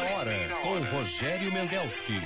[0.00, 2.20] hora com Rogério Mendelski.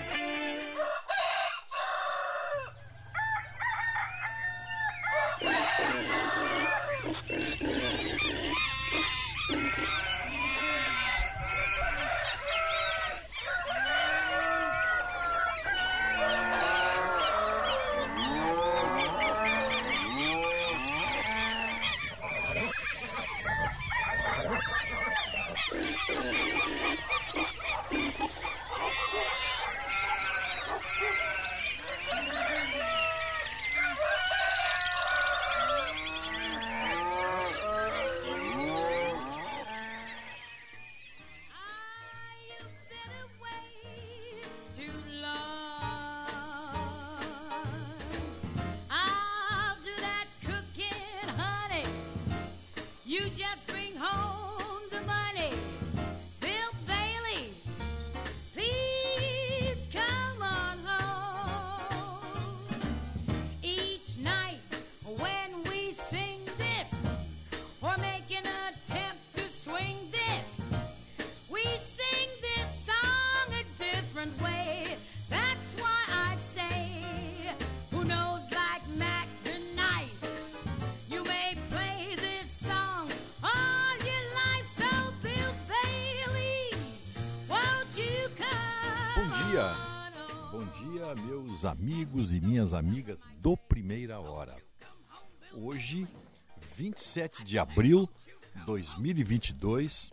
[97.55, 98.11] De abril
[98.57, 100.11] de 2022,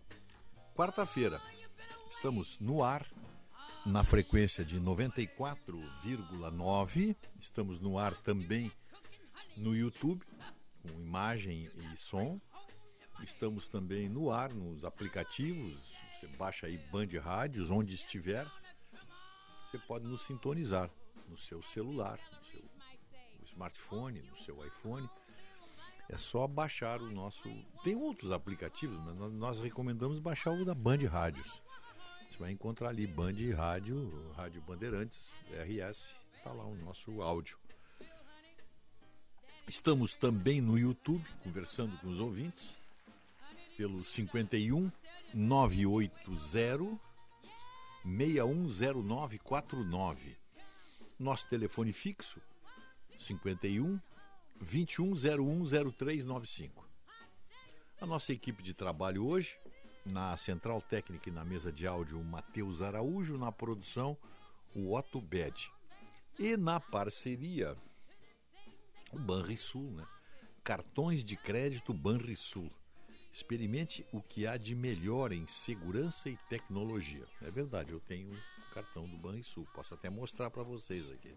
[0.75, 1.41] quarta-feira.
[2.07, 3.03] Estamos no ar
[3.83, 7.15] na frequência de 94,9.
[7.39, 8.71] Estamos no ar também
[9.57, 10.23] no YouTube,
[10.83, 12.39] com imagem e som.
[13.23, 15.97] Estamos também no ar nos aplicativos.
[16.13, 18.45] Você baixa aí Band Rádios, onde estiver.
[19.65, 20.91] Você pode nos sintonizar
[21.27, 22.63] no seu celular, no seu
[23.45, 25.09] smartphone, no seu iPhone.
[26.11, 27.49] É só baixar o nosso.
[27.83, 31.63] Tem outros aplicativos, mas nós recomendamos baixar o da Band Rádios.
[32.29, 37.57] Você vai encontrar ali Band Rádio, Rádio Bandeirantes, RS, está lá o nosso áudio.
[39.67, 42.77] Estamos também no YouTube, conversando com os ouvintes,
[43.77, 44.91] pelo 51
[45.33, 46.99] 980
[48.03, 50.35] 610949.
[51.17, 52.41] Nosso telefone fixo
[53.17, 53.97] 51
[54.63, 56.69] 21010395.
[57.99, 59.57] A nossa equipe de trabalho hoje,
[60.11, 64.17] na central técnica e na mesa de áudio, o Matheus Araújo, na produção,
[64.75, 65.71] o Otto Bed.
[66.39, 67.77] E na parceria,
[69.11, 70.07] o Banrisul, né?
[70.63, 72.71] Cartões de crédito Banrisul.
[73.33, 77.25] Experimente o que há de melhor em segurança e tecnologia.
[77.41, 78.37] É verdade, eu tenho um
[78.73, 81.33] cartão do Banrisul, posso até mostrar para vocês aqui.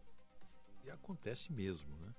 [0.85, 2.15] E acontece mesmo, né?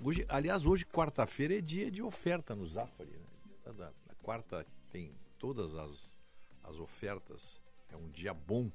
[0.00, 3.10] Hoje, aliás, hoje, quarta-feira, é dia de oferta no Zafari.
[3.10, 3.92] Né?
[4.08, 6.14] A quarta tem todas as,
[6.62, 8.70] as ofertas é um dia bom.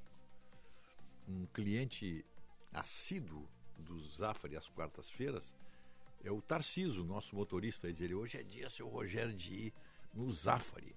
[1.26, 2.26] Um cliente
[2.74, 3.48] assíduo
[3.78, 5.56] do Zafari às quartas-feiras
[6.24, 7.92] é o Tarciso, nosso motorista.
[7.92, 9.74] Diz: ele, hoje é dia, seu Rogério, de ir
[10.14, 10.96] no Zafari.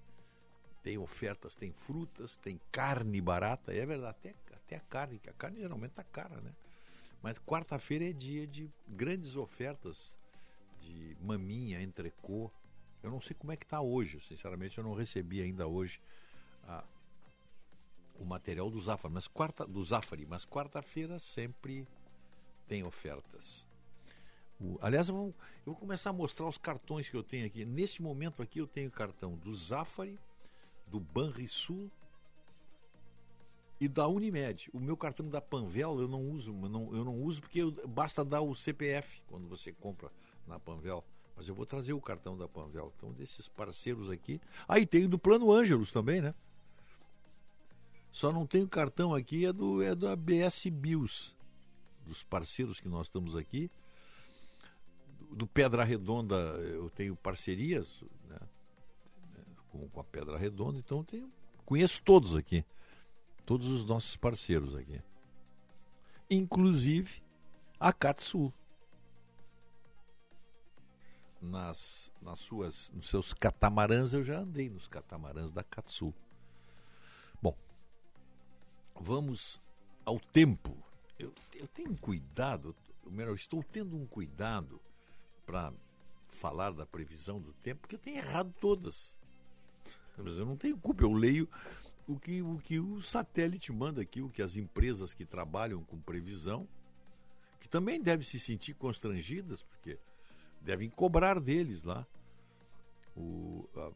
[0.81, 3.73] Tem ofertas, tem frutas, tem carne barata.
[3.73, 6.53] É verdade, até, até a carne, que a carne geralmente está cara, né?
[7.21, 10.17] Mas quarta-feira é dia de grandes ofertas
[10.79, 12.49] de maminha, entrecô.
[13.03, 15.99] Eu não sei como é que está hoje, sinceramente eu não recebi ainda hoje
[16.63, 16.83] a,
[18.15, 21.87] o material do Zafari, mas quarta do Zafari, mas quarta-feira sempre
[22.67, 23.66] tem ofertas.
[24.59, 27.65] O, aliás, eu vou, eu vou, começar a mostrar os cartões que eu tenho aqui.
[27.65, 30.19] Nesse momento aqui eu tenho cartão do Zafari,
[30.87, 31.91] do Banrisul
[33.79, 34.69] e da Unimed.
[34.73, 37.71] O meu cartão da Panvel eu não uso, eu não, eu não uso porque eu,
[37.87, 40.11] basta dar o CPF quando você compra
[40.47, 41.03] na Panvel.
[41.35, 42.91] Mas eu vou trazer o cartão da Panvel.
[42.97, 44.41] Então, desses parceiros aqui.
[44.67, 46.33] Aí ah, tem do Plano Ângelos também, né?
[48.11, 51.37] Só não tem o cartão aqui, é do é da BS Bios,
[52.03, 53.69] dos parceiros que nós estamos aqui.
[55.29, 58.39] Do, Pedra Redonda eu tenho parcerias né?
[59.69, 61.31] com, com a Pedra Redonda, então tenho,
[61.65, 62.65] conheço todos aqui.
[63.45, 65.01] Todos os nossos parceiros aqui.
[66.29, 67.23] Inclusive
[67.79, 68.53] a Katsu
[71.41, 76.13] nas, nas suas, nos seus catamarãs, eu já andei nos catamarãs da Katsu.
[77.41, 77.55] Bom,
[78.99, 79.61] vamos
[80.05, 80.75] ao tempo.
[81.17, 82.75] Eu, eu tenho um cuidado,
[83.05, 84.81] eu estou tendo um cuidado
[85.47, 85.73] para
[86.27, 89.15] falar da previsão do tempo, porque eu tenho errado todas.
[90.17, 91.49] Mas eu não tenho culpa, eu leio
[92.05, 95.99] o que, o que o satélite manda aqui, o que as empresas que trabalham com
[95.99, 96.67] previsão,
[97.59, 99.97] que também devem se sentir constrangidas, porque
[100.61, 102.05] devem cobrar deles lá
[103.15, 103.91] o, a,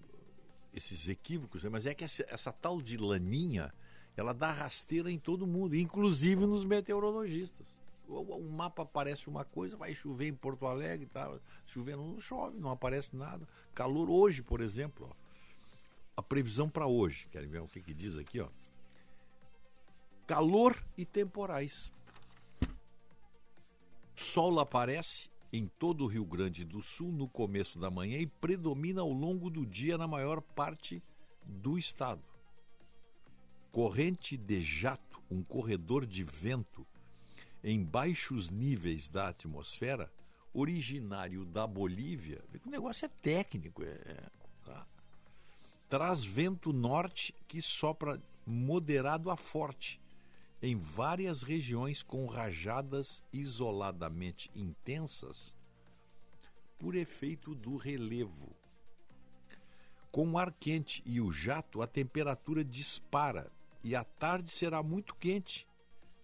[0.73, 1.63] esses equívocos.
[1.63, 1.69] Né?
[1.69, 3.73] Mas é que essa, essa, tal de laninha,
[4.15, 7.80] ela dá rasteira em todo mundo, inclusive nos meteorologistas.
[8.11, 11.39] O, mapa aparece uma coisa, vai chover em Porto Alegre, tá?
[11.65, 13.47] chovendo não chove, não aparece nada.
[13.73, 15.07] Calor hoje, por exemplo.
[15.09, 15.15] Ó.
[16.17, 18.41] A previsão para hoje, querem ver o que, que diz aqui?
[18.41, 18.49] Ó.
[20.27, 21.91] Calor e temporais.
[24.13, 29.01] Sol aparece em todo o Rio Grande do Sul no começo da manhã e predomina
[29.01, 31.01] ao longo do dia na maior parte
[31.45, 32.23] do estado.
[33.71, 36.85] Corrente de jato, um corredor de vento
[37.63, 40.11] em baixos níveis da atmosfera,
[40.53, 42.43] originário da Bolívia.
[42.65, 44.29] O negócio é técnico, é, é,
[44.65, 44.85] tá?
[45.87, 50.01] traz vento norte que sopra moderado a forte
[50.61, 55.55] em várias regiões com rajadas isoladamente intensas
[56.77, 58.55] por efeito do relevo.
[60.11, 63.51] Com o ar quente e o jato, a temperatura dispara
[63.83, 65.67] e a tarde será muito quente,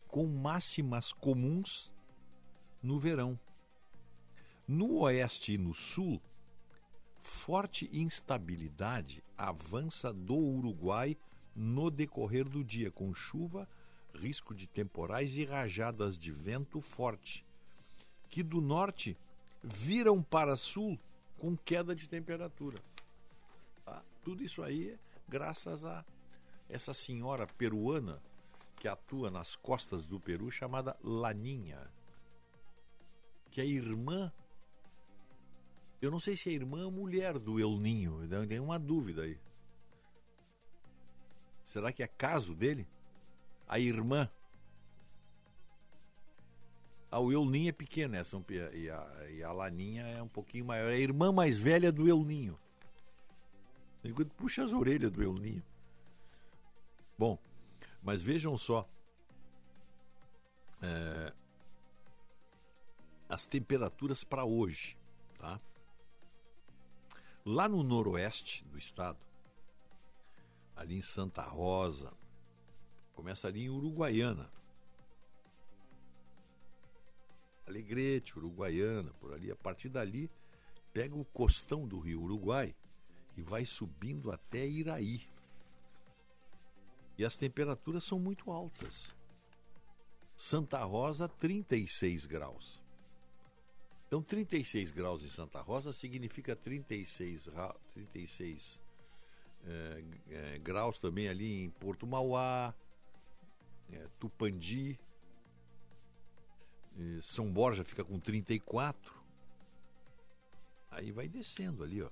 [0.07, 1.91] com máximas comuns
[2.81, 3.39] no verão.
[4.67, 6.21] No oeste e no sul,
[7.21, 11.17] forte instabilidade avança do Uruguai
[11.55, 13.67] no decorrer do dia, com chuva
[14.17, 17.45] risco de temporais e rajadas de vento forte,
[18.29, 19.17] que do norte
[19.63, 20.99] viram para sul
[21.37, 22.79] com queda de temperatura.
[23.85, 26.03] Ah, tudo isso aí é graças a
[26.69, 28.21] essa senhora peruana
[28.77, 31.91] que atua nas costas do Peru chamada Laninha,
[33.51, 34.31] que é irmã.
[36.01, 39.23] Eu não sei se é irmã ou mulher do El Ninho, eu tenho uma dúvida
[39.23, 39.39] aí.
[41.63, 42.87] Será que é caso dele?
[43.67, 44.29] a irmã.
[47.11, 48.41] A Euninha é pequena, essa,
[48.73, 50.91] e, a, e a Laninha é um pouquinho maior.
[50.91, 52.57] É a irmã mais velha do Euninho.
[54.03, 55.63] Enquanto puxa as orelhas do Euninho.
[57.17, 57.37] Bom,
[58.07, 58.87] mas vejam só.
[60.81, 61.33] É,
[63.27, 64.97] as temperaturas para hoje,
[65.37, 65.59] tá?
[67.45, 69.19] Lá no noroeste do estado,
[70.73, 72.13] ali em Santa Rosa,
[73.13, 74.47] Começa ali em Uruguaiana.
[77.65, 79.51] Alegrete, Uruguaiana, por ali.
[79.51, 80.29] A partir dali,
[80.93, 82.75] pega o costão do rio Uruguai
[83.35, 85.27] e vai subindo até Iraí.
[87.17, 89.15] E as temperaturas são muito altas.
[90.35, 92.81] Santa Rosa, 36 graus.
[94.07, 97.49] Então, 36 graus em Santa Rosa significa 36,
[97.93, 98.81] 36
[99.65, 102.73] é, é, graus também ali em Porto Mauá,
[103.91, 104.97] é, Tupandi,
[107.21, 109.13] São Borja fica com 34.
[110.91, 112.09] Aí vai descendo ali, ó.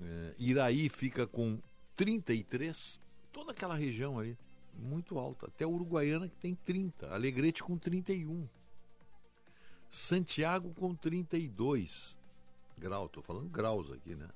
[0.00, 1.60] É, Iraí fica com
[1.94, 3.00] 33.
[3.32, 4.36] Toda aquela região ali,
[4.74, 5.46] muito alta.
[5.46, 7.12] Até Uruguaiana que tem 30.
[7.12, 8.48] Alegrete com 31.
[9.90, 12.16] Santiago com 32
[12.78, 13.06] graus.
[13.06, 14.28] Estou falando graus aqui, né?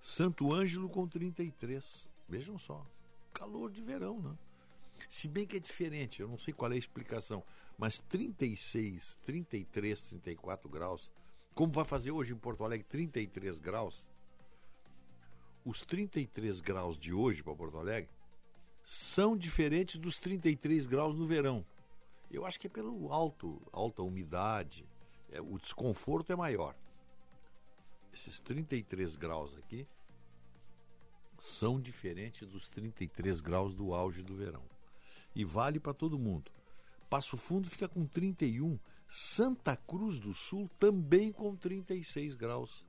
[0.00, 2.08] Santo Ângelo com 33.
[2.28, 2.86] Vejam só.
[3.32, 4.36] Calor de verão, né?
[5.08, 7.42] Se bem que é diferente, eu não sei qual é a explicação,
[7.78, 11.12] mas 36, 33, 34 graus,
[11.54, 14.04] como vai fazer hoje em Porto Alegre 33 graus,
[15.64, 18.10] os 33 graus de hoje para Porto Alegre
[18.90, 21.62] são diferentes dos 33 graus no verão.
[22.30, 24.88] Eu acho que é pelo alto, alta umidade,
[25.30, 26.74] é, o desconforto é maior.
[28.14, 29.86] Esses 33 graus aqui
[31.38, 34.62] são diferentes dos 33 graus do auge do verão.
[35.34, 36.50] E vale para todo mundo.
[37.10, 42.86] Passo Fundo fica com 31, Santa Cruz do Sul também com 36 graus.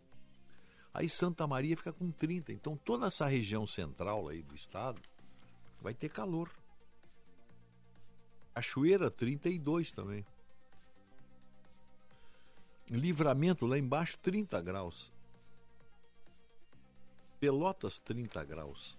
[0.94, 2.54] Aí Santa Maria fica com 30.
[2.54, 5.02] Então toda essa região central aí do estado
[5.82, 6.50] vai ter calor.
[8.54, 10.26] Cachoeira 32 também.
[12.90, 15.12] Livramento lá embaixo 30 graus.
[17.40, 18.98] Pelotas 30 graus.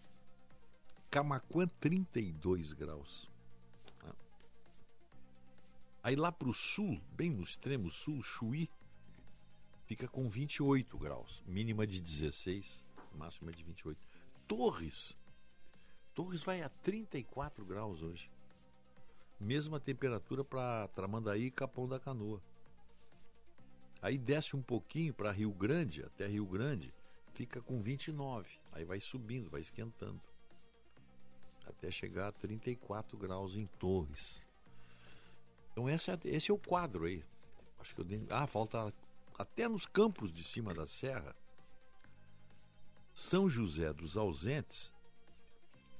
[1.10, 3.28] Camacuã 32 graus.
[6.02, 8.70] Aí lá para o sul, bem no extremo sul, Chuí,
[9.84, 14.00] fica com 28 graus, mínima de 16, máxima de 28.
[14.48, 15.14] Torres,
[16.14, 18.30] Torres vai a 34 graus hoje.
[19.38, 22.42] Mesma temperatura para Tramandaí e Capão da Canoa.
[24.02, 26.92] Aí desce um pouquinho para Rio Grande, até Rio Grande,
[27.34, 28.58] fica com 29.
[28.72, 30.20] Aí vai subindo, vai esquentando.
[31.66, 34.42] Até chegar a 34 graus em Torres.
[35.72, 37.24] Então esse é, esse é o quadro aí.
[37.78, 38.26] Acho que eu dei...
[38.30, 38.92] Ah, falta
[39.38, 41.34] até nos campos de cima da serra.
[43.14, 44.92] São José dos Ausentes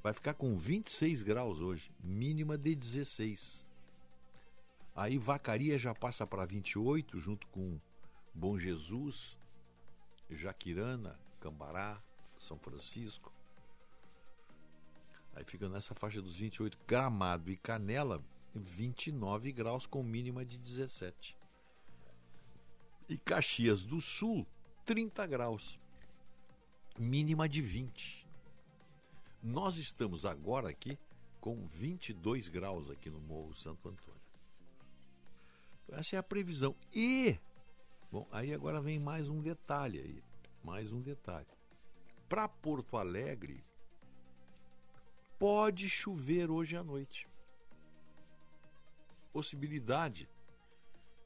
[0.02, 3.66] vai ficar com 26 graus hoje, mínima de 16.
[4.95, 7.78] Aí Vacaria já passa para 28, junto com
[8.35, 9.38] Bom Jesus,
[10.30, 12.02] Jaquirana, Cambará,
[12.38, 13.33] São Francisco.
[15.35, 16.78] Aí fica nessa faixa dos 28.
[16.87, 18.23] Gramado e Canela,
[18.54, 21.37] 29 graus com mínima de 17.
[23.09, 24.47] E Caxias do Sul,
[24.85, 25.80] 30 graus,
[26.99, 28.19] mínima de 20.
[29.42, 30.99] Nós estamos agora aqui
[31.40, 34.20] com 22 graus aqui no Morro Santo Antônio.
[35.88, 36.76] Essa é a previsão.
[36.94, 37.38] E,
[38.11, 40.23] bom, aí agora vem mais um detalhe aí,
[40.62, 41.49] mais um detalhe.
[42.28, 43.64] Para Porto Alegre,
[45.38, 47.26] pode chover hoje à noite
[49.32, 50.28] possibilidade.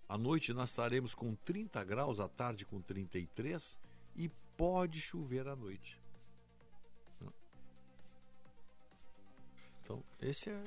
[0.08, 3.78] À noite nós estaremos com 30 graus, à tarde com 33
[4.14, 6.00] e pode chover à noite.
[9.84, 10.64] Então, esse é.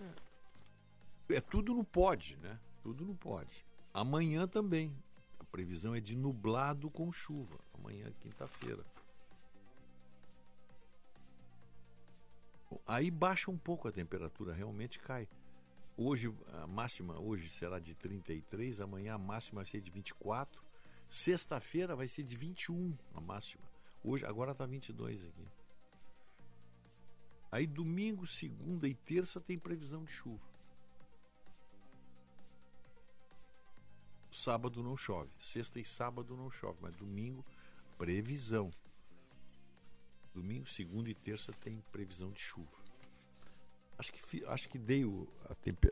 [1.29, 2.57] É tudo no pode, né?
[2.83, 3.65] Tudo no pode.
[3.93, 4.95] Amanhã também.
[5.39, 7.59] A previsão é de nublado com chuva.
[7.73, 8.85] Amanhã, quinta-feira.
[12.85, 15.27] Aí baixa um pouco a temperatura, realmente cai.
[15.97, 20.61] Hoje a máxima hoje será de 33, amanhã a máxima vai ser de 24.
[21.07, 23.63] Sexta-feira vai ser de 21 a máxima.
[24.03, 25.47] Hoje agora está 22 aqui.
[27.57, 30.45] Aí domingo, segunda e terça tem previsão de chuva.
[34.31, 35.31] Sábado não chove.
[35.39, 37.43] Sexta e sábado não chove, mas domingo
[37.97, 38.69] previsão.
[40.35, 42.77] Domingo, segunda e terça tem previsão de chuva.
[43.97, 45.27] Acho que, acho que dei o,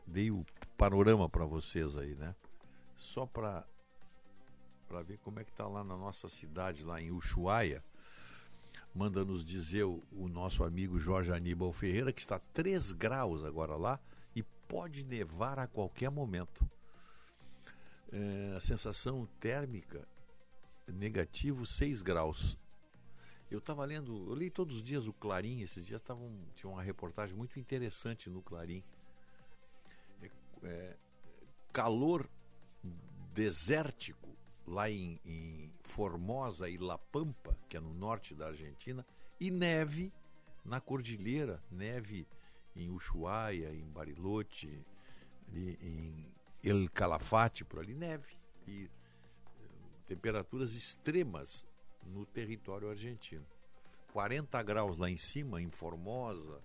[0.06, 0.46] dei o
[0.78, 2.36] panorama para vocês aí, né?
[2.96, 3.66] Só para
[4.86, 7.82] para ver como é que tá lá na nossa cidade, lá em Ushuaia.
[8.96, 13.76] Manda nos dizer o, o nosso amigo Jorge Aníbal Ferreira que está 3 graus agora
[13.76, 14.00] lá
[14.34, 16.66] e pode nevar a qualquer momento.
[18.10, 20.08] É, a sensação térmica
[20.90, 22.56] negativo 6 graus.
[23.50, 26.82] Eu estava lendo, eu li todos os dias o Clarim, esses dias tavam, tinha uma
[26.82, 28.82] reportagem muito interessante no Clarim.
[30.22, 30.30] É,
[30.62, 30.96] é,
[31.70, 32.26] calor
[33.34, 34.25] desértico
[34.66, 39.06] lá em, em, Formosa e La Pampa, que é no norte da Argentina,
[39.38, 40.12] e neve
[40.64, 42.26] na cordilheira, neve
[42.74, 44.84] em Ushuaia, em Bariloche,
[45.52, 46.32] em
[46.62, 48.36] El Calafate, por ali, neve.
[48.66, 49.68] E eh,
[50.06, 51.66] temperaturas extremas
[52.04, 53.46] no território argentino.
[54.12, 56.60] 40 graus lá em cima, em Formosa,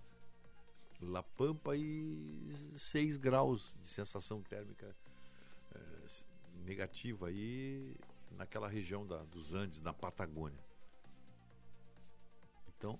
[1.00, 4.94] La Pampa e 6 graus de sensação térmica
[5.74, 5.78] é,
[6.62, 7.94] negativa aí
[8.30, 10.64] naquela região da, dos Andes, na Patagônia.
[12.68, 12.98] Então,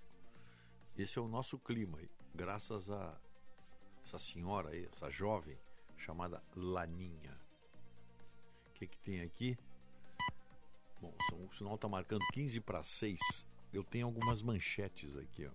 [0.96, 3.18] esse é o nosso clima aí, graças a
[4.04, 5.58] essa senhora aí, essa jovem
[5.96, 7.38] chamada Laninha.
[8.68, 9.56] O que, que tem aqui?
[11.00, 13.18] Bom, o sinal está marcando 15 para 6.
[13.72, 15.52] Eu tenho algumas manchetes aqui, ó.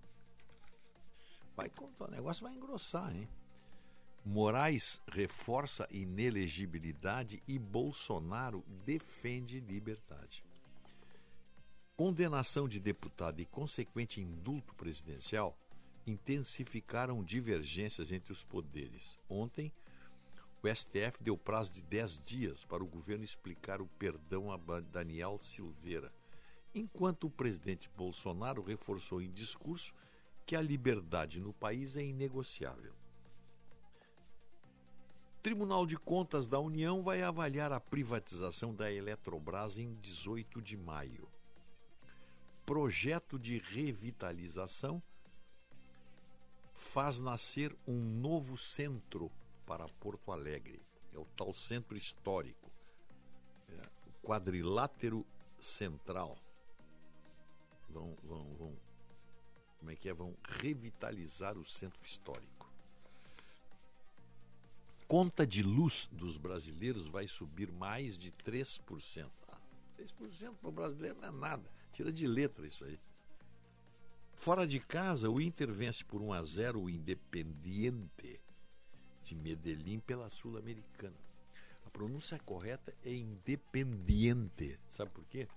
[1.55, 3.29] Vai o negócio vai engrossar, hein?
[4.29, 10.43] Moraes reforça inelegibilidade e Bolsonaro defende liberdade.
[11.95, 15.57] Condenação de deputado e consequente indulto presidencial
[16.05, 19.17] intensificaram divergências entre os poderes.
[19.29, 19.71] Ontem,
[20.61, 25.39] o STF deu prazo de 10 dias para o governo explicar o perdão a Daniel
[25.41, 26.13] Silveira,
[26.75, 29.93] enquanto o presidente Bolsonaro reforçou em discurso
[30.45, 32.96] que a liberdade no país é inegociável.
[35.41, 41.29] Tribunal de Contas da União vai avaliar a privatização da Eletrobras em 18 de maio.
[42.65, 45.01] Projeto de revitalização
[46.73, 49.31] faz nascer um novo centro
[49.65, 50.81] para Porto Alegre.
[51.13, 52.71] É o tal centro histórico,
[53.69, 55.25] é, o quadrilátero
[55.59, 56.37] central.
[57.89, 58.77] Vão, vão, vão,
[59.79, 60.13] como é que é?
[60.13, 62.56] Vão revitalizar o centro histórico.
[65.07, 69.29] Conta de luz dos brasileiros vai subir mais de 3%.
[69.47, 69.57] Ah,
[69.97, 71.71] 3% para o brasileiro não é nada.
[71.93, 72.99] Tira de letra isso aí.
[74.35, 78.39] Fora de casa, o Inter vence por 1 a 0 o Independiente
[79.23, 81.15] de Medellín pela Sul-Americana.
[81.85, 84.77] A pronúncia correta é Independiente.
[84.89, 85.47] Sabe por quê?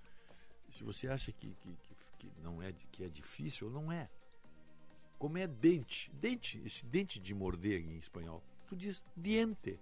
[0.70, 4.08] Se você acha que, que, que, que não é que é difícil, não é.
[5.18, 9.78] Como é dente, dente, esse dente de morder em espanhol, tu diz diente.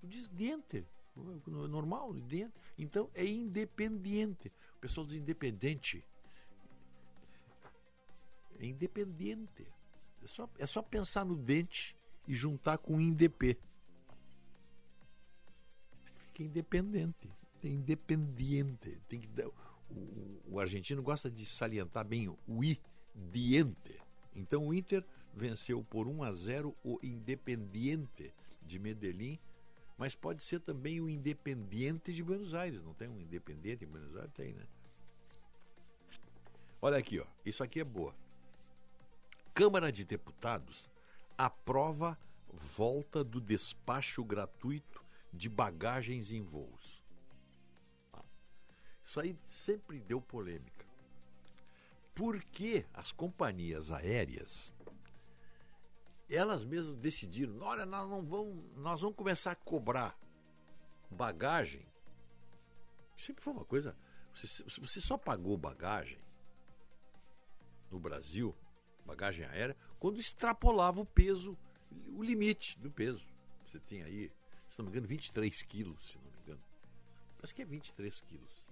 [0.00, 0.86] Tu diz diente.
[1.16, 2.52] É normal, diente.
[2.76, 4.52] Então é independiente.
[4.76, 6.04] O pessoal diz independente.
[8.60, 9.66] É independente.
[10.22, 11.96] É só, é só pensar no dente
[12.28, 13.56] e juntar com INDP.
[16.26, 17.30] Fica independente.
[17.62, 19.00] É independente.
[19.08, 19.48] Tem que dar,
[19.90, 22.78] o, o, argentino gosta de salientar bem o I,
[23.14, 23.98] diente.
[24.34, 25.04] Então o Inter
[25.34, 29.38] venceu por 1 a 0 o Independiente de Medellín,
[29.98, 32.82] mas pode ser também o Independiente de Buenos Aires.
[32.82, 34.32] Não tem um Independiente em Buenos Aires?
[34.32, 34.66] Tem, né?
[36.80, 37.26] Olha aqui, ó.
[37.44, 38.14] Isso aqui é boa.
[39.52, 40.90] Câmara de Deputados
[41.36, 47.02] aprova volta do despacho gratuito de bagagens em voos.
[48.12, 48.24] Tá.
[49.02, 50.84] Isso aí sempre deu polêmica.
[52.14, 54.72] Por que as companhias aéreas
[56.28, 60.18] elas mesmas decidiram, olha, nós não vamos, nós vamos começar a cobrar
[61.10, 61.86] bagagem.
[63.16, 63.96] Sempre foi uma coisa,
[64.34, 66.18] você, você só pagou bagagem
[67.90, 68.54] no Brasil
[69.04, 71.56] bagagem aérea, quando extrapolava o peso,
[72.08, 73.26] o limite do peso.
[73.64, 74.30] Você tinha aí,
[74.70, 76.62] se não me engano, 23 quilos, se não me engano.
[77.42, 78.66] Acho que é 23 quilos.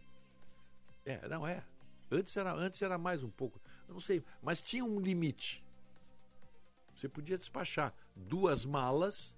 [1.04, 1.64] É, não é.
[2.10, 3.60] Antes era, antes era mais um pouco.
[3.88, 5.64] Eu não sei, mas tinha um limite.
[6.94, 9.34] Você podia despachar duas malas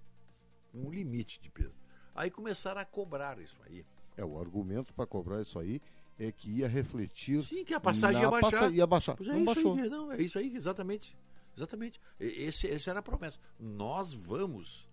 [0.73, 1.79] um limite de peso.
[2.13, 3.85] Aí começaram a cobrar isso aí.
[4.17, 5.81] É, o argumento para cobrar isso aí
[6.17, 7.43] é que ia refletir.
[7.43, 8.51] Sim, que a passagem ia baixar.
[8.51, 9.15] Passa, ia baixar.
[9.15, 9.73] Pois é, não isso baixou.
[9.75, 11.17] Aí, não, é isso aí, exatamente.
[11.55, 11.99] Exatamente.
[12.19, 13.39] Esse, essa era a promessa.
[13.59, 14.89] Nós vamos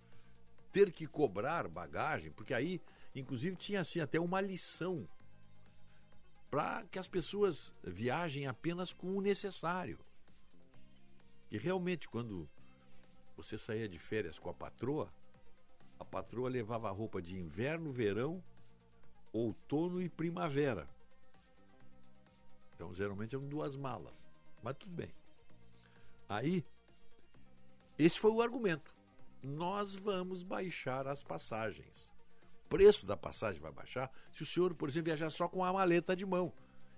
[0.71, 2.81] ter que cobrar bagagem, porque aí,
[3.15, 5.07] inclusive, tinha assim até uma lição
[6.51, 9.99] para que as pessoas viajem apenas com o necessário.
[11.53, 12.49] E realmente, quando
[13.37, 15.13] você saía de férias com a patroa,
[16.01, 18.43] a patroa levava roupa de inverno, verão,
[19.31, 20.89] outono e primavera.
[22.75, 24.27] Então, geralmente eram duas malas.
[24.63, 25.15] Mas tudo bem.
[26.27, 26.65] Aí,
[27.99, 28.97] esse foi o argumento.
[29.43, 32.11] Nós vamos baixar as passagens.
[32.65, 35.71] O preço da passagem vai baixar se o senhor, por exemplo, viajar só com a
[35.71, 36.51] maleta de mão.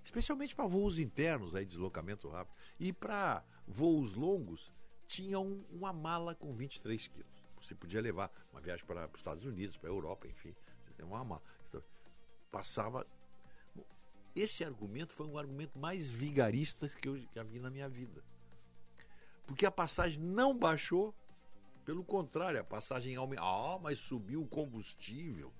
[0.05, 2.57] Especialmente para voos internos, aí, deslocamento rápido.
[2.79, 4.72] E para voos longos,
[5.07, 7.44] tinha um, uma mala com 23 quilos.
[7.61, 10.55] Você podia levar uma viagem para os Estados Unidos, para a Europa, enfim.
[11.03, 11.42] Uma mala.
[11.68, 11.83] Então,
[12.50, 13.07] passava
[14.35, 18.22] esse argumento foi um argumento mais vigarista que eu já vi na minha vida.
[19.46, 21.14] Porque a passagem não baixou,
[21.85, 23.46] pelo contrário, a passagem aumentou.
[23.46, 25.53] Ah, mas subiu o combustível,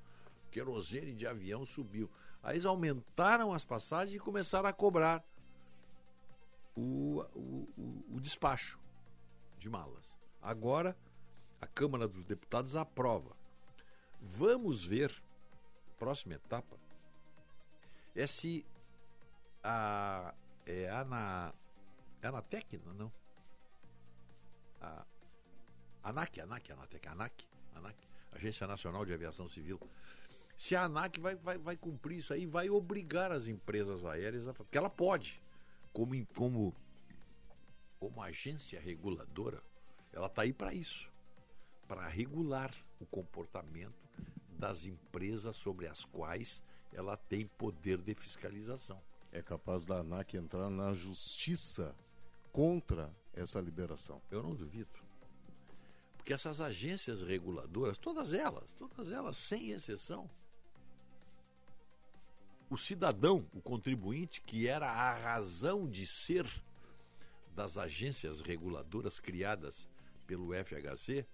[0.51, 2.11] querosene de avião subiu.
[2.43, 5.25] Aí eles aumentaram as passagens e começaram a cobrar
[6.77, 8.79] o, o, o, o despacho
[9.59, 10.17] de malas.
[10.43, 10.97] Agora,
[11.61, 13.37] a Câmara dos Deputados aprova.
[14.21, 15.23] Vamos ver,
[15.99, 16.77] próxima etapa,
[18.15, 18.65] é se
[19.63, 20.35] a.
[20.67, 21.53] É Ana.
[22.23, 22.81] É Anatec?
[22.87, 23.13] Não, não.
[24.81, 25.05] A,
[26.05, 27.97] ANAC, ANAC, Anatec, ANAC, ANAC,
[28.33, 29.81] Agência Nacional de Aviação Civil.
[30.57, 34.53] Se a ANAC vai, vai, vai cumprir isso aí, vai obrigar as empresas aéreas a.
[34.53, 35.43] Porque ela pode,
[35.95, 36.75] como, como,
[37.99, 39.63] como agência reguladora,
[40.13, 41.11] ela está aí para isso
[41.89, 43.95] para regular o comportamento
[44.59, 49.01] das empresas sobre as quais ela tem poder de fiscalização.
[49.33, 51.95] É capaz da ANAC entrar na justiça
[52.53, 54.23] contra essa liberação?
[54.31, 54.99] Eu não duvido.
[56.17, 60.31] Porque essas agências reguladoras, todas elas, todas elas, sem exceção,
[62.70, 66.46] o cidadão, o contribuinte, que era a razão de ser
[67.55, 69.88] das agências reguladoras criadas
[70.27, 71.27] pelo FHC,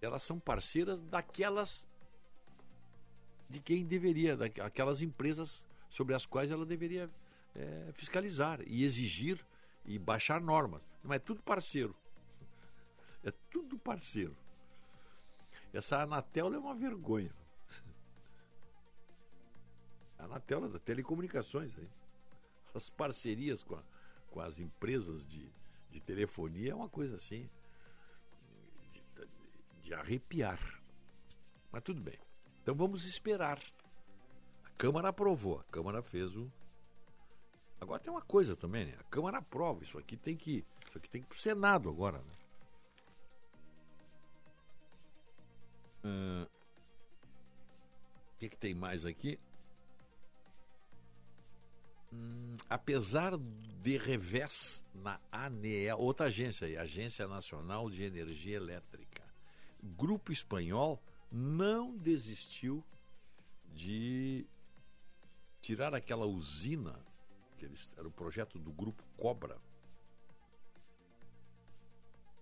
[0.00, 1.86] elas são parceiras daquelas
[3.48, 7.10] de quem deveria, daquelas empresas sobre as quais ela deveria
[7.54, 9.44] é, fiscalizar e exigir
[9.84, 10.88] e baixar normas.
[11.02, 11.94] Mas é tudo parceiro.
[13.24, 14.36] É tudo parceiro.
[15.72, 17.32] Essa Anatel é uma vergonha.
[20.18, 21.88] Anatel da telecomunicações aí.
[22.74, 23.82] As parcerias com, a,
[24.30, 25.50] com as empresas de,
[25.90, 27.48] de telefonia é uma coisa assim
[28.90, 29.02] de,
[29.82, 30.58] de, arrepiar.
[31.72, 32.18] Mas tudo bem.
[32.62, 33.60] Então vamos esperar.
[34.64, 36.50] A Câmara aprovou, a Câmara fez o.
[37.80, 38.94] Agora tem uma coisa também, né?
[38.98, 40.64] A Câmara aprova, isso aqui tem que.
[40.88, 42.36] Isso aqui tem que ir pro Senado agora, né?
[48.36, 49.38] O que, que tem mais aqui?
[52.16, 59.22] Hum, apesar de revés na ANEEL, outra agência Agência Nacional de Energia Elétrica,
[59.82, 61.00] Grupo Espanhol
[61.30, 62.82] não desistiu
[63.74, 64.46] de
[65.60, 66.98] tirar aquela usina,
[67.56, 69.58] que eles, era o projeto do Grupo Cobra,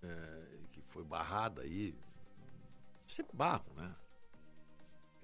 [0.03, 1.95] é, que foi barrada aí
[3.07, 3.95] sempre barro, né?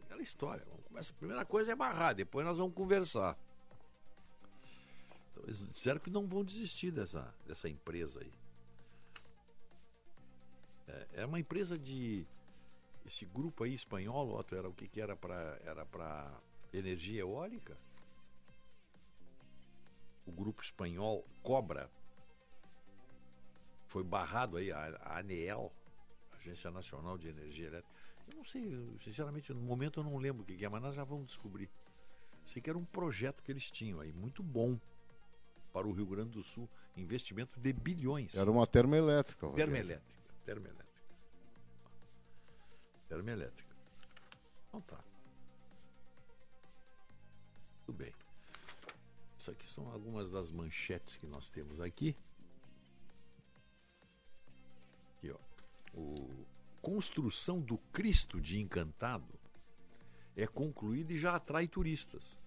[0.05, 0.65] Aquela história.
[0.67, 3.39] Vamos começar, a primeira coisa é barrar, depois nós vamos conversar.
[5.45, 8.33] Eles disseram que não vão desistir dessa, dessa empresa aí.
[10.89, 12.27] É, é uma empresa de.
[13.07, 15.87] Esse grupo aí espanhol, Otto, era o que, que era para era
[16.73, 17.77] energia eólica?
[20.27, 21.91] O grupo espanhol Cobra
[23.87, 25.73] foi barrado aí, a, a ANEEL,
[26.39, 27.97] Agência Nacional de Energia Elétrica.
[28.29, 31.03] Eu não sei, sinceramente, no momento eu não lembro o que é, mas nós já
[31.03, 31.69] vamos descobrir.
[32.47, 34.79] Sei que era um projeto que eles tinham aí, muito bom
[35.73, 38.35] para o Rio Grande do Sul, investimento de bilhões.
[38.35, 39.49] Era uma termoelétrica.
[39.51, 40.91] Termoelétrica, termoelétrica.
[43.09, 43.77] Termoelétrica.
[44.69, 45.05] Então tá.
[47.87, 48.13] Tudo bem.
[49.39, 52.17] Isso aqui são algumas das manchetes que nós temos aqui.
[55.17, 55.51] Aqui, ó
[55.95, 56.47] o
[56.81, 59.39] construção do Cristo de Encantado
[60.37, 62.39] é concluída e já atrai turistas.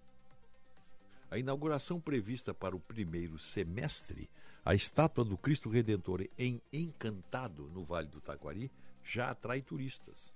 [1.34, 4.30] A inauguração prevista para o primeiro semestre,
[4.64, 8.72] a estátua do Cristo Redentor em Encantado, no Vale do Taquari,
[9.04, 10.36] já atrai turistas.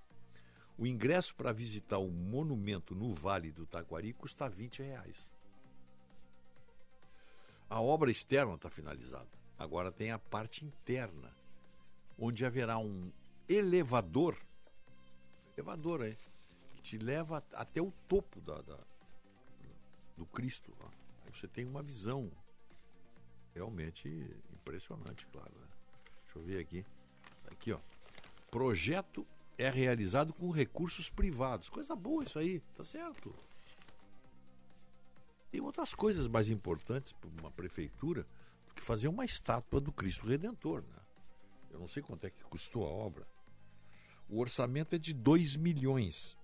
[0.75, 5.29] O ingresso para visitar o monumento no Vale do Taquari custa 20 reais.
[7.69, 9.29] A obra externa está finalizada.
[9.55, 11.31] Agora tem a parte interna
[12.17, 13.11] onde haverá um
[13.47, 14.35] elevador,
[15.55, 16.17] elevador aí,
[16.73, 18.79] que te leva até o topo da, da
[20.17, 20.73] do Cristo.
[21.25, 22.31] Aí você tem uma visão
[23.53, 24.07] realmente
[24.51, 25.53] impressionante, claro.
[25.55, 25.67] Né?
[26.25, 26.85] Deixa eu ver aqui.
[27.51, 27.79] Aqui, ó.
[28.51, 29.25] Projeto
[29.57, 31.69] é realizado com recursos privados.
[31.69, 33.33] Coisa boa isso aí, tá certo.
[35.51, 38.27] Tem outras coisas mais importantes para uma prefeitura
[38.67, 41.01] do que fazer uma estátua do Cristo Redentor, né?
[41.71, 43.27] Eu não sei quanto é que custou a obra.
[44.29, 46.37] O orçamento é de 2 milhões.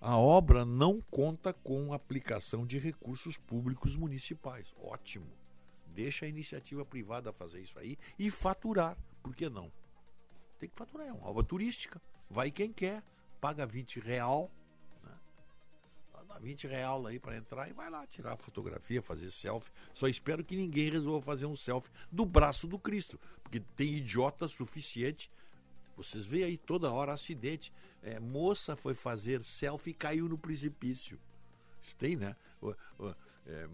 [0.00, 4.74] A obra não conta com aplicação de recursos públicos municipais.
[4.82, 5.26] Ótimo.
[5.88, 8.96] Deixa a iniciativa privada fazer isso aí e faturar.
[9.22, 9.70] Por que não?
[10.58, 11.06] Tem que faturar.
[11.06, 12.00] É uma obra turística.
[12.30, 13.02] Vai quem quer.
[13.42, 14.50] Paga 20 real.
[15.02, 15.12] Né?
[16.26, 19.70] Dá 20 real aí para entrar e vai lá tirar fotografia, fazer selfie.
[19.92, 23.20] Só espero que ninguém resolva fazer um selfie do braço do Cristo.
[23.42, 25.30] Porque tem idiota suficiente
[26.02, 27.72] vocês veem aí toda hora acidente.
[28.02, 31.18] É, moça foi fazer selfie e caiu no precipício.
[31.82, 32.36] Isso tem, né?
[33.46, 33.68] É,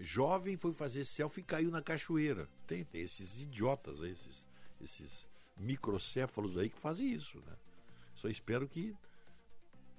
[0.00, 2.48] jovem foi fazer selfie e caiu na cachoeira.
[2.66, 4.46] Tem, tem esses idiotas, esses,
[4.80, 7.56] esses microcéfalos aí que fazem isso, né?
[8.14, 8.94] Só espero que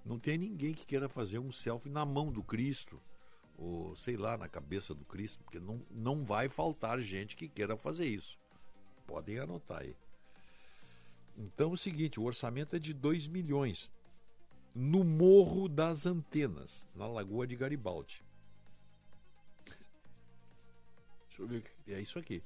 [0.06, 3.02] não tenha ninguém que queira fazer um selfie na mão do Cristo
[3.58, 7.78] ou sei lá, na cabeça do Cristo, porque não, não vai faltar gente que queira
[7.78, 8.38] fazer isso.
[9.08, 9.96] Podem anotar aí.
[11.38, 13.92] Então é o seguinte, o orçamento é de 2 milhões
[14.74, 18.24] no Morro das Antenas, na Lagoa de Garibaldi.
[21.28, 22.42] Deixa eu ver, é isso aqui.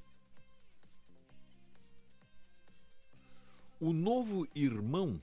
[3.80, 5.20] O novo irmão,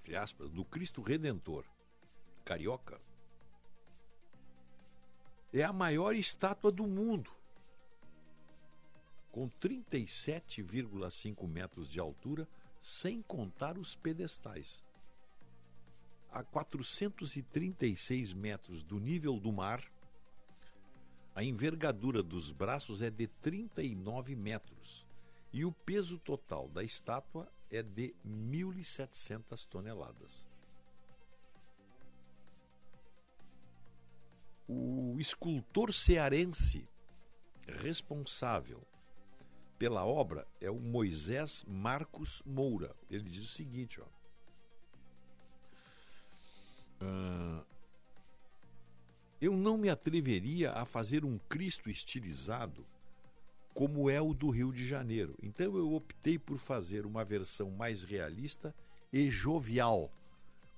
[0.00, 1.64] entre aspas, do Cristo Redentor,
[2.44, 3.00] carioca,
[5.52, 7.30] é a maior estátua do mundo
[9.30, 12.48] com 37,5 metros de altura
[12.82, 14.82] sem contar os pedestais.
[16.32, 19.80] A 436 metros do nível do mar,
[21.32, 25.06] a envergadura dos braços é de 39 metros
[25.52, 30.48] e o peso total da estátua é de 1.700 toneladas.
[34.66, 36.88] O escultor cearense
[37.66, 38.82] responsável
[39.82, 42.94] pela obra é o Moisés Marcos Moura.
[43.10, 44.04] Ele diz o seguinte, ó.
[47.04, 47.66] Uh,
[49.40, 52.86] eu não me atreveria a fazer um Cristo estilizado
[53.74, 55.36] como é o do Rio de Janeiro.
[55.42, 58.72] Então eu optei por fazer uma versão mais realista
[59.12, 60.12] e jovial,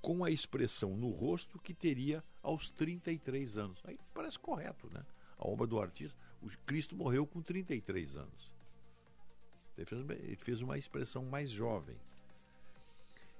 [0.00, 3.82] com a expressão no rosto que teria aos 33 anos.
[3.84, 5.04] Aí parece correto, né?
[5.36, 6.18] A obra do artista.
[6.40, 8.53] O Cristo morreu com 33 anos.
[9.76, 11.96] Ele fez, uma expressão mais jovem.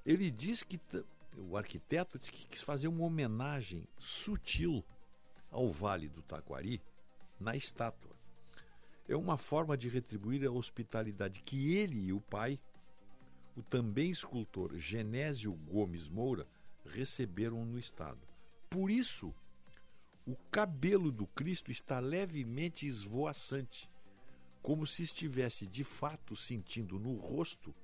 [0.05, 0.81] Ele diz que
[1.37, 4.85] o arquiteto que quis fazer uma homenagem sutil
[5.51, 6.83] ao Vale do Taquari
[7.39, 8.15] na estátua.
[9.09, 12.59] É uma forma de retribuir a hospitalidade que ele e o pai,
[13.57, 16.47] o também escultor Genésio Gomes Moura,
[16.85, 18.21] receberam no estado.
[18.69, 19.35] Por isso,
[20.27, 23.91] o cabelo do Cristo está levemente esvoaçante,
[24.65, 27.75] como se estivesse de fato sentindo no rosto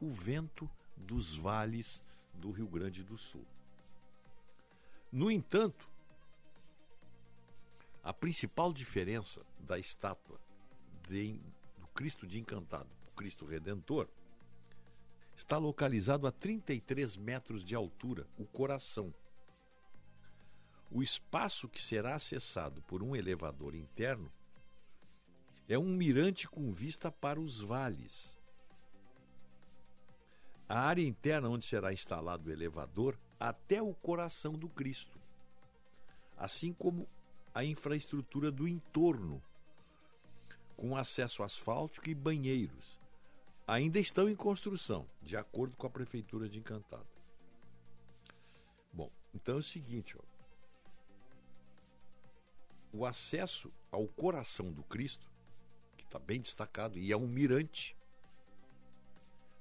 [0.00, 3.44] o vento dos vales do Rio Grande do Sul.
[5.10, 5.90] No entanto,
[8.00, 10.40] a principal diferença da estátua
[11.08, 11.32] de,
[11.76, 14.06] do Cristo de Encantado, o Cristo Redentor,
[15.34, 19.12] está localizado a 33 metros de altura, o coração.
[20.92, 24.30] O espaço que será acessado por um elevador interno
[25.72, 28.36] é um mirante com vista para os vales.
[30.68, 35.16] A área interna onde será instalado o elevador até o coração do Cristo,
[36.36, 37.08] assim como
[37.54, 39.40] a infraestrutura do entorno,
[40.76, 42.98] com acesso asfáltico e banheiros.
[43.64, 47.06] Ainda estão em construção, de acordo com a Prefeitura de Encantado.
[48.92, 50.22] Bom, então é o seguinte: ó.
[52.92, 55.29] o acesso ao coração do Cristo,
[56.10, 57.96] está bem destacado, e é um mirante,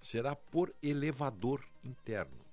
[0.01, 2.43] será por elevador interno.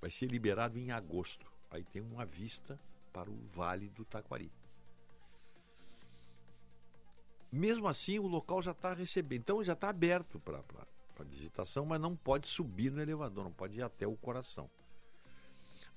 [0.00, 1.50] Vai ser liberado em agosto.
[1.70, 2.78] Aí tem uma vista
[3.12, 4.50] para o Vale do Taquari.
[7.52, 9.42] Mesmo assim, o local já está recebendo.
[9.42, 10.60] Então, já está aberto para
[11.24, 14.68] visitação, mas não pode subir no elevador, não pode ir até o coração.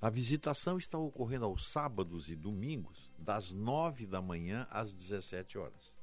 [0.00, 5.97] A visitação está ocorrendo aos sábados e domingos, das 9 da manhã às 17 horas.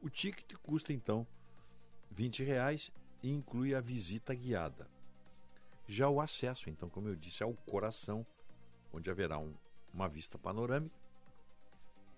[0.00, 1.26] O ticket custa então
[2.10, 4.88] 20 reais e inclui a visita guiada.
[5.86, 8.26] Já o acesso, então, como eu disse, ao coração,
[8.92, 9.54] onde haverá um,
[9.92, 10.94] uma vista panorâmica,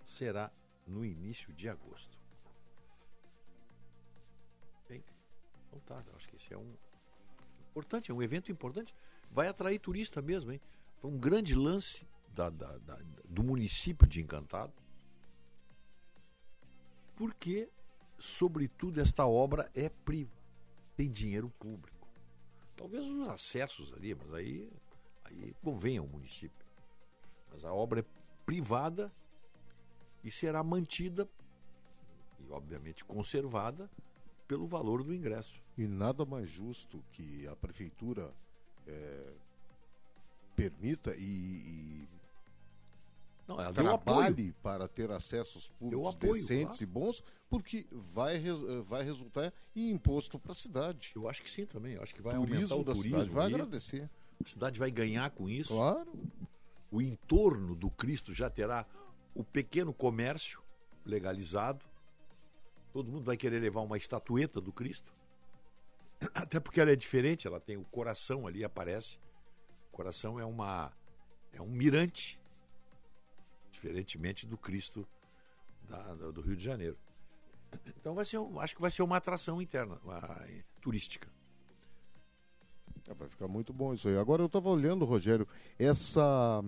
[0.03, 0.51] será
[0.87, 2.19] no início de agosto.
[4.89, 5.05] Bem,
[5.69, 6.75] então tá, acho que esse é um
[7.71, 8.95] importante, é um evento importante.
[9.31, 10.61] Vai atrair turista mesmo, hein?
[10.99, 14.73] Foi um grande lance da, da, da, do município de Encantado.
[17.21, 17.69] Porque,
[18.19, 19.91] sobretudo, esta obra é
[20.97, 22.09] tem dinheiro público.
[22.75, 24.73] Talvez os acessos ali, mas aí,
[25.27, 26.65] aí convém ao município.
[27.51, 28.05] Mas a obra é
[28.47, 29.13] privada
[30.25, 31.29] e será mantida
[32.39, 33.91] e, obviamente, conservada
[34.49, 35.63] pelo valor do ingresso.
[35.77, 38.33] E nada mais justo que a prefeitura
[38.87, 39.35] é,
[40.57, 42.09] permita e, e
[43.57, 46.83] não, trabalhe para ter acessos públicos apoio, decentes claro.
[46.83, 48.41] e bons, porque vai,
[48.85, 51.13] vai resultar em imposto para a cidade.
[51.15, 51.95] Eu acho que sim também.
[51.95, 53.19] Eu acho que vai turismo aumentar o da turismo.
[53.19, 54.11] Cidade vai agradecer.
[54.45, 55.75] A cidade vai ganhar com isso.
[55.75, 56.13] Claro.
[56.91, 58.87] O entorno do Cristo já terá
[59.35, 60.63] o pequeno comércio
[61.05, 61.85] legalizado.
[62.93, 65.13] Todo mundo vai querer levar uma estatueta do Cristo.
[66.35, 69.19] Até porque ela é diferente, ela tem o coração ali, aparece.
[69.93, 70.93] O coração é uma
[71.53, 72.40] é um mirante,
[73.81, 75.09] diferentemente do Cristo
[75.89, 76.99] da, do Rio de Janeiro.
[77.99, 80.21] Então vai ser, acho que vai ser uma atração interna, uma,
[80.81, 81.29] turística.
[83.09, 84.19] É, vai ficar muito bom isso aí.
[84.19, 86.63] Agora eu estava olhando, Rogério, essa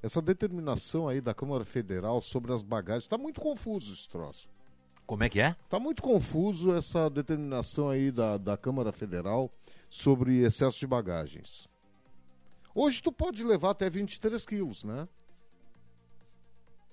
[0.00, 4.48] essa determinação aí da Câmara Federal sobre as bagagens, está muito confuso esse troço.
[5.04, 5.56] Como é que é?
[5.64, 9.50] Está muito confuso essa determinação aí da, da Câmara Federal
[9.90, 11.68] sobre excesso de bagagens.
[12.74, 15.08] Hoje tu pode levar até 23 quilos, né?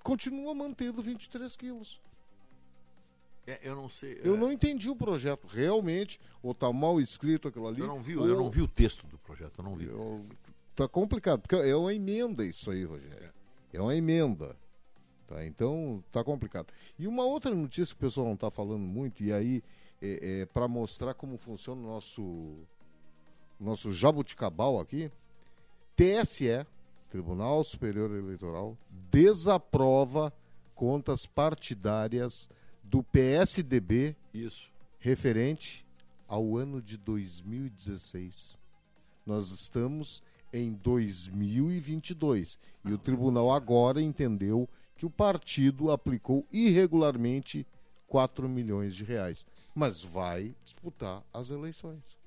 [0.05, 1.99] Continua mantendo 23 quilos.
[3.47, 4.21] É, eu não sei.
[4.23, 4.37] Eu é...
[4.37, 5.47] não entendi o projeto.
[5.47, 7.81] Realmente, ou está mal escrito aquilo ali.
[7.81, 8.27] Eu não vi, ou...
[8.27, 9.85] eu não vi o texto do projeto, eu não vi.
[9.85, 10.23] Eu...
[10.75, 13.33] Tá complicado, porque é uma emenda isso aí, Rogério.
[13.73, 14.55] É uma emenda.
[15.25, 15.43] Tá?
[15.43, 16.71] Então, tá complicado.
[16.99, 19.63] E uma outra notícia que o pessoal não está falando muito, e aí,
[19.99, 22.59] é, é para mostrar como funciona o nosso,
[23.59, 25.11] nosso jabuticabal aqui,
[25.95, 26.63] TSE,
[27.09, 28.77] Tribunal Superior Eleitoral,
[29.09, 30.33] desaprova
[30.73, 32.49] contas partidárias
[32.83, 34.69] do PSDB Isso.
[34.99, 35.85] referente
[36.27, 38.57] ao ano de 2016.
[39.25, 47.65] Nós estamos em 2022 e o tribunal agora entendeu que o partido aplicou irregularmente
[48.07, 52.17] 4 milhões de reais, mas vai disputar as eleições.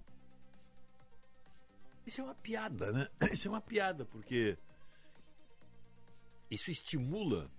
[2.07, 3.09] Isso é uma piada, né?
[3.33, 4.57] Isso é uma piada, porque
[6.51, 7.51] isso estimula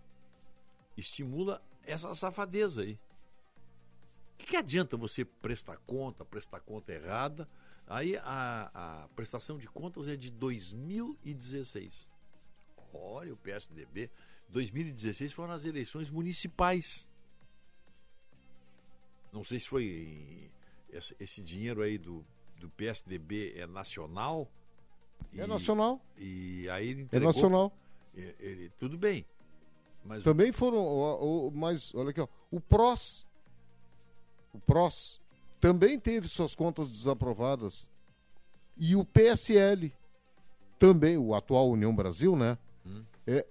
[0.99, 2.93] estimula essa safadeza aí.
[2.93, 7.47] O que, que adianta você prestar conta, prestar conta errada?
[7.87, 12.07] Aí a, a prestação de contas é de 2016.
[12.93, 14.09] Olha, o PSDB,
[14.49, 17.07] 2016 foram as eleições municipais.
[19.31, 20.51] Não sei se foi
[21.19, 22.25] esse dinheiro aí do,
[22.57, 24.51] do PSDB é nacional.
[25.35, 26.01] É e, nacional.
[26.17, 27.73] E aí ele entregou, É nacional.
[28.13, 29.25] Ele, ele, tudo bem.
[30.03, 33.25] Mas Também foram, o, o, mas olha aqui, ó, o PROS,
[34.53, 35.19] o PROS
[35.59, 37.87] também teve suas contas desaprovadas.
[38.77, 39.93] E o PSL,
[40.77, 42.57] também, o atual União Brasil, né?
[42.85, 43.03] Hum.
[43.27, 43.45] É,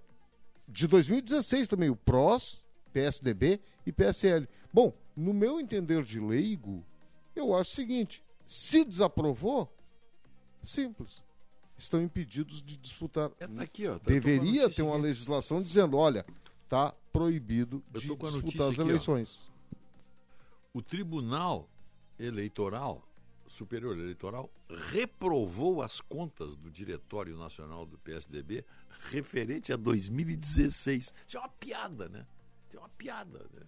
[0.67, 4.49] de 2016 também, o PROS, PSDB e PSL.
[4.73, 6.85] Bom, no meu entender de leigo,
[7.37, 9.71] eu acho o seguinte: se desaprovou,
[10.65, 11.23] simples.
[11.79, 13.31] Estão impedidos de disputar.
[13.39, 16.27] É, tá aqui, ó, tá, Deveria ter uma legislação dizendo: olha,
[16.65, 19.49] está proibido de disputar as eleições.
[19.49, 19.79] Aqui,
[20.75, 21.69] o Tribunal
[22.19, 23.09] Eleitoral,
[23.47, 24.51] Superior Eleitoral,
[24.91, 28.65] reprovou as contas do Diretório Nacional do PSDB
[29.11, 31.15] referente a 2016.
[31.27, 32.27] Isso é uma piada, né?
[32.67, 33.39] Isso é uma piada.
[33.39, 33.63] Né?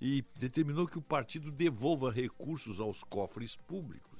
[0.00, 4.11] E determinou que o partido devolva recursos aos cofres públicos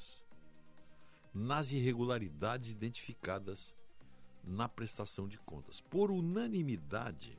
[1.35, 3.75] nas irregularidades identificadas
[4.45, 5.81] na prestação de contas.
[5.81, 7.39] Por unanimidade,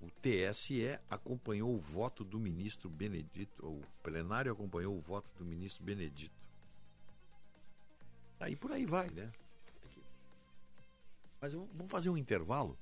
[0.00, 5.84] o TSE acompanhou o voto do ministro Benedito, o plenário acompanhou o voto do ministro
[5.84, 6.40] Benedito.
[8.38, 9.30] Aí por aí vai, né?
[11.40, 12.78] Mas vamos fazer um intervalo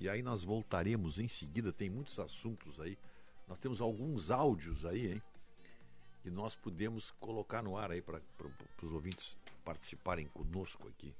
[0.00, 1.72] e aí nós voltaremos em seguida.
[1.72, 2.98] Tem muitos assuntos aí.
[3.46, 5.22] Nós temos alguns áudios aí, hein?
[6.22, 8.20] Que nós podemos colocar no ar aí para
[8.82, 11.14] os ouvintes participarem conosco aqui.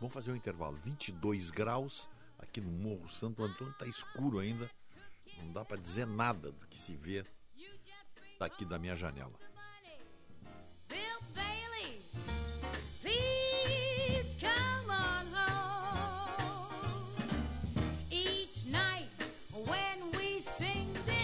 [0.00, 0.76] Vamos fazer um intervalo.
[0.76, 4.70] 22 graus aqui no Morro Santo Antônio, está escuro ainda.
[5.38, 7.24] Não dá para dizer nada do que se vê
[8.38, 9.32] daqui da minha janela.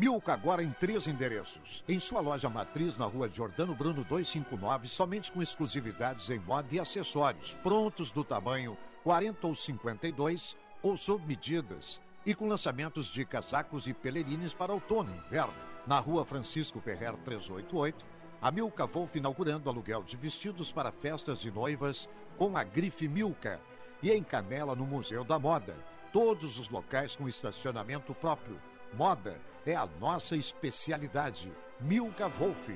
[0.00, 1.82] Milka agora em três endereços.
[1.88, 6.78] Em sua loja matriz na rua Jordano Bruno 259, somente com exclusividades em moda e
[6.78, 12.00] acessórios, prontos do tamanho 40 ou 52 ou sob medidas.
[12.24, 15.54] E com lançamentos de casacos e pelerines para outono e inverno.
[15.84, 18.06] Na rua Francisco Ferrer 388,
[18.40, 23.60] a Milka Wolf inaugurando aluguel de vestidos para festas de noivas com a grife Milka.
[24.00, 25.74] E em Canela, no Museu da Moda.
[26.12, 28.60] Todos os locais com estacionamento próprio.
[28.94, 31.52] Moda é a nossa especialidade.
[31.78, 32.70] Milka Wolf.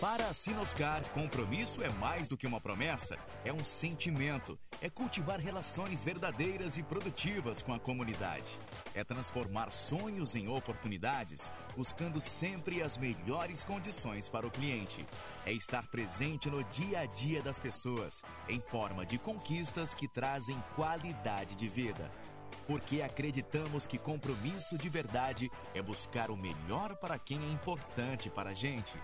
[0.00, 4.58] Para a Sinoscar, compromisso é mais do que uma promessa, é um sentimento.
[4.82, 8.58] É cultivar relações verdadeiras e produtivas com a comunidade.
[8.92, 15.06] É transformar sonhos em oportunidades, buscando sempre as melhores condições para o cliente.
[15.46, 20.62] É estar presente no dia a dia das pessoas, em forma de conquistas que trazem
[20.74, 22.10] qualidade de vida
[22.66, 28.50] porque acreditamos que compromisso de verdade é buscar o melhor para quem é importante para
[28.50, 28.96] a gente.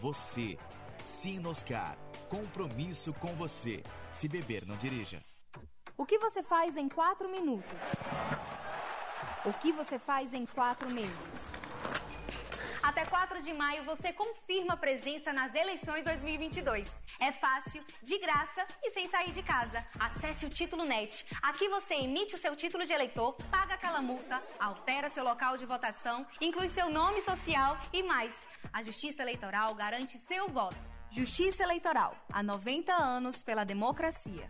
[0.00, 0.58] Você.
[1.04, 1.96] Sinoscar.
[2.28, 3.82] Compromisso com você.
[4.14, 5.24] Se beber, não dirija.
[5.96, 7.78] O que você faz em quatro minutos?
[9.44, 11.47] O que você faz em quatro meses?
[12.88, 16.90] Até 4 de maio você confirma presença nas eleições 2022.
[17.20, 19.82] É fácil, de graça e sem sair de casa.
[20.00, 21.26] Acesse o Título Net.
[21.42, 25.66] Aqui você emite o seu título de eleitor, paga aquela multa, altera seu local de
[25.66, 28.32] votação, inclui seu nome social e mais.
[28.72, 30.88] A Justiça Eleitoral garante seu voto.
[31.10, 32.16] Justiça Eleitoral.
[32.32, 34.46] Há 90 anos pela democracia.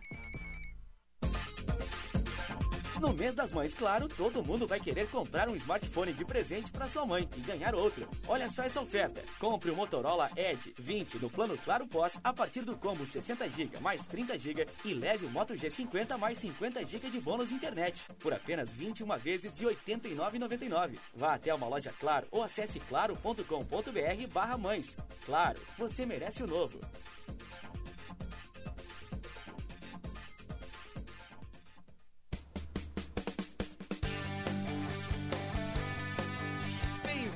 [2.99, 6.85] No mês das mães, claro, todo mundo vai querer comprar um smartphone de presente para
[6.85, 8.05] sua mãe e ganhar outro.
[8.27, 9.23] Olha só essa oferta.
[9.39, 14.05] Compre o Motorola Edge 20 no plano Claro Pós a partir do combo 60GB mais
[14.05, 19.55] 30GB e leve o Moto G50 mais 50GB de bônus internet por apenas 21 vezes
[19.55, 20.97] de R$ 89,99.
[21.15, 24.97] Vá até uma loja Claro ou acesse claro.com.br/mães.
[25.25, 26.77] Claro, você merece o novo.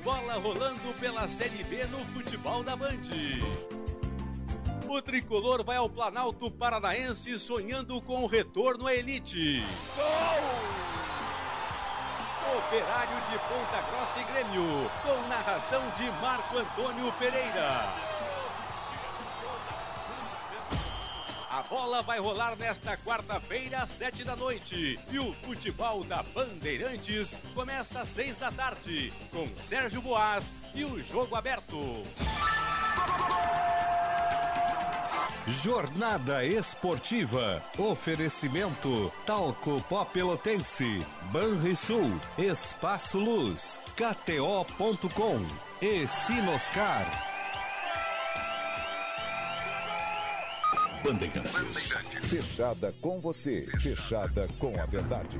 [0.04, 3.00] Bola rolando pela Série B no futebol da Band.
[4.86, 9.64] O tricolor vai ao Planalto Paranaense sonhando com o retorno à elite.
[9.96, 10.74] Gol!
[12.58, 18.13] Operário de Ponta Grossa e Grêmio, com narração de Marco Antônio Pereira.
[21.54, 24.98] A bola vai rolar nesta quarta-feira, às sete da noite.
[25.08, 30.98] E o futebol da Bandeirantes começa às seis da tarde, com Sérgio Boas e o
[30.98, 32.02] jogo aberto.
[35.46, 37.62] Jornada Esportiva.
[37.78, 45.46] Oferecimento Talco Pó Pelotense, Banrisul, Espaço Luz, KTO.com
[45.80, 47.33] e Sinoscar.
[51.04, 51.92] Bandeirantes.
[52.22, 55.38] Fechada com você, fechada com a verdade.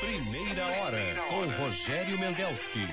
[0.00, 2.86] Primeira hora com Rogério Mendelski.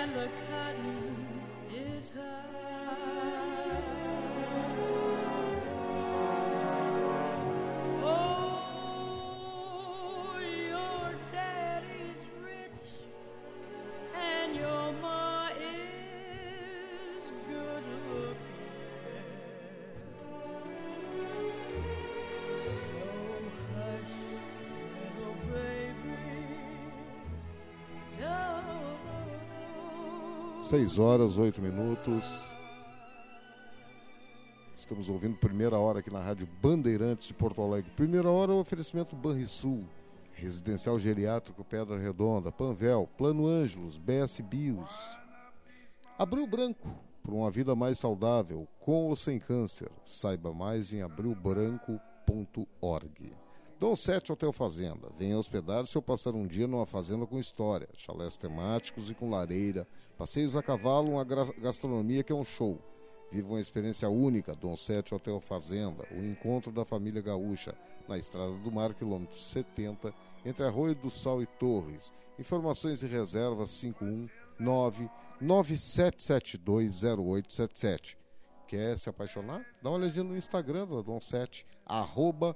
[0.00, 1.42] and the cotton
[1.74, 2.79] is high.
[30.70, 32.44] Seis horas, oito minutos.
[34.76, 37.90] Estamos ouvindo primeira hora aqui na Rádio Bandeirantes de Porto Alegre.
[37.96, 39.84] Primeira hora, o oferecimento Banrisul,
[40.32, 44.94] Residencial Geriátrico Pedra Redonda, Panvel, Plano Ângelos, BS Bios.
[46.16, 46.88] Abril Branco,
[47.20, 49.90] por uma vida mais saudável, com ou sem câncer.
[50.04, 53.32] Saiba mais em abrilbranco.org.
[53.80, 55.10] Dom 7 Hotel Fazenda.
[55.18, 59.88] Venha hospedar-se ou passar um dia numa fazenda com história, chalés temáticos e com lareira,
[60.18, 62.78] passeios a cavalo, uma gastronomia que é um show.
[63.32, 67.74] Viva uma experiência única, Dom 7 Hotel Fazenda, o encontro da família gaúcha,
[68.06, 70.12] na Estrada do Mar, quilômetro 70,
[70.44, 72.12] entre Arroio do Sal e Torres.
[72.38, 75.08] Informações e reservas 519
[75.42, 78.18] 97720877.
[78.68, 79.64] Quer se apaixonar?
[79.82, 82.54] Dá uma olhadinha no Instagram da Dom 7, arroba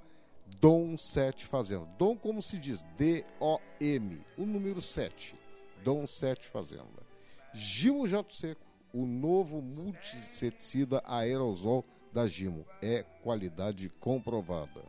[0.59, 1.85] Dom 7 Fazenda.
[1.97, 2.83] Dom, como se diz?
[2.97, 4.21] D-O-M.
[4.37, 5.35] O número 7.
[5.83, 7.05] Dom 7 Fazenda.
[7.53, 8.65] Gimo Jato Seco.
[8.93, 12.65] O novo multisseticida aerosol da Gimo.
[12.81, 14.81] É qualidade comprovada.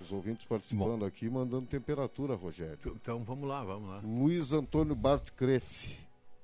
[0.00, 1.06] Os ouvintes participando Bom.
[1.06, 2.78] aqui, mandando temperatura, Rogério.
[2.86, 4.00] Então vamos lá, vamos lá.
[4.04, 5.96] Luiz Antônio Bart Crefe.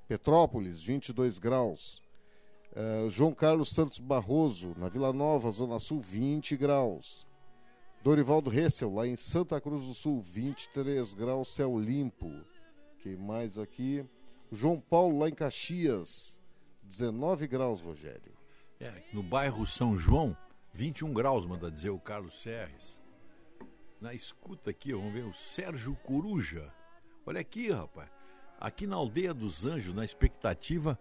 [0.09, 2.03] Petrópolis, 22 graus.
[2.72, 7.26] Uh, João Carlos Santos Barroso, na Vila Nova, Zona Sul, 20 graus.
[8.03, 12.32] Dorivaldo Ressel, lá em Santa Cruz do Sul, 23 graus, céu limpo.
[12.98, 14.05] Quem mais aqui?
[14.50, 16.40] João Paulo, lá em Caxias,
[16.82, 18.36] 19 graus, Rogério.
[18.80, 20.36] É, no bairro São João,
[20.72, 23.00] 21 graus, manda dizer o Carlos Serres.
[24.00, 26.74] Na escuta aqui, vamos ver o Sérgio Coruja.
[27.24, 28.11] Olha aqui, rapaz.
[28.59, 30.98] Aqui na Aldeia dos Anjos, na expectativa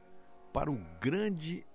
[0.53, 1.65] para o grande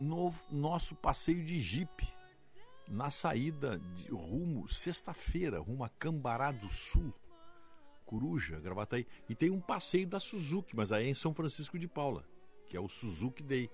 [0.00, 2.19] novo, nosso passeio de jipe
[2.90, 7.14] na saída de rumo, sexta-feira, rumo a Cambará do Sul,
[8.04, 9.06] Coruja, Gravataí.
[9.28, 12.24] E tem um passeio da Suzuki, mas aí é em São Francisco de Paula,
[12.66, 13.70] que é o Suzuki Day.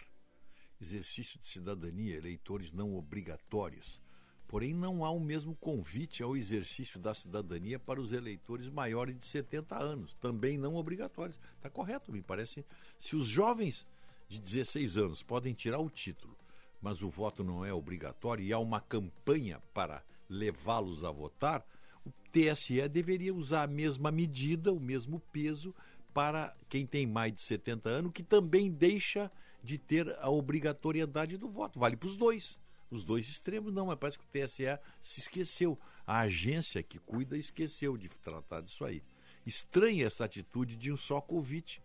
[0.80, 4.00] Exercício de cidadania, eleitores não obrigatórios.
[4.46, 9.24] Porém, não há o mesmo convite ao exercício da cidadania para os eleitores maiores de
[9.24, 11.38] 70 anos, também não obrigatórios.
[11.56, 12.66] Está correto, me parece.
[12.98, 13.86] Se os jovens
[14.30, 16.38] de 16 anos podem tirar o título,
[16.80, 21.66] mas o voto não é obrigatório e há uma campanha para levá-los a votar,
[22.06, 25.74] o TSE deveria usar a mesma medida, o mesmo peso
[26.14, 29.32] para quem tem mais de 70 anos, que também deixa
[29.64, 31.80] de ter a obrigatoriedade do voto.
[31.80, 32.60] Vale para os dois.
[32.88, 35.76] Os dois extremos não, mas parece que o TSE se esqueceu.
[36.06, 39.02] A agência que cuida esqueceu de tratar disso aí.
[39.44, 41.82] Estranha essa atitude de um só convite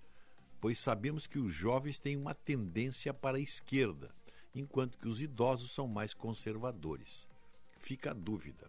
[0.66, 4.09] pois sabemos que os jovens têm uma tendência para a esquerda,
[4.55, 7.28] enquanto que os idosos são mais conservadores.
[7.78, 8.68] Fica a dúvida.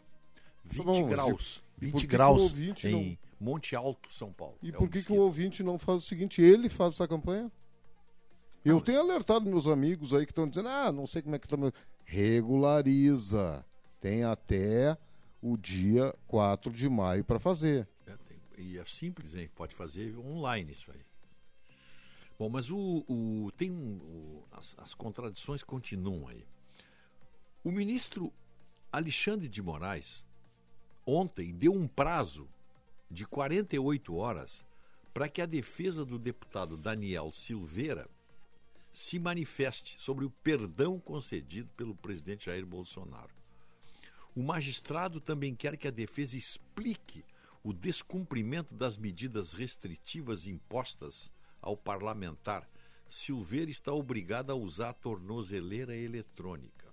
[0.63, 3.19] 20 tá bom, graus, 20 graus em não...
[3.41, 4.59] Monte Alto, São Paulo.
[4.63, 6.43] E é por que, que o ouvinte não faz o seguinte?
[6.43, 7.51] Ele faz essa campanha?
[8.63, 11.47] Eu tenho alertado meus amigos aí que estão dizendo, ah, não sei como é que
[11.47, 11.73] estamos.
[12.05, 13.65] Regulariza.
[14.03, 14.99] Tem até
[15.41, 17.89] o dia 4 de maio para fazer.
[18.07, 19.49] É, tem, e é simples, hein?
[19.55, 21.01] Pode fazer online isso aí.
[22.39, 26.45] Bom, mas o, o tem um, o, as, as contradições continuam aí.
[27.65, 28.33] O ministro
[28.93, 30.25] Alexandre de Moraes
[31.05, 32.49] ontem deu um prazo
[33.11, 34.65] de 48 horas
[35.15, 38.09] para que a defesa do deputado Daniel Silveira
[38.93, 43.35] se manifeste sobre o perdão concedido pelo presidente Jair Bolsonaro.
[44.35, 47.25] O magistrado também quer que a defesa explique
[47.65, 51.31] o descumprimento das medidas restritivas impostas
[51.61, 52.69] ao parlamentar,
[53.09, 56.93] Silveira está obrigado a usar a tornozeleira eletrônica.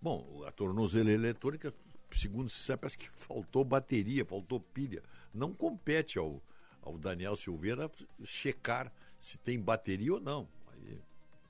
[0.00, 1.72] Bom, a tornozeleira eletrônica,
[2.10, 5.02] segundo se sabe, parece que faltou bateria, faltou pilha.
[5.32, 6.42] Não compete ao,
[6.80, 7.90] ao Daniel Silveira
[8.24, 10.48] checar se tem bateria ou não.
[10.72, 10.98] Aí,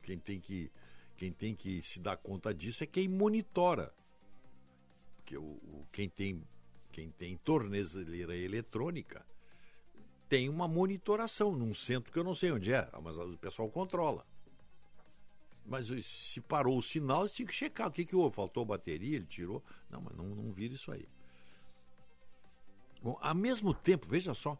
[0.02, 0.70] quem tem que
[1.16, 3.94] quem tem que se dar conta disso é quem monitora.
[5.16, 6.42] Porque o, o quem tem
[6.90, 9.24] quem tem tornezeleira eletrônica
[10.32, 14.24] tem uma monitoração num centro que eu não sei onde é, mas o pessoal controla.
[15.62, 18.34] Mas se parou o sinal, tinha que checar o que, que houve.
[18.34, 19.62] Faltou bateria, ele tirou.
[19.90, 21.06] Não, mas não, não vira isso aí.
[23.02, 24.56] Bom, ao mesmo tempo, veja só,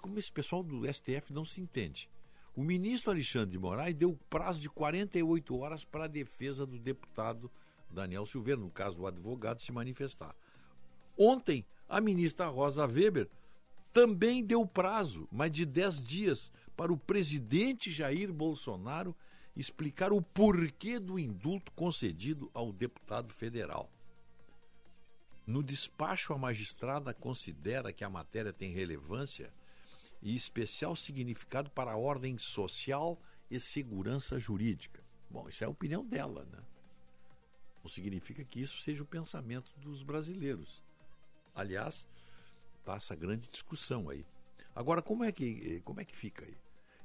[0.00, 2.08] como esse pessoal do STF não se entende.
[2.56, 7.50] O ministro Alexandre de Moraes deu prazo de 48 horas para a defesa do deputado
[7.90, 10.34] Daniel Silveira, no caso do advogado, se manifestar.
[11.14, 13.28] Ontem, a ministra Rosa Weber
[13.94, 19.14] também deu prazo, mas de 10 dias, para o presidente Jair Bolsonaro
[19.56, 23.88] explicar o porquê do indulto concedido ao deputado federal.
[25.46, 29.54] No despacho, a magistrada considera que a matéria tem relevância
[30.20, 33.16] e especial significado para a ordem social
[33.48, 35.04] e segurança jurídica.
[35.30, 36.58] Bom, isso é a opinião dela, né?
[37.80, 40.82] Não significa que isso seja o pensamento dos brasileiros.
[41.54, 42.08] Aliás,
[42.84, 44.26] Tá essa grande discussão aí.
[44.74, 46.54] Agora, como é que, como é que fica aí?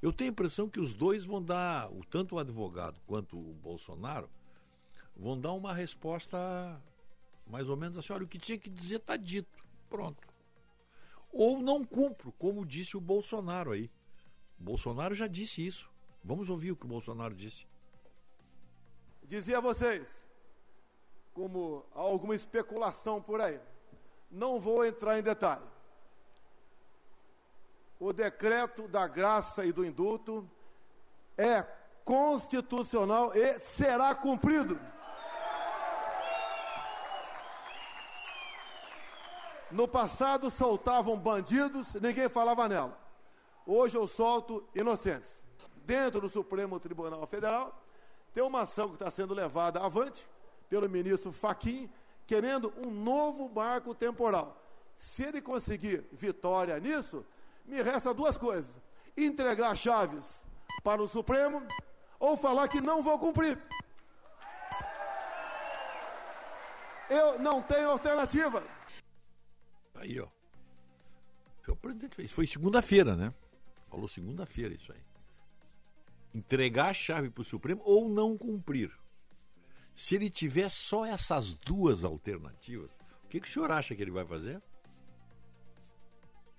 [0.02, 3.54] Eu tenho a impressão que os dois vão dar, o tanto o advogado quanto o
[3.56, 4.30] Bolsonaro,
[5.16, 6.82] vão dar uma resposta
[7.46, 9.64] mais ou menos assim: olha, o que tinha que dizer está dito.
[9.90, 10.28] Pronto.
[11.32, 13.90] Ou não cumpro, como disse o Bolsonaro aí.
[14.60, 15.90] O Bolsonaro já disse isso.
[16.24, 17.68] Vamos ouvir o que o Bolsonaro disse.
[19.24, 20.26] Dizia a vocês,
[21.34, 23.60] como há alguma especulação por aí,
[24.30, 25.66] não vou entrar em detalhe.
[28.00, 30.50] O decreto da graça e do indulto
[31.38, 31.66] é
[32.04, 34.80] constitucional e será cumprido.
[39.72, 42.98] No passado soltavam bandidos, ninguém falava nela.
[43.66, 45.44] Hoje eu solto inocentes.
[45.86, 47.80] Dentro do Supremo Tribunal Federal,
[48.34, 50.28] tem uma ação que está sendo levada avante
[50.70, 51.90] pelo ministro Faquim,
[52.30, 54.56] querendo um novo marco temporal.
[54.96, 57.26] Se ele conseguir vitória nisso,
[57.66, 58.80] me resta duas coisas:
[59.18, 60.46] entregar chaves
[60.84, 61.66] para o Supremo
[62.20, 63.60] ou falar que não vou cumprir.
[67.10, 68.64] Eu não tenho alternativa.
[69.96, 70.28] Aí, ó.
[71.68, 72.32] O presidente fez.
[72.32, 73.34] Foi segunda-feira, né?
[73.90, 75.02] Falou segunda-feira isso aí.
[76.36, 78.92] Entregar a chave para o Supremo ou não cumprir.
[80.00, 84.10] Se ele tiver só essas duas alternativas, o que, que o senhor acha que ele
[84.10, 84.56] vai fazer?
[84.56, 84.62] O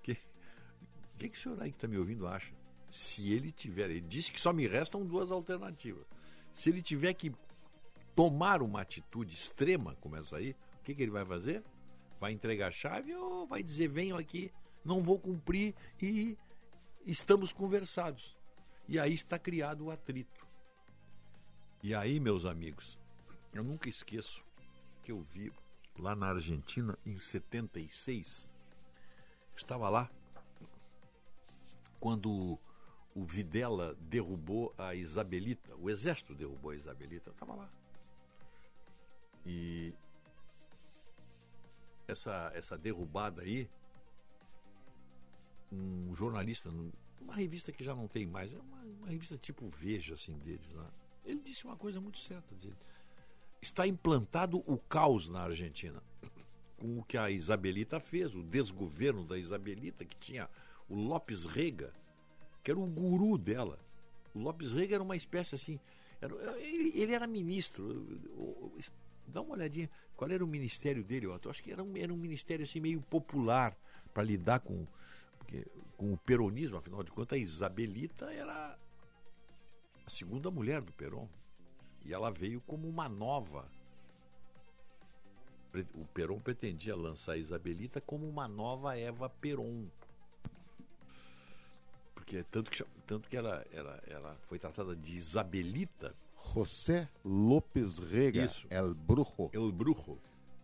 [0.03, 0.15] que,
[1.17, 2.53] que, o senhor aí que está me ouvindo acha?
[2.87, 6.05] Se ele tiver, ele disse que só me restam duas alternativas.
[6.53, 7.33] Se ele tiver que
[8.15, 11.63] tomar uma atitude extrema como essa aí, o que, que ele vai fazer?
[12.19, 14.53] Vai entregar a chave ou vai dizer: venho aqui,
[14.85, 16.37] não vou cumprir e
[17.07, 18.37] estamos conversados.
[18.87, 20.47] E aí está criado o atrito.
[21.81, 23.00] E aí, meus amigos,
[23.53, 24.43] eu nunca esqueço
[25.03, 25.51] que eu vi
[25.97, 28.53] lá na Argentina em 76.
[29.55, 30.09] estava lá
[31.99, 32.57] quando
[33.13, 37.69] o Videla derrubou a Isabelita, o exército derrubou a Isabelita, eu estava lá.
[39.45, 39.93] E
[42.07, 43.69] essa, essa derrubada aí,
[45.71, 46.69] um jornalista,
[47.19, 50.71] uma revista que já não tem mais, é uma, uma revista tipo Veja, assim, deles
[50.71, 50.91] lá.
[51.23, 52.77] Ele disse uma coisa muito certa, dele.
[53.61, 56.01] Está implantado o caos na Argentina.
[56.79, 60.49] Com o que a Isabelita fez, o desgoverno da Isabelita, que tinha
[60.89, 61.93] o Lopes Rega,
[62.63, 63.77] que era o guru dela.
[64.33, 65.79] O Lopes Rega era uma espécie assim.
[66.19, 68.19] Era, ele, ele, era ministro.
[69.27, 69.89] Dá uma olhadinha.
[70.15, 71.49] Qual era o ministério dele, Otto?
[71.49, 73.77] Acho que era um, era um ministério assim meio popular
[74.13, 74.85] para lidar com,
[75.97, 76.77] com o peronismo.
[76.77, 78.77] Afinal de contas, a Isabelita era
[80.05, 81.27] a segunda mulher do Peron.
[82.05, 83.67] E ela veio como uma nova.
[85.93, 89.85] O Peron pretendia lançar a Isabelita como uma nova Eva Peron.
[92.13, 96.13] Porque tanto que, tanto que ela, ela, ela foi tratada de Isabelita.
[96.53, 98.67] José López Rega, Isso.
[98.69, 99.49] El Brujo.
[99.53, 100.17] El Brujo.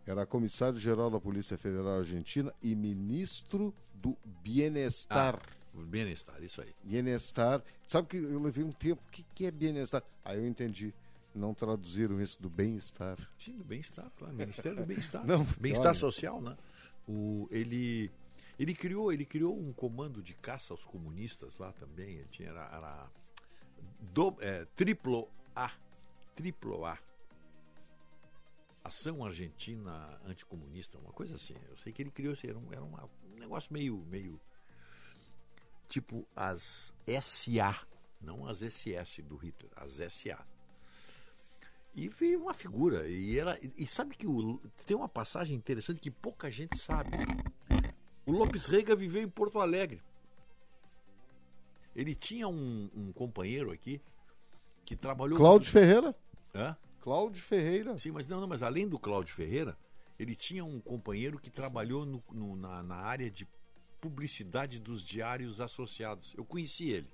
[0.06, 5.40] Era comissário-geral da Polícia Federal Argentina e ministro do Bienestar.
[5.42, 6.74] Ah Bem-estar, isso aí.
[6.82, 7.62] Bem-estar.
[7.86, 9.02] Sabe que eu levei um tempo.
[9.06, 10.02] O que, que é bem-estar?
[10.24, 10.92] Aí eu entendi.
[11.38, 13.16] Não traduziram isso do bem-estar.
[13.38, 14.34] Sim, do bem-estar, claro.
[14.34, 15.24] Ministério do Bem-Estar.
[15.26, 16.56] Não, bem-estar social, né?
[17.06, 18.10] O, ele,
[18.58, 22.16] ele, criou, ele criou um comando de caça aos comunistas lá também.
[22.16, 23.10] Ele tinha, era, era
[24.12, 25.70] do, é, triplo A.
[26.34, 26.98] Triplo A.
[28.82, 31.54] Ação Argentina Anticomunista, uma coisa assim.
[31.68, 34.40] Eu sei que ele criou, era um, era uma, um negócio meio, meio
[35.88, 37.86] tipo as SA,
[38.20, 40.44] não as SS do Hitler, as SA.
[41.94, 43.58] E veio uma figura, e ela.
[43.76, 47.10] E sabe que o, tem uma passagem interessante que pouca gente sabe.
[48.24, 50.02] O Lopes Rega viveu em Porto Alegre.
[51.96, 54.00] Ele tinha um, um companheiro aqui
[54.84, 55.36] que trabalhou.
[55.36, 56.14] Cláudio Ferreira?
[56.54, 56.76] Hã?
[57.00, 57.98] Cláudio Ferreira.
[57.98, 59.76] Sim, mas não, não, mas além do Cláudio Ferreira,
[60.18, 63.48] ele tinha um companheiro que trabalhou no, no, na, na área de
[64.00, 66.34] publicidade dos diários associados.
[66.36, 67.08] Eu conheci ele.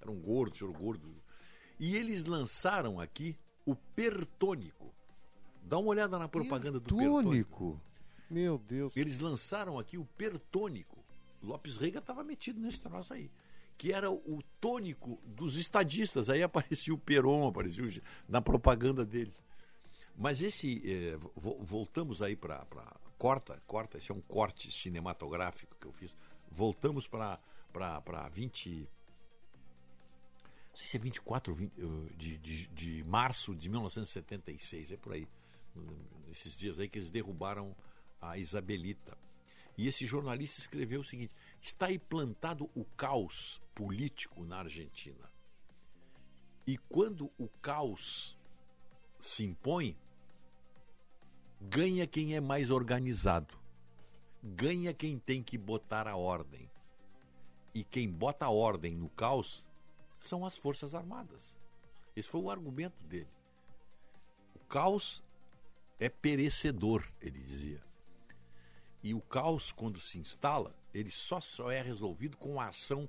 [0.00, 1.14] Era um gordo, senhor gordo.
[1.78, 3.36] E eles lançaram aqui
[3.68, 4.94] o Pertônico.
[5.62, 7.22] Dá uma olhada na propaganda Pertônico.
[7.22, 7.80] do Pertônico.
[8.30, 8.96] Meu Deus.
[8.96, 11.04] Eles lançaram aqui o Pertônico.
[11.42, 13.30] Lopes Rega estava metido nesse troço aí.
[13.76, 16.30] Que era o tônico dos estadistas.
[16.30, 17.88] Aí aparecia o Peron, aparecia o...
[18.26, 19.44] na propaganda deles.
[20.16, 20.82] Mas esse.
[20.84, 22.66] Eh, voltamos aí para
[23.18, 26.16] corta, corta, esse é um corte cinematográfico que eu fiz.
[26.50, 27.38] Voltamos para
[28.32, 28.88] 20.
[30.78, 31.72] Sei se é 24 20,
[32.16, 35.26] de, de, de março de 1976, é por aí.
[36.28, 37.74] Nesses dias aí que eles derrubaram
[38.20, 39.18] a Isabelita.
[39.76, 45.28] E esse jornalista escreveu o seguinte: está aí plantado o caos político na Argentina.
[46.64, 48.38] E quando o caos
[49.18, 49.96] se impõe,
[51.60, 53.58] ganha quem é mais organizado.
[54.40, 56.70] Ganha quem tem que botar a ordem.
[57.74, 59.66] E quem bota a ordem no caos
[60.18, 61.56] são as Forças Armadas.
[62.14, 63.28] Esse foi o argumento dele.
[64.54, 65.22] O caos
[65.98, 67.82] é perecedor, ele dizia.
[69.02, 73.08] E o caos, quando se instala, ele só, só é resolvido com a ação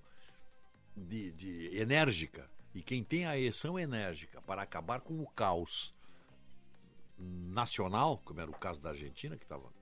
[0.95, 2.49] de, de enérgica.
[2.73, 5.93] E quem tem a ação enérgica para acabar com o caos
[7.17, 9.73] nacional, como era o caso da Argentina, que estava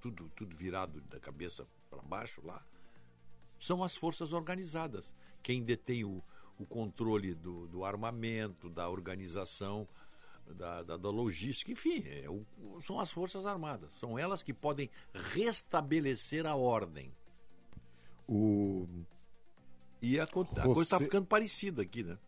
[0.00, 2.64] tudo, tudo virado da cabeça para baixo lá,
[3.58, 5.14] são as forças organizadas.
[5.42, 6.22] Quem detém o,
[6.58, 9.88] o controle do, do armamento, da organização,
[10.54, 12.44] da, da, da logística, enfim, é o,
[12.82, 13.92] são as Forças Armadas.
[13.92, 17.12] São elas que podem restabelecer a ordem.
[18.26, 18.86] O...
[20.00, 20.62] E a, a José...
[20.62, 22.18] coisa está ficando parecida aqui, né?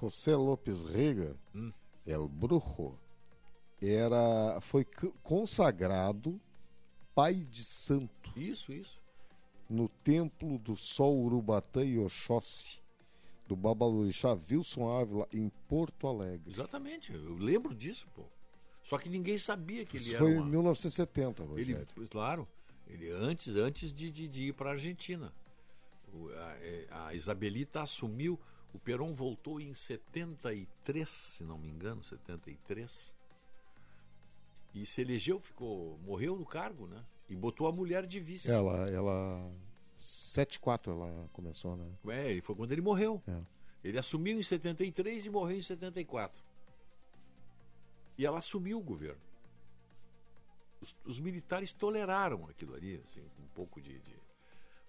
[0.00, 1.72] José Lopes Rega, hum.
[2.06, 2.98] El Brujo,
[3.80, 4.86] era foi
[5.22, 6.40] consagrado
[7.14, 8.38] pai de santo.
[8.38, 9.00] Isso, isso.
[9.68, 12.80] No templo do Sol Urubatã e Oxóssi,
[13.46, 16.52] do Babalorixá Wilson Ávila em Porto Alegre.
[16.52, 18.24] Exatamente, eu lembro disso, pô.
[18.84, 20.24] Só que ninguém sabia que ele Isso era.
[20.24, 20.46] foi uma...
[20.46, 21.86] em 1970, Rogério.
[21.96, 22.48] Ele, claro,
[22.86, 25.32] ele antes, antes de, de, de ir para a Argentina.
[26.12, 28.38] O, a, é, a, Isabelita assumiu,
[28.72, 33.14] o Perón voltou em 73, se não me engano, 73.
[34.74, 37.04] E se elegeu, ficou, morreu no cargo, né?
[37.28, 38.50] E botou a mulher de vice.
[38.50, 39.50] Ela, ela
[39.96, 41.90] 74 ela começou, né?
[42.08, 43.22] É, foi quando ele morreu.
[43.26, 43.40] É.
[43.82, 46.44] Ele assumiu em 73 e morreu em 74.
[48.18, 49.20] E ela assumiu o governo.
[50.80, 54.16] Os, os militares toleraram aquilo ali, assim, um pouco de, de,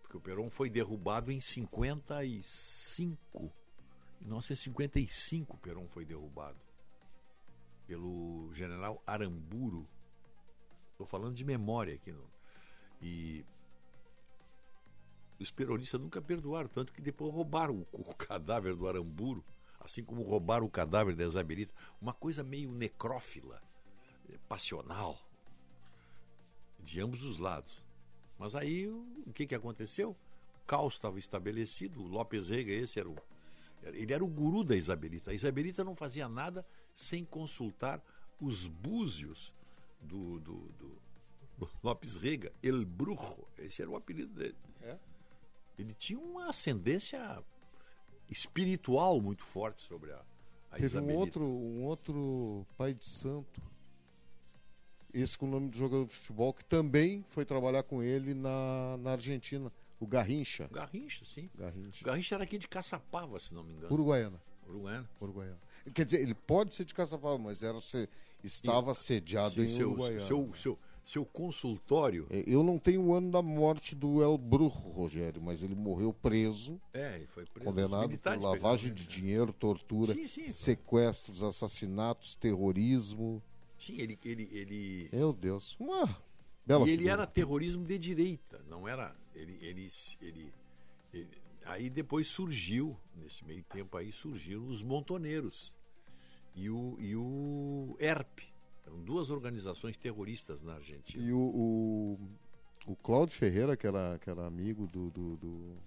[0.01, 3.53] Porque o Perón foi derrubado em 55.
[4.21, 6.57] Em 1955 o Perón foi derrubado.
[7.85, 9.87] Pelo general Aramburo.
[10.97, 12.11] Estou falando de memória aqui.
[12.99, 13.45] E
[15.39, 19.45] os peronistas nunca perdoaram, tanto que depois roubaram o, o cadáver do Aramburo,
[19.79, 21.71] assim como roubaram o cadáver da Isabelita.
[22.01, 23.61] Uma coisa meio necrófila,
[24.27, 25.21] eh, passional,
[26.79, 27.85] de ambos os lados.
[28.39, 30.17] Mas aí o que, que aconteceu?
[30.55, 33.15] O caos estava estabelecido, o Lopes Rega, esse era o.
[33.83, 35.29] Ele era o guru da Isabelita.
[35.29, 38.03] A Isabelita não fazia nada sem consultar
[38.41, 39.53] os búzios
[40.01, 40.55] do, do,
[41.57, 44.55] do Lopes Rega, El Brujo, esse era o apelido dele.
[44.81, 44.97] É?
[45.77, 47.43] Ele tinha uma ascendência
[48.29, 50.23] espiritual muito forte sobre a,
[50.71, 51.13] a Teve Isabelita.
[51.13, 53.61] um outro, um outro pai de santo,
[55.13, 58.97] esse com o nome de jogador de futebol, que também foi trabalhar com ele na,
[58.99, 60.67] na Argentina, o Garrincha.
[60.71, 61.49] Garrincha, sim.
[61.55, 62.05] Garrincha.
[62.05, 63.91] Garrincha era aqui de Caçapava, se não me engano.
[63.91, 64.39] Uruguaiana.
[64.67, 65.09] Uruguaiana.
[65.19, 65.59] Uruguaiana.
[65.93, 68.09] Quer dizer, ele pode ser de Caçapava, mas era se,
[68.43, 70.25] estava e, sediado sim, em seu, Uruguaiana.
[70.25, 72.27] Seu, seu, seu consultório.
[72.29, 76.13] É, eu não tenho o ano da morte do El Brujo, Rogério, mas ele morreu
[76.13, 76.79] preso.
[76.93, 77.69] É, ele foi preso.
[77.69, 83.41] Condenado por lavagem de dinheiro, tortura, sim, sim, sequestros, assassinatos, terrorismo.
[83.77, 84.19] Sim, ele.
[84.23, 85.09] ele, ele...
[85.13, 85.75] Meu Deus.
[85.79, 86.17] Uma
[86.65, 87.13] bela e ele figura.
[87.13, 89.15] era terrorismo de direita, não era.
[89.33, 89.89] Ele, ele,
[90.21, 90.53] ele,
[91.13, 91.29] ele,
[91.65, 95.73] Aí depois surgiu, nesse meio tempo aí, surgiram os montoneiros
[96.57, 98.41] e o, e o ERP.
[98.85, 101.23] Eram duas organizações terroristas na Argentina.
[101.23, 102.19] E o, o,
[102.87, 105.77] o Cláudio Ferreira, que era, que era amigo do, do, do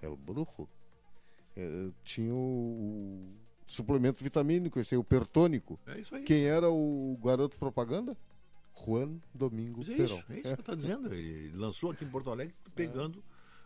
[0.00, 0.68] El Brujo,
[1.56, 3.34] é, tinha o, o,
[3.66, 5.78] suplemento vitamínico, esse aí, o pertônico.
[5.86, 6.22] É isso aí.
[6.22, 8.16] Quem era o garoto propaganda?
[8.84, 10.04] Juan Domingo é Perón.
[10.04, 11.12] Isso, é isso que eu estou dizendo.
[11.12, 13.18] Ele lançou aqui em Porto Alegre pegando.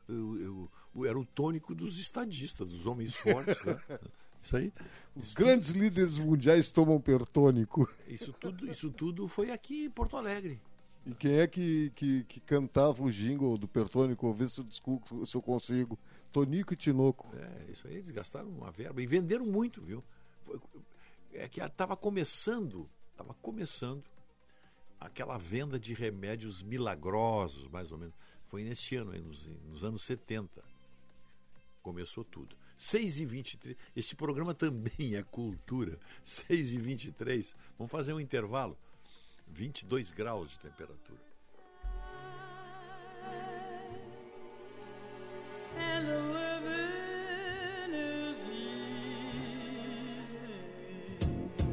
[0.08, 0.12] É.
[0.12, 3.78] O, o, era o tônico dos estadistas, dos homens fortes, né?
[4.46, 4.72] Isso aí.
[5.16, 7.90] Os isso grandes tudo, líderes mundiais tomam pertônico.
[8.06, 10.60] Isso tudo, isso tudo foi aqui em Porto Alegre.
[11.04, 14.32] E quem é que, que, que cantava o jingle do pertônico?
[14.32, 15.98] Vê se eu, desculpo, se eu consigo.
[16.30, 17.28] Tonico e Tinoco.
[17.34, 20.02] É, isso aí, eles gastaram uma verba e venderam muito, viu?
[20.44, 20.60] Foi,
[21.32, 24.04] é que estava começando, estava começando
[25.00, 28.14] aquela venda de remédios milagrosos, mais ou menos.
[28.46, 30.62] Foi nesse ano, aí, nos, nos anos 70.
[31.82, 32.56] Começou tudo.
[32.76, 35.98] 6 e 23 Esse programa também é cultura.
[36.22, 38.76] 6 e 23 Vamos fazer um intervalo.
[39.48, 41.26] 22 graus de temperatura.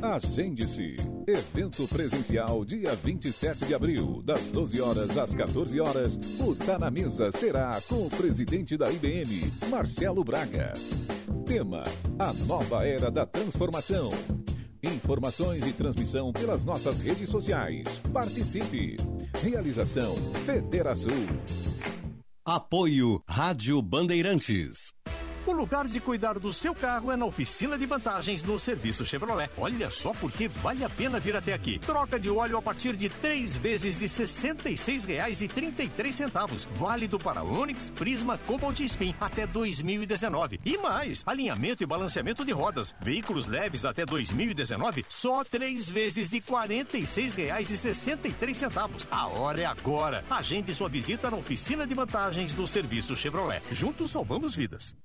[0.04, 0.98] Agende-se.
[1.26, 6.20] Evento presencial dia 27 de abril, das 12 horas às 14 horas.
[6.42, 10.74] O Tá na Mesa será com o presidente da IBM, Marcelo Braga.
[11.46, 11.86] Tema:
[12.20, 14.12] A nova era da transformação.
[14.84, 17.88] Informações e transmissão pelas nossas redes sociais.
[18.12, 18.98] Participe.
[19.42, 21.16] Realização Federação.
[22.46, 24.92] Apoio Rádio Bandeirantes.
[25.46, 29.50] O lugar de cuidar do seu carro é na oficina de vantagens no serviço Chevrolet.
[29.58, 31.80] Olha só porque vale a pena vir até aqui.
[31.80, 36.66] Troca de óleo a partir de três vezes de R$ 66,33.
[36.72, 40.62] Válido para Onix, Prisma, Cobalt e Spin até 2019.
[40.64, 42.96] E mais, alinhamento e balanceamento de rodas.
[43.02, 49.08] Veículos leves até 2019, só três vezes de R$ 46,63.
[49.12, 50.24] A hora é agora.
[50.30, 53.62] Agende sua visita na oficina de vantagens do serviço Chevrolet.
[53.74, 54.96] Juntos salvamos vidas.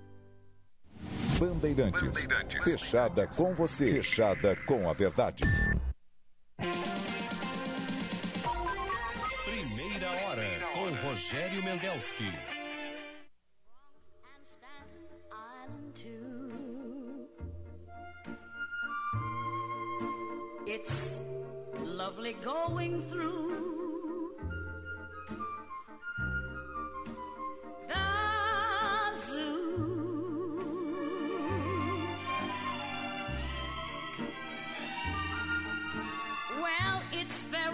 [1.41, 2.23] Bandeirantes.
[2.23, 2.63] Bandeirantes.
[2.63, 3.95] Fechada com você.
[3.95, 5.43] Fechada com a verdade.
[9.43, 12.31] Primeira hora com Rogério Mendelski.
[20.67, 21.25] It's
[21.83, 23.80] lovely going through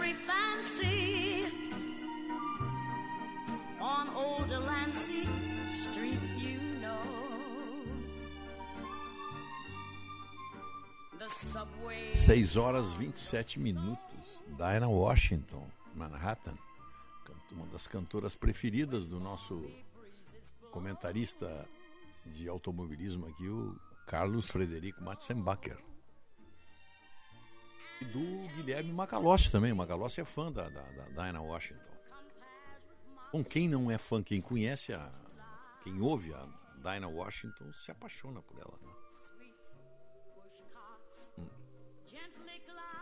[0.08, 1.46] very fancy
[3.80, 5.28] on old Delancey
[5.74, 7.00] Street, you know.
[11.20, 12.14] The subway.
[12.14, 13.98] 6 horas 27 minutos.
[14.58, 15.64] Diana Washington,
[15.96, 16.58] Manhattan.
[17.52, 19.66] Uma das cantoras preferidas do nosso
[20.72, 21.66] comentarista
[22.26, 25.78] de automobilismo aqui, o Carlos Frederico Matzenbacher.
[28.00, 29.72] E do Guilherme Macalossi também.
[29.72, 31.98] O Macalossi é fã da, da, da Diana Washington.
[33.32, 35.12] Bom, quem não é fã, quem conhece a.
[35.84, 36.48] Quem ouve a
[36.82, 38.78] Diana Washington se apaixona por ela.
[38.82, 38.92] Né?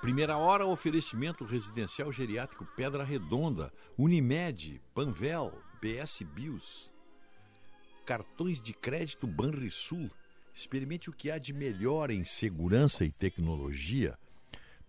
[0.02, 6.92] Primeira hora, oferecimento residencial geriátrico Pedra Redonda, Unimed, Panvel, BS Bios,
[8.06, 10.12] cartões de crédito Banrisul.
[10.54, 14.18] Experimente o que há de melhor em segurança e tecnologia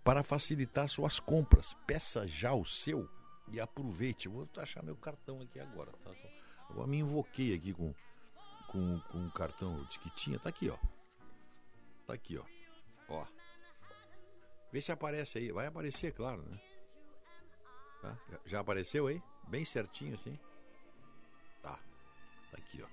[0.06, 1.74] para facilitar suas compras.
[1.84, 3.10] Peça já o seu
[3.48, 4.28] e aproveite.
[4.28, 5.90] Vou achar meu cartão aqui agora.
[6.04, 6.12] Tá?
[6.70, 7.92] Eu me invoquei aqui com,
[8.68, 10.38] com, com um cartão de que tinha.
[10.38, 10.78] Tá aqui, ó.
[12.06, 12.44] Tá aqui, ó.
[13.08, 13.26] Ó.
[14.70, 15.50] Vê se aparece aí.
[15.50, 16.60] Vai aparecer, claro, né?
[18.00, 18.16] Tá?
[18.44, 19.20] Já apareceu aí?
[19.48, 20.38] Bem certinho assim?
[21.60, 21.80] Tá.
[22.52, 22.86] Tá aqui, ó.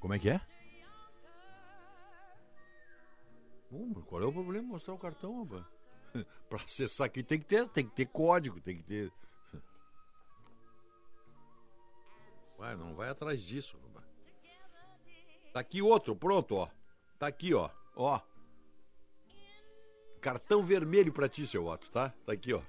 [0.00, 0.57] Como é que é?
[4.06, 5.64] Qual é o problema de mostrar o cartão, rapaz?
[6.48, 9.12] para acessar aqui tem que ter, tem que ter código, tem que ter.
[12.56, 14.06] Vai, não vai atrás disso, rapaz.
[15.52, 16.68] Tá aqui outro, pronto, ó.
[17.18, 17.70] Tá aqui, ó.
[17.94, 18.20] Ó.
[20.20, 22.10] Cartão vermelho pra ti, seu Otto, tá?
[22.26, 22.62] Tá aqui, ó.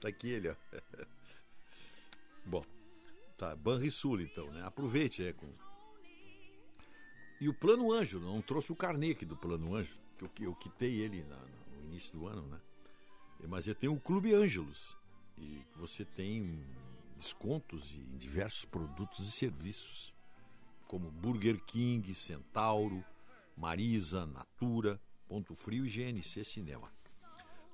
[0.00, 0.56] Tá aqui ele, ó.
[2.44, 2.64] Bom,
[3.36, 3.54] tá.
[3.54, 4.64] Banrisul, então, né?
[4.64, 5.52] Aproveite, é, com
[7.42, 8.76] e o Plano Anjo, não trouxe o
[9.10, 12.60] aqui do Plano Anjo, que eu, eu quitei ele na, no início do ano, né?
[13.48, 14.96] Mas eu tenho o Clube Ângelos,
[15.36, 16.64] e você tem
[17.16, 20.14] descontos em diversos produtos e serviços,
[20.86, 23.04] como Burger King, Centauro,
[23.56, 26.92] Marisa, Natura, Ponto Frio e GNC Cinema.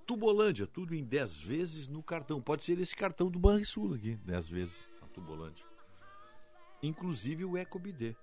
[0.07, 2.41] Tubolândia, tudo em 10 vezes no cartão.
[2.41, 5.66] Pode ser esse cartão do Banrisul aqui, 10 vezes na Tubolândia.
[6.83, 8.16] Inclusive o EcoBD.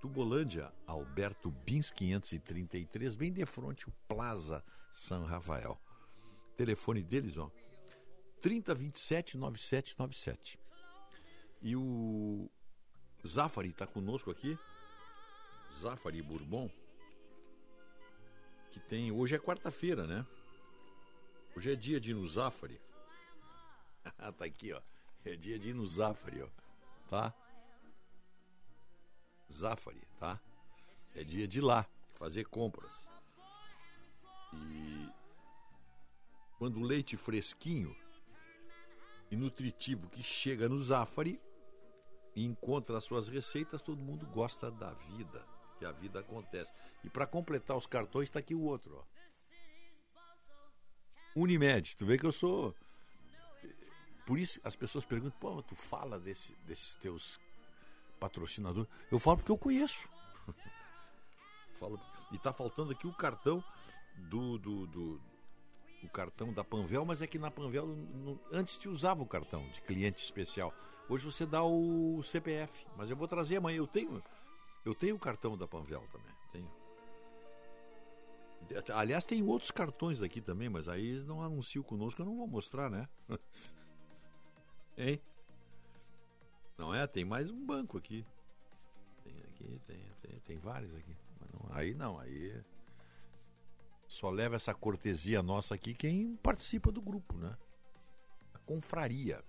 [0.00, 5.80] Tubolândia, Alberto Bins 533, bem de frente o Plaza São Rafael.
[6.56, 7.50] Telefone deles, ó,
[8.40, 10.58] 3027 9797.
[11.60, 12.48] E o
[13.26, 14.56] Zafari está conosco aqui.
[15.80, 16.70] Zafari Bourbon.
[18.70, 19.10] Que tem.
[19.10, 20.24] Hoje é quarta-feira, né?
[21.56, 22.80] Hoje é dia de ir no Zafari.
[24.38, 24.80] tá aqui, ó.
[25.24, 26.48] É dia de ir no Zafari, ó.
[27.08, 27.34] Tá?
[29.58, 30.40] Zafari, tá?
[31.14, 33.08] É dia de ir lá, fazer compras.
[34.52, 35.08] E
[36.58, 37.94] quando o leite fresquinho
[39.30, 41.40] e nutritivo que chega no Zafari
[42.34, 45.44] e encontra as suas receitas, todo mundo gosta da vida.
[45.80, 46.72] E a vida acontece.
[47.04, 49.18] E para completar os cartões está aqui o outro, ó.
[51.36, 52.74] Unimed, tu vê que eu sou
[54.28, 57.40] por isso as pessoas perguntam, pô, tu fala desse, desses teus
[58.18, 58.90] patrocinadores.
[59.10, 60.08] Eu falo porque eu conheço.
[61.74, 62.00] falo,
[62.30, 63.62] e está faltando aqui o cartão
[64.16, 65.20] do, do, do,
[66.02, 69.68] o cartão da Panvel, mas é que na Panvel no, antes te usava o cartão
[69.70, 70.72] de cliente especial.
[71.08, 73.78] Hoje você dá o CPF, mas eu vou trazer amanhã.
[73.78, 74.22] Eu tenho,
[74.84, 76.34] eu tenho o cartão da Panvel também.
[76.52, 76.70] Tenho.
[78.94, 82.46] Aliás, tem outros cartões aqui também, mas aí eles não anunciam conosco, eu não vou
[82.46, 83.08] mostrar, né?
[84.98, 85.22] Hein?
[86.78, 87.06] Não é?
[87.06, 88.24] Tem mais um banco aqui.
[89.24, 91.16] Tem aqui, tem, tem, tem vários aqui.
[91.52, 92.62] Não, aí não, aí
[94.06, 97.54] só leva essa cortesia nossa aqui quem participa do grupo, né?
[98.54, 99.44] A confraria.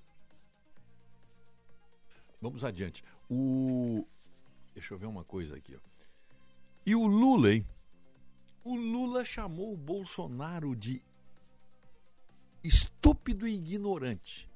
[2.42, 3.04] Vamos adiante.
[3.30, 4.06] O
[4.74, 5.80] Deixa eu ver uma coisa aqui, ó.
[6.86, 7.68] E o Lula, hein?
[8.64, 11.04] O Lula chamou o Bolsonaro de
[12.64, 14.49] estúpido e ignorante.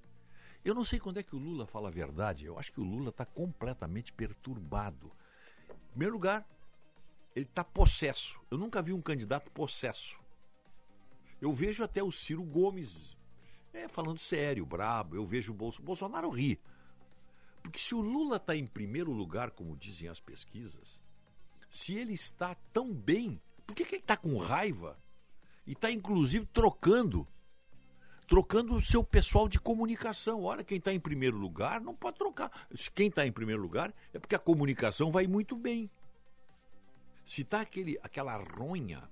[0.64, 2.46] Eu não sei quando é que o Lula fala a verdade.
[2.46, 5.12] Eu acho que o Lula está completamente perturbado.
[5.70, 6.48] Em primeiro lugar,
[7.36, 8.40] ele está possesso.
[8.50, 10.20] Eu nunca vi um candidato possesso.
[11.42, 13.18] Eu vejo até o Ciro Gomes
[13.74, 15.16] é, falando sério, brabo.
[15.16, 16.60] Eu vejo o Bolsonaro, Bolsonaro ri.
[17.62, 21.02] Porque se o Lula está em primeiro lugar, como dizem as pesquisas,
[21.70, 24.98] se ele está tão bem, por que, que ele está com raiva?
[25.66, 27.28] E está inclusive trocando
[28.28, 30.44] trocando o seu pessoal de comunicação.
[30.44, 32.52] Olha, quem está em primeiro lugar não pode trocar.
[32.94, 35.90] Quem está em primeiro lugar é porque a comunicação vai muito bem.
[37.26, 37.62] Se está
[38.02, 39.10] aquela ronha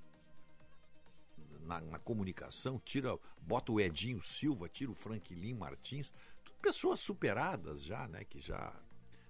[1.61, 6.13] na, na, comunicação, tira, bota o Edinho Silva, tira o Franklin Martins,
[6.61, 8.23] pessoas superadas já, né?
[8.23, 8.73] Que já.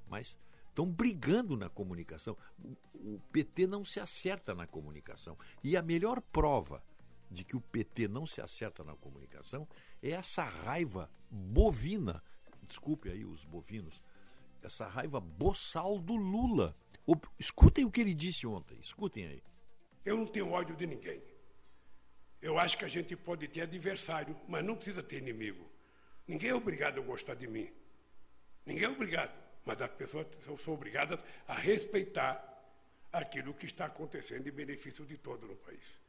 [0.07, 0.37] Mas
[0.69, 2.35] estão brigando na comunicação.
[2.59, 5.37] O, o PT não se acerta na comunicação.
[5.63, 6.83] E a melhor prova
[7.31, 9.67] de que o PT não se acerta na comunicação
[10.03, 12.21] é essa raiva bovina,
[12.63, 14.01] desculpe aí os bovinos,
[14.61, 16.75] essa raiva boçal do Lula.
[17.07, 19.43] O, escutem o que ele disse ontem, escutem aí.
[20.03, 21.23] Eu não tenho ódio de ninguém.
[22.41, 25.65] Eu acho que a gente pode ter adversário, mas não precisa ter inimigo.
[26.27, 27.71] Ninguém é obrigado a gostar de mim.
[28.65, 29.31] Ninguém é obrigado,
[29.65, 30.27] mas as pessoas
[30.59, 32.47] são obrigadas a respeitar
[33.11, 36.00] aquilo que está acontecendo em benefício de todo no país.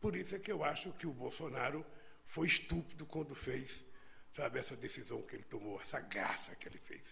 [0.00, 1.84] Por isso é que eu acho que o Bolsonaro
[2.26, 3.84] foi estúpido quando fez,
[4.32, 7.02] sabe, essa decisão que ele tomou, essa graça que ele fez.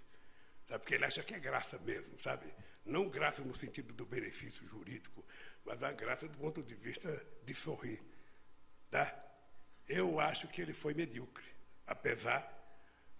[0.68, 2.52] Sabe, porque ele acha que é graça mesmo, sabe?
[2.84, 5.24] Não graça no sentido do benefício jurídico,
[5.64, 8.00] mas a graça do ponto de vista de sorrir.
[8.90, 9.12] Tá?
[9.88, 11.44] Eu acho que ele foi medíocre,
[11.86, 12.52] apesar,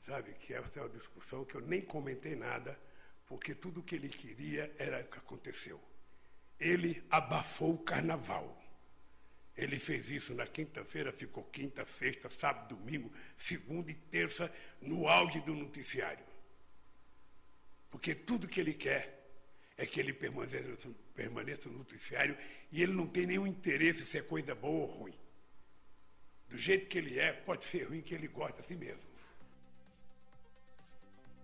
[0.05, 2.79] sabe, que essa é uma discussão que eu nem comentei nada,
[3.27, 5.81] porque tudo o que ele queria era o que aconteceu.
[6.59, 8.61] Ele abafou o carnaval.
[9.57, 14.53] Ele fez isso na quinta-feira, ficou quinta, sexta, sábado, domingo, segunda e terça,
[14.83, 16.25] no auge do noticiário.
[17.91, 19.17] Porque tudo que ele quer
[19.79, 22.37] é que ele permaneça, permaneça no noticiário
[22.71, 25.15] e ele não tem nenhum interesse se é coisa boa ou ruim.
[26.49, 29.03] Do jeito que ele é, pode ser ruim que ele gosta assim mesmo.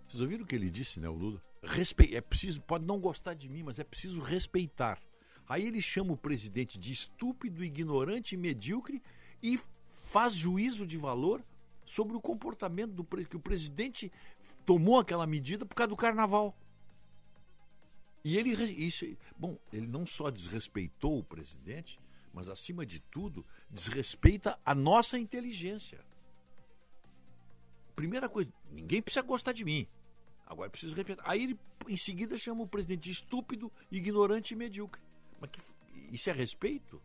[0.07, 1.41] Vocês ouviram o que ele disse, né, o Lula?
[1.63, 2.15] Respe...
[2.15, 4.99] É preciso, pode não gostar de mim, mas é preciso respeitar.
[5.47, 9.01] Aí ele chama o presidente de estúpido, ignorante, medíocre
[9.41, 9.59] e
[10.05, 11.43] faz juízo de valor
[11.85, 14.11] sobre o comportamento do que o presidente
[14.65, 16.55] tomou aquela medida por causa do carnaval.
[18.23, 19.05] E ele isso,
[19.37, 21.99] bom, ele não só desrespeitou o presidente,
[22.33, 25.99] mas acima de tudo, desrespeita a nossa inteligência.
[27.95, 29.85] Primeira coisa, ninguém precisa gostar de mim.
[30.45, 31.23] Agora preciso respeitar.
[31.25, 35.01] Aí ele em seguida chama o presidente de estúpido, ignorante e medíocre.
[35.43, 35.61] Mas que,
[36.15, 37.01] isso é respeito?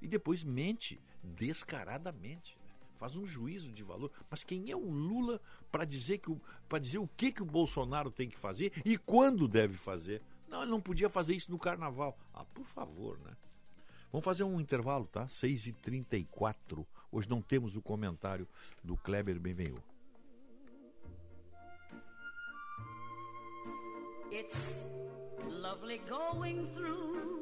[0.00, 2.56] E depois mente descaradamente.
[2.64, 2.70] Né?
[2.94, 4.12] Faz um juízo de valor.
[4.30, 6.30] Mas quem é o Lula para dizer, que
[6.80, 10.22] dizer o que, que o Bolsonaro tem que fazer e quando deve fazer?
[10.46, 12.16] Não, ele não podia fazer isso no carnaval.
[12.32, 13.36] Ah, por favor, né?
[14.12, 15.26] Vamos fazer um intervalo, tá?
[15.26, 16.86] 6h34.
[17.10, 18.46] Hoje não temos o comentário
[18.84, 19.82] do Kleber Benvenu.
[24.30, 24.88] It's
[25.48, 27.41] lovely going through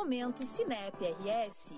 [0.00, 1.74] Momento Cinep RS.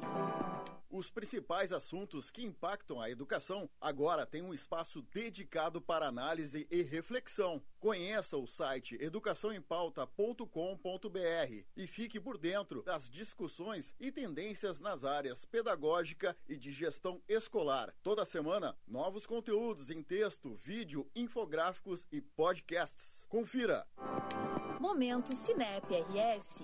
[0.89, 6.83] Os principais assuntos que impactam a educação agora têm um espaço dedicado para análise e
[6.83, 7.61] reflexão.
[7.81, 16.37] Conheça o site educaçãoempauta.com.br e fique por dentro das discussões e tendências nas áreas pedagógica
[16.49, 17.93] e de gestão escolar.
[18.05, 23.27] Toda semana, novos conteúdos em texto, vídeo, infográficos e podcasts.
[23.29, 23.85] Confira.
[24.79, 26.63] Momento Cinep RS.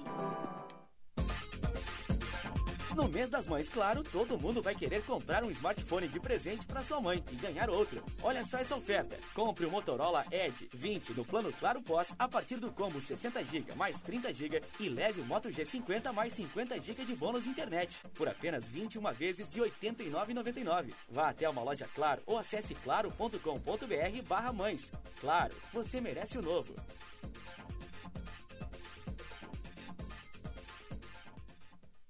[2.98, 6.82] No mês das mães, claro, todo mundo vai querer comprar um smartphone de presente para
[6.82, 8.02] sua mãe e ganhar outro.
[8.20, 9.16] Olha só essa oferta.
[9.32, 13.72] Compre o Motorola Edge 20 no plano Claro Pós a partir do combo 60 GB
[13.76, 18.26] mais 30 GB e leve o Moto G50 mais 50 GB de bônus internet por
[18.26, 20.92] apenas 21 vezes de R$ 89,99.
[21.08, 24.90] Vá até uma loja Claro ou acesse claro.com.br/mães.
[25.20, 26.74] Claro, você merece o novo.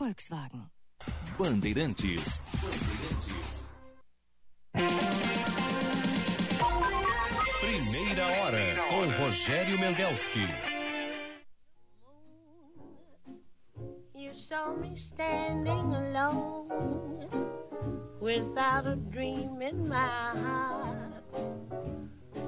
[0.00, 0.66] Volkswagen.
[1.36, 2.40] Bandeirantes.
[7.60, 10.48] Primeira hora com Rogério Mendelski.
[14.14, 17.28] You saw me standing alone
[18.22, 21.12] without a dream in my heart,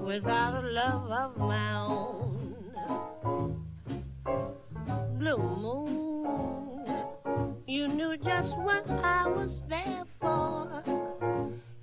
[0.03, 2.55] without a love of my own.
[5.19, 6.62] Blue moon,
[7.73, 10.83] you knew just what I was there for.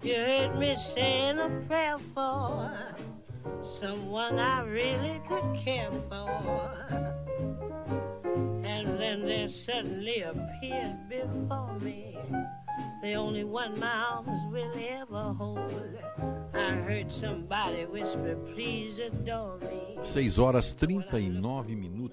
[0.03, 2.71] You heard me saying a prayer for
[3.79, 6.69] someone I really could care for.
[8.63, 12.17] And then there suddenly appeared before me
[13.01, 15.97] the only one my arms will ever hold.
[16.53, 19.97] I heard somebody whisper, please adore me.
[20.03, 22.11] 6 horas 39 minutos.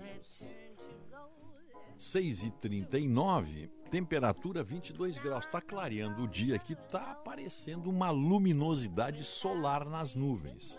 [2.07, 5.45] 6 e 39 temperatura 22 graus.
[5.45, 10.79] Está clareando o dia aqui, está aparecendo uma luminosidade solar nas nuvens.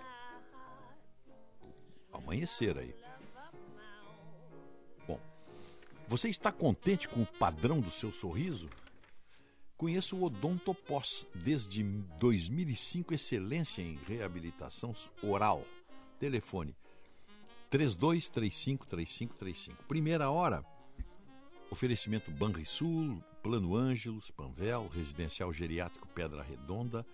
[2.13, 2.95] Amanhecer aí.
[5.07, 5.19] Bom,
[6.07, 8.69] você está contente com o padrão do seu sorriso?
[9.75, 15.65] Conheço o Odontopós, desde 2005, excelência em reabilitação oral.
[16.19, 16.73] Telefone
[17.69, 19.75] 32353535.
[19.87, 20.65] Primeira hora,
[21.69, 27.05] oferecimento Banrisul, Plano Ângelos, Panvel, Residencial Geriátrico Pedra Redonda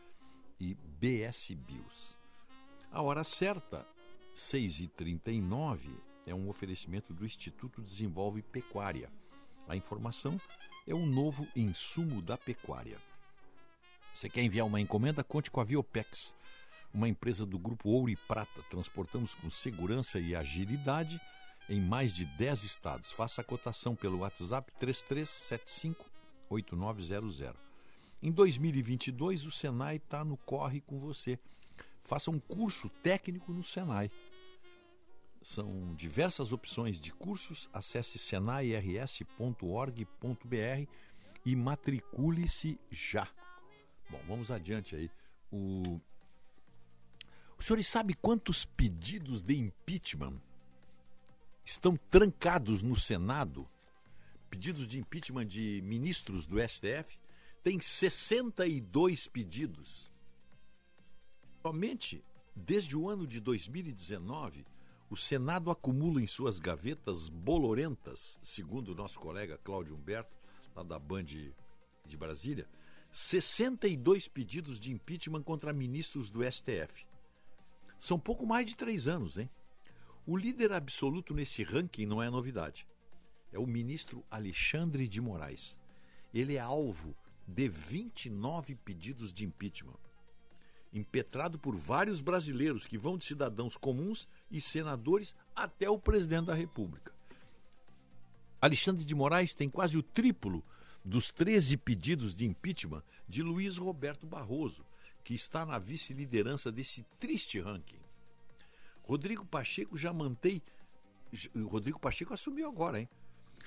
[0.60, 2.18] e BS Bios.
[2.92, 3.86] A hora certa,
[4.36, 5.90] 6h39,
[6.26, 9.12] é um oferecimento do Instituto Desenvolve Pecuária.
[9.68, 10.40] A informação
[10.88, 12.98] é um novo insumo da pecuária.
[14.14, 15.24] Você quer enviar uma encomenda?
[15.24, 16.36] Conte com a Viopex,
[16.94, 18.62] uma empresa do grupo Ouro e Prata.
[18.70, 21.20] Transportamos com segurança e agilidade
[21.70, 23.12] em mais de 10 estados.
[23.12, 26.06] Faça a cotação pelo WhatsApp 3375
[26.50, 27.62] 8900.
[28.22, 31.40] Em 2022, o Senai está no corre com você.
[32.04, 34.12] Faça um curso técnico no Senai.
[35.42, 37.70] São diversas opções de cursos.
[37.74, 40.88] Acesse senairs.org.br
[41.46, 43.28] e matricule-se já.
[44.10, 45.10] Bom, vamos adiante aí.
[45.52, 46.00] O...
[47.58, 50.42] Os senhores sabem quantos pedidos de impeachment
[51.64, 53.68] estão trancados no Senado?
[54.50, 57.18] Pedidos de impeachment de ministros do STF?
[57.64, 60.12] Tem 62 pedidos.
[61.62, 62.24] Somente
[62.56, 64.66] desde o ano de 2019,
[65.10, 70.36] o Senado acumula em suas gavetas bolorentas, segundo o nosso colega Cláudio Humberto,
[70.76, 72.68] lá da Band de Brasília,
[73.12, 77.06] 62 pedidos de impeachment contra ministros do STF.
[78.00, 79.50] São pouco mais de três anos, hein?
[80.26, 82.88] O líder absoluto nesse ranking não é novidade.
[83.52, 85.78] É o ministro Alexandre de Moraes.
[86.34, 87.14] Ele é alvo
[87.46, 90.00] de 29 pedidos de impeachment,
[90.94, 96.54] impetrado por vários brasileiros que vão de cidadãos comuns e senadores até o presidente da
[96.54, 97.14] República.
[98.62, 100.64] Alexandre de Moraes tem quase o triplo
[101.04, 104.86] dos 13 pedidos de impeachment de Luiz Roberto Barroso,
[105.22, 108.03] que está na vice-liderança desse triste ranking.
[109.04, 110.62] Rodrigo Pacheco já mantém.
[111.66, 113.10] Rodrigo Pacheco assumiu agora, hein?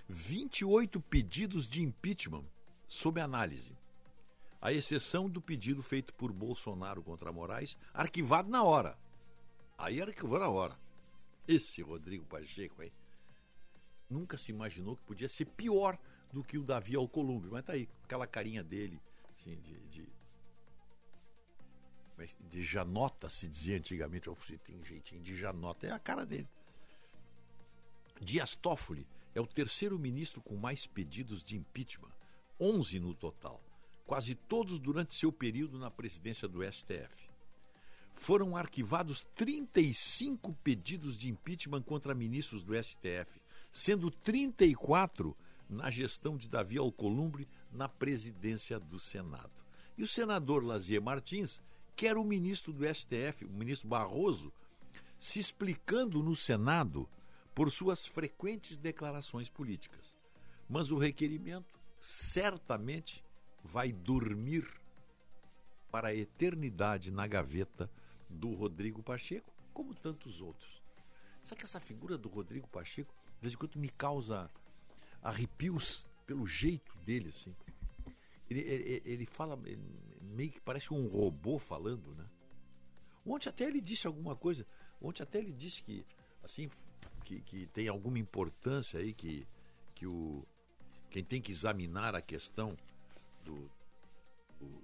[0.08, 2.44] 28 pedidos de impeachment
[2.86, 3.76] sob análise.
[4.60, 8.96] A exceção do pedido feito por Bolsonaro contra Moraes, arquivado na hora.
[9.76, 10.78] Aí arquivou na hora.
[11.46, 12.92] Esse Rodrigo Pacheco, hein?
[14.08, 15.98] Nunca se imaginou que podia ser pior
[16.32, 17.50] do que o Davi Alcolumbre.
[17.50, 19.00] Mas tá aí, aquela carinha dele,
[19.36, 19.78] assim, de.
[19.88, 20.08] de,
[22.50, 24.28] de janota, se dizia antigamente.
[24.28, 25.86] Você tem jeitinho de janota.
[25.86, 26.48] É a cara dele.
[28.20, 32.10] Dias Toffoli é o terceiro ministro com mais pedidos de impeachment.
[32.58, 33.62] 11 no total.
[34.06, 37.26] Quase todos durante seu período na presidência do STF.
[38.14, 45.36] Foram arquivados 35 pedidos de impeachment contra ministros do STF, sendo 34
[45.68, 49.66] na gestão de Davi Alcolumbre na presidência do Senado.
[49.98, 51.60] E o senador Lazier Martins
[51.96, 54.52] quer o ministro do STF, o ministro Barroso,
[55.18, 57.08] se explicando no Senado
[57.54, 60.14] por suas frequentes declarações políticas.
[60.68, 63.24] Mas o requerimento certamente
[63.64, 64.68] vai dormir
[65.90, 67.90] para a eternidade na gaveta
[68.28, 70.82] do Rodrigo Pacheco, como tantos outros.
[71.42, 74.50] Sabe que essa figura do Rodrigo Pacheco, de vez em quando, me causa
[75.22, 77.54] arrepios pelo jeito dele, assim.
[78.50, 79.82] Ele, ele, ele fala ele,
[80.26, 82.26] meio que parece um robô falando, né?
[83.24, 84.66] Ontem até ele disse alguma coisa.
[85.00, 86.06] Ontem até ele disse que,
[86.42, 86.68] assim,
[87.24, 89.46] que, que tem alguma importância aí que,
[89.94, 90.46] que o,
[91.10, 92.76] quem tem que examinar a questão
[93.44, 93.70] do,
[94.58, 94.82] do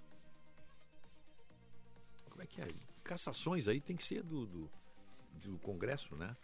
[2.31, 2.69] como é que é?
[3.05, 4.71] Cassações aí tem que ser do, do,
[5.35, 6.37] do Congresso, né?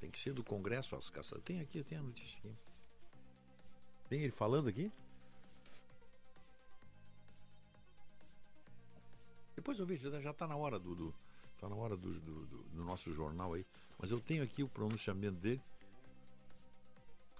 [0.00, 1.44] Tem que ser do Congresso as cassações.
[1.44, 2.56] Tem aqui, tem a notícia aqui.
[4.08, 4.90] Tem ele falando aqui?
[9.62, 11.14] Depois eu vejo, já está na hora do, do
[11.56, 13.64] tá na hora do, do, do, nosso jornal aí.
[13.96, 15.62] Mas eu tenho aqui o pronunciamento dele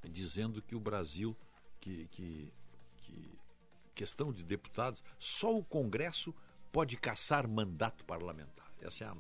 [0.04, 1.36] dizendo que o Brasil,
[1.80, 2.52] que, que,
[2.98, 3.30] que
[3.92, 6.32] questão de deputados, só o Congresso
[6.70, 8.70] pode caçar mandato parlamentar.
[8.80, 9.16] Essa é a,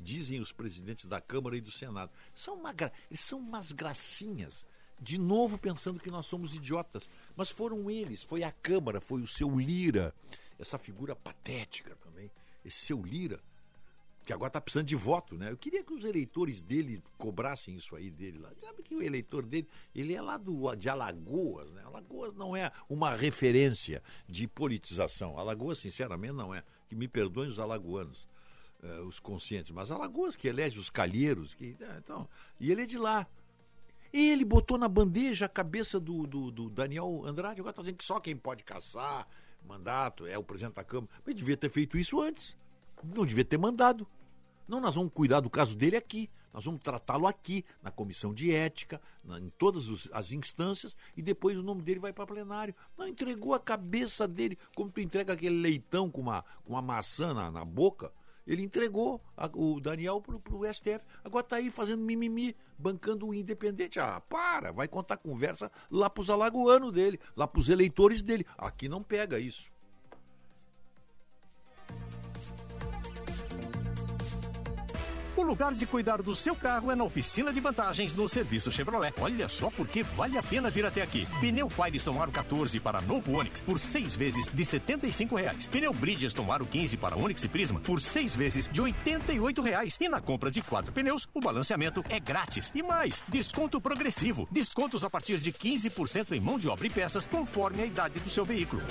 [0.00, 2.10] dizem os presidentes da Câmara e do Senado.
[2.34, 2.74] São uma,
[3.10, 4.66] eles são umas gracinhas
[4.98, 7.06] de novo pensando que nós somos idiotas.
[7.36, 10.14] Mas foram eles, foi a Câmara, foi o seu Lira,
[10.60, 12.30] essa figura patética também,
[12.64, 13.40] esse seu Lira,
[14.24, 15.50] que agora está precisando de voto, né?
[15.50, 18.50] Eu queria que os eleitores dele cobrassem isso aí dele lá.
[18.60, 21.82] Sabe que o eleitor dele, ele é lá do, de Alagoas, né?
[21.84, 25.38] Alagoas não é uma referência de politização.
[25.38, 26.62] Alagoas, sinceramente, não é.
[26.88, 28.28] Que me perdoem os alagoanos.
[28.82, 32.26] Uh, os conscientes, mas Alagoas que elege os calheiros, que, uh, então,
[32.58, 33.26] e ele é de lá.
[34.10, 37.60] Ele botou na bandeja a cabeça do, do, do Daniel Andrade.
[37.60, 39.28] Agora está dizendo que só quem pode caçar
[39.66, 41.12] mandato é o presidente da Câmara.
[41.24, 42.56] Mas devia ter feito isso antes.
[43.02, 44.06] Não devia ter mandado.
[44.66, 46.30] Não, nós vamos cuidar do caso dele aqui.
[46.52, 51.22] Nós vamos tratá-lo aqui, na comissão de ética, na, em todas os, as instâncias, e
[51.22, 52.74] depois o nome dele vai para plenário.
[52.98, 57.32] Não entregou a cabeça dele, como tu entrega aquele leitão com uma, com uma maçã
[57.32, 58.12] na, na boca.
[58.50, 61.04] Ele entregou a, o Daniel pro, pro STF.
[61.22, 64.00] Agora tá aí fazendo mimimi, bancando o independente.
[64.00, 68.44] Ah, para, vai contar conversa lá pros alagoanos dele, lá pros eleitores dele.
[68.58, 69.70] Aqui não pega isso.
[75.40, 79.14] O lugar de cuidar do seu carro é na oficina de vantagens no serviço Chevrolet.
[79.18, 81.26] Olha só porque vale a pena vir até aqui.
[81.40, 85.66] Pneu Firestone Aro 14 para novo Onix por seis vezes de 75 reais.
[85.66, 89.96] Pneu Bridgestone Aro 15 para Onix e Prisma por seis vezes de 88 reais.
[89.98, 92.70] E na compra de quatro pneus, o balanceamento é grátis.
[92.74, 94.46] E mais, desconto progressivo.
[94.50, 98.28] Descontos a partir de 15% em mão de obra e peças, conforme a idade do
[98.28, 98.82] seu veículo.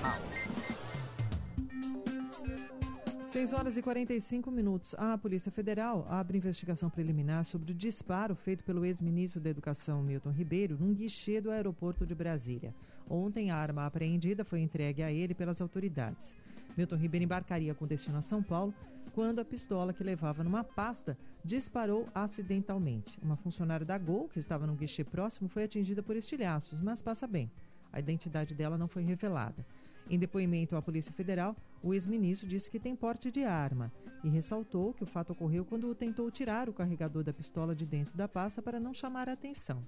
[3.29, 4.95] 6 horas e 45 minutos.
[4.97, 10.31] A Polícia Federal abre investigação preliminar sobre o disparo feito pelo ex-ministro da Educação, Milton
[10.31, 12.73] Ribeiro, num guichê do aeroporto de Brasília.
[13.07, 16.35] Ontem, a arma apreendida foi entregue a ele pelas autoridades.
[16.75, 18.73] Milton Ribeiro embarcaria com destino a São Paulo
[19.13, 21.15] quando a pistola que levava numa pasta
[21.45, 23.15] disparou acidentalmente.
[23.21, 27.27] Uma funcionária da Gol, que estava num guichê próximo, foi atingida por estilhaços, mas passa
[27.27, 27.51] bem.
[27.93, 29.63] A identidade dela não foi revelada.
[30.09, 33.91] Em depoimento à Polícia Federal, o ex-ministro disse que tem porte de arma
[34.23, 38.17] e ressaltou que o fato ocorreu quando tentou tirar o carregador da pistola de dentro
[38.17, 39.85] da pasta para não chamar a atenção.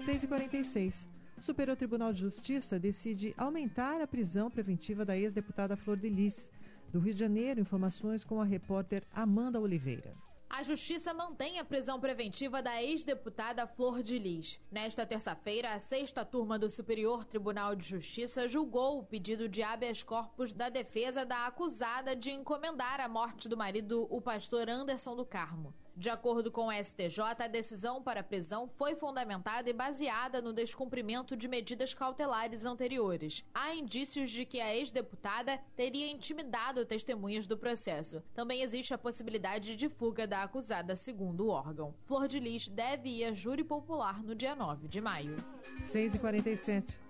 [0.00, 1.08] 6h46.
[1.38, 6.50] O Superior Tribunal de Justiça decide aumentar a prisão preventiva da ex-deputada Flor de Lis.
[6.92, 10.12] Do Rio de Janeiro, informações com a repórter Amanda Oliveira.
[10.52, 14.60] A Justiça mantém a prisão preventiva da ex-deputada Flor de Lis.
[14.68, 20.02] Nesta terça-feira, a sexta turma do Superior Tribunal de Justiça julgou o pedido de habeas
[20.02, 25.24] corpus da defesa da acusada de encomendar a morte do marido, o pastor Anderson do
[25.24, 25.72] Carmo.
[26.00, 30.50] De acordo com o STJ, a decisão para a prisão foi fundamentada e baseada no
[30.50, 33.44] descumprimento de medidas cautelares anteriores.
[33.52, 38.22] Há indícios de que a ex-deputada teria intimidado testemunhas do processo.
[38.32, 41.94] Também existe a possibilidade de fuga da acusada, segundo o órgão.
[42.06, 45.36] Flor de Lis deve ir a júri popular no dia 9 de maio.
[45.82, 47.09] 6h47.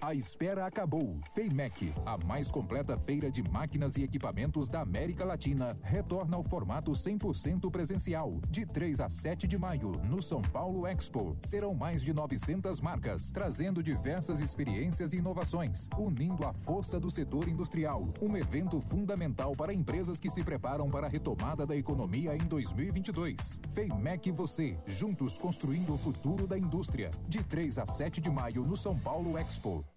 [0.00, 1.18] A espera acabou.
[1.34, 6.92] FEIMEC, a mais completa feira de máquinas e equipamentos da América Latina, retorna ao formato
[6.92, 11.36] 100% presencial, de 3 a 7 de maio, no São Paulo Expo.
[11.42, 17.48] Serão mais de 900 marcas, trazendo diversas experiências e inovações, unindo a força do setor
[17.48, 18.04] industrial.
[18.22, 23.60] Um evento fundamental para empresas que se preparam para a retomada da economia em 2022.
[23.74, 27.10] FEIMEC você, juntos construindo o futuro da indústria.
[27.26, 29.87] De 3 a 7 de maio, no São Paulo Expo.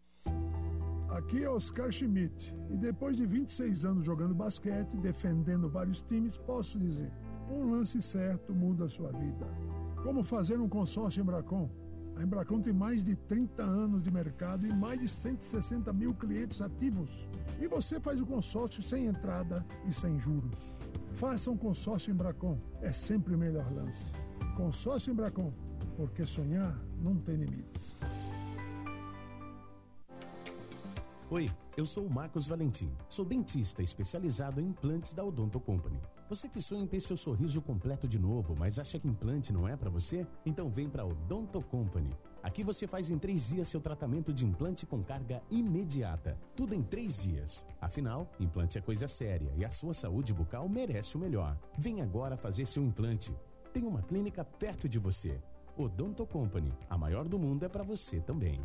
[1.12, 6.80] Aqui é Oscar Schmidt e depois de 26 anos jogando basquete, defendendo vários times, posso
[6.80, 7.12] dizer:
[7.50, 9.46] um lance certo muda a sua vida.
[10.04, 11.70] Como fazer um consórcio Embracon?
[12.16, 16.62] A Embracon tem mais de 30 anos de mercado e mais de 160 mil clientes
[16.62, 17.28] ativos.
[17.60, 20.80] E você faz o consórcio sem entrada e sem juros.
[21.12, 24.10] Faça um consórcio Embracon, é sempre o melhor lance.
[24.56, 25.52] Consórcio Embracon,
[25.98, 27.98] porque sonhar não tem limites.
[31.34, 32.91] Oi, eu sou o Marcos Valentim.
[33.08, 35.98] Sou dentista especializado em implantes da Odonto Company.
[36.28, 39.66] Você que sonha em ter seu sorriso completo de novo, mas acha que implante não
[39.66, 40.28] é para você?
[40.45, 42.14] Então vem para Odonto Company.
[42.44, 46.38] Aqui você faz em três dias seu tratamento de implante com carga imediata.
[46.53, 47.66] Tudo em três dias.
[47.80, 51.58] Afinal, implante é coisa séria e a sua saúde bucal merece o melhor.
[51.78, 53.34] Vem agora fazer seu implante.
[53.72, 55.40] Tem uma clínica perto de você.
[55.78, 56.74] Odonto Company.
[56.90, 58.60] A maior do mundo é para você também.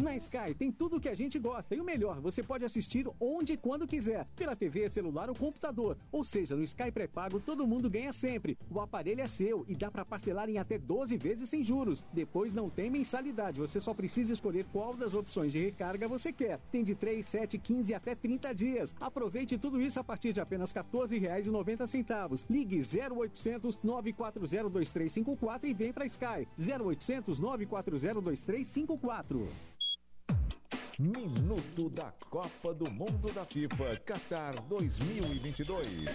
[0.00, 3.06] Na Sky tem tudo o que a gente gosta e o melhor, você pode assistir
[3.20, 5.96] onde e quando quiser, pela TV, celular ou computador.
[6.12, 8.56] Ou seja, no Sky pré-pago todo mundo ganha sempre.
[8.70, 12.04] O aparelho é seu e dá para parcelar em até 12 vezes sem juros.
[12.12, 16.60] Depois não tem mensalidade, você só precisa escolher qual das opções de recarga você quer.
[16.70, 18.94] Tem de 3, 7, 15 até 30 dias.
[19.00, 22.44] Aproveite tudo isso a partir de apenas R$ 14,90.
[22.48, 26.46] Ligue 0800 940 2354 e vem para Sky.
[26.56, 27.90] 0800 940
[28.20, 29.48] 2354.
[31.00, 36.08] Minuto da Copa do Mundo da FIFA Qatar 2022.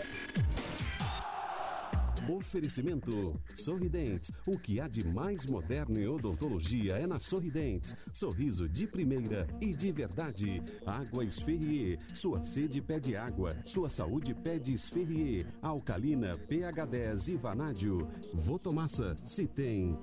[2.30, 4.30] Oferecimento Sorridentes.
[4.46, 7.96] O que há de mais moderno em odontologia é na Sorridentes.
[8.12, 10.62] Sorriso de primeira e de verdade.
[10.86, 11.98] Água Esferrier.
[12.14, 13.56] Sua sede pede água.
[13.64, 15.48] Sua saúde pede Esferrier.
[15.62, 18.06] Alcalina, pH 10 e Vanádio.
[18.34, 19.16] Votomassa.
[19.24, 19.98] Se tem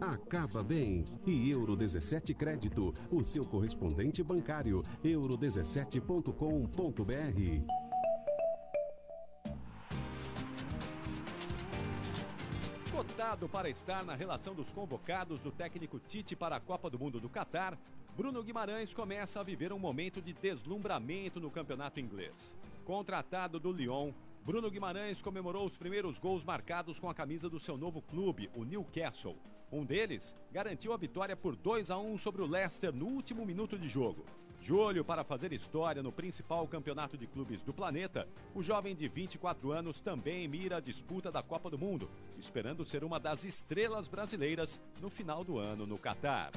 [0.00, 7.74] Acaba Bem e Euro 17 Crédito, o seu correspondente bancário, euro17.com.br.
[12.90, 17.20] Cotado para estar na relação dos convocados do técnico Tite para a Copa do Mundo
[17.20, 17.78] do Catar,
[18.16, 22.56] Bruno Guimarães começa a viver um momento de deslumbramento no campeonato inglês.
[22.84, 24.12] Contratado do Lyon,
[24.44, 28.62] Bruno Guimarães comemorou os primeiros gols marcados com a camisa do seu novo clube, o
[28.62, 29.36] Newcastle.
[29.74, 33.76] Um deles garantiu a vitória por 2 a 1 sobre o Leicester no último minuto
[33.76, 34.24] de jogo.
[34.70, 39.72] Olho para fazer história no principal campeonato de clubes do planeta, o jovem de 24
[39.72, 44.80] anos também mira a disputa da Copa do Mundo, esperando ser uma das estrelas brasileiras
[45.02, 46.52] no final do ano no Catar.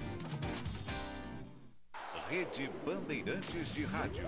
[2.29, 4.27] Rede Bandeirantes de Rádio.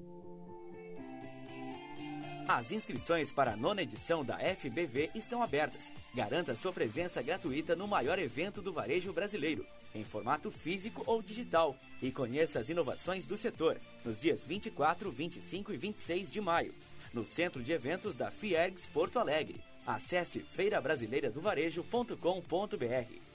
[2.47, 5.91] As inscrições para a nona edição da FBV estão abertas.
[6.13, 9.65] Garanta sua presença gratuita no maior evento do varejo brasileiro,
[9.95, 15.71] em formato físico ou digital, e conheça as inovações do setor, nos dias 24, 25
[15.71, 16.73] e 26 de maio,
[17.13, 19.61] no Centro de Eventos da Fiergs Porto Alegre.
[19.85, 23.31] Acesse feirabrasileiradovarejo.com.br.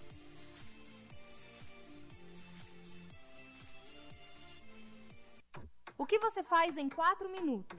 [5.99, 7.79] O que você faz em quatro minutos?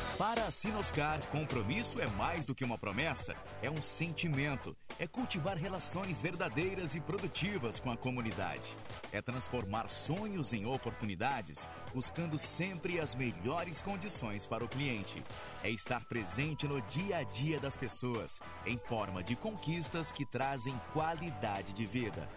[0.21, 4.77] Para a Sinoscar, compromisso é mais do que uma promessa, é um sentimento.
[4.99, 8.77] É cultivar relações verdadeiras e produtivas com a comunidade.
[9.11, 15.23] É transformar sonhos em oportunidades, buscando sempre as melhores condições para o cliente.
[15.63, 20.79] É estar presente no dia a dia das pessoas, em forma de conquistas que trazem
[20.93, 22.29] qualidade de vida.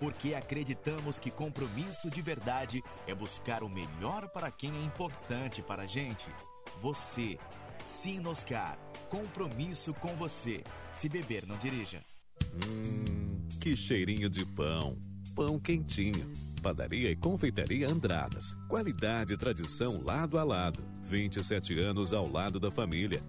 [0.00, 5.82] Porque acreditamos que compromisso de verdade é buscar o melhor para quem é importante para
[5.82, 6.24] a gente.
[6.80, 7.38] Você.
[7.84, 8.78] Sinoscar.
[9.08, 10.62] Compromisso com você.
[10.94, 12.02] Se beber, não dirija.
[12.54, 14.98] Hum, que cheirinho de pão.
[15.34, 16.30] Pão quentinho.
[16.62, 18.54] Padaria e Confeitaria Andradas.
[18.68, 20.82] Qualidade e tradição lado a lado.
[21.04, 23.22] 27 anos ao lado da família.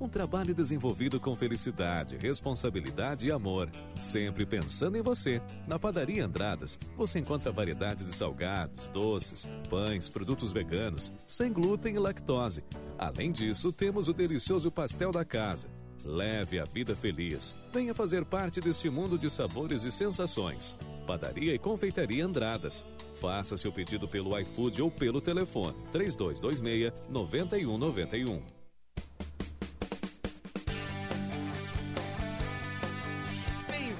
[0.00, 3.68] Um trabalho desenvolvido com felicidade, responsabilidade e amor.
[3.96, 5.42] Sempre pensando em você.
[5.66, 11.98] Na Padaria Andradas, você encontra variedades de salgados, doces, pães, produtos veganos, sem glúten e
[11.98, 12.62] lactose.
[12.96, 15.68] Além disso, temos o delicioso pastel da casa.
[16.04, 17.52] Leve a vida feliz.
[17.72, 20.76] Venha fazer parte deste mundo de sabores e sensações.
[21.08, 22.84] Padaria e Confeitaria Andradas.
[23.20, 28.58] Faça seu pedido pelo iFood ou pelo telefone 3226 9191.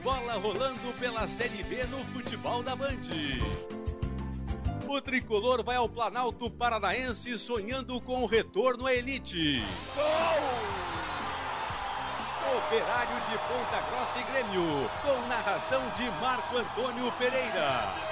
[0.09, 2.97] Bola rolando pela Série B no futebol da Band.
[4.89, 9.63] O tricolor vai ao Planalto Paranaense sonhando com o retorno à elite.
[9.95, 10.05] Gol!
[12.57, 18.08] Operário de Ponta Grossa e Grêmio, com narração de Marco Antônio Pereira.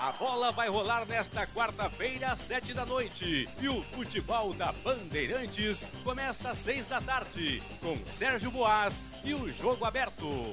[0.00, 3.48] A bola vai rolar nesta quarta-feira, às sete da noite.
[3.60, 9.52] E o futebol da Bandeirantes começa às seis da tarde, com Sérgio Boas e o
[9.52, 10.52] jogo aberto.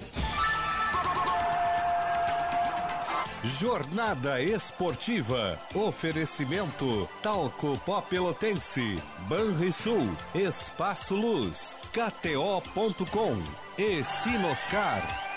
[3.43, 5.59] Jornada Esportiva.
[5.75, 8.99] Oferecimento Talco Pó Pelotense,
[9.29, 13.43] Banrisul, Espaço Luz, KTO.com
[13.77, 15.34] e Sinoscar.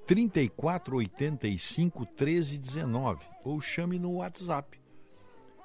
[0.05, 4.79] 3485 1319 ou chame no WhatsApp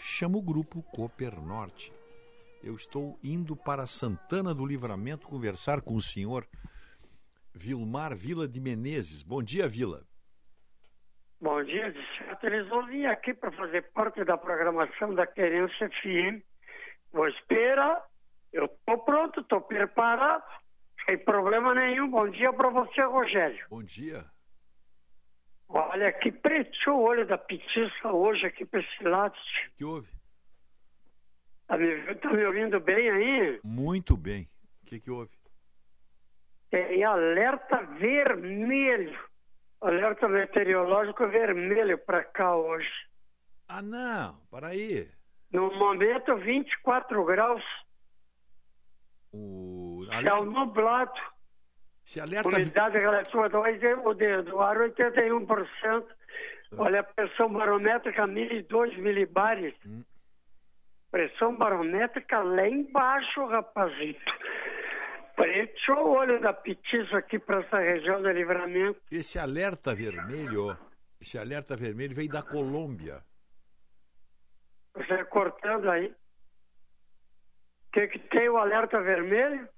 [0.00, 1.92] Chama o grupo Cooper Norte.
[2.62, 6.46] Eu estou indo para Santana do Livramento conversar com o senhor
[7.52, 9.24] Vilmar Vila de Menezes.
[9.24, 10.06] Bom dia, Vila.
[11.40, 12.46] Bom dia, de certo.
[12.46, 16.40] Eles vão vir aqui para fazer parte da programação da Querência FM.
[17.12, 18.00] Vou esperar.
[18.52, 20.44] Eu estou pronto, estou preparado.
[21.04, 22.08] Sem problema nenhum.
[22.08, 23.66] Bom dia para você, Rogério.
[23.70, 24.24] Bom dia.
[25.68, 29.34] Olha, que preto o olho da petiça hoje aqui para esse lado.
[29.34, 30.21] O que houve?
[31.72, 33.60] Tá me, tá me ouvindo bem aí?
[33.64, 34.46] Muito bem.
[34.82, 35.30] O que, que houve?
[36.70, 39.18] Tem alerta vermelho.
[39.80, 42.90] Alerta meteorológico vermelho para cá hoje.
[43.66, 44.38] Ah, não.
[44.50, 45.08] Para aí.
[45.50, 47.64] No momento, 24 graus.
[49.32, 51.18] O Céu nublado.
[52.04, 52.50] Se alerta...
[52.50, 53.60] Umidade relativa do,
[54.10, 56.04] o dedo, ar 81%.
[56.76, 59.74] Olha a pressão barométrica 1.002 milibares.
[59.86, 60.02] Hum.
[61.12, 64.32] Pressão barométrica lá embaixo, rapazito.
[65.36, 68.98] Preto o olho da petiça aqui para essa região do livramento.
[69.10, 70.74] Esse alerta vermelho,
[71.20, 73.22] esse alerta vermelho veio da Colômbia.
[74.94, 76.06] Você cortando aí.
[76.06, 76.14] O
[77.92, 79.68] que, que tem o alerta vermelho?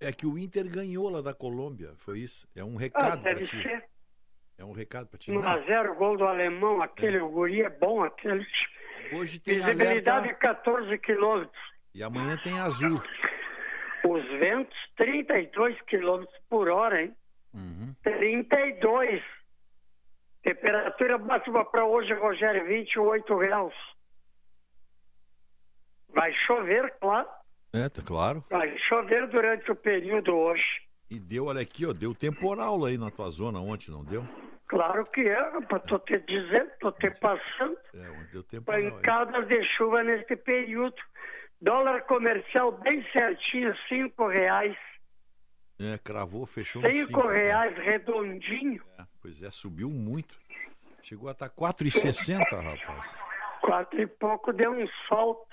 [0.00, 2.46] É que o Inter ganhou lá da Colômbia, foi isso.
[2.56, 3.60] É um recado ah, para ti.
[3.60, 3.84] ser.
[4.56, 5.32] É um recado para ti.
[5.32, 7.20] 1 a 0 gol do alemão, aquele é.
[7.20, 8.46] guri é bom, aquele.
[9.12, 10.34] Hoje tem Visibilidade alerta...
[10.34, 11.62] 14 quilômetros.
[11.94, 13.00] E amanhã tem azul.
[14.04, 17.14] Os ventos 32 quilômetros por hora, hein?
[17.52, 17.94] Uhum.
[18.02, 19.22] 32.
[20.42, 23.74] Temperatura máxima para hoje, Rogério, 28 graus.
[26.14, 27.28] Vai chover, claro.
[27.72, 28.44] É, tá claro.
[28.48, 30.64] Vai chover durante o período hoje.
[31.10, 34.26] E deu, olha aqui, ó, deu temporal aí na tua zona ontem, não deu?
[34.68, 37.76] Claro que é, rapaz, tô te dizendo, tô te passando.
[37.94, 38.90] É, onde deu temporal.
[38.92, 40.96] Pancadas de chuva neste período.
[41.60, 44.76] Dólar comercial bem certinho, cinco reais.
[45.80, 47.84] É, cravou, fechou cinco, cinco reais né?
[47.84, 48.82] redondinho.
[48.98, 50.38] É, pois é, subiu muito.
[51.02, 53.16] Chegou a estar 4,60, rapaz.
[53.62, 55.48] Quatro e pouco deu um salto.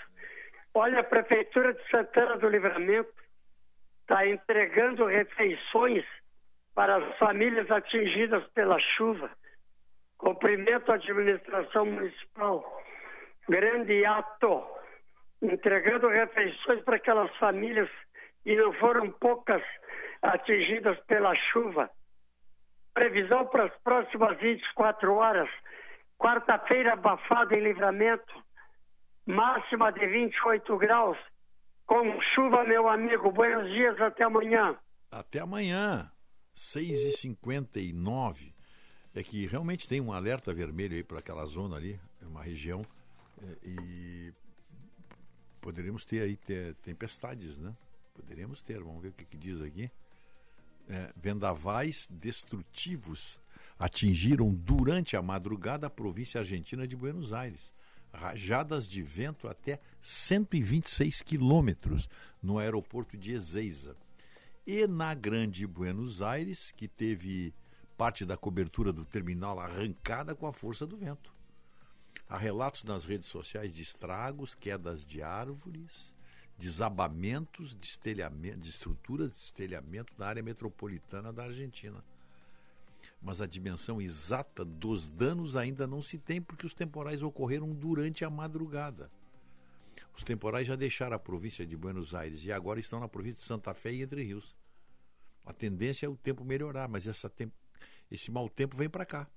[0.74, 3.14] Olha, a Prefeitura de Santana do Livramento
[4.02, 6.04] está entregando refeições
[6.76, 9.30] para as famílias atingidas pela chuva.
[10.18, 12.84] Cumprimento a administração municipal.
[13.50, 14.64] Grande ato.
[15.42, 17.90] Entregando refeições para aquelas famílias
[18.46, 19.64] e não foram poucas
[20.22, 21.90] atingidas pela chuva.
[22.94, 25.50] Previsão para as próximas 24 horas.
[26.18, 28.46] Quarta-feira abafada em livramento
[29.26, 31.18] máxima de 28 graus,
[31.86, 33.32] com chuva, meu amigo.
[33.32, 34.76] Buenos dias, até amanhã.
[35.12, 36.10] Até amanhã,
[36.56, 38.54] 6h59.
[39.14, 42.86] É que realmente tem um alerta vermelho aí para aquela zona ali, é uma região,
[43.42, 44.34] é, e
[45.62, 47.74] poderíamos ter aí ter, tempestades, né?
[48.14, 49.90] Poderíamos ter, vamos ver o que, que diz aqui.
[50.88, 53.40] É, vendavais destrutivos
[53.80, 57.74] atingiram durante a madrugada a província argentina de Buenos Aires
[58.16, 62.10] rajadas de vento até 126 quilômetros
[62.42, 63.96] no aeroporto de Ezeiza.
[64.66, 67.54] E na Grande Buenos Aires, que teve
[67.96, 71.34] parte da cobertura do terminal arrancada com a força do vento.
[72.28, 76.16] Há relatos nas redes sociais de estragos, quedas de árvores,
[76.58, 82.04] desabamentos de, de estruturas de estelhamento na área metropolitana da Argentina
[83.26, 88.24] mas a dimensão exata dos danos ainda não se tem porque os temporais ocorreram durante
[88.24, 89.10] a madrugada.
[90.16, 93.46] Os temporais já deixaram a província de Buenos Aires e agora estão na província de
[93.46, 94.56] Santa Fé e Entre Rios.
[95.44, 97.32] A tendência é o tempo melhorar, mas essa
[98.10, 99.30] esse mau tempo vem para cá.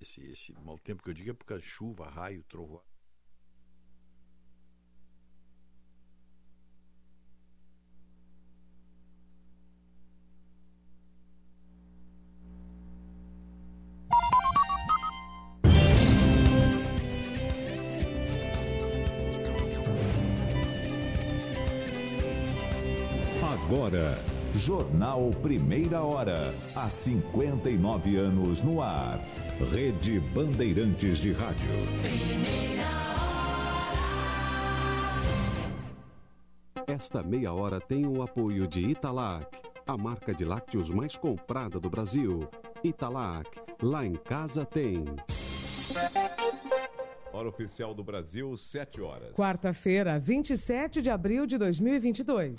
[0.00, 2.91] Esse, esse mau tempo que eu digo é por causa chuva, raio, trovoada.
[23.92, 24.18] Agora,
[24.54, 26.54] Jornal Primeira Hora.
[26.74, 29.20] Há 59 anos no ar.
[29.70, 31.68] Rede Bandeirantes de Rádio.
[36.86, 39.46] Esta meia hora tem o apoio de Italac,
[39.86, 42.48] a marca de lácteos mais comprada do Brasil.
[42.82, 43.48] Italac,
[43.82, 45.04] lá em casa tem.
[47.32, 49.34] Hora oficial do Brasil, 7 horas.
[49.34, 52.56] Quarta-feira, 27 de abril de 2022.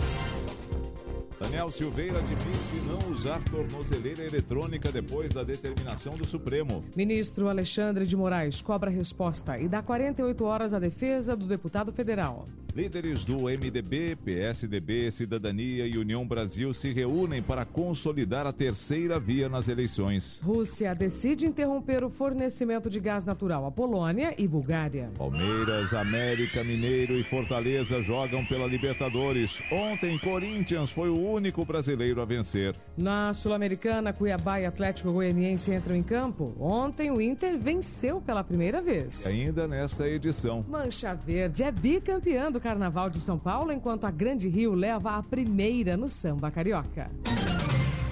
[1.54, 6.84] Daniel Silveira admite não usar tornozeleira eletrônica depois da determinação do Supremo.
[6.96, 12.44] Ministro Alexandre de Moraes cobra resposta e dá 48 horas à defesa do deputado federal.
[12.74, 19.48] Líderes do MDB, PSDB, Cidadania e União Brasil se reúnem para consolidar a terceira via
[19.48, 20.40] nas eleições.
[20.42, 25.08] Rússia decide interromper o fornecimento de gás natural à Polônia e Bulgária.
[25.16, 29.62] Palmeiras, América, Mineiro e Fortaleza jogam pela Libertadores.
[29.70, 32.74] Ontem, Corinthians foi o único brasileiro a vencer.
[32.96, 36.54] Na Sul-Americana, Cuiabá e Atlético Goianiense entram em campo.
[36.58, 39.26] Ontem, o Inter venceu pela primeira vez.
[39.26, 40.64] Ainda nesta edição.
[40.68, 45.22] Mancha Verde é bicampeã do Carnaval de São Paulo, enquanto a Grande Rio leva a
[45.22, 47.10] primeira no samba carioca.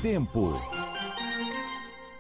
[0.03, 0.53] Tempo.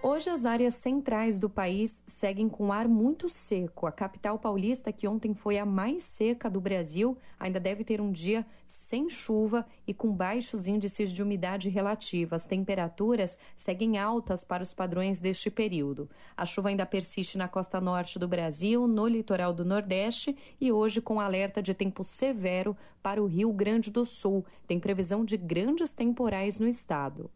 [0.05, 3.87] Hoje as áreas centrais do país seguem com ar muito seco.
[3.87, 8.11] A capital paulista, que ontem foi a mais seca do Brasil, ainda deve ter um
[8.11, 12.35] dia sem chuva e com baixos índices de umidade relativa.
[12.35, 16.11] As temperaturas seguem altas para os padrões deste período.
[16.37, 21.01] A chuva ainda persiste na costa norte do Brasil, no litoral do Nordeste e hoje
[21.01, 24.45] com alerta de tempo severo para o Rio Grande do Sul.
[24.67, 27.31] Tem previsão de grandes temporais no estado.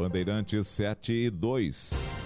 [0.00, 2.19] Bandeirantes 7 e 2.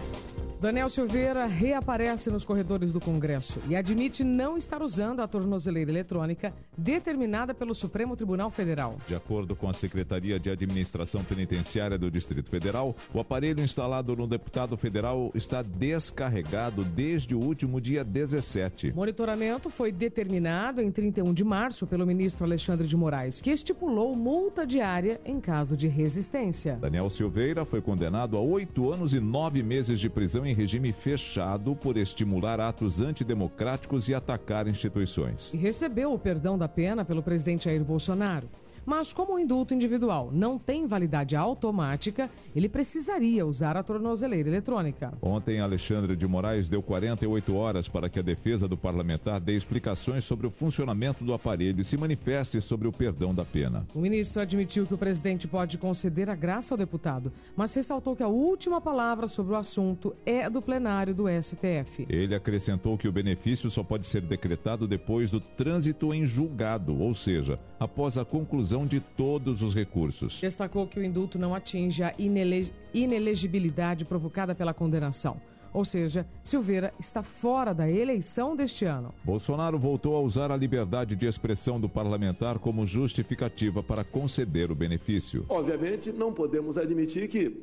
[0.65, 6.55] Daniel Silveira reaparece nos corredores do Congresso e admite não estar usando a tornozeleira eletrônica
[6.75, 8.97] determinada pelo Supremo Tribunal Federal.
[9.07, 14.27] De acordo com a Secretaria de Administração Penitenciária do Distrito Federal, o aparelho instalado no
[14.27, 18.89] deputado federal está descarregado desde o último dia 17.
[18.89, 24.17] O monitoramento foi determinado em 31 de março pelo ministro Alexandre de Moraes, que estipulou
[24.17, 26.79] multa diária em caso de resistência.
[26.81, 31.75] Daniel Silveira foi condenado a oito anos e nove meses de prisão em regime fechado
[31.77, 35.53] por estimular atos antidemocráticos e atacar instituições.
[35.53, 38.49] E recebeu o perdão da pena pelo presidente Jair Bolsonaro.
[38.87, 45.13] Mas como o indulto individual não tem validade automática, ele precisaria usar a tornozeleira eletrônica.
[45.23, 50.25] Ontem, Alexandre de Moraes deu 48 horas para que a defesa do parlamentar dê explicações
[50.25, 53.87] sobre o funcionamento do aparelho e se manifeste sobre o perdão da pena.
[53.95, 58.23] O ministro admitiu que o presidente pode conceder a graça ao deputado, mas ressaltou que
[58.23, 62.07] a última palavra sobre o assunto é do plenário do STF.
[62.09, 67.15] Ele acrescentou que o benefício só pode ser decretado depois do trânsito em julgado, ou
[67.15, 70.41] seja, após a conclusão de todos os recursos.
[70.41, 75.41] Destacou que o indulto não atinge a inele inelegibilidade provocada pela condenação.
[75.73, 79.13] Ou seja, Silveira está fora da eleição deste ano.
[79.25, 84.75] Bolsonaro voltou a usar a liberdade de expressão do parlamentar como justificativa para conceder o
[84.75, 85.45] benefício.
[85.49, 87.61] Obviamente, não podemos admitir que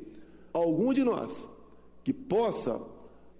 [0.52, 1.48] algum de nós
[2.04, 2.78] que possa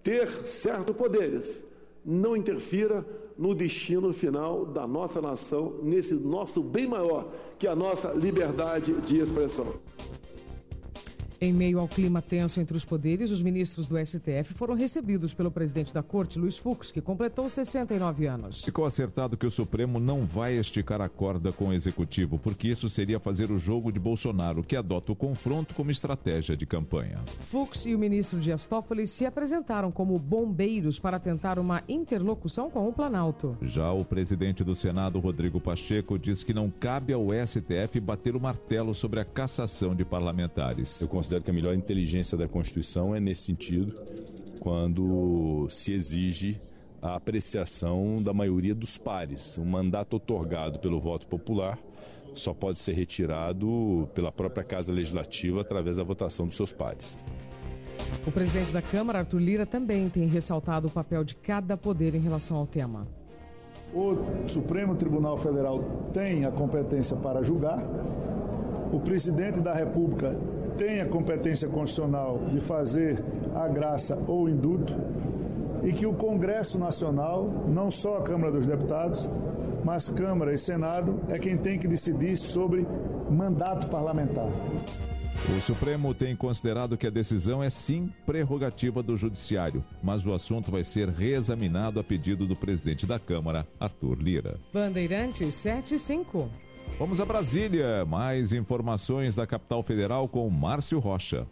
[0.02, 1.62] ter certos poderes
[2.02, 3.04] não interfira
[3.42, 7.26] no destino final da nossa nação, nesse nosso bem maior,
[7.58, 9.74] que é a nossa liberdade de expressão.
[11.42, 15.50] Em meio ao clima tenso entre os poderes, os ministros do STF foram recebidos pelo
[15.50, 18.62] presidente da corte, Luiz Fux, que completou 69 anos.
[18.62, 22.88] Ficou acertado que o Supremo não vai esticar a corda com o executivo, porque isso
[22.88, 27.18] seria fazer o jogo de Bolsonaro, que adota o confronto como estratégia de campanha.
[27.40, 32.88] Fux e o ministro Dias Toffoli se apresentaram como bombeiros para tentar uma interlocução com
[32.88, 33.56] o Planalto.
[33.62, 38.40] Já o presidente do Senado, Rodrigo Pacheco, diz que não cabe ao STF bater o
[38.40, 41.00] martelo sobre a cassação de parlamentares.
[41.00, 43.98] Eu considero que a melhor inteligência da Constituição é nesse sentido,
[44.60, 46.60] quando se exige
[47.00, 49.58] a apreciação da maioria dos pares.
[49.58, 51.78] Um mandato otorgado pelo voto popular
[52.34, 57.18] só pode ser retirado pela própria Casa Legislativa através da votação dos seus pares.
[58.26, 62.20] O presidente da Câmara, Arthur Lira, também tem ressaltado o papel de cada poder em
[62.20, 63.06] relação ao tema.
[63.94, 65.78] O Supremo Tribunal Federal
[66.12, 67.84] tem a competência para julgar,
[68.92, 70.34] o presidente da República
[70.78, 73.22] tem a competência constitucional de fazer
[73.54, 74.94] a graça ou indulto
[75.82, 79.28] e que o Congresso Nacional, não só a Câmara dos Deputados,
[79.84, 82.86] mas Câmara e Senado, é quem tem que decidir sobre
[83.30, 84.48] mandato parlamentar.
[85.50, 90.70] O Supremo tem considerado que a decisão é sim prerrogativa do Judiciário, mas o assunto
[90.70, 94.60] vai ser reexaminado a pedido do presidente da Câmara, Arthur Lira.
[94.72, 96.48] Bandeirantes 75.
[96.96, 98.04] Vamos a Brasília.
[98.04, 101.46] Mais informações da capital federal com Márcio Rocha.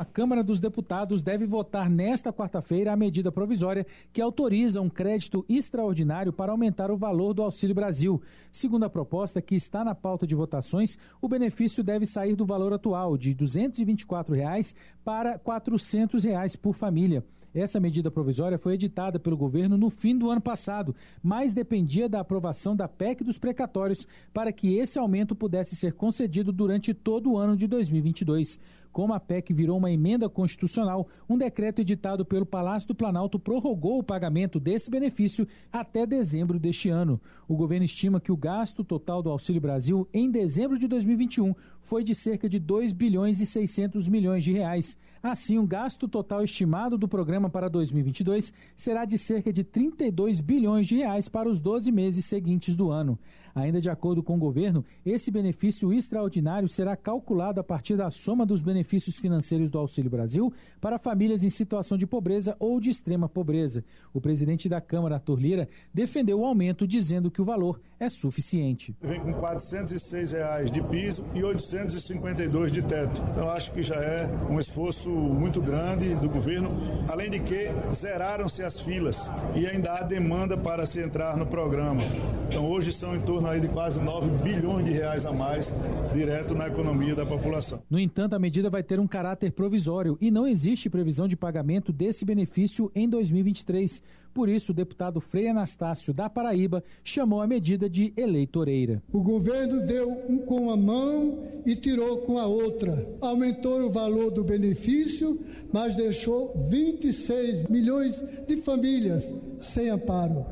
[0.00, 5.44] A Câmara dos Deputados deve votar nesta quarta-feira a medida provisória que autoriza um crédito
[5.46, 8.18] extraordinário para aumentar o valor do Auxílio Brasil.
[8.50, 12.72] Segundo a proposta que está na pauta de votações, o benefício deve sair do valor
[12.72, 14.74] atual de 224 reais
[15.04, 17.22] para 400 reais por família.
[17.52, 22.20] Essa medida provisória foi editada pelo governo no fim do ano passado, mas dependia da
[22.20, 27.36] aprovação da PEC dos precatórios para que esse aumento pudesse ser concedido durante todo o
[27.36, 28.60] ano de 2022.
[28.92, 33.98] Como a PEC virou uma emenda constitucional, um decreto editado pelo Palácio do Planalto prorrogou
[33.98, 37.20] o pagamento desse benefício até dezembro deste ano.
[37.46, 42.02] O governo estima que o gasto total do Auxílio Brasil em dezembro de 2021 foi
[42.02, 44.98] de cerca de 2 bilhões e 600 milhões de reais.
[45.22, 50.86] Assim, o gasto total estimado do programa para 2022 será de cerca de 32 bilhões
[50.86, 53.18] de reais para os 12 meses seguintes do ano.
[53.54, 58.46] Ainda de acordo com o governo, esse benefício extraordinário será calculado a partir da soma
[58.46, 63.28] dos benefícios financeiros do Auxílio Brasil para famílias em situação de pobreza ou de extrema
[63.28, 63.84] pobreza.
[64.12, 68.96] O presidente da Câmara, Arthur Lira, defendeu o aumento, dizendo que o valor é suficiente.
[69.02, 73.22] Vem com 406 reais de piso e 852 de teto.
[73.30, 76.70] Então acho que já é um esforço muito grande do governo,
[77.06, 82.00] além de que zeraram-se as filas e ainda há demanda para se entrar no programa.
[82.48, 85.74] Então hoje são em torno aí de quase 9 bilhões de reais a mais
[86.14, 87.82] direto na economia da população.
[87.90, 91.92] No entanto, a medida vai ter um caráter provisório e não existe previsão de pagamento
[91.92, 94.02] desse benefício em 2023.
[94.32, 99.02] Por isso, o deputado Frei Anastácio da Paraíba chamou a medida de eleitoreira.
[99.12, 103.06] O governo deu um com a mão e tirou com a outra.
[103.20, 105.40] Aumentou o valor do benefício,
[105.72, 110.46] mas deixou 26 milhões de famílias sem amparo.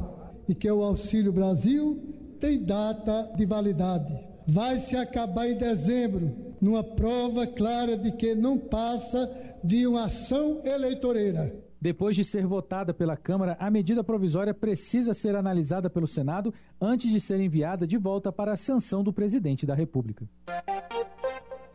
[0.49, 2.01] E que o Auxílio Brasil
[2.41, 4.19] tem data de validade.
[4.47, 9.31] Vai se acabar em dezembro, numa prova clara de que não passa
[9.63, 11.68] de uma ação eleitoreira.
[11.81, 17.11] Depois de ser votada pela Câmara, a medida provisória precisa ser analisada pelo Senado antes
[17.11, 20.29] de ser enviada de volta para a sanção do presidente da República.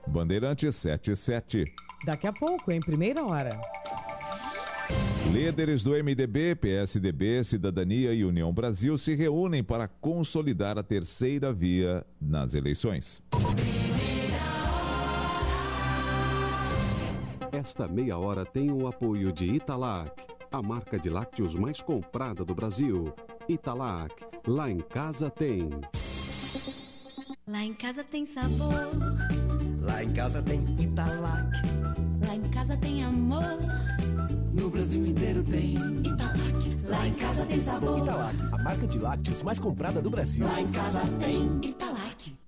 [0.05, 1.65] Bandeirante 77.
[2.05, 3.59] Daqui a pouco, em primeira hora.
[5.31, 12.05] Líderes do MDB, PSDB, Cidadania e União Brasil se reúnem para consolidar a terceira via
[12.19, 13.21] nas eleições.
[17.63, 20.11] Esta meia hora tem o apoio de Italac,
[20.51, 23.13] a marca de lácteos mais comprada do Brasil.
[23.47, 24.13] Italac,
[24.45, 25.69] lá em casa tem.
[27.47, 28.73] Lá em casa tem sabor.
[29.81, 31.57] Lá em casa tem Italac.
[32.27, 33.57] Lá em casa tem amor.
[34.51, 36.77] No Brasil inteiro tem Italac.
[36.83, 37.97] Lá em casa tem sabor.
[37.99, 40.45] Italac, a marca de lácteos mais comprada do Brasil.
[40.45, 42.02] Lá em casa tem Italac.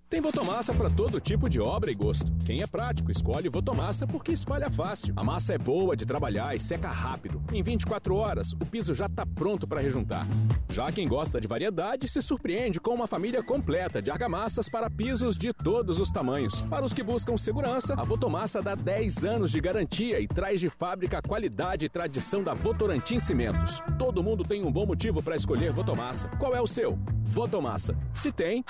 [0.08, 2.32] Tem Votomassa para todo tipo de obra e gosto.
[2.46, 5.14] Quem é prático, escolhe Votomassa porque espalha fácil.
[5.18, 7.44] A massa é boa de trabalhar e seca rápido.
[7.52, 10.28] Em 24 horas, o piso já está pronto para rejuntar.
[10.70, 15.36] Já quem gosta de variedade se surpreende com uma família completa de argamassas para pisos
[15.36, 16.62] de todos os tamanhos.
[16.62, 20.70] Para os que buscam segurança, a Votomassa dá 10 anos de garantia e traz de
[20.70, 23.82] fábrica a qualidade e tradição da Votorantim Cimentos.
[23.98, 26.28] Todo mundo tem um bom motivo para escolher Votomassa.
[26.38, 27.00] Qual é o seu?
[27.24, 27.98] Votomassa.
[28.14, 28.64] Se tem,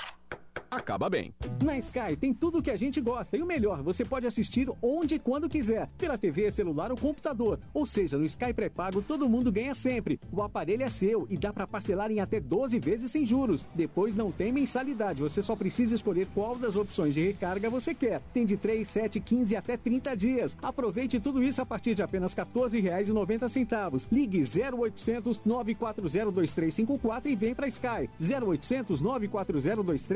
[0.70, 1.34] acaba bem.
[1.62, 4.68] Na Sky tem tudo o que a gente gosta e o melhor, você pode assistir
[4.82, 7.58] onde e quando quiser, pela TV, celular ou computador.
[7.72, 10.20] Ou seja, no Sky pré-pago todo mundo ganha sempre.
[10.30, 13.64] O aparelho é seu e dá para parcelar em até 12 vezes sem juros.
[13.74, 18.20] Depois não tem mensalidade, você só precisa escolher qual das opções de recarga você quer.
[18.34, 20.56] Tem de 3, 7, 15 até 30 dias.
[20.60, 24.06] Aproveite tudo isso a partir de apenas R$ 14,90.
[24.10, 28.10] Ligue 0800 940 2354 e vem para Sky.
[28.20, 30.15] 0800 940 2354.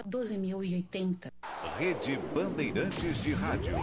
[0.00, 1.30] 12080.
[1.78, 3.74] Rede Bandeirantes de Rádio.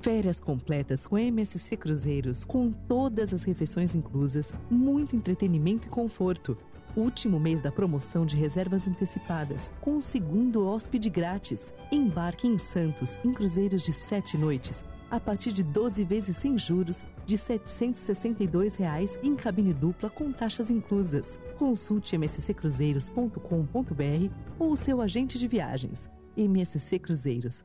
[0.00, 6.56] Férias completas com MSC Cruzeiros, com todas as refeições inclusas, muito entretenimento e conforto.
[6.96, 11.74] Último mês da promoção de reservas antecipadas, com o segundo hóspede grátis.
[11.90, 17.02] Embarque em Santos em cruzeiros de sete noites, a partir de 12 vezes sem juros,
[17.24, 21.38] de 762 reais em cabine dupla com taxas inclusas.
[21.58, 26.10] Consulte msccruzeiros.com.br ou seu agente de viagens.
[26.36, 27.64] MSC Cruzeiros,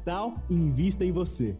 [0.01, 1.55] Capital, invista em você.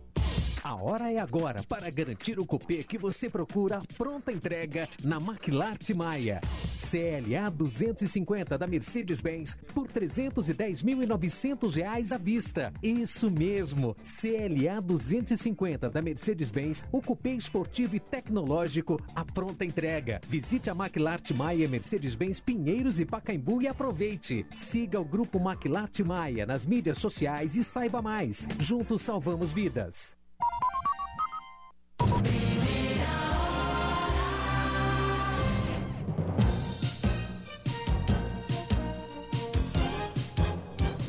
[0.63, 5.89] A hora é agora para garantir o cupê que você procura pronta entrega na Maclart
[5.89, 6.39] Maia.
[6.77, 12.71] CLA 250 da Mercedes-Benz por 310.900 reais à vista.
[12.83, 20.21] Isso mesmo, CLA 250 da Mercedes-Benz, o cupê esportivo e tecnológico à pronta entrega.
[20.27, 24.45] Visite a Maclart Maia Mercedes-Benz Pinheiros e Pacaembu e aproveite.
[24.55, 28.47] Siga o grupo Maclart Maia nas mídias sociais e saiba mais.
[28.59, 30.20] Juntos salvamos vidas.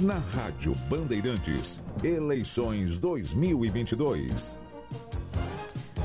[0.02, 4.58] Na Rádio Bandeirantes, eleições 2022.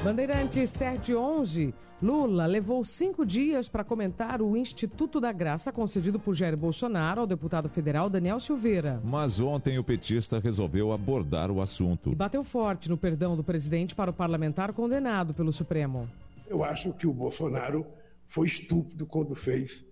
[0.04, 1.74] Bandeirantes 711.
[2.00, 7.28] Lula levou cinco dias para comentar o Instituto da Graça concedido por Jair Bolsonaro ao
[7.28, 9.02] deputado federal Daniel Silveira.
[9.04, 12.12] Mas ontem o petista resolveu abordar o assunto.
[12.12, 16.08] E bateu forte no perdão do presidente para o parlamentar condenado pelo Supremo.
[16.48, 17.84] Eu acho que o Bolsonaro
[18.28, 19.84] foi estúpido quando fez,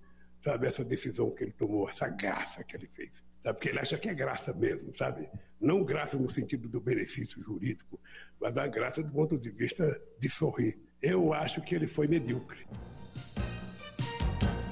[0.43, 3.09] sabe, essa decisão que ele tomou, essa graça que ele fez.
[3.41, 5.27] Sabe, porque ele acha que é graça mesmo, sabe?
[5.59, 7.99] Não graça no sentido do benefício jurídico,
[8.39, 10.84] mas a graça do ponto de vista de sorrir.
[11.01, 12.65] Eu acho que ele foi medíocre.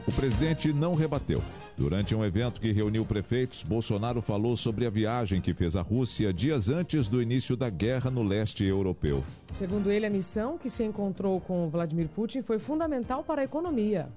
[0.08, 1.42] O presidente não rebateu.
[1.76, 6.32] Durante um evento que reuniu prefeitos, Bolsonaro falou sobre a viagem que fez à Rússia
[6.32, 9.24] dias antes do início da guerra no leste europeu.
[9.52, 14.10] Segundo ele, a missão que se encontrou com Vladimir Putin foi fundamental para a economia.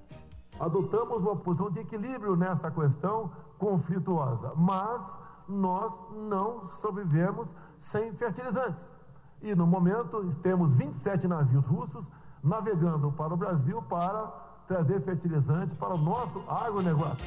[0.61, 5.01] Adotamos uma posição de equilíbrio nessa questão conflituosa, mas
[5.49, 5.93] nós
[6.29, 7.49] não sobrevivemos
[7.81, 8.96] sem fertilizantes.
[9.43, 12.05] E no momento temos 27 navios russos
[12.43, 14.27] navegando para o Brasil para
[14.67, 17.27] trazer fertilizantes para o nosso agronegócio.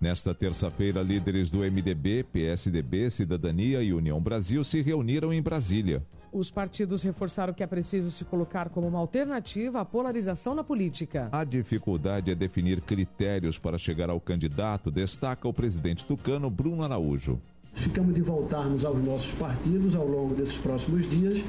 [0.00, 6.02] Nesta terça-feira, líderes do MDB, PSDB, Cidadania e União Brasil se reuniram em Brasília.
[6.32, 11.28] Os partidos reforçaram que é preciso se colocar como uma alternativa à polarização na política.
[11.32, 17.38] A dificuldade é definir critérios para chegar ao candidato, destaca o presidente tucano Bruno Araújo.
[17.72, 21.42] Ficamos de voltarmos aos nossos partidos ao longo desses próximos dias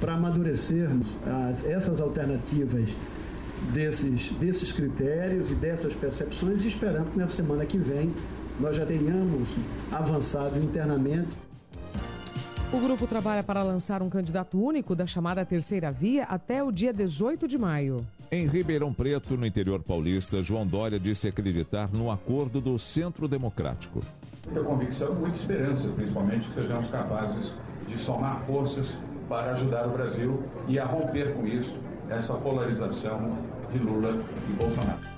[0.00, 2.90] para amadurecermos as, essas alternativas
[3.72, 8.12] desses, desses critérios e dessas percepções e esperando que na semana que vem
[8.60, 9.48] nós já tenhamos
[9.90, 11.36] avançado internamente.
[12.72, 16.92] O grupo trabalha para lançar um candidato único da chamada Terceira Via até o dia
[16.92, 18.06] 18 de maio.
[18.30, 24.02] Em Ribeirão Preto, no interior paulista, João Dória disse acreditar no acordo do Centro Democrático.
[24.50, 27.54] Muita convicção, muita esperança, principalmente, que sejamos capazes
[27.86, 28.96] de somar forças
[29.28, 33.36] para ajudar o Brasil e a romper com isso essa polarização
[33.70, 34.18] de Lula
[34.48, 35.17] e Bolsonaro.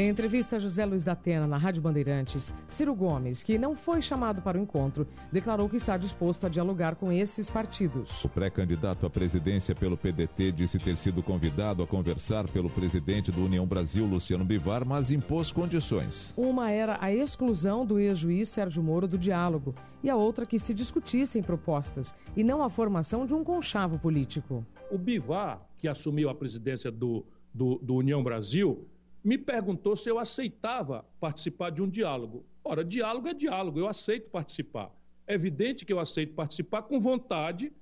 [0.00, 4.00] Em entrevista a José Luiz da Atena na Rádio Bandeirantes, Ciro Gomes, que não foi
[4.00, 8.24] chamado para o encontro, declarou que está disposto a dialogar com esses partidos.
[8.24, 13.44] O pré-candidato à presidência pelo PDT disse ter sido convidado a conversar pelo presidente do
[13.44, 16.32] União Brasil, Luciano Bivar, mas impôs condições.
[16.34, 20.72] Uma era a exclusão do ex-juiz Sérgio Moro do diálogo e a outra que se
[20.72, 24.64] discutissem propostas e não a formação de um conchavo político.
[24.90, 27.22] O Bivar, que assumiu a presidência do,
[27.52, 28.88] do, do União Brasil,
[29.22, 32.44] me perguntou se eu aceitava participar de um diálogo.
[32.64, 34.90] Ora, diálogo é diálogo, eu aceito participar.
[35.26, 37.72] É evidente que eu aceito participar com vontade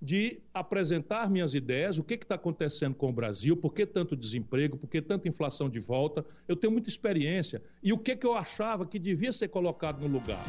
[0.00, 4.76] de apresentar minhas ideias, o que está acontecendo com o Brasil, por que tanto desemprego,
[4.76, 6.24] por que tanta inflação de volta.
[6.46, 7.62] Eu tenho muita experiência.
[7.82, 10.44] E o que, que eu achava que devia ser colocado no lugar.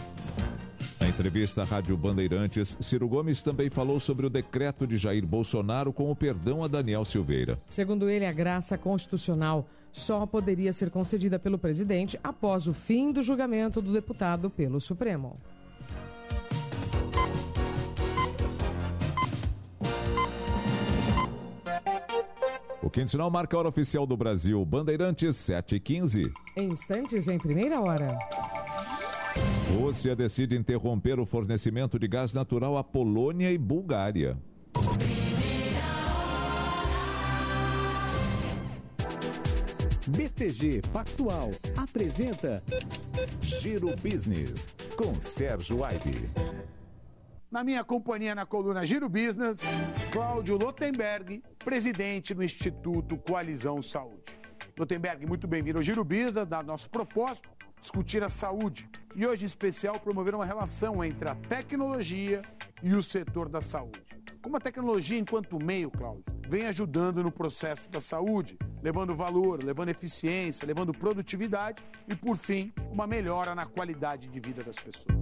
[1.00, 5.94] Na entrevista à Rádio Bandeirantes, Ciro Gomes também falou sobre o decreto de Jair Bolsonaro
[5.94, 7.60] com o perdão a Daniel Silveira.
[7.70, 13.24] Segundo ele, a graça constitucional só poderia ser concedida pelo presidente após o fim do
[13.24, 15.38] julgamento do deputado pelo Supremo.
[22.84, 24.64] O Quem sinal marca a hora oficial do Brasil.
[24.66, 26.30] Bandeirantes 715.
[26.58, 28.20] Em instantes, em primeira hora.
[29.80, 34.38] Rússia decide interromper o fornecimento de gás natural à Polônia e Bulgária.
[40.08, 42.62] BTG Pactual apresenta
[43.42, 46.30] Giro Business com Sérgio Aibe.
[47.50, 49.58] Na minha companhia na coluna Giro Business,
[50.12, 54.24] Cláudio Lotenberg, presidente do Instituto Coalizão Saúde.
[54.78, 57.50] Lotenberg, muito bem-vindo ao Giro Business, da nosso propósito,
[57.86, 58.90] discutir a saúde.
[59.16, 62.42] E hoje, em especial, promover uma relação entre a tecnologia
[62.82, 64.02] e o setor da saúde.
[64.42, 69.90] Como a tecnologia, enquanto meio, Cláudio, vem ajudando no processo da saúde, levando valor, levando
[69.90, 75.16] eficiência, levando produtividade e, por fim, uma melhora na qualidade de vida das pessoas.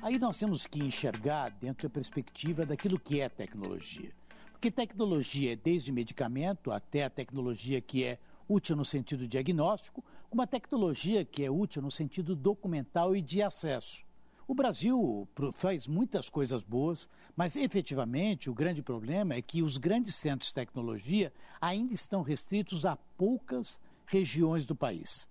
[0.00, 4.12] Aí nós temos que enxergar dentro da perspectiva daquilo que é tecnologia.
[4.52, 8.18] Porque tecnologia é desde medicamento até a tecnologia que é
[8.48, 14.04] útil no sentido diagnóstico, uma tecnologia que é útil no sentido documental e de acesso.
[14.46, 20.14] O Brasil faz muitas coisas boas, mas efetivamente o grande problema é que os grandes
[20.14, 25.28] centros de tecnologia ainda estão restritos a poucas regiões do país.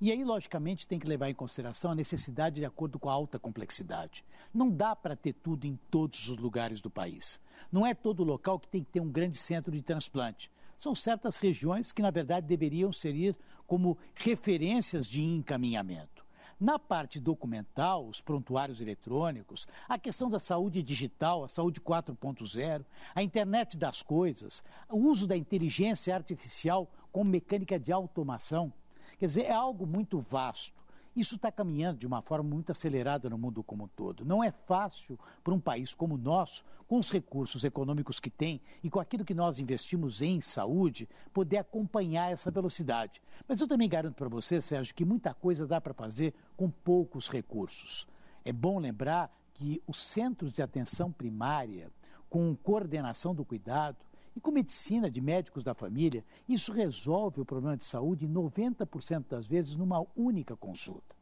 [0.00, 3.38] E aí, logicamente, tem que levar em consideração a necessidade de acordo com a alta
[3.38, 4.24] complexidade.
[4.52, 7.40] Não dá para ter tudo em todos os lugares do país.
[7.70, 10.50] Não é todo local que tem que ter um grande centro de transplante.
[10.78, 13.36] São certas regiões que, na verdade, deveriam servir
[13.70, 16.26] como referências de encaminhamento.
[16.58, 22.84] Na parte documental, os prontuários eletrônicos, a questão da saúde digital, a saúde 4.0,
[23.14, 28.72] a internet das coisas, o uso da inteligência artificial como mecânica de automação,
[29.20, 30.79] quer dizer, é algo muito vasto.
[31.20, 34.24] Isso está caminhando de uma forma muito acelerada no mundo como um todo.
[34.24, 38.58] Não é fácil para um país como o nosso, com os recursos econômicos que tem
[38.82, 43.20] e com aquilo que nós investimos em saúde, poder acompanhar essa velocidade.
[43.46, 47.28] Mas eu também garanto para você, Sérgio, que muita coisa dá para fazer com poucos
[47.28, 48.08] recursos.
[48.42, 51.92] É bom lembrar que os centros de atenção primária,
[52.30, 53.98] com coordenação do cuidado,
[54.40, 59.46] e com medicina de médicos da família, isso resolve o problema de saúde 90% das
[59.46, 61.14] vezes numa única consulta.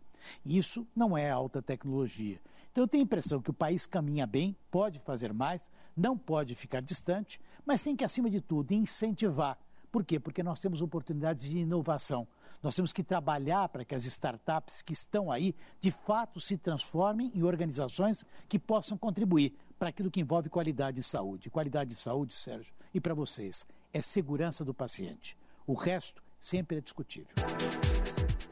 [0.47, 2.41] Isso não é alta tecnologia.
[2.71, 6.55] Então eu tenho a impressão que o país caminha bem, pode fazer mais, não pode
[6.55, 9.59] ficar distante, mas tem que, acima de tudo, incentivar.
[9.91, 10.21] Por quê?
[10.21, 12.29] Porque nós temos oportunidades de inovação.
[12.63, 17.33] Nós temos que trabalhar para que as startups que estão aí, de fato, se transformem
[17.35, 21.51] em organizações que possam contribuir para aquilo que envolve qualidade de saúde.
[21.51, 25.37] Qualidade de saúde, Sérgio, e para vocês, é segurança do paciente.
[25.67, 27.35] O resto sempre é discutível.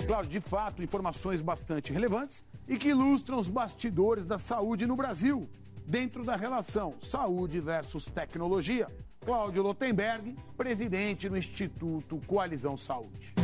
[0.07, 5.49] Claro, de fato, informações bastante relevantes e que ilustram os bastidores da saúde no Brasil,
[5.85, 8.89] dentro da relação saúde versus tecnologia.
[9.21, 13.35] Cláudio Lotenberg, presidente do Instituto Coalizão Saúde.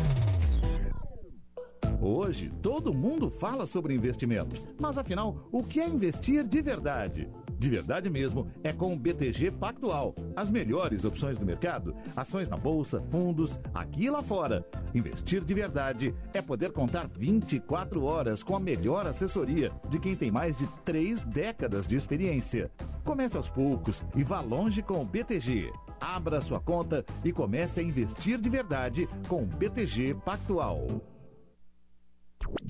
[2.00, 4.60] Hoje, todo mundo fala sobre investimento.
[4.78, 7.28] Mas afinal, o que é investir de verdade?
[7.62, 10.16] De verdade mesmo, é com o BTG Pactual.
[10.34, 14.66] As melhores opções do mercado, ações na bolsa, fundos, aqui e lá fora.
[14.92, 20.28] Investir de verdade é poder contar 24 horas com a melhor assessoria de quem tem
[20.28, 22.68] mais de três décadas de experiência.
[23.04, 25.70] Comece aos poucos e vá longe com o BTG.
[26.00, 31.00] Abra sua conta e comece a investir de verdade com o BTG Pactual.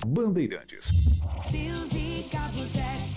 [0.05, 0.91] Bandeirantes.
[1.49, 3.13] Fios e cabos é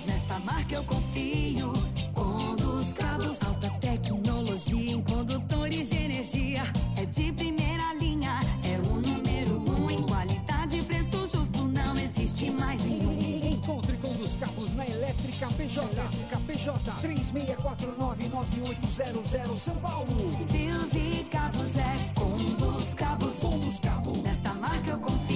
[0.00, 1.72] cabos, nesta marca eu confio.
[2.14, 6.62] Com dos cabos, alta tecnologia em condutores de energia.
[6.96, 11.64] É de primeira linha, é o número um em qualidade e preço justo.
[11.64, 13.10] Não existe mais nenhum.
[13.52, 15.92] Encontre com dos cabos na Elétrica PJ.
[15.92, 20.46] Elétrica PJ 36499800 São Paulo.
[20.48, 23.34] Fios e cabos é com dos cabos.
[23.34, 24.16] Com dos cabos.
[24.22, 25.29] Nesta marca eu confio.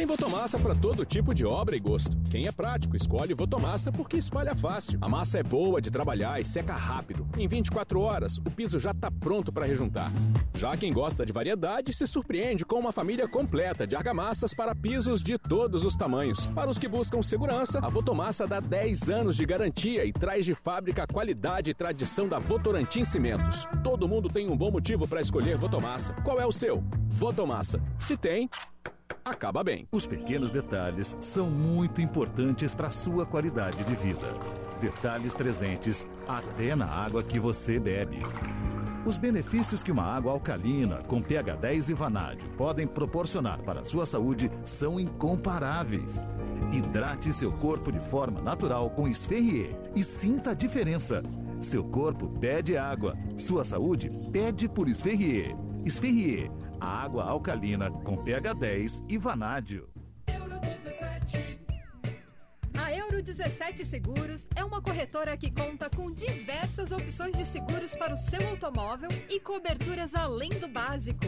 [0.00, 2.16] Tem Votomassa para todo tipo de obra e gosto.
[2.30, 4.98] Quem é prático, escolhe Votomassa porque espalha fácil.
[5.02, 7.28] A massa é boa de trabalhar e seca rápido.
[7.36, 10.10] Em 24 horas, o piso já está pronto para rejuntar.
[10.54, 15.22] Já quem gosta de variedade se surpreende com uma família completa de argamassas para pisos
[15.22, 16.46] de todos os tamanhos.
[16.46, 20.54] Para os que buscam segurança, a Votomassa dá 10 anos de garantia e traz de
[20.54, 23.68] fábrica a qualidade e tradição da Votorantim Cimentos.
[23.84, 26.14] Todo mundo tem um bom motivo para escolher Votomassa.
[26.24, 26.82] Qual é o seu?
[27.06, 27.82] Votomassa.
[27.98, 28.48] Se tem,
[29.24, 29.86] acaba bem.
[29.92, 34.34] Os pequenos detalhes são muito importantes para a sua qualidade de vida.
[34.80, 38.22] Detalhes presentes até na água que você bebe.
[39.06, 43.84] Os benefícios que uma água alcalina com pH 10 e vanádio podem proporcionar para a
[43.84, 46.22] sua saúde são incomparáveis.
[46.70, 51.22] Hidrate seu corpo de forma natural com Esferrier e sinta a diferença.
[51.60, 53.16] Seu corpo pede água.
[53.36, 55.56] Sua saúde pede por Esferrier.
[55.84, 56.50] Esferrier,
[56.80, 59.88] a água alcalina com pH 10 e vanádio.
[62.78, 68.14] A Euro 17 Seguros é uma corretora que conta com diversas opções de seguros para
[68.14, 71.26] o seu automóvel e coberturas além do básico.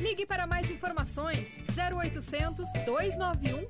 [0.00, 1.46] Ligue para mais informações
[1.76, 3.68] 0800 291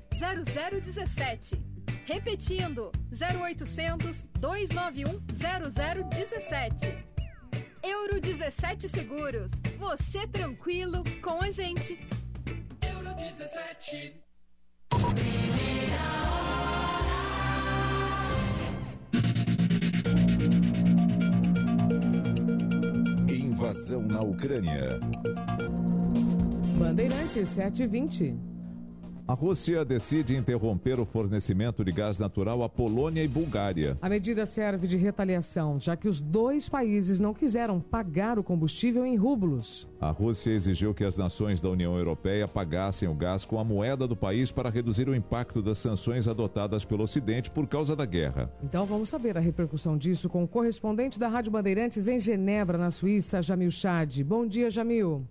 [0.81, 1.61] 0017.
[2.05, 5.19] Repetindo 0800 291
[6.09, 7.10] 0017.
[7.83, 9.51] Euro 17 Seguros.
[9.79, 11.99] Você tranquilo com a gente.
[12.81, 14.13] Euro 17.
[23.29, 24.99] Invasão na Ucrânia.
[26.77, 28.50] Bandeirantes 720.
[29.27, 33.97] A Rússia decide interromper o fornecimento de gás natural à Polônia e Bulgária.
[34.01, 39.05] A medida serve de retaliação, já que os dois países não quiseram pagar o combustível
[39.05, 39.87] em rublos.
[40.01, 44.07] A Rússia exigiu que as nações da União Europeia pagassem o gás com a moeda
[44.07, 48.51] do país para reduzir o impacto das sanções adotadas pelo Ocidente por causa da guerra.
[48.63, 52.91] Então vamos saber a repercussão disso com o correspondente da Rádio Bandeirantes em Genebra, na
[52.91, 54.23] Suíça, Jamil Chad.
[54.23, 55.25] Bom dia, Jamil.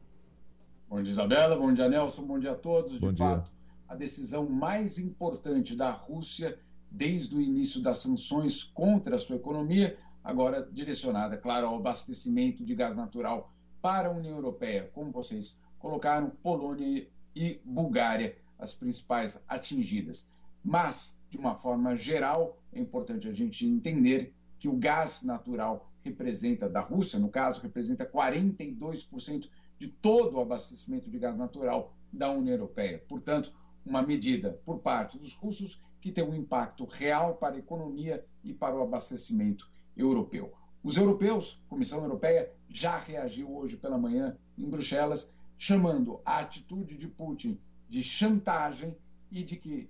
[0.89, 1.55] Bom dia, Isabela.
[1.55, 2.23] Bom dia, Nelson.
[2.23, 2.99] Bom dia a todos.
[2.99, 3.27] Bom de dia.
[3.27, 3.51] fato,
[3.91, 6.57] a decisão mais importante da Rússia
[6.89, 12.73] desde o início das sanções contra a sua economia, agora direcionada, claro, ao abastecimento de
[12.73, 13.53] gás natural
[13.83, 14.89] para a União Europeia.
[14.95, 20.31] Como vocês colocaram, Polônia e Bulgária, as principais atingidas.
[20.63, 26.69] Mas, de uma forma geral, é importante a gente entender que o gás natural representa,
[26.69, 29.49] da Rússia, no caso, representa 42%
[29.81, 33.03] de todo o abastecimento de gás natural da União Europeia.
[33.09, 33.53] Portanto,
[33.91, 38.55] uma medida por parte dos russos que tem um impacto real para a economia e
[38.55, 40.53] para o abastecimento europeu.
[40.83, 46.97] Os europeus, a Comissão Europeia, já reagiu hoje pela manhã em Bruxelas, chamando a atitude
[46.97, 47.59] de Putin
[47.89, 48.97] de chantagem
[49.31, 49.89] e de que,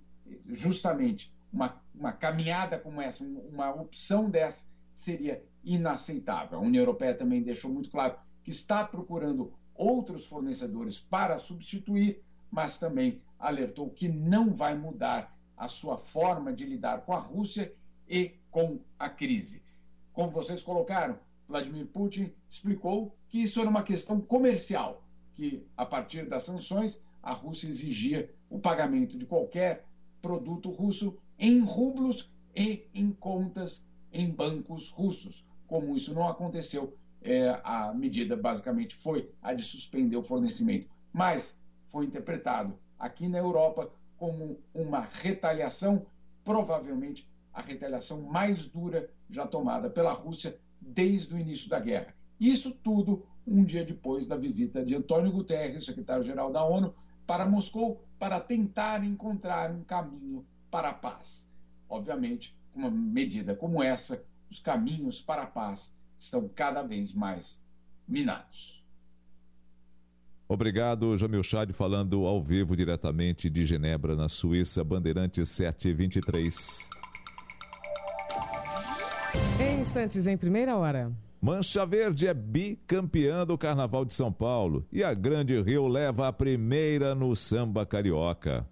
[0.49, 6.57] justamente, uma, uma caminhada como essa, um- uma opção dessa, seria inaceitável.
[6.57, 12.19] A União Europeia também deixou muito claro que está procurando outros fornecedores para substituir,
[12.49, 17.73] mas também alertou que não vai mudar a sua forma de lidar com a Rússia
[18.07, 19.61] e com a crise.
[20.13, 25.03] Como vocês colocaram, Vladimir Putin explicou que isso era uma questão comercial,
[25.35, 29.85] que a partir das sanções a Rússia exigia o pagamento de qualquer
[30.21, 35.45] produto russo em rublos e em contas em bancos russos.
[35.67, 41.57] Como isso não aconteceu, é, a medida basicamente foi a de suspender o fornecimento, mas
[41.89, 46.05] foi interpretado aqui na Europa como uma retaliação,
[46.45, 52.13] provavelmente a retaliação mais dura já tomada pela Rússia desde o início da guerra.
[52.39, 56.93] Isso tudo um dia depois da visita de Antônio Guterres, secretário-geral da ONU,
[57.25, 61.49] para Moscou para tentar encontrar um caminho para a paz.
[61.89, 67.63] Obviamente, com uma medida como essa, os caminhos para a paz estão cada vez mais
[68.07, 68.80] minados.
[70.51, 76.89] Obrigado, Jamil Chad, falando ao vivo diretamente de Genebra, na Suíça, Bandeirantes 723.
[79.61, 81.09] Em instantes, em primeira hora.
[81.41, 86.33] Mancha Verde é bicampeã do Carnaval de São Paulo e a Grande Rio leva a
[86.33, 88.67] primeira no samba carioca.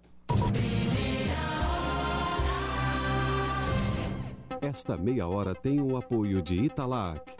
[4.60, 7.39] Esta meia hora tem o apoio de Italac,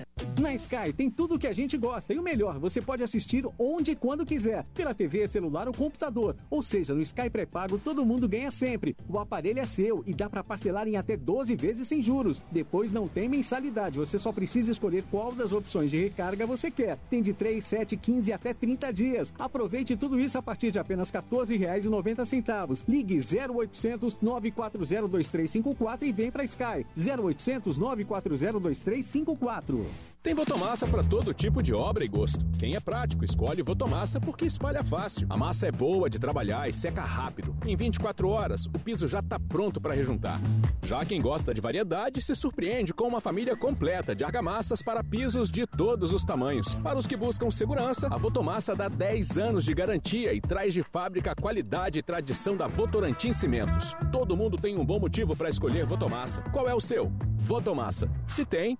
[0.00, 0.40] 40.
[0.40, 3.44] Na Sky tem tudo o que a gente gosta e o melhor, você pode assistir
[3.58, 6.36] onde e quando quiser, pela TV, celular ou computador.
[6.48, 8.96] Ou seja, no Sky pré-pago todo mundo ganha sempre.
[9.08, 12.42] O aparelho é seu e dá para parcelar em até 12 vezes sem juros.
[12.50, 16.98] Depois não tem mensalidade, você só precisa escolher qual das opções de recarga você quer.
[17.10, 19.34] Tem de 3, 7, 15 até 30 dias.
[19.38, 22.82] Aproveite tudo isso a partir de apenas R$ 14,90.
[22.88, 26.86] Ligue 0800 940 2354 e vem para Sky.
[26.96, 29.89] 0800 940 2354.
[29.90, 30.09] you.
[30.22, 32.44] Tem Votomassa para todo tipo de obra e gosto.
[32.58, 35.26] Quem é prático, escolhe Votomassa porque espalha fácil.
[35.30, 37.56] A massa é boa de trabalhar e seca rápido.
[37.64, 40.38] Em 24 horas, o piso já está pronto para rejuntar.
[40.82, 45.50] Já quem gosta de variedade se surpreende com uma família completa de argamassas para pisos
[45.50, 46.74] de todos os tamanhos.
[46.74, 50.82] Para os que buscam segurança, a Votomassa dá 10 anos de garantia e traz de
[50.82, 53.96] fábrica a qualidade e tradição da Votorantim Cimentos.
[54.12, 56.42] Todo mundo tem um bom motivo para escolher Votomassa.
[56.52, 57.10] Qual é o seu?
[57.38, 58.06] Votomassa.
[58.28, 58.76] Se tem,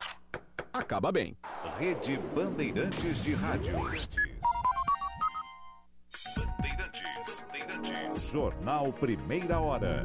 [0.72, 1.29] acaba bem.
[1.78, 3.72] Rede Bandeirantes de Rádio.
[6.36, 8.30] Bandeirantes, Bandeirantes.
[8.30, 10.04] Jornal Primeira Hora.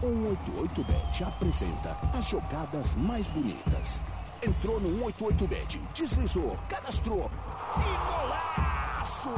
[0.00, 4.00] 188bet apresenta as jogadas mais bonitas.
[4.46, 7.30] Entrou no 188bet, deslizou, cadastrou
[7.78, 9.30] e golaço!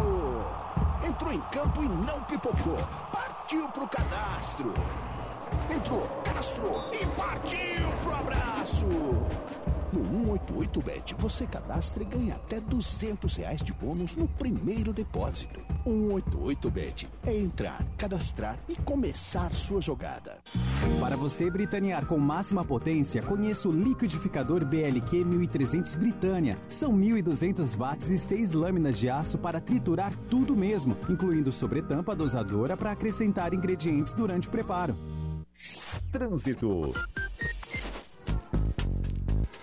[1.06, 2.78] Entrou em campo e não pipocou.
[3.12, 4.72] Partiu pro cadastro.
[5.70, 8.86] Entrou, cadastrou e partiu pro abraço.
[9.96, 15.58] No 188bet você cadastra e ganha até 200 reais de bônus no primeiro depósito.
[15.86, 20.38] 188bet é entrar, cadastrar e começar sua jogada.
[21.00, 26.58] Para você britanear com máxima potência, conheça o liquidificador BLQ 1300 Britânia.
[26.68, 32.76] São 1200 watts e 6 lâminas de aço para triturar tudo mesmo, incluindo sobretampa dosadora
[32.76, 34.94] para acrescentar ingredientes durante o preparo.
[36.12, 36.92] Trânsito.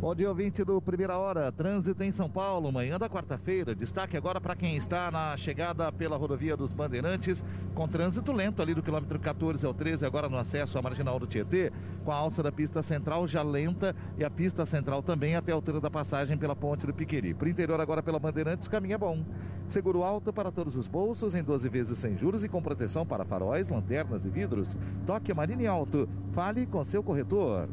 [0.00, 1.50] Bom dia, ouvinte do Primeira Hora.
[1.50, 3.74] Trânsito em São Paulo, manhã da quarta-feira.
[3.74, 7.44] Destaque agora para quem está na chegada pela rodovia dos Bandeirantes,
[7.74, 11.26] com trânsito lento ali do quilômetro 14 ao 13, agora no acesso à marginal do
[11.26, 11.72] Tietê,
[12.04, 15.56] com a alça da pista central já lenta e a pista central também até a
[15.56, 17.34] altura da passagem pela ponte do Piqueri.
[17.34, 19.24] Para o interior, agora pela Bandeirantes, caminho é bom.
[19.66, 23.24] Seguro alto para todos os bolsos, em 12 vezes sem juros e com proteção para
[23.24, 24.76] faróis, lanternas e vidros.
[25.04, 26.08] Toque Marine Alto.
[26.30, 27.68] Fale com seu corretor.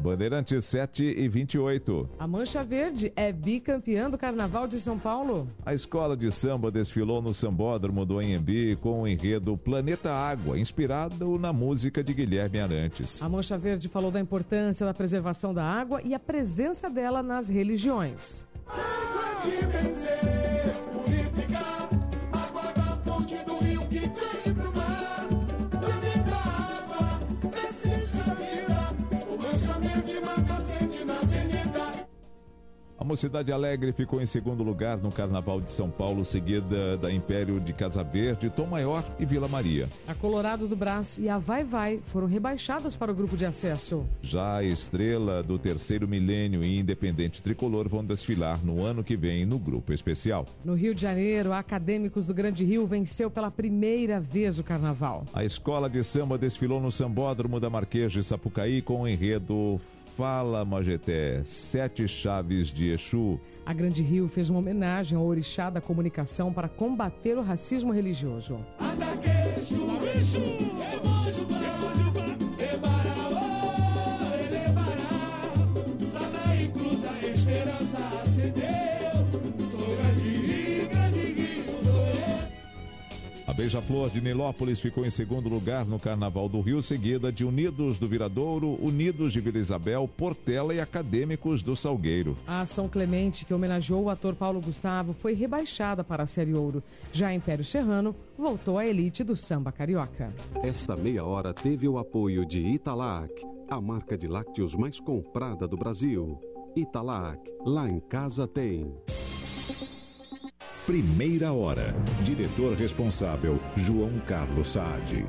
[0.00, 2.08] Bandeirantes 7 e 28.
[2.18, 5.48] A Mancha Verde é bicampeã do Carnaval de São Paulo.
[5.64, 11.38] A escola de samba desfilou no Sambódromo do Anhembi com o enredo Planeta Água, inspirado
[11.38, 13.22] na música de Guilherme Arantes.
[13.22, 17.48] A Mancha Verde falou da importância da preservação da água e a presença dela nas
[17.48, 18.46] religiões.
[18.66, 20.37] Água de benzer,
[33.08, 37.72] Mocidade Alegre ficou em segundo lugar no Carnaval de São Paulo, seguida da Império de
[37.72, 39.88] Casa Verde, Tom Maior e Vila Maria.
[40.06, 44.04] A Colorado do Brás e a Vai Vai foram rebaixadas para o grupo de acesso.
[44.20, 49.46] Já a estrela do terceiro milênio e Independente Tricolor vão desfilar no ano que vem
[49.46, 50.44] no grupo especial.
[50.62, 55.24] No Rio de Janeiro, a Acadêmicos do Grande Rio venceu pela primeira vez o Carnaval.
[55.32, 59.80] A escola de samba desfilou no Sambódromo da Marquês de Sapucaí com o enredo
[60.18, 63.38] Fala Majeté, Sete Chaves de Exu.
[63.64, 68.58] A Grande Rio fez uma homenagem ao orixá da comunicação para combater o racismo religioso.
[68.80, 68.88] A
[83.58, 88.06] Beija-Flor de Nilópolis ficou em segundo lugar no Carnaval do Rio, seguida de Unidos do
[88.06, 92.36] Viradouro, Unidos de Vila Isabel, Portela e Acadêmicos do Salgueiro.
[92.46, 96.80] A São Clemente, que homenageou o ator Paulo Gustavo, foi rebaixada para a Série Ouro.
[97.12, 100.32] Já Império Serrano voltou à elite do samba carioca.
[100.62, 105.76] Esta meia hora teve o apoio de Italac, a marca de lácteos mais comprada do
[105.76, 106.38] Brasil.
[106.76, 108.94] Italac, lá em casa tem.
[110.88, 111.94] Primeira hora.
[112.22, 115.28] Diretor responsável, João Carlos Saad.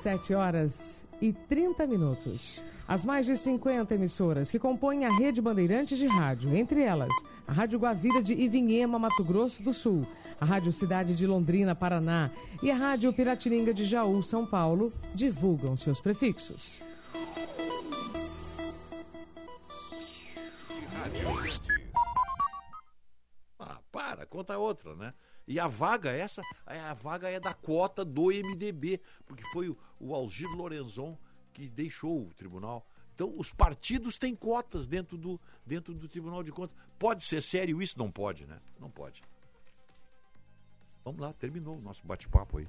[0.00, 2.62] 7 horas e 30 minutos.
[2.86, 7.12] As mais de 50 emissoras que compõem a rede Bandeirantes de Rádio, entre elas
[7.44, 10.06] a Rádio Guavira de Ivinhema, Mato Grosso do Sul,
[10.40, 12.30] a Rádio Cidade de Londrina, Paraná
[12.62, 16.84] e a Rádio Piratininga de Jaú, São Paulo, divulgam seus prefixos.
[20.94, 21.77] Ah,
[23.98, 25.12] para, conta outra, né?
[25.44, 30.14] E a vaga, essa, a vaga é da cota do MDB, porque foi o, o
[30.14, 31.18] Algir Lorenzon
[31.52, 32.86] que deixou o tribunal.
[33.12, 36.76] Então, os partidos têm cotas dentro do, dentro do Tribunal de Contas.
[36.96, 37.98] Pode ser sério isso?
[37.98, 38.60] Não pode, né?
[38.78, 39.20] Não pode.
[41.04, 42.68] Vamos lá, terminou o nosso bate-papo aí.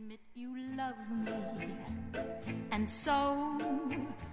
[0.00, 1.68] Admit you love me.
[2.70, 3.58] And so,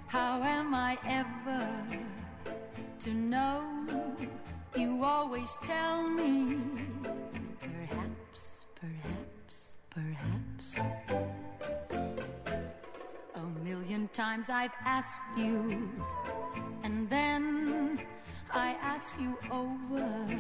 [0.08, 1.68] how am I ever
[3.00, 3.64] to know?
[4.78, 6.58] You always tell me,
[7.60, 10.78] perhaps, perhaps, perhaps.
[13.36, 15.90] A million times I've asked you,
[16.84, 18.00] and then
[18.54, 20.40] I ask you over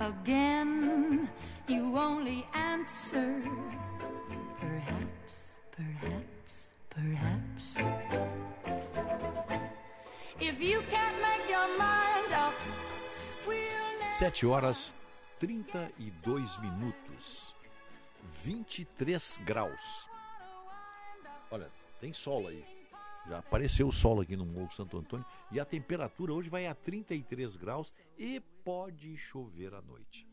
[0.00, 1.28] again.
[1.66, 3.42] You only answer.
[4.84, 7.76] Perhaps, perhaps, perhaps.
[10.40, 12.54] If you can't make your mind up,
[13.46, 14.12] we'll never.
[14.12, 14.94] 7 horas
[15.38, 17.54] 32 minutos.
[18.44, 20.08] 23 graus.
[21.50, 22.64] Olha, tem sol aí.
[23.28, 26.74] Já apareceu o sol aqui no Morro Santo Antônio e a temperatura hoje vai a
[26.74, 30.31] 33 graus e pode chover à noite.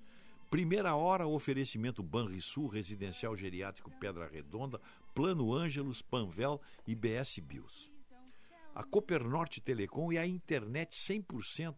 [0.49, 4.81] Primeira hora, oferecimento Banrisul, Residencial Geriátrico Pedra Redonda,
[5.13, 7.91] Plano Ângelos, Panvel e BS Bios.
[8.73, 11.75] A Copernorte Telecom e a internet 100%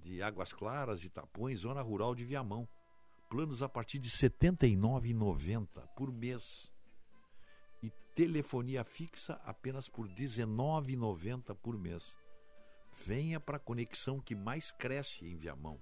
[0.00, 2.66] de Águas Claras, Itapões, Zona Rural de Viamão.
[3.28, 6.72] Planos a partir de R$ 79,90 por mês.
[7.82, 12.16] E telefonia fixa apenas por R$ 19,90 por mês.
[13.04, 15.78] Venha para a conexão que mais cresce em Viamão.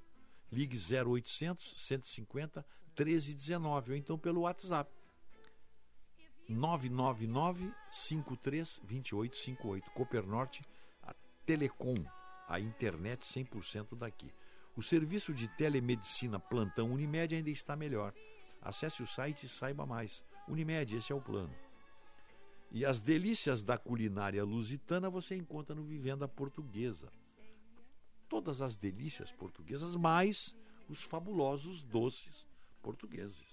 [0.52, 2.64] Ligue 0800 150
[2.94, 4.92] 1319 ou então pelo WhatsApp
[6.46, 10.62] 999 53 2858 Copernorte,
[11.02, 11.14] a
[11.46, 12.04] Telecom,
[12.46, 14.30] a internet 100% daqui.
[14.76, 18.12] O serviço de telemedicina Plantão Unimed ainda está melhor.
[18.60, 20.22] Acesse o site e saiba mais.
[20.46, 21.54] Unimed, esse é o plano.
[22.70, 27.10] E as delícias da culinária lusitana você encontra no Vivenda Portuguesa
[28.32, 30.56] todas as delícias portuguesas, mais
[30.88, 32.46] os fabulosos doces
[32.80, 33.44] portugueses.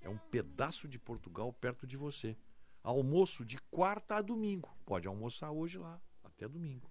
[0.00, 2.38] É um pedaço de Portugal perto de você.
[2.82, 4.74] Almoço de quarta a domingo.
[4.86, 6.90] Pode almoçar hoje lá, até domingo.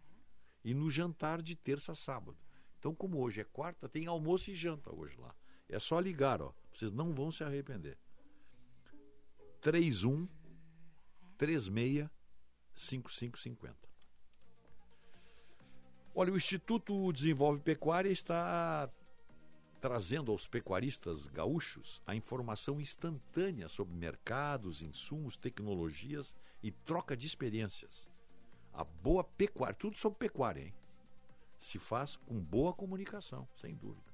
[0.64, 2.38] E no jantar de terça a sábado.
[2.78, 5.36] Então, como hoje é quarta, tem almoço e janta hoje lá.
[5.68, 6.54] É só ligar, ó.
[6.72, 7.98] Vocês não vão se arrepender.
[9.60, 10.28] 31
[11.36, 12.08] 36
[12.76, 13.95] 5550.
[16.18, 18.90] Olha, o Instituto Desenvolve Pecuária está
[19.82, 26.34] trazendo aos pecuaristas gaúchos a informação instantânea sobre mercados, insumos, tecnologias
[26.64, 28.08] e troca de experiências.
[28.72, 30.74] A boa pecuária, tudo sobre pecuária, hein?
[31.60, 34.10] Se faz com boa comunicação, sem dúvida.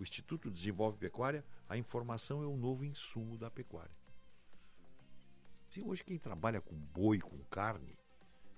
[0.00, 3.94] O Instituto Desenvolve Pecuária, a informação é o novo insumo da pecuária.
[5.70, 7.96] Se hoje quem trabalha com boi, com carne,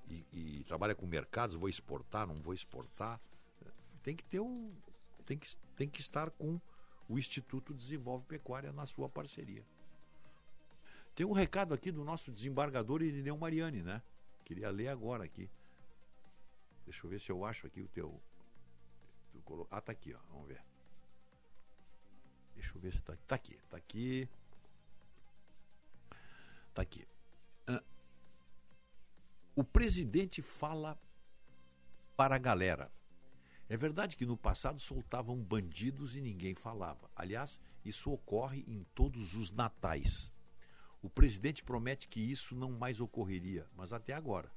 [0.08, 3.20] e, e, trabalha com mercados, vou exportar, não vou exportar.
[4.02, 4.72] Tem que ter um.
[5.24, 6.60] Tem que, tem que estar com
[7.08, 9.64] o Instituto Desenvolve Pecuária na sua parceria.
[11.14, 14.02] Tem um recado aqui do nosso desembargador Irineu Mariani, né?
[14.44, 15.50] Queria ler agora aqui.
[16.84, 18.20] Deixa eu ver se eu acho aqui o teu.
[19.44, 20.18] colo- Ah, tá aqui, ó.
[20.30, 20.62] Vamos ver.
[22.54, 23.58] Deixa eu ver se tá, tá aqui.
[23.68, 24.28] Tá aqui.
[26.74, 27.06] Tá aqui.
[29.58, 31.00] O presidente fala
[32.14, 32.92] para a galera.
[33.70, 37.10] É verdade que no passado soltavam bandidos e ninguém falava.
[37.16, 40.30] Aliás, isso ocorre em todos os natais.
[41.00, 44.52] O presidente promete que isso não mais ocorreria, mas até agora.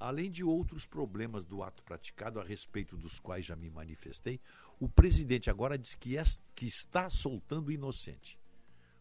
[0.00, 4.40] Além de outros problemas do ato praticado, a respeito dos quais já me manifestei,
[4.80, 6.24] o presidente agora diz que, é-
[6.56, 8.36] que está soltando inocente.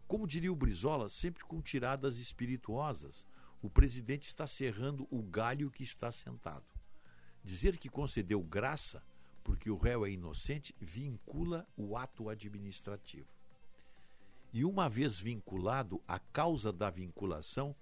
[0.07, 3.25] Como diria o Brizola, sempre com tiradas espirituosas,
[3.61, 6.65] o presidente está serrando o galho que está sentado.
[7.43, 9.03] Dizer que concedeu graça
[9.43, 13.27] porque o réu é inocente vincula o ato administrativo.
[14.53, 17.75] E uma vez vinculado, a causa da vinculação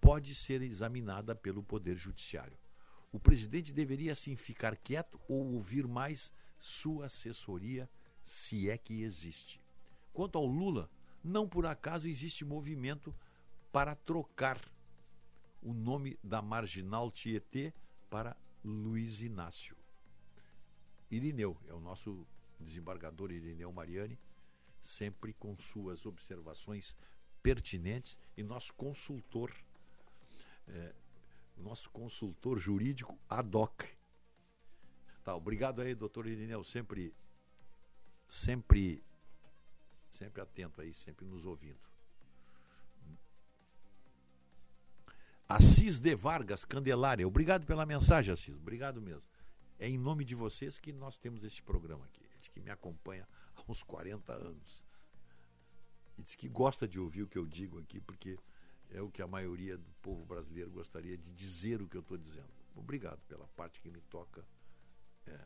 [0.00, 2.56] pode ser examinada pelo Poder Judiciário.
[3.12, 7.88] O presidente deveria assim ficar quieto ou ouvir mais sua assessoria,
[8.22, 9.60] se é que existe.
[10.12, 10.90] Quanto ao Lula,
[11.22, 13.14] não por acaso existe movimento
[13.70, 14.60] para trocar
[15.62, 17.72] o nome da marginal Tietê
[18.10, 19.76] para Luiz Inácio.
[21.10, 22.26] Irineu, é o nosso
[22.58, 24.18] desembargador Irineu Mariani,
[24.80, 26.96] sempre com suas observações
[27.42, 29.54] pertinentes e nosso consultor,
[30.68, 30.94] é,
[31.56, 33.84] nosso consultor jurídico ad hoc.
[35.22, 37.14] Tá, obrigado aí, doutor Irineu, sempre,
[38.28, 39.04] sempre,
[40.10, 41.91] sempre atento aí, sempre nos ouvindo.
[45.54, 47.26] Assis de Vargas, Candelária.
[47.26, 48.54] Obrigado pela mensagem, Assis.
[48.54, 49.22] Obrigado mesmo.
[49.78, 52.26] É em nome de vocês que nós temos esse programa aqui.
[52.40, 54.82] Diz que me acompanha há uns 40 anos.
[56.16, 58.38] E diz que gosta de ouvir o que eu digo aqui, porque
[58.90, 62.16] é o que a maioria do povo brasileiro gostaria de dizer o que eu estou
[62.16, 62.48] dizendo.
[62.74, 64.42] Obrigado pela parte que me toca.
[65.26, 65.38] É,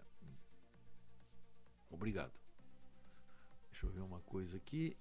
[1.90, 2.32] Obrigado.
[3.72, 4.96] Deixa eu ver uma coisa aqui.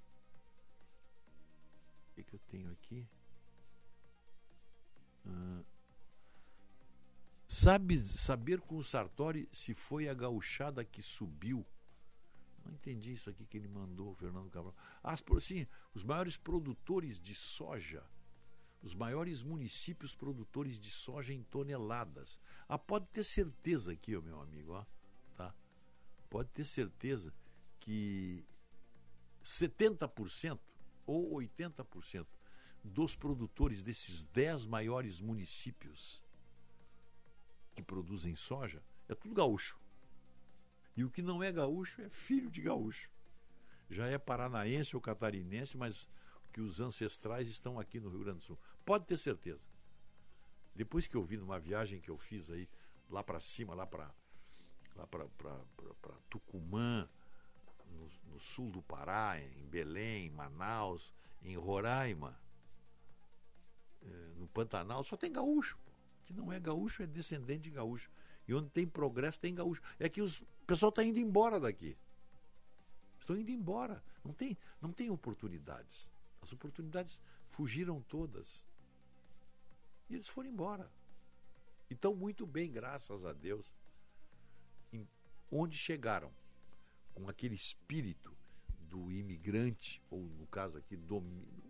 [2.10, 3.08] O que, que eu tenho aqui?
[5.28, 5.64] Ah,
[7.48, 11.66] sabe saber com o Sartori se foi a gauchada que subiu?
[12.64, 14.76] Não entendi isso aqui que ele mandou, Fernando Cabral.
[15.04, 18.04] As, por- sim, os maiores produtores de soja,
[18.82, 22.40] os maiores municípios produtores de soja em toneladas.
[22.68, 24.86] Ah, pode ter certeza aqui, ó, meu amigo, ó,
[25.36, 25.54] tá?
[26.30, 27.32] Pode ter certeza
[27.80, 28.44] que
[29.44, 30.60] 70%
[31.06, 32.26] ou 80%
[32.86, 36.22] dos produtores desses 10 maiores municípios
[37.74, 39.78] que produzem soja é tudo gaúcho.
[40.96, 43.10] E o que não é gaúcho é filho de gaúcho.
[43.90, 46.08] Já é paranaense ou catarinense, mas
[46.54, 48.60] que os ancestrais estão aqui no Rio Grande do Sul.
[48.86, 49.68] Pode ter certeza.
[50.74, 52.70] Depois que eu vi numa viagem que eu fiz aí
[53.10, 54.14] lá para cima, lá para
[54.96, 57.10] lá para Tucumã,
[57.88, 62.40] no, no sul do Pará, em Belém, em Manaus, em Roraima,
[64.38, 65.78] no Pantanal, só tem gaúcho.
[65.86, 65.92] pô.
[66.26, 68.10] Que não é gaúcho é descendente de gaúcho.
[68.48, 69.82] E onde tem progresso tem gaúcho.
[70.00, 71.98] É que os, o pessoal está indo embora daqui.
[73.20, 74.04] Estão indo embora.
[74.24, 76.10] Não tem, não tem oportunidades.
[76.42, 78.66] As oportunidades fugiram todas.
[80.10, 80.92] E eles foram embora.
[81.90, 83.72] E estão muito bem, graças a Deus.
[84.92, 85.08] Em-
[85.52, 86.32] onde chegaram?
[87.14, 88.36] Com aquele espírito
[88.90, 91.20] do imigrante, ou no caso aqui, do,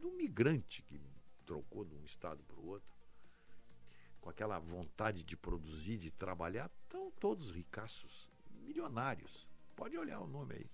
[0.02, 1.00] do migrante que
[1.46, 2.94] trocou de um estado para o outro,
[4.22, 8.30] com aquela vontade de produzir, de trabalhar, estão todos ricaços,
[8.64, 9.48] milionários.
[9.76, 10.70] Pode olhar o nome aí.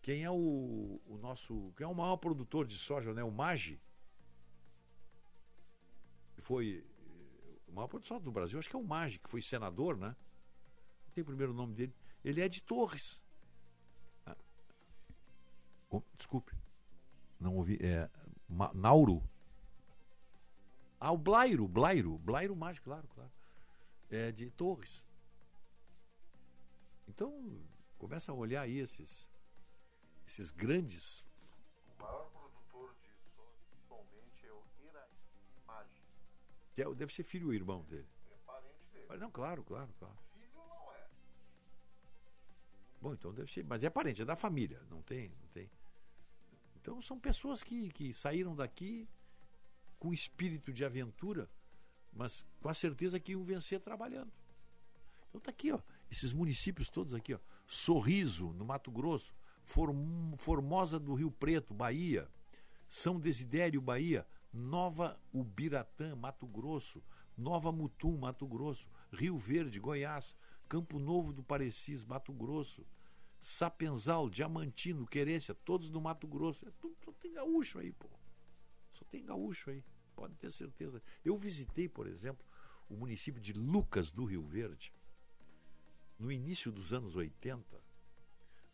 [0.00, 1.72] Quem é o, o nosso.
[1.76, 3.22] Quem é o maior produtor de soja, né?
[3.22, 3.80] O Magi.
[6.34, 6.84] Que Foi.
[6.84, 10.14] eh, O maior produtor do Brasil, acho que é o Magi, que foi senador, né?
[11.06, 11.94] Não tem o primeiro nome dele.
[12.24, 13.20] Ele é de Torres.
[14.26, 14.36] Ah.
[15.90, 16.52] Oh, desculpe.
[17.38, 17.78] Não ouvi.
[17.80, 18.10] É.
[18.52, 19.22] Ma- Nauro.
[21.00, 22.18] Ah, o Blairo, Blairo.
[22.18, 23.32] Blairo Mágico, claro, claro.
[24.10, 25.04] É de Torres.
[27.08, 27.32] Então,
[27.98, 29.30] começa a olhar aí esses,
[30.26, 31.24] esses grandes.
[31.98, 33.08] O maior produtor de
[33.84, 36.02] atualmente é o Iraimaji.
[36.74, 38.06] Que é, deve ser filho ou irmão dele.
[38.30, 39.06] É parente dele.
[39.08, 40.18] Mas não, claro, claro, claro.
[40.34, 41.08] Filho não é.
[43.00, 43.64] Bom, então deve ser.
[43.64, 44.80] Mas é parente, é da família.
[44.90, 45.70] Não tem, não tem.
[46.82, 49.08] Então são pessoas que, que saíram daqui
[49.98, 51.48] com espírito de aventura,
[52.12, 54.32] mas com a certeza que iam vencer trabalhando.
[55.28, 55.78] Então tá aqui, ó.
[56.10, 57.38] Esses municípios todos aqui, ó.
[57.66, 59.32] Sorriso, no Mato Grosso.
[59.64, 62.28] Form- Formosa do Rio Preto, Bahia.
[62.88, 64.26] São Desidério, Bahia.
[64.52, 67.00] Nova Ubiratã, Mato Grosso.
[67.38, 70.36] Nova Mutum, Mato Grosso, Rio Verde, Goiás,
[70.68, 72.86] Campo Novo do Parecis, Mato Grosso,
[73.42, 76.66] Sapenzal, Diamantino, Querência, todos do Mato Grosso.
[76.66, 78.08] É tudo, só tem gaúcho aí, pô.
[78.92, 81.02] Só tem gaúcho aí, pode ter certeza.
[81.24, 82.46] Eu visitei, por exemplo,
[82.88, 84.94] o município de Lucas do Rio Verde,
[86.16, 87.82] no início dos anos 80,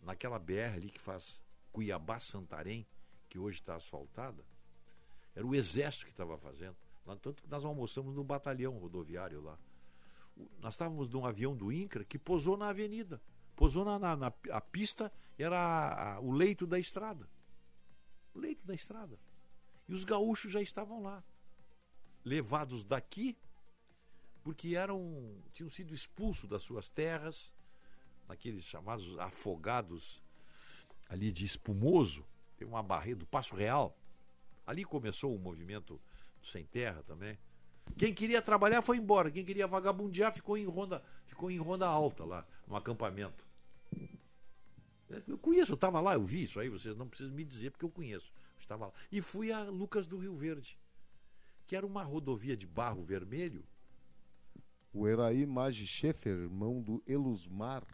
[0.03, 1.41] naquela BR ali que faz
[1.73, 2.87] Cuiabá-Santarém,
[3.27, 4.45] que hoje está asfaltada,
[5.35, 6.77] era o exército que estava fazendo.
[7.23, 9.59] Tanto que nós almoçamos no batalhão rodoviário lá.
[10.61, 13.19] Nós estávamos num avião do INCRA que pousou na avenida.
[13.59, 17.29] Pousou na, na, na a pista, era a, a, o leito da estrada.
[18.33, 19.19] O leito da estrada.
[19.89, 21.25] E os gaúchos já estavam lá.
[22.25, 23.37] Levados daqui,
[24.45, 27.53] porque eram tinham sido expulsos das suas terras,
[28.29, 30.23] naqueles chamados afogados
[31.09, 32.25] ali de espumoso.
[32.57, 33.93] Tem uma barreira do Passo Real.
[34.65, 36.01] Ali começou o movimento
[36.45, 37.37] sem terra também.
[37.97, 39.33] Quem queria trabalhar foi embora.
[39.33, 43.48] Quem queria vagabundear ficou em ronda, ficou em ronda alta lá, no acampamento.
[45.27, 47.85] Eu conheço, eu estava lá, eu vi isso aí, vocês não precisam me dizer porque
[47.85, 48.33] eu conheço.
[48.57, 48.93] Eu estava lá.
[49.11, 50.79] E fui a Lucas do Rio Verde,
[51.67, 53.65] que era uma rodovia de barro vermelho.
[54.93, 57.87] O Eraí Magi Schaefer, irmão do Elusmar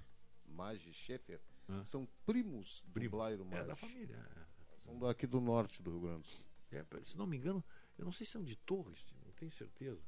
[0.47, 1.41] Magi Schaefer,
[1.85, 3.16] são primos do Primo.
[3.16, 4.16] Blairo É da família.
[4.16, 4.45] é.
[4.78, 6.47] São daqui do norte do Rio Grande do Sul.
[6.70, 7.65] É, se não me engano,
[7.97, 10.03] eu não sei se são de Torres, não tenho certeza.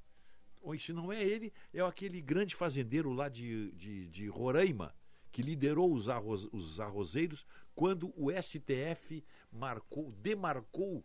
[0.60, 4.94] Ou se não é ele, é aquele grande fazendeiro lá de, de, de Roraima,
[5.36, 7.44] que liderou os, arroz, os arrozeiros
[7.74, 9.22] quando o STF
[9.52, 11.04] marcou, demarcou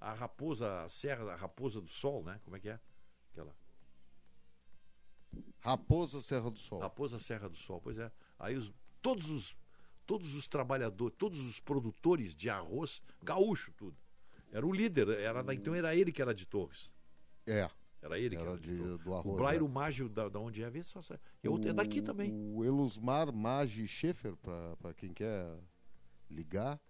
[0.00, 2.40] a raposa, a Serra Raposa do Sol, né?
[2.42, 2.80] Como é que é?
[3.30, 3.54] Aquela.
[5.58, 6.78] Raposa Serra do Sol.
[6.78, 8.10] Raposa Serra do Sol, pois é.
[8.38, 8.72] Aí os,
[9.02, 9.54] todos os
[10.06, 13.98] todos os trabalhadores, todos os produtores de arroz, gaúcho tudo.
[14.50, 16.90] Era o líder, era então era ele que era de Torres.
[17.44, 17.70] É.
[18.06, 19.68] Era ele que Era era de, do arroz, O Blairo é.
[19.68, 21.00] Mágio, da, da onde é, vê só.
[21.42, 22.32] É, outro- é daqui também.
[22.32, 25.52] O Elusmar Magi Schaefer, para quem quer
[26.30, 26.80] ligar,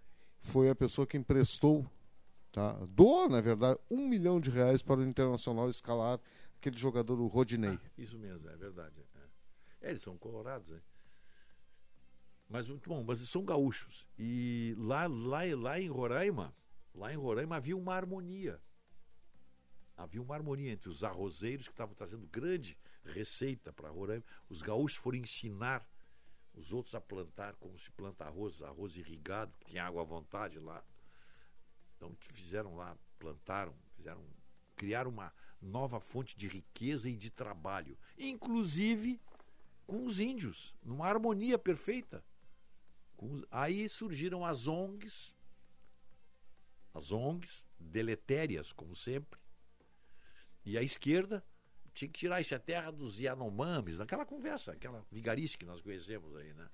[0.41, 1.85] foi a pessoa que emprestou,
[2.53, 2.73] tá?
[2.89, 6.21] doou, na verdade, um milhão de reais para o Internacional escalar
[6.59, 7.79] aquele jogador, o Rodinei.
[7.99, 8.95] Isso mesmo, é verdade.
[9.81, 9.89] É.
[9.89, 10.81] É, eles são colorados, né?
[12.49, 14.07] Mas muito bom, mas são gaúchos.
[14.19, 16.55] E lá, lá, lá em Roraima,
[16.95, 18.61] lá em Roraima havia uma harmonia.
[19.97, 24.25] Havia uma harmonia entre os arrozeiros que estavam trazendo grande receita para Roraima.
[24.49, 25.89] Os gaúchos foram ensinar
[26.55, 30.59] os outros a plantar como se planta arroz, arroz irrigado, que tinha água à vontade
[30.59, 30.85] lá.
[31.97, 34.23] Então fizeram lá, plantaram, fizeram,
[34.75, 39.21] criaram uma nova fonte de riqueza e de trabalho, inclusive
[39.87, 42.23] com os índios, numa harmonia perfeita.
[43.51, 45.35] Aí surgiram as ONGs,
[46.93, 49.39] as ONGs deletérias, como sempre,
[50.67, 51.43] e a esquerda
[51.95, 56.35] tinha que tirar isso a terra dos Yanomamis, aquela conversa, aquela vigarice que nós conhecemos
[56.37, 56.69] aí, né?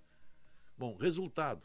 [0.76, 1.62] Bom, resultado: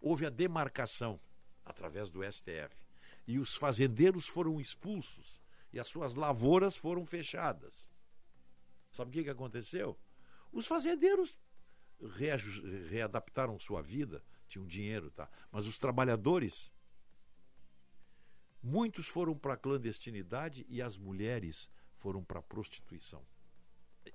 [0.00, 1.20] houve a demarcação
[1.64, 2.86] através do STF
[3.26, 7.90] e os fazendeiros foram expulsos e as suas lavouras foram fechadas.
[8.90, 9.98] Sabe o que, que aconteceu?
[10.52, 11.36] Os fazendeiros
[12.88, 15.28] readaptaram sua vida, tinham dinheiro, tá?
[15.50, 16.70] Mas os trabalhadores,
[18.66, 23.24] muitos foram para a clandestinidade e as mulheres foram para a prostituição.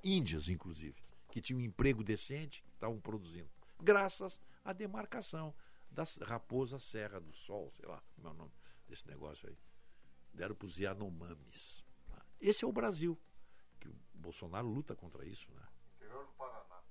[0.04, 1.02] Índias, inclusive,
[1.32, 3.50] que tinham um emprego decente, estavam produzindo.
[3.80, 5.54] Graças à demarcação
[5.90, 8.52] da Raposa Serra do Sol, sei lá como é o nome
[8.88, 9.58] desse negócio aí.
[10.34, 11.84] Deram para os Yanomamis.
[12.08, 12.26] tá?
[12.40, 13.18] Esse é o Brasil.
[13.80, 15.68] Que o Bolsonaro luta contra isso, né?
[15.96, 16.82] Interior do Paraná.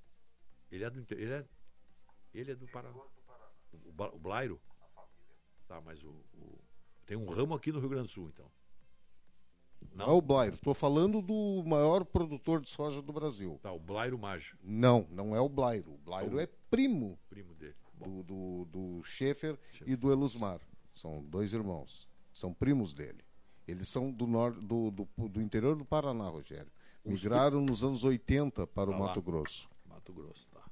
[0.71, 1.49] Ele é do ele é
[2.35, 2.99] ele é do Paraná.
[3.73, 4.61] O, Ba- o Blairo?
[5.67, 6.61] Tá, mas o, o-
[7.11, 8.49] tem um ramo aqui no Rio Grande do Sul, então.
[9.93, 10.55] Não é o Blairo.
[10.55, 13.59] Estou falando do maior produtor de soja do Brasil.
[13.61, 14.57] Tá, o Blairo Mágio.
[14.63, 15.93] Não, não é o Blairo.
[15.95, 17.75] O Blairo O- é primo, Primo dele.
[17.97, 20.61] do, do, do Schaefer e do Elusmar.
[20.93, 22.07] São dois irmãos.
[22.33, 23.25] São primos dele.
[23.67, 26.71] Eles são do, nor do, do, do interior do Paraná, Rogério.
[27.05, 29.07] Migraram nos anos 80 para o Pra lá.
[29.09, 29.69] Mato Grosso.
[29.85, 30.65] Mato Grosso, tá.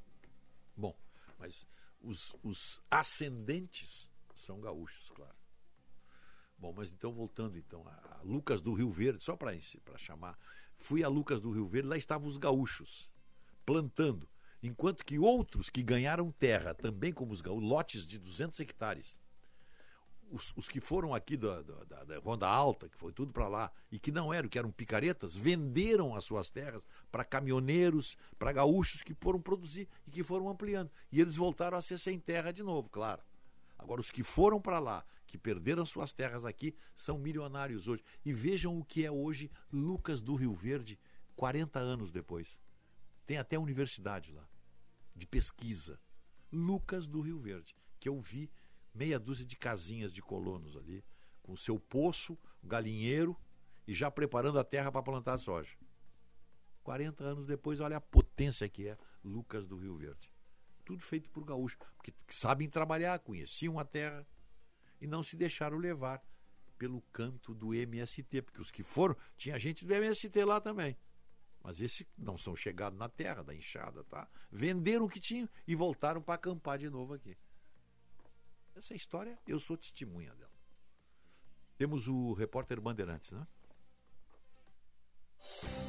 [0.76, 0.94] Bom,
[1.36, 1.66] mas
[2.00, 5.36] os, os ascendentes são gaúchos, claro.
[6.58, 9.52] Bom, mas então voltando então a, Lucas do Rio Verde, só para
[9.96, 10.36] chamar,
[10.76, 13.08] fui a Lucas do Rio Verde, lá estavam os gaúchos
[13.64, 14.28] plantando,
[14.62, 19.20] enquanto que outros que ganharam terra, também como os gaúchos, lotes de 200 hectares,
[20.30, 23.72] os, os que foram aqui da, da- da Ronda Alta, que foi tudo para lá,
[23.90, 29.02] e que não eram, que eram picaretas, venderam as suas terras para caminhoneiros, para gaúchos
[29.02, 30.90] que foram produzir e que foram ampliando.
[31.10, 33.22] E eles voltaram a ser sem terra de novo, claro.
[33.78, 38.02] Agora, os que foram para lá, que perderam suas terras aqui, são milionários hoje.
[38.24, 40.98] E vejam o que é hoje Lucas do Rio Verde
[41.36, 42.58] 40 anos depois.
[43.26, 44.48] Tem até universidade lá,
[45.14, 46.00] de pesquisa.
[46.50, 48.50] Lucas do Rio Verde, que eu vi
[48.94, 51.04] meia dúzia de casinhas de colonos ali,
[51.42, 53.36] com seu poço, galinheiro
[53.86, 55.76] e já preparando a terra para plantar soja.
[56.82, 60.32] 40 anos depois, olha a potência que é Lucas do Rio Verde.
[60.86, 64.26] Tudo feito por gaúcho, porque sabem trabalhar, conheciam a terra
[65.00, 66.22] e não se deixaram levar
[66.78, 70.96] pelo canto do MST, porque os que foram, tinha gente do MST lá também.
[71.62, 74.28] Mas esses não são chegados na terra da enxada, tá?
[74.50, 77.36] Venderam o que tinham e voltaram para acampar de novo aqui.
[78.76, 80.52] Essa história, eu sou testemunha dela.
[81.76, 83.46] Temos o repórter Bandeirantes, né?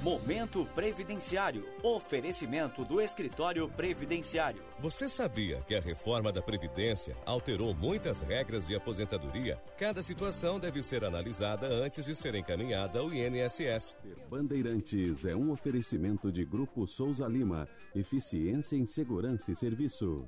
[0.02, 1.68] Momento Previdenciário.
[1.84, 4.62] Oferecimento do Escritório Previdenciário.
[4.80, 9.62] Você sabia que a reforma da Previdência alterou muitas regras de aposentadoria?
[9.78, 13.96] Cada situação deve ser analisada antes de ser encaminhada ao INSS.
[14.30, 17.68] Bandeirantes é um oferecimento de Grupo Souza Lima.
[17.94, 20.26] Eficiência em Segurança e Serviços.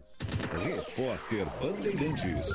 [0.63, 2.49] Repórter Bandeirantes.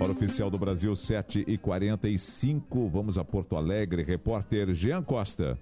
[0.00, 4.02] Hora oficial do Brasil, 7 e 45 Vamos a Porto Alegre.
[4.02, 5.58] Repórter Jean Costa.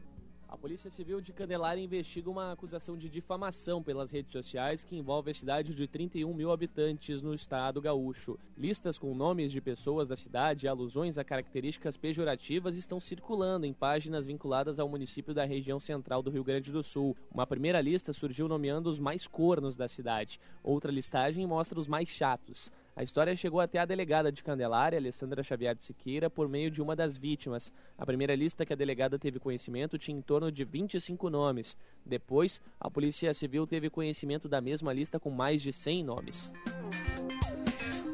[0.49, 5.33] A Polícia Civil de Candelária investiga uma acusação de difamação pelas redes sociais que envolve
[5.33, 8.39] a cidade de 31 mil habitantes no estado gaúcho.
[8.57, 13.73] Listas com nomes de pessoas da cidade e alusões a características pejorativas estão circulando em
[13.73, 17.17] páginas vinculadas ao município da região central do Rio Grande do Sul.
[17.35, 20.41] Uma primeira lista surgiu nomeando os mais cornos da cidade.
[20.63, 22.71] Outra listagem mostra os mais chatos.
[22.99, 26.83] A história chegou até a delegada de Candelária, Alessandra Xavier de Siqueira, por meio de
[26.83, 27.73] uma das vítimas.
[27.97, 31.77] A primeira lista que a delegada teve conhecimento tinha em torno de 25 nomes.
[32.05, 36.53] Depois, a Polícia Civil teve conhecimento da mesma lista com mais de 100 nomes.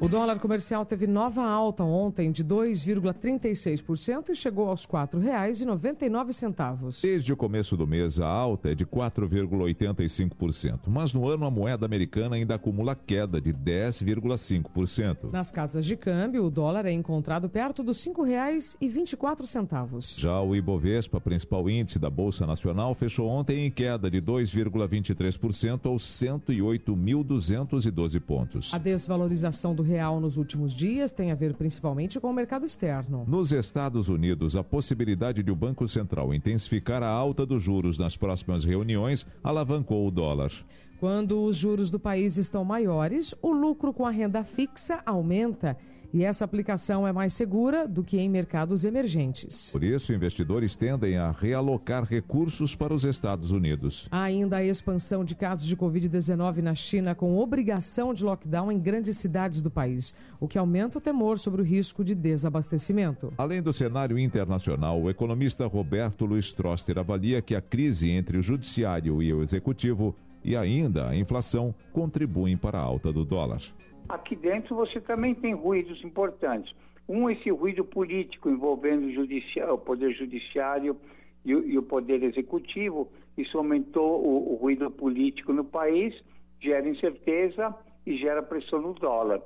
[0.01, 7.01] O dólar comercial teve nova alta ontem de 2,36% e chegou aos R$ 4,99.
[7.01, 11.87] Desde o começo do mês, a alta é de 4,85%, mas no ano a moeda
[11.87, 15.31] americana ainda acumula queda de 10,5%.
[15.33, 20.19] Nas casas de câmbio, o dólar é encontrado perto dos R$ 5,24.
[20.19, 26.03] Já o Ibovespa, principal índice da Bolsa Nacional, fechou ontem em queda de 2,23% aos
[26.03, 28.75] 108.212 pontos.
[28.75, 33.24] A desvalorização do real nos últimos dias tem a ver principalmente com o mercado externo.
[33.28, 38.16] Nos Estados Unidos, a possibilidade de o Banco Central intensificar a alta dos juros nas
[38.16, 40.51] próximas reuniões alavancou o dólar.
[40.98, 45.77] Quando os juros do país estão maiores, o lucro com a renda fixa aumenta.
[46.15, 49.73] E essa aplicação é mais segura do que em mercados emergentes.
[49.73, 54.07] Por isso, investidores tendem a realocar recursos para os Estados Unidos.
[54.12, 58.78] Há ainda a expansão de casos de Covid-19 na China, com obrigação de lockdown em
[58.78, 63.32] grandes cidades do país, o que aumenta o temor sobre o risco de desabastecimento.
[63.36, 68.43] Além do cenário internacional, o economista Roberto Luiz Troster avalia que a crise entre o
[68.43, 70.14] judiciário e o executivo
[70.45, 73.61] e ainda a inflação contribuem para a alta do dólar.
[74.09, 76.74] Aqui dentro você também tem ruídos importantes.
[77.09, 80.97] Um, esse ruído político envolvendo o, o poder judiciário
[81.45, 83.11] e e o poder executivo.
[83.37, 86.15] Isso aumentou o, o ruído político no país,
[86.61, 87.74] gera incerteza
[88.07, 89.43] e gera pressão no dólar.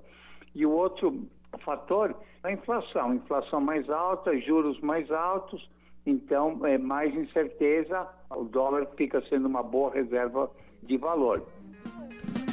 [0.54, 1.26] E o outro
[1.64, 2.14] fator
[2.44, 3.14] é a inflação.
[3.14, 5.68] Inflação mais alta, juros mais altos,
[6.06, 10.50] então é mais incerteza, o dólar fica sendo uma boa reserva
[10.82, 11.46] de valor.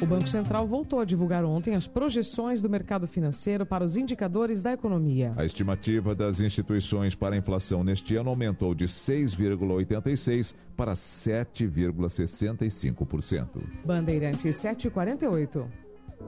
[0.00, 4.60] O Banco Central voltou a divulgar ontem as projeções do mercado financeiro para os indicadores
[4.60, 5.32] da economia.
[5.36, 13.46] A estimativa das instituições para a inflação neste ano aumentou de 6,86% para 7,65%.
[13.86, 15.66] Bandeirantes 748.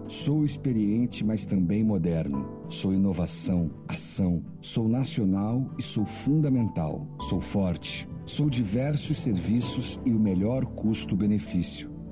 [0.06, 2.48] Sou experiente, mas também moderno.
[2.70, 4.42] Sou inovação, ação.
[4.62, 7.06] Sou nacional e sou fundamental.
[7.28, 8.08] Sou forte.
[8.24, 11.97] Sou diversos serviços e o melhor custo-benefício.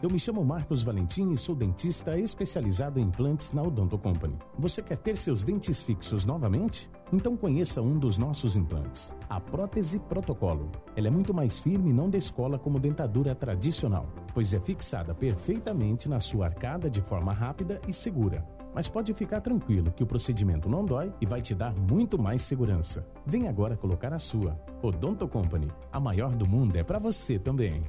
[0.00, 4.36] eu me chamo Marcos Valentim e sou dentista especializado em implantes na Odonto Company.
[4.56, 6.88] Você quer ter seus dentes fixos novamente?
[7.12, 10.70] Então conheça um dos nossos implantes, a prótese protocolo.
[10.94, 16.08] Ela é muito mais firme e não descola como dentadura tradicional, pois é fixada perfeitamente
[16.08, 18.46] na sua arcada de forma rápida e segura.
[18.72, 22.42] Mas pode ficar tranquilo que o procedimento não dói e vai te dar muito mais
[22.42, 23.04] segurança.
[23.26, 24.60] Vem agora colocar a sua.
[24.80, 27.82] Odonto Company, a maior do mundo é para você também.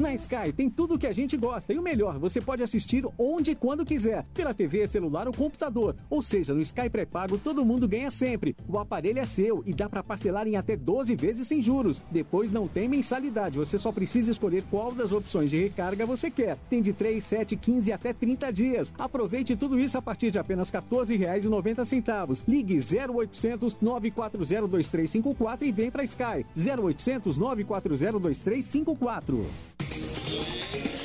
[0.00, 3.06] Na Sky tem tudo o que a gente gosta e o melhor, você pode assistir
[3.18, 5.96] onde e quando quiser, pela TV, celular ou computador.
[6.10, 8.56] Ou seja, no Sky pré-pago todo mundo ganha sempre.
[8.68, 12.02] O aparelho é seu e dá para parcelar em até 12 vezes sem juros.
[12.10, 16.58] Depois não tem mensalidade, você só precisa escolher qual das opções de recarga você quer.
[16.68, 18.92] Tem de 3, 7, 15 até 30 dias.
[18.98, 22.42] Aproveite tudo isso a partir de apenas R$ 14,90.
[22.48, 26.44] Ligue 0800 940 2354 e vem para Sky.
[26.56, 29.63] 0800 940 2354.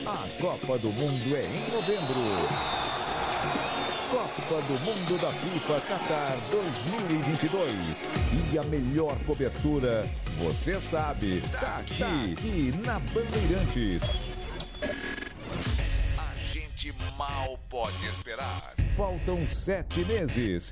[0.06, 2.16] A Copa do Mundo é em novembro.
[4.10, 8.04] Copa do Mundo da FIFA Qatar 2022.
[8.52, 14.02] E a melhor cobertura, você sabe, tá aqui, aqui na Bandeirantes.
[16.18, 18.74] A gente mal pode esperar.
[18.98, 20.72] Faltam sete meses.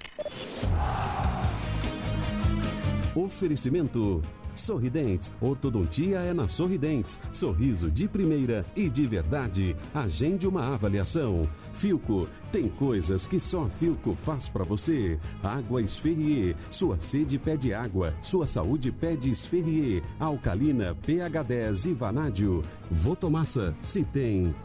[3.16, 4.24] Oferecimento.
[4.58, 5.32] Sorridentes.
[5.40, 7.19] Ortodontia é na Sorridentes.
[7.32, 9.76] Sorriso de primeira e de verdade.
[9.94, 11.48] Agende uma avaliação.
[11.74, 12.27] Filco.
[12.52, 15.19] Tem coisas que só a Filco faz pra você.
[15.44, 16.56] Água Esferrier.
[16.69, 18.14] Sua sede pede água.
[18.22, 20.02] Sua saúde pede Esferrier.
[20.19, 22.61] Alcalina, pH 10 e Vanádio.
[22.90, 23.76] Votomassa.
[23.82, 24.56] Se tem.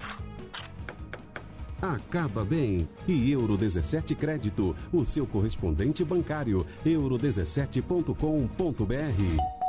[1.82, 2.88] Acaba bem.
[3.08, 6.64] E Euro 17 Crédito, o seu correspondente bancário.
[6.86, 9.61] euro17.com.br.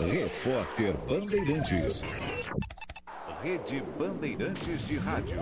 [0.00, 2.02] Repórter Bandeirantes.
[3.40, 5.38] Rede Bandeirantes de Rádio.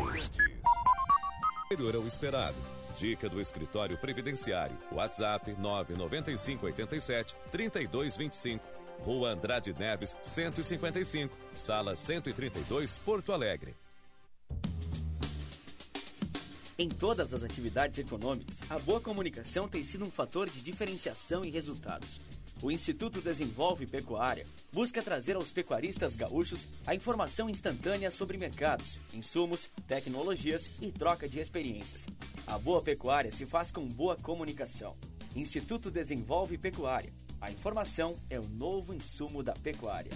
[1.63, 2.57] Superior ao esperado.
[2.95, 4.77] Dica do Escritório Previdenciário.
[4.93, 8.63] WhatsApp 99587 3225.
[9.01, 11.35] Rua Andrade Neves, 155.
[11.55, 13.75] Sala 132, Porto Alegre.
[16.79, 21.49] Em todas as atividades econômicas, a boa comunicação tem sido um fator de diferenciação e
[21.49, 22.21] resultados.
[22.63, 29.69] O Instituto Desenvolve Pecuária busca trazer aos pecuaristas gaúchos a informação instantânea sobre mercados, insumos,
[29.89, 32.07] tecnologias e troca de experiências.
[32.47, 34.97] A boa pecuária se faz com boa comunicação.
[35.35, 37.13] Instituto Desenvolve Pecuária.
[37.41, 40.13] A informação é o novo insumo da pecuária.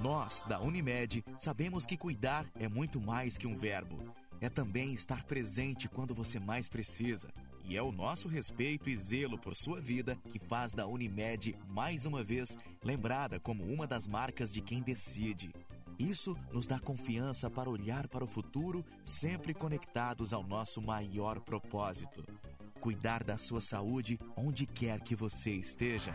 [0.00, 3.98] Nós, da Unimed, sabemos que cuidar é muito mais que um verbo.
[4.40, 7.28] É também estar presente quando você mais precisa.
[7.64, 12.04] E é o nosso respeito e zelo por sua vida que faz da Unimed, mais
[12.04, 15.52] uma vez, lembrada como uma das marcas de quem decide.
[15.98, 22.24] Isso nos dá confiança para olhar para o futuro, sempre conectados ao nosso maior propósito:
[22.80, 26.14] cuidar da sua saúde onde quer que você esteja.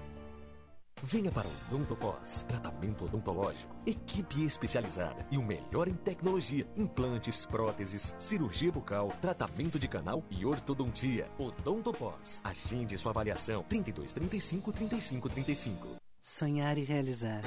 [1.03, 8.13] Venha para o Odontopós, tratamento odontológico, equipe especializada e o melhor em tecnologia, implantes, próteses,
[8.19, 11.27] cirurgia bucal, tratamento de canal e ortodontia.
[11.39, 15.87] Odontopós, agende sua avaliação 32 35 35 35.
[16.19, 17.41] Sonhar e realizar.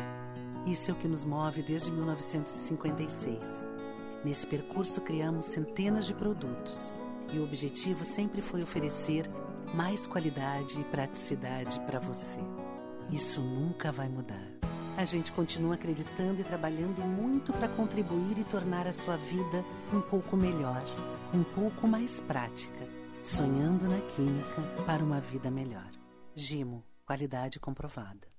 [0.67, 3.67] Isso é o que nos move desde 1956.
[4.25, 6.93] Nesse percurso criamos centenas de produtos
[7.33, 9.31] e o objetivo sempre foi oferecer
[9.73, 12.41] mais qualidade e praticidade para você.
[13.15, 14.45] Isso nunca vai mudar.
[14.97, 20.01] A gente continua acreditando e trabalhando muito para contribuir e tornar a sua vida um
[20.01, 20.83] pouco melhor,
[21.33, 22.89] um pouco mais prática.
[23.23, 25.89] Sonhando na química para uma vida melhor.
[26.35, 28.34] Gimo, qualidade comprovada.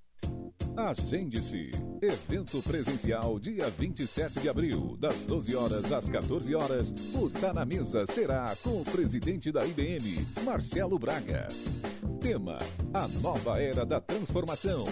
[0.77, 1.71] Agende-se.
[2.01, 6.93] Evento presencial dia 27 de abril, das 12 horas às 14 horas.
[7.13, 11.47] O Tá na Mesa será com o presidente da IBM, Marcelo Braga.
[12.19, 12.57] Tema:
[12.93, 14.85] A nova era da transformação.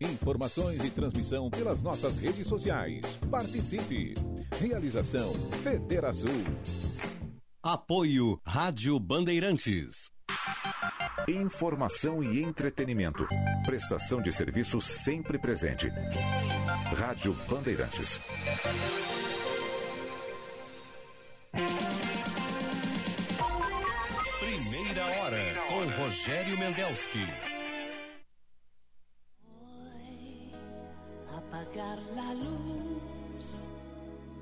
[0.00, 3.04] Informações e transmissão pelas nossas redes sociais.
[3.28, 4.14] Participe.
[4.60, 6.28] Realização Federação.
[7.70, 10.10] Apoio Rádio Bandeirantes.
[11.28, 13.26] Informação e entretenimento.
[13.66, 15.86] Prestação de serviço sempre presente.
[16.96, 18.22] Rádio Bandeirantes.
[24.40, 27.26] Primeira hora com Rogério Mendelski.
[31.36, 33.68] apagar la luz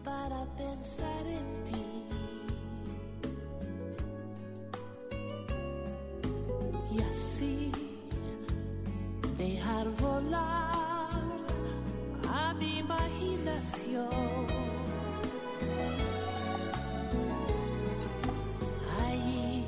[0.04, 2.05] para pensar en ti.
[6.96, 7.72] Y así
[9.36, 11.10] dejar volar
[12.32, 14.46] a mi imaginación.
[19.02, 19.66] Ahí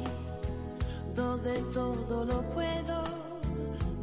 [1.14, 3.04] donde todo lo puedo,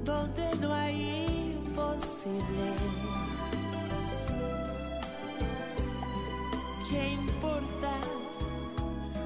[0.03, 2.67] donde no hay imposible.
[6.89, 7.93] ¿Qué importa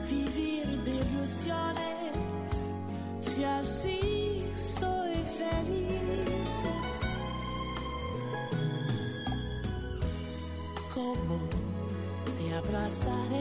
[0.09, 1.99] vivir de ilusiones
[3.19, 6.29] si así soy feliz?
[10.93, 11.39] ¿Cómo
[12.37, 13.39] te te?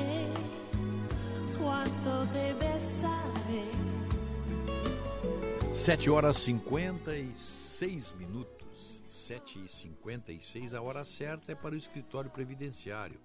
[5.88, 9.00] 7 horas 56 minutos.
[9.08, 13.18] 7 e 56 a hora certa é para o escritório previdenciário.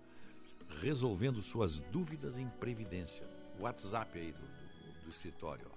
[0.82, 3.28] Resolvendo suas dúvidas em previdência.
[3.60, 5.73] WhatsApp aí do, do, do escritório.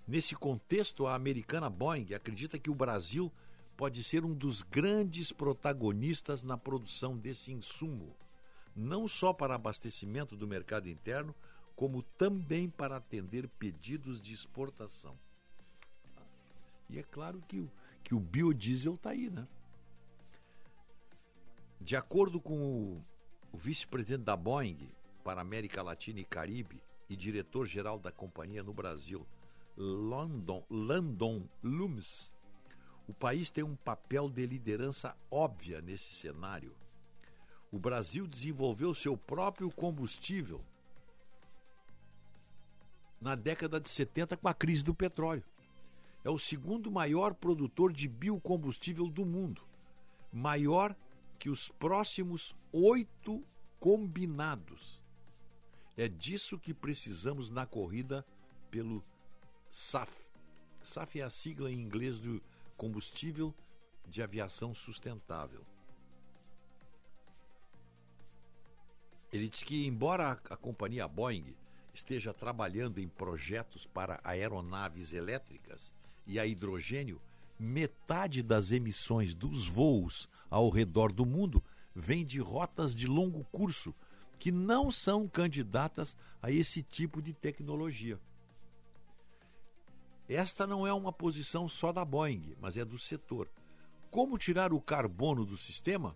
[0.07, 3.33] Nesse contexto, a americana Boeing acredita que o Brasil
[3.77, 8.15] pode ser um dos grandes protagonistas na produção desse insumo,
[8.75, 11.35] não só para abastecimento do mercado interno,
[11.75, 15.17] como também para atender pedidos de exportação.
[16.91, 17.71] E é claro que o,
[18.03, 19.49] que o biodiesel está aí, né?
[21.81, 23.05] De acordo com o,
[23.53, 24.89] o vice-presidente da Boeing
[25.23, 29.27] para América Latina e Caribe e diretor-geral da companhia no Brasil,
[29.77, 32.33] London, Landon Loomis,
[33.07, 36.75] o país tem um papel de liderança óbvia nesse cenário.
[37.71, 40.63] O Brasil desenvolveu seu próprio combustível
[43.21, 45.45] na década de 70 com a crise do petróleo.
[46.25, 49.63] É o segundo maior produtor de biocombustível do mundo,
[50.33, 50.95] maior
[51.43, 53.45] que os próximos oito
[53.81, 55.03] combinados.
[55.97, 58.25] É disso que precisamos na corrida
[58.71, 59.05] pelo
[59.69, 60.25] SAF.
[60.85, 62.41] SAF é a sigla em inglês do
[62.77, 63.53] combustível
[64.07, 65.67] de aviação sustentável.
[69.33, 71.57] Ele diz que, embora a, companhia Boeing
[71.93, 75.93] esteja trabalhando em projetos para aeronaves elétricas
[76.25, 77.21] e a hidrogênio,
[77.59, 81.65] metade das emissões dos voos ao redor do mundo
[81.95, 83.95] vem de rotas de longo curso
[84.39, 88.21] que não são candidatas a esse tipo de tecnologia.
[90.29, 93.49] Esta não é uma posição só da Boeing, mas é do setor.
[94.11, 96.15] Como tirar o carbono do sistema?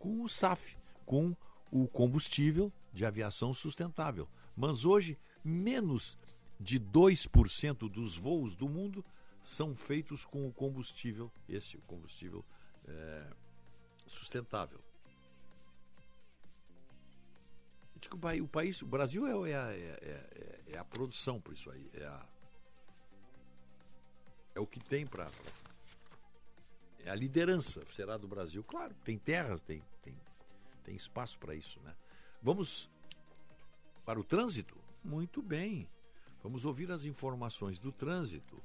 [0.00, 0.76] Com o SAF,
[1.06, 1.36] com
[1.70, 4.28] o combustível de aviação sustentável.
[4.56, 6.18] Mas hoje, menos
[6.58, 9.04] de 2% dos voos do mundo
[9.42, 12.44] são feitos com o combustível, esse combustível
[12.86, 13.32] é,
[14.14, 14.80] sustentável.
[18.42, 22.26] O país, o Brasil é, é, é, é, a produção por isso aí, é, a,
[24.54, 25.30] é o que tem para
[27.04, 28.64] é a liderança será do Brasil.
[28.64, 30.18] Claro, tem terras, tem, tem,
[30.82, 31.94] tem espaço para isso, né?
[32.42, 32.90] Vamos
[34.04, 34.76] para o trânsito?
[35.02, 35.88] Muito bem.
[36.42, 38.62] Vamos ouvir as informações do trânsito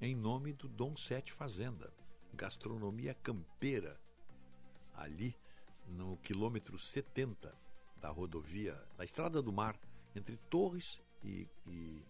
[0.00, 1.92] em nome do Dom Sete Fazenda,
[2.32, 3.98] gastronomia campeira,
[4.98, 5.34] ali
[5.86, 7.54] no quilômetro 70
[8.00, 9.78] da rodovia, da Estrada do Mar,
[10.14, 12.02] entre Torres e, e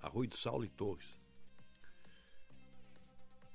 [0.00, 1.20] Arroio do Saulo e Torres.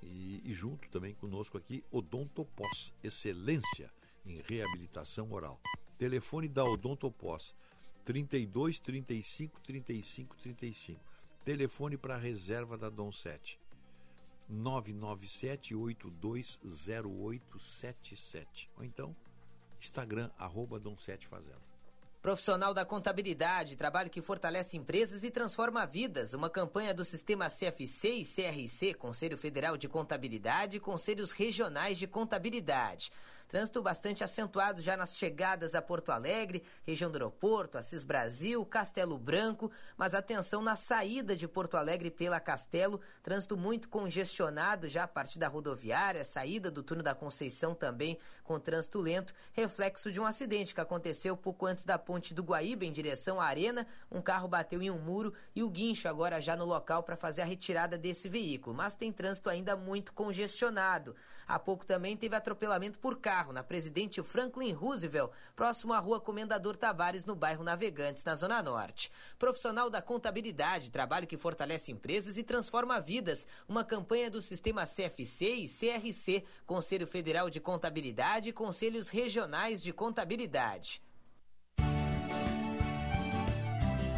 [0.04, 3.92] E, e, junto também conosco aqui, Odontopós, excelência
[4.26, 5.60] em reabilitação oral.
[5.98, 7.56] Telefone da Odontopós,
[8.06, 11.02] 32 35 35 35.
[11.44, 13.60] Telefone para reserva da Dom 7.
[14.50, 18.70] 997 820877.
[18.78, 19.16] Ou então,
[19.80, 21.68] Instagram, arroba Dom 7 Fazenda.
[22.22, 26.34] Profissional da Contabilidade, trabalho que fortalece empresas e transforma vidas.
[26.34, 32.08] Uma campanha do Sistema CFC e CRC, Conselho Federal de Contabilidade e Conselhos Regionais de
[32.08, 33.12] Contabilidade.
[33.48, 39.18] Trânsito bastante acentuado já nas chegadas a Porto Alegre, região do aeroporto, Assis Brasil, Castelo
[39.18, 45.08] Branco, mas atenção na saída de Porto Alegre pela Castelo, trânsito muito congestionado já a
[45.08, 50.26] partir da rodoviária, saída do túnel da Conceição também com trânsito lento, reflexo de um
[50.26, 54.50] acidente que aconteceu pouco antes da ponte do Guaíba em direção à Arena, um carro
[54.50, 57.98] bateu em um muro e o guincho agora já no local para fazer a retirada
[57.98, 61.16] desse veículo, mas tem trânsito ainda muito congestionado.
[61.48, 66.76] Há pouco também teve atropelamento por carro na Presidente Franklin Roosevelt, próximo à Rua Comendador
[66.76, 69.10] Tavares, no bairro Navegantes, na Zona Norte.
[69.40, 73.48] Profissional da contabilidade, trabalho que fortalece empresas e transforma vidas.
[73.66, 79.94] Uma campanha do sistema CFC e CRC, Conselho Federal de Contabilidade e Conselhos Regionais de
[79.94, 81.02] Contabilidade.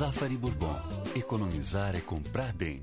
[0.00, 0.78] Zafari Bourbon.
[1.14, 2.82] Economizar é comprar bem.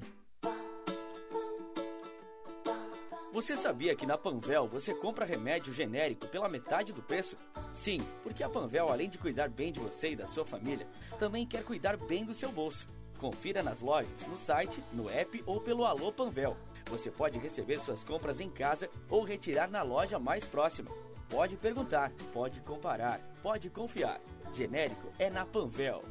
[3.38, 7.38] Você sabia que na Panvel você compra remédio genérico pela metade do preço?
[7.72, 10.88] Sim, porque a Panvel, além de cuidar bem de você e da sua família,
[11.20, 12.90] também quer cuidar bem do seu bolso.
[13.20, 16.58] Confira nas lojas, no site, no app ou pelo Alô Panvel.
[16.90, 20.90] Você pode receber suas compras em casa ou retirar na loja mais próxima.
[21.30, 24.20] Pode perguntar, pode comparar, pode confiar.
[24.52, 26.04] Genérico é na Panvel.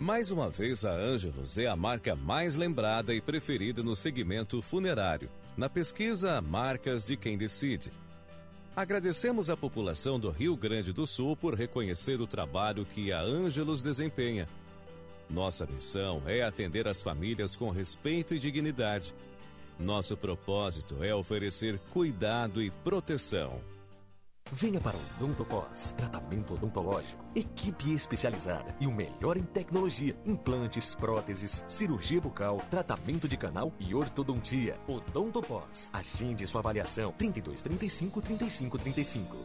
[0.00, 5.28] Mais uma vez, a Ângelos é a marca mais lembrada e preferida no segmento funerário.
[5.58, 7.92] Na pesquisa Marcas de Quem Decide.
[8.74, 13.82] Agradecemos à população do Rio Grande do Sul por reconhecer o trabalho que a Ângelos
[13.82, 14.48] desempenha.
[15.28, 19.14] Nossa missão é atender as famílias com respeito e dignidade.
[19.78, 23.60] Nosso propósito é oferecer cuidado e proteção.
[24.52, 31.64] Venha para o Odontocos, tratamento odontológico, equipe especializada e o melhor em tecnologia, implantes, próteses,
[31.68, 34.76] cirurgia bucal, tratamento de canal e ortodontia.
[34.88, 35.88] Odontopós.
[35.92, 39.36] Agende sua avaliação 32 35 35 35.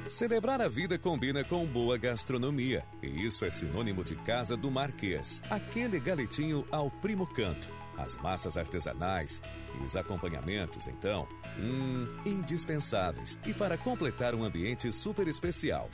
[0.09, 2.83] Celebrar a vida combina com boa gastronomia.
[3.03, 5.43] E isso é sinônimo de Casa do Marquês.
[5.51, 7.69] Aquele galetinho ao primo canto.
[7.99, 9.43] As massas artesanais
[9.79, 11.29] e os acompanhamentos, então,
[11.59, 13.39] hum, indispensáveis.
[13.45, 15.91] E para completar um ambiente super especial.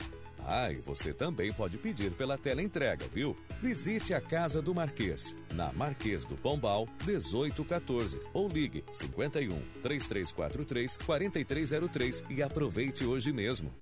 [0.47, 3.35] Ah, e você também pode pedir pela tela entrega, viu?
[3.61, 12.23] Visite a Casa do Marquês, na Marquês do Pombal, 1814, ou ligue 51 3343 4303
[12.29, 13.73] e aproveite hoje mesmo.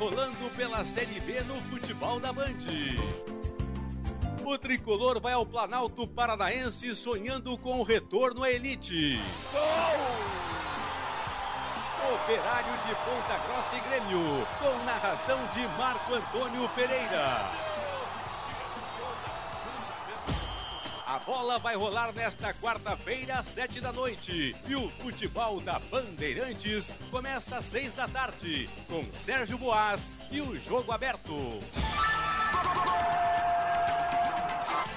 [0.00, 2.56] Rolando pela Série B no futebol da Band.
[4.42, 9.20] O tricolor vai ao Planalto Paranaense sonhando com o retorno à elite.
[12.14, 17.69] Operário de Ponta Grossa e Grêmio, com narração de Marco Antônio Pereira.
[21.10, 24.54] A bola vai rolar nesta quarta-feira, às sete da noite.
[24.68, 30.54] E o futebol da Bandeirantes começa às seis da tarde, com Sérgio Boas e o
[30.54, 31.34] jogo aberto.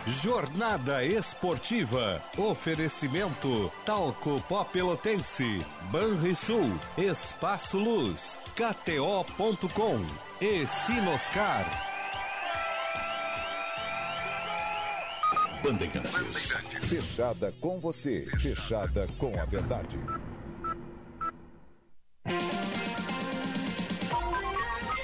[0.06, 2.22] Jornada Esportiva.
[2.38, 10.06] Oferecimento Talco Pó Pelotense, Banrisul, Espaço Luz, KTO.com
[10.40, 11.93] e Sinoscar.
[15.64, 16.52] Bandeirantes.
[16.82, 19.98] Fechada com você, fechada com a verdade.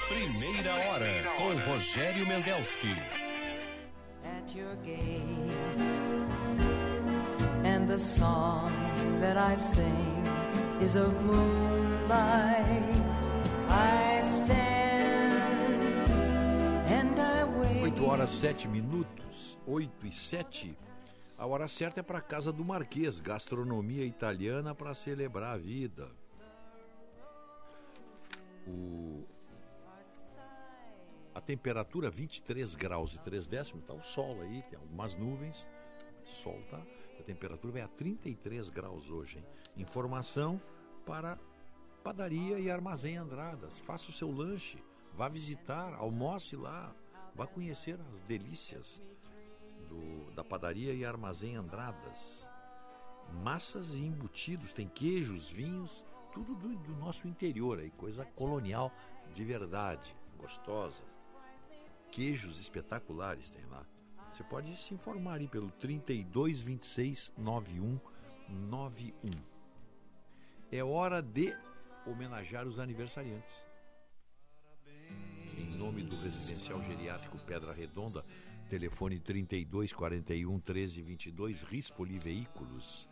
[0.08, 1.06] Primeira hora
[1.36, 2.94] com Rogério Mendelski.
[4.24, 5.96] at your gate.
[7.64, 8.72] And the song
[9.20, 10.26] that I sing
[10.80, 12.94] is of moonlight.
[13.68, 15.42] I stand
[16.88, 17.94] and I wait.
[17.94, 19.29] 8 horas 7 minutos,
[19.70, 20.76] 8 e 7.
[21.38, 26.10] A hora certa é para casa do Marquês, gastronomia italiana para celebrar a vida.
[28.66, 29.24] O...
[31.32, 35.68] A temperatura 23 graus e 3 décimos, tá o sol aí, tem algumas nuvens,
[36.24, 36.82] sol tá.
[37.18, 39.44] A temperatura vai a 33 graus hoje, hein?
[39.76, 40.60] Informação
[41.06, 41.38] para
[42.02, 43.78] padaria e armazém Andradas.
[43.78, 44.82] Faça o seu lanche,
[45.14, 46.92] vá visitar, almoce lá,
[47.36, 49.00] vá conhecer as delícias
[49.90, 52.48] do- da padaria e armazém Andradas.
[53.42, 58.90] Massas e embutidos, tem queijos, vinhos, tudo do, do nosso interior aí, coisa colonial
[59.34, 61.02] de verdade, gostosa.
[62.10, 63.84] Queijos espetaculares tem lá.
[64.32, 67.98] Você pode se informar aí pelo 32 26 91
[68.48, 69.30] 91.
[70.72, 71.54] É hora de
[72.06, 73.54] homenagear os aniversariantes.
[75.56, 78.24] Em nome do Residencial Geriátrico Pedra Redonda,
[78.70, 83.08] telefone 32 41 13 22, Rispoli Veículos.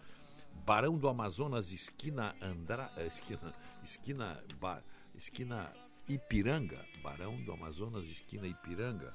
[0.64, 4.82] Barão do Amazonas, esquina Andra, eh, esquina esquina Ba-
[5.16, 5.72] esquina
[6.08, 9.12] Ipiranga, Barão do Amazonas, esquina Ipiranga.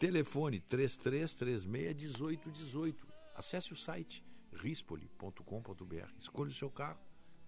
[0.00, 3.06] Telefone 3336 1818.
[3.36, 6.10] Acesse o site rispoli.com.br.
[6.18, 6.98] Escolha o seu carro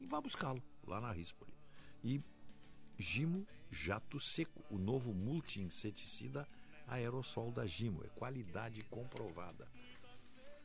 [0.00, 1.52] e vá buscá-lo lá na Rispoli.
[2.04, 2.22] E
[2.96, 6.46] Gimo Jato Seco, o novo multi-inseticida
[6.88, 8.04] aerossol da Gimo.
[8.04, 9.68] É qualidade comprovada.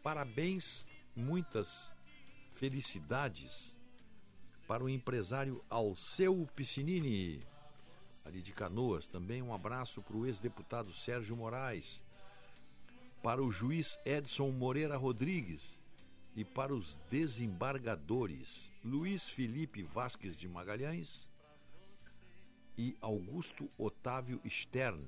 [0.01, 0.85] Parabéns,
[1.15, 1.93] muitas
[2.51, 3.77] felicidades
[4.67, 7.45] para o empresário Alceu Piscinini,
[8.25, 9.07] ali de Canoas.
[9.07, 12.01] Também um abraço para o ex-deputado Sérgio Moraes,
[13.21, 15.79] para o juiz Edson Moreira Rodrigues
[16.35, 21.29] e para os desembargadores Luiz Felipe Vasques de Magalhães
[22.77, 25.05] e Augusto Otávio Stern.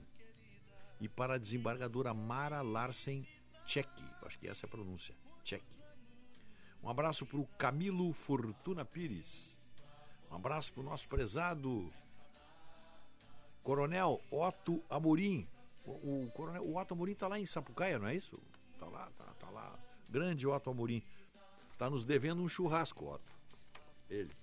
[1.05, 3.27] E para a desembargadora Mara Larsen
[3.67, 3.87] Tchek,
[4.23, 5.63] acho que essa é a pronúncia, Tchek.
[6.81, 9.55] Um abraço para o Camilo Fortuna Pires.
[10.31, 11.93] Um abraço para o nosso prezado
[13.61, 15.47] Coronel Otto Amorim.
[15.85, 18.41] O, o, coronel, o Otto Amorim está lá em Sapucaia, não é isso?
[18.73, 19.77] Está lá, tá, tá lá.
[20.09, 21.03] Grande Otto Amorim.
[21.71, 23.31] Está nos devendo um churrasco, Otto.
[24.09, 24.35] Ele.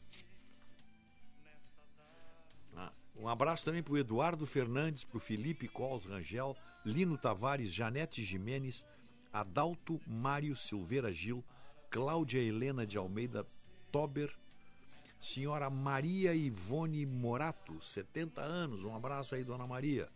[3.22, 8.24] Um abraço também para o Eduardo Fernandes, para o Felipe Cols Rangel, Lino Tavares, Janete
[8.24, 8.84] Jimenez,
[9.32, 11.44] Adalto Mário Silveira Gil,
[11.88, 13.46] Cláudia Helena de Almeida
[13.92, 14.34] Tober,
[15.20, 20.08] senhora Maria Ivone Morato, 70 anos, um abraço aí, dona Maria.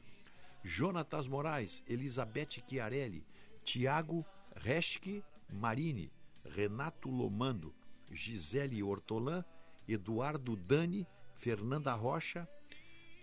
[0.64, 3.24] Jonatas Moraes, Elizabeth Chiarelli,
[3.62, 4.26] Tiago
[4.56, 6.10] Reschke Marini,
[6.44, 7.72] Renato Lomando,
[8.10, 9.44] Gisele Hortolã,
[9.86, 12.48] Eduardo Dani, Fernanda Rocha,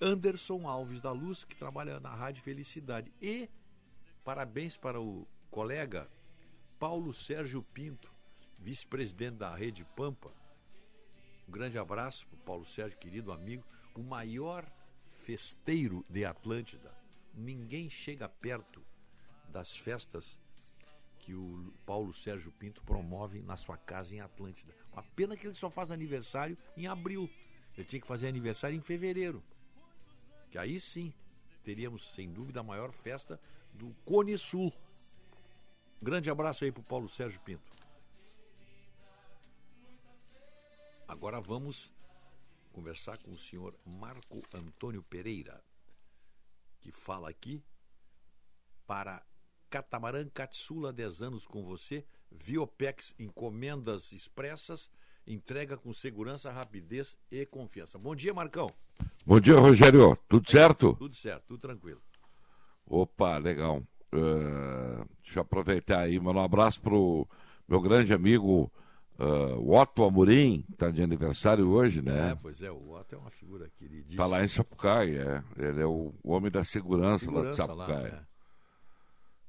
[0.03, 3.09] Anderson Alves da Luz, que trabalha na Rádio Felicidade.
[3.21, 3.49] E
[4.21, 6.09] parabéns para o colega
[6.77, 8.11] Paulo Sérgio Pinto,
[8.59, 10.29] vice-presidente da Rede Pampa.
[11.47, 13.63] Um grande abraço para Paulo Sérgio, querido amigo,
[13.95, 14.69] o maior
[15.23, 16.93] festeiro de Atlântida.
[17.33, 18.85] Ninguém chega perto
[19.47, 20.37] das festas
[21.19, 24.75] que o Paulo Sérgio Pinto promove na sua casa em Atlântida.
[24.91, 27.29] Uma pena que ele só faz aniversário em abril.
[27.77, 29.41] Ele tinha que fazer aniversário em fevereiro.
[30.53, 31.11] Que aí sim
[31.63, 33.41] teríamos, sem dúvida, a maior festa
[33.73, 34.71] do Cone Sul.
[35.99, 37.71] Grande abraço aí para o Paulo Sérgio Pinto.
[41.07, 41.91] Agora vamos
[42.71, 45.59] conversar com o senhor Marco Antônio Pereira,
[46.81, 47.59] que fala aqui
[48.85, 49.25] para
[49.71, 54.91] Catamarã Catsula 10 anos com você, Viopex encomendas expressas,
[55.25, 57.97] entrega com segurança, rapidez e confiança.
[57.97, 58.71] Bom dia, Marcão.
[59.25, 60.17] Bom dia, Rogério.
[60.27, 60.95] Tudo certo?
[60.95, 62.01] Tudo certo, tudo tranquilo.
[62.85, 63.81] Opa, legal.
[64.13, 67.27] Uh, deixa eu aproveitar aí, mandar um abraço pro
[67.67, 68.71] meu grande amigo
[69.17, 72.31] uh, Otto Amorim, que está de aniversário hoje, né?
[72.31, 74.11] É, pois é, o Otto é uma figura queridíssima.
[74.11, 75.65] Está lá em Sapucaia, é.
[75.65, 78.13] Ele é o, homem da segurança, Segurança lá de Sapucaia.
[78.13, 78.27] lá,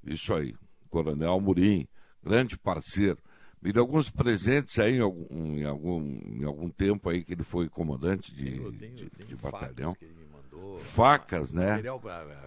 [0.04, 0.54] Isso aí,
[0.88, 1.86] Coronel Amorim,
[2.22, 3.18] grande parceiro.
[3.64, 7.42] Me deu alguns presentes aí em algum, em algum, em algum tempo aí que ele
[7.42, 9.94] foi comandante de, Eu tenho- eu tenho de facas batalhão.
[9.94, 10.78] que ele me mandou.
[10.80, 11.70] Facas, né?
[11.70, 12.00] Material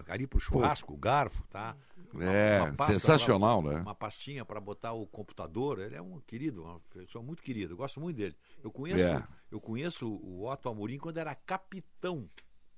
[0.08, 1.76] ali pro churrasco, garfo, tá?
[2.20, 3.80] É, pasta sensacional, pra- né?
[3.80, 5.78] Uma pastinha para botar o computador.
[5.80, 7.72] Ele é um querido, uma pessoa muito querida.
[7.72, 8.34] Eu gosto muito dele.
[8.62, 9.26] Eu conheço, É.
[9.50, 12.30] eu conheço o Otto Amorim quando era capitão,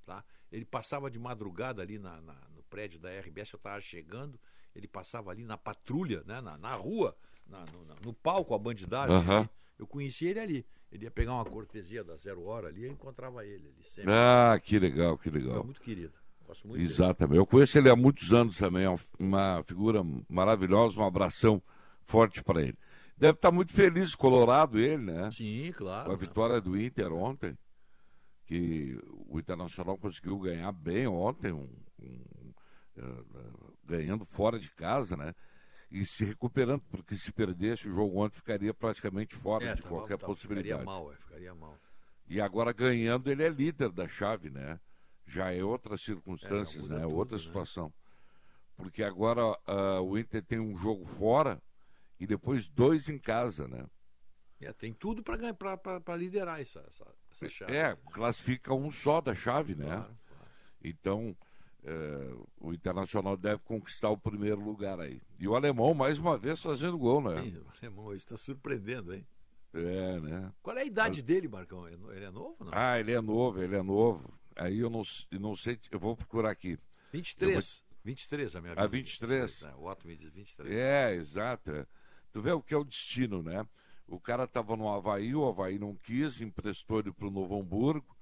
[0.04, 0.24] tá?
[0.50, 4.40] Ele passava de madrugada ali na, na- no prédio da RBS, eu estava chegando,
[4.74, 6.40] ele passava ali na patrulha, né?
[6.40, 7.16] na, na rua,
[7.50, 9.16] na- no, na- no palco, a bandidagem.
[9.16, 9.48] Ali.
[9.78, 10.66] Eu conheci ele ali.
[10.92, 13.68] Ele ia pegar uma cortesia da zero hora ali, eu encontrava ele.
[13.68, 14.10] ele sempre.
[14.12, 15.60] Ah, que legal, que legal.
[15.60, 16.12] É muito querido.
[16.46, 16.90] Gosto muito dele.
[16.90, 17.36] Exatamente.
[17.38, 21.62] Eu conheço ele há muitos anos também, é uma figura maravilhosa, um abração
[22.04, 22.76] forte para ele.
[23.16, 25.30] Deve estar muito feliz, colorado ele, né?
[25.30, 26.06] Sim, claro.
[26.06, 27.56] Com a vitória do Inter ontem,
[28.46, 28.98] que
[29.28, 31.68] o Internacional conseguiu ganhar bem ontem, um-
[32.02, 32.52] um,
[32.96, 33.02] eh,
[33.84, 35.34] ganhando fora de casa, né?
[35.90, 39.96] E se recuperando, porque se perdesse o jogo ontem ficaria praticamente fora É, de tava-
[39.96, 40.68] qualquer tava- possibilidade.
[40.80, 41.76] Ficaria mal, é, ficaria mal.
[42.28, 44.78] E agora ganhando, ele é líder da chave, né?
[45.26, 47.02] Já é outras É, circunstâncias, muda né?
[47.04, 47.42] tudo, Outra né?
[47.42, 47.92] situação.
[48.76, 51.60] Porque agora ah, o Inter tem um jogo fora
[52.20, 53.84] e depois dois em casa, né?
[54.60, 57.74] É, tem tudo para liderar essa, essa, essa chave.
[57.74, 60.06] É, classifica um só da chave, né?
[60.82, 61.36] Então,
[61.84, 65.20] eh, o Internacional deve conquistar o primeiro lugar aí.
[65.38, 67.44] E o alemão, mais uma vez, fazendo gol, né?
[67.46, 69.26] Ih, o alemão está surpreendendo, hein?
[69.72, 70.52] É, né?
[70.62, 71.86] Qual é a idade dele, Marcão?
[71.86, 72.56] É Ele é novo?
[72.64, 72.70] Não?
[72.72, 74.32] Ah, ele é novo, ele é novo.
[74.56, 76.76] Aí eu não, eu não sei, eu vou procurar aqui.
[77.12, 77.84] 23.
[78.04, 78.88] 23, a minha Ah, vida.
[78.88, 79.62] 23.
[79.62, 79.74] né?
[79.76, 80.74] O Otto me diz 23.
[80.74, 81.70] É, exato.
[81.70, 81.86] é.
[82.32, 83.66] Tu vê o que é o destino, né?
[84.08, 88.16] O cara estava no Havaí, o Havaí não quis, emprestou ele para o Novo Hamburgo,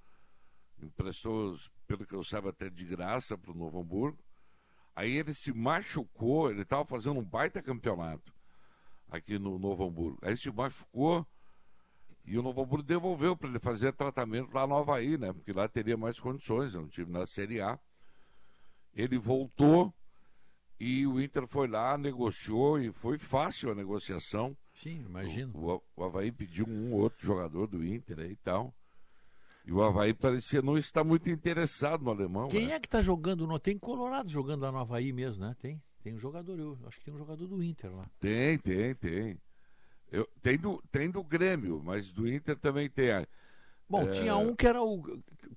[0.82, 1.56] emprestou,
[1.88, 4.18] pelo que eu saiba, até de graça para o Novo Hamburgo.
[4.94, 8.32] Aí ele se machucou, ele estava fazendo um baita campeonato
[9.10, 10.18] aqui no Novo Hamburgo.
[10.22, 11.26] Aí se machucou
[12.24, 15.32] E o Novo Hamburgo devolveu para ele fazer tratamento lá no Havaí, né?
[15.32, 17.78] Porque lá teria mais condições, é um time na Série A.
[18.94, 19.94] Ele voltou
[20.78, 24.56] e o Inter foi lá, negociou e foi fácil a negociação.
[24.74, 25.52] Sim, imagino.
[25.56, 28.74] O, o, o Havaí pediu um ou outro jogador do Inter aí e tal.
[29.68, 32.48] E o Havaí parecia não estar muito interessado no alemão.
[32.48, 32.72] Quem né?
[32.72, 33.46] é que tá jogando?
[33.46, 33.58] No...
[33.58, 35.54] Tem Colorado jogando lá no Havaí mesmo, né?
[35.60, 35.78] Tem.
[36.02, 38.08] Tem um jogador, eu acho que tem um jogador do Inter lá.
[38.18, 39.38] Tem, tem, tem.
[40.10, 43.10] Eu, tem, do, tem do Grêmio, mas do Inter também tem.
[43.86, 45.02] Bom, É, tinha um que era o.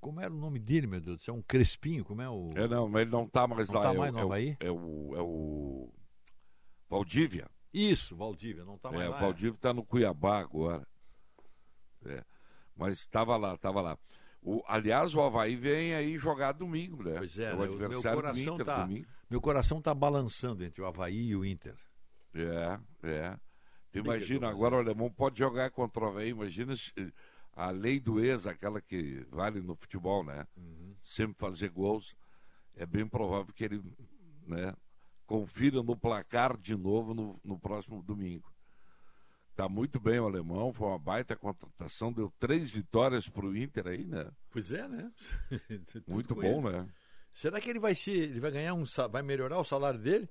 [0.02, 1.36] Como era o nome dele, meu Deus céu?
[1.36, 2.50] Um Crespinho, como é o.
[2.54, 3.82] É, não, mas ele não tá mais Não lá.
[3.82, 4.58] tá é, mais o, no é, Havaí?
[4.60, 5.16] é o.
[5.16, 5.90] É o.
[6.90, 7.50] Valdívia.
[7.74, 9.16] Isso, Valdívia, não tá mais é, lá.
[9.16, 10.86] o Valdívia tá no Cuiabá agora.
[12.06, 12.26] É.
[12.76, 13.98] Mas estava lá, estava lá.
[14.42, 17.16] O, aliás, o Havaí vem aí jogar domingo, né?
[17.18, 17.66] Pois é, o né?
[17.66, 18.84] O meu adversário do coração Inter tá.
[18.84, 19.08] domingo.
[19.30, 21.76] Meu coração tá balançando entre o Havaí e o Inter.
[22.34, 23.40] É, é.
[23.92, 26.74] Tu imagina, agora o alemão pode jogar contra o Havaí, imagina
[27.56, 30.48] a lei do ex, aquela que vale no futebol, né?
[30.58, 30.96] Uhum.
[31.04, 32.16] Sempre fazer gols.
[32.76, 33.84] É bem provável que ele
[34.48, 34.74] né,
[35.26, 38.51] confira no placar de novo no, no próximo domingo.
[39.56, 43.88] Tá muito bem o alemão, foi uma baita contratação, deu três vitórias para o Inter
[43.88, 44.28] aí, né?
[44.50, 45.12] Pois é, né?
[46.08, 46.78] Muito bom, ele.
[46.78, 46.90] né?
[47.34, 50.28] Será que ele vai ser, ele vai ganhar um, vai melhorar o salário dele?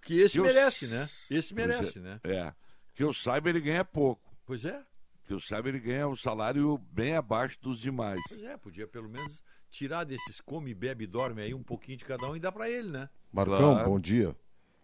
[0.00, 1.02] Que esse Que eu merece, s- né?
[1.38, 2.20] Esse Pois merece, é, né?
[2.24, 2.54] É.
[2.94, 4.22] Que eu saiba, ele ganha pouco.
[4.46, 4.82] Pois é.
[5.24, 8.20] Que eu saiba, ele ganha um salário bem abaixo dos demais.
[8.28, 12.04] Pois é, podia pelo menos tirar desses come, bebe e dorme aí um pouquinho de
[12.04, 13.08] cada um e dar pra ele, né?
[13.32, 13.90] Marcão, Claro.
[13.90, 14.34] bom dia.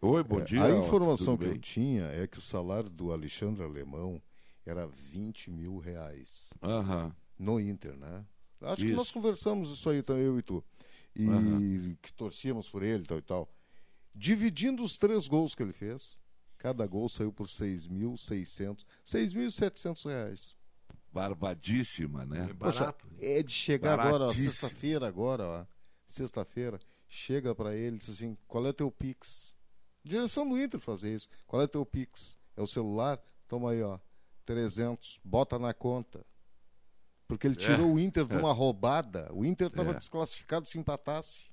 [0.00, 0.64] Oi, bom É, dia.
[0.64, 4.20] A informação que eu tinha é que o salário do Alexandre Alemão
[4.64, 6.50] era 20 mil reais.
[6.62, 7.14] Aham.
[7.38, 8.24] No Inter, né?
[8.60, 8.96] Acho que Isso.
[8.96, 10.64] nós conversamos isso aí também, eu e tu.
[11.14, 11.96] E Aham.
[12.02, 13.50] que torcíamos por ele e tal e tal.
[14.14, 16.18] Dividindo os três gols que ele fez,
[16.56, 20.56] cada gol saiu por 6.600, 6.700 reais.
[21.12, 22.48] Barbadíssima, né?
[22.58, 25.66] Poxa, é de chegar agora, sexta-feira agora, ó.
[26.06, 29.55] Sexta-feira, chega pra ele e diz assim: qual é teu Pix?
[30.06, 31.28] Direção do Inter fazer isso.
[31.46, 32.38] Qual é teu Pix?
[32.56, 33.20] É o celular?
[33.48, 33.98] Toma aí, ó.
[34.44, 36.24] 300, bota na conta.
[37.26, 37.58] Porque ele É.
[37.58, 39.28] tirou o Inter de uma roubada.
[39.32, 39.94] O Inter estava É.
[39.94, 41.44] desclassificado se empatasse.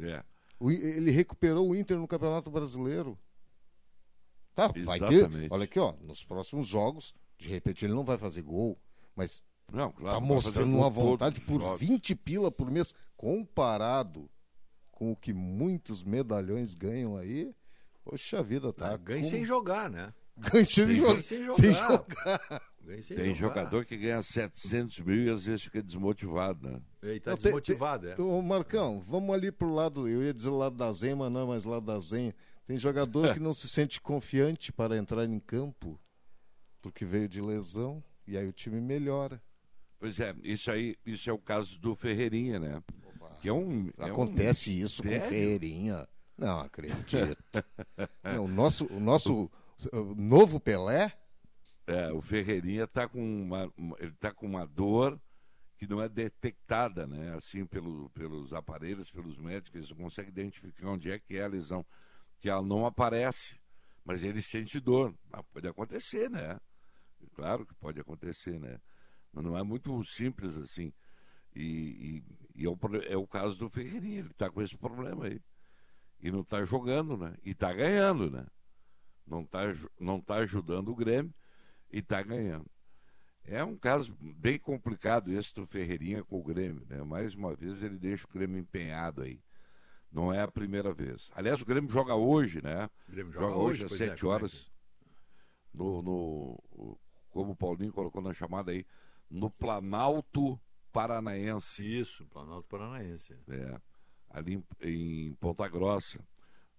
[0.00, 0.24] É.
[0.58, 3.16] O ele recuperou o Inter no Campeonato Brasileiro.
[4.54, 5.12] Tá, vai ter.
[5.12, 5.52] Exatamente.
[5.52, 5.94] Olha aqui, ó.
[6.00, 8.76] Nos próximos jogos, de repente ele não vai fazer gol,
[9.14, 9.42] mas
[9.72, 11.80] Não, claro, tá mostrando uma vontade por jogos.
[11.80, 14.28] 20 pila por mês, comparado
[15.00, 17.54] com o que muitos medalhões ganham aí.
[18.04, 18.94] Poxa vida, tá?
[18.98, 20.12] Ganha com- sem jogar, né?
[20.36, 21.22] Ganha sem, Tem jogar.
[21.22, 22.62] sem sem jogar.
[23.02, 23.34] sem Tem jogar.
[23.34, 26.80] jogador que ganha 700 mil e às vezes fica desmotivado, né?
[27.02, 28.20] Ele tá Não, tem- desmotivado, é.
[28.20, 31.64] Ô, Marcão, vamos ali pro lado, eu ia dizer lado da Zen, mas não, mas
[31.64, 32.34] lado da Zen.
[32.66, 35.98] Tem jogador que não se sente confiante para entrar em campo,
[36.82, 39.42] porque veio de lesão, e aí o time melhora.
[39.98, 42.82] Pois é, isso aí, isso é o caso do Ferreirinha, né?
[43.40, 45.12] Que é um, é um Acontece isso com o.
[45.12, 46.06] Ferreirinha.
[46.36, 47.16] Não acredito.
[48.24, 49.50] Não, o nosso, o nosso
[49.92, 51.12] uh, novo Pelé,
[51.86, 55.20] É, o Ferreirinha tá com uma, uma- ele tá com uma dor
[55.76, 57.34] que não é detectada, né?
[57.34, 61.48] Assim pelo, pelos aparelhos, pelos médicos, eles não conseguem identificar onde é que é a
[61.48, 61.84] lesão,
[62.38, 63.58] que ela não aparece,
[64.04, 65.14] mas ele sente dor.
[65.32, 66.58] Ah, pode acontecer, né?
[67.34, 68.78] Claro que pode acontecer, né?
[69.32, 70.92] Mas não é muito simples assim.
[71.54, 72.24] E, e-
[72.62, 75.40] e é, o, é o caso do Ferreirinha, ele está com esse problema aí.
[76.20, 77.34] E não está jogando, né?
[77.44, 78.46] E está ganhando, né?
[79.26, 79.60] Não está
[79.98, 81.32] não tá ajudando o Grêmio
[81.92, 82.66] e está ganhando.
[83.44, 87.02] É um caso bem complicado esse do Ferreirinha com o Grêmio, né?
[87.02, 89.40] Mais uma vez ele deixa o Grêmio empenhado aí.
[90.12, 91.30] Não é a primeira vez.
[91.34, 92.90] Aliás, o Grêmio joga hoje, né?
[93.08, 94.70] O Grêmio joga hoje, às pois é, 7 como é que- horas.
[95.72, 96.98] No, no-
[97.30, 98.84] como o Paulinho colocou na chamada aí,
[99.30, 100.60] no Planalto
[100.92, 101.82] Paranaense.
[101.82, 103.36] Isso, Planalto Paranaense.
[103.48, 103.80] É,
[104.30, 106.18] ali em, em Ponta Grossa,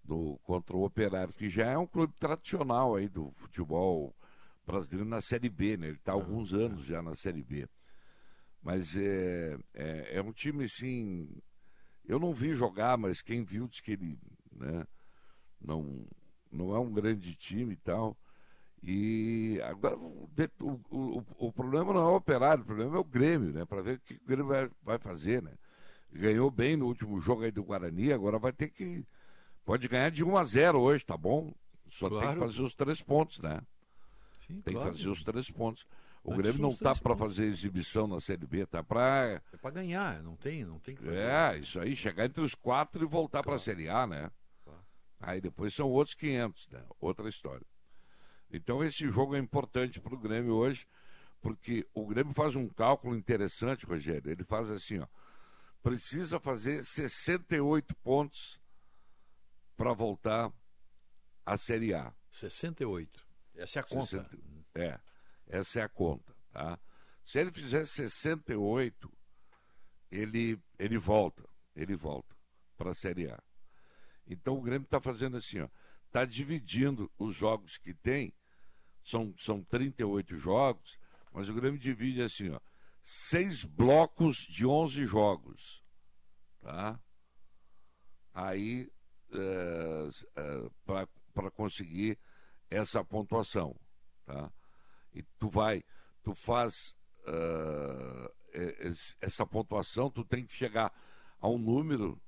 [0.04, 4.16] do, contra o Operário, que já é um clube tradicional aí do futebol
[4.66, 5.88] brasileiro na Série B, né?
[5.88, 7.68] Ele está há alguns anos já na Série B.
[8.62, 11.28] Mas é, é, é um time, assim,
[12.06, 14.20] eu não vi jogar, mas quem viu diz que ele
[14.52, 14.86] né,
[15.60, 16.06] não,
[16.52, 18.18] não é um grande time e tal.
[18.84, 20.28] E agora o,
[20.60, 23.64] o, o, problema não é o operário, o problema é o Grêmio, né?
[23.64, 25.52] Para ver o que o Grêmio vai, vai fazer, né?
[26.12, 29.06] Ganhou bem no último jogo aí do Guarani, agora vai ter que.
[29.64, 31.54] Pode ganhar de 1 a 0 hoje, tá bom?
[31.90, 32.34] Só tem Claro.
[32.34, 33.62] que fazer os três pontos, né?
[34.48, 34.92] Sim, tem claro.
[34.92, 35.86] que fazer os três pontos.
[36.24, 39.72] O Antes Grêmio não tá para fazer exibição na Série B, tá para É pra
[39.72, 41.18] ganhar, não tem, não tem que fazer.
[41.18, 44.32] é, isso aí, chegar entre os quatro e voltar para a Série A, né?
[45.20, 46.84] Aí depois são outros 500, né?
[47.00, 47.66] Outra história.
[48.52, 50.88] Então esse jogo é importante para o Grêmio hoje,
[51.42, 54.32] porque o Grêmio faz um cálculo interessante, Rogério.
[54.32, 55.08] Ele faz assim, ó.
[55.82, 58.60] Precisa fazer 68 pontos
[59.76, 60.54] para voltar
[61.46, 62.14] à Série A.
[62.30, 63.26] 68.
[63.56, 64.06] Essa é a conta.
[64.06, 64.38] 60
[64.76, 65.00] É,
[65.48, 66.80] essa é a conta, tá?
[67.26, 69.12] Se ele fizer 68,
[70.12, 72.36] ele, ele volta, ele volta
[72.78, 73.42] para a Série A.
[74.28, 75.70] Então o Grêmio está fazendo assim, ó,
[76.06, 78.34] está dividindo os jogos que tem,
[79.04, 80.98] são, são 38 jogos,
[81.34, 82.60] mas o Grêmio divide assim, ó,
[83.04, 85.84] seis blocos de 11 jogos,
[86.62, 87.00] tá?
[88.34, 88.92] Aí,
[89.34, 90.70] é,
[91.34, 92.18] para conseguir
[92.70, 93.76] essa pontuação,
[94.26, 94.52] tá?
[95.14, 95.84] E tu vai,
[96.24, 100.92] tu faz eh, é, es- essa pontuação, tu tem que chegar
[101.40, 102.22] a um número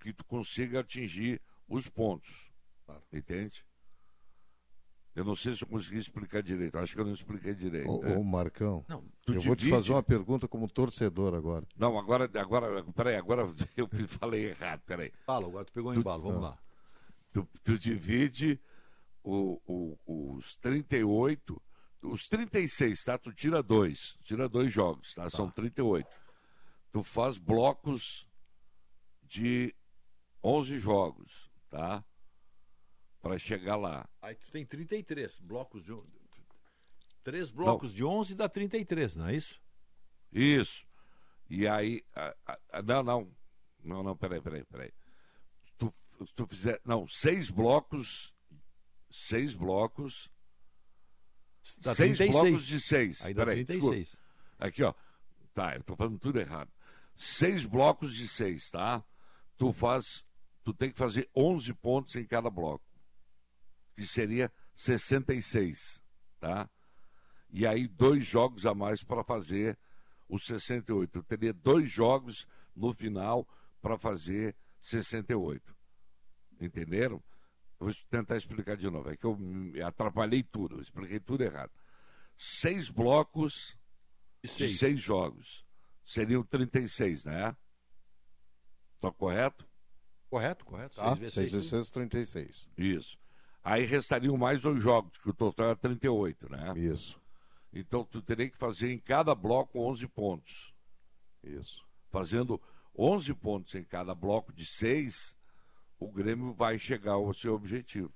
[0.00, 2.50] que tu consiga atingir os pontos,
[3.12, 3.64] entende?
[5.14, 7.88] Eu não sei se eu consegui explicar direito, acho que eu não expliquei direito.
[7.88, 8.16] Ô, É.
[8.16, 11.64] ô, Marcão, Não, tu eu vou te divide- fazer uma pergunta como torcedor agora.
[11.76, 13.42] Não, agora, agora, peraí, agora
[13.76, 15.12] eu falei errado, peraí.
[15.24, 16.48] Fala, agora tu pegou o Tu- embalo, vamos Ah.
[16.48, 16.58] lá.
[17.32, 18.60] Tu, tu divide
[19.22, 21.62] o, o- os 38,
[22.02, 23.16] os 36, tá?
[23.16, 25.30] Tu tira dois, tira dois jogos, tá?
[25.30, 26.08] São 38.
[26.92, 28.26] Tu faz blocos
[29.22, 29.74] de
[30.42, 32.04] 11 jogos, tá?
[33.24, 34.08] Para chegar lá.
[34.22, 35.92] Aí tu tem 33 blocos de.
[37.22, 39.58] Três blocos de 11 dá 33, não é isso?
[40.30, 40.86] Isso.
[41.48, 42.04] E aí.
[42.14, 43.32] a- a- a- não, não.
[43.82, 44.92] Não, não, peraí, peraí, peraí.
[45.62, 45.94] Se tu,
[46.26, 46.80] se tu fizer.
[46.84, 48.32] Não, seis blocos.
[49.10, 50.28] Seis blocos.
[51.78, 52.30] Dá seis 36.
[52.30, 53.24] blocos de seis.
[53.24, 54.06] Aí dá Peraí, 36.
[54.08, 54.24] desculpa.
[54.58, 54.94] Aqui, ó.
[55.54, 56.70] Tá, eu tô falando tudo errado.
[57.16, 59.02] Seis blocos de seis, tá?
[59.56, 60.24] Tu faz.
[60.62, 62.84] Tu tem que fazer 11 pontos em cada bloco.
[63.94, 66.00] Que seria 66,
[66.40, 66.68] tá?
[67.50, 69.78] E aí dois jogos a mais para fazer
[70.28, 71.18] os 68.
[71.18, 73.46] Eu teria dois jogos no final
[73.80, 75.74] para fazer 68.
[76.60, 77.22] Entenderam?
[77.78, 79.10] Eu vou tentar explicar de novo.
[79.10, 79.38] É que eu
[79.86, 81.70] atrapalhei tudo, eu expliquei tudo errado.
[82.36, 83.76] Seis blocos
[84.42, 84.78] de seis.
[84.78, 85.64] seis jogos.
[86.04, 87.56] Seriam 36, né?
[89.00, 89.66] Tá correto?
[90.28, 90.96] Correto, correto.
[90.96, 91.16] Tá?
[91.16, 91.52] Seis vezes 6 seis.
[91.52, 92.70] vezes 6, 36.
[92.76, 93.18] Isso.
[93.64, 96.74] Aí restariam mais dois jogos, que o total é 38, né?
[96.76, 97.18] Isso.
[97.72, 100.74] Então tu teria que fazer em cada bloco 11 pontos.
[101.42, 101.82] Isso.
[102.10, 102.60] Fazendo
[102.96, 105.34] 11 pontos em cada bloco de 6,
[105.98, 108.12] o Grêmio vai chegar ao seu objetivo.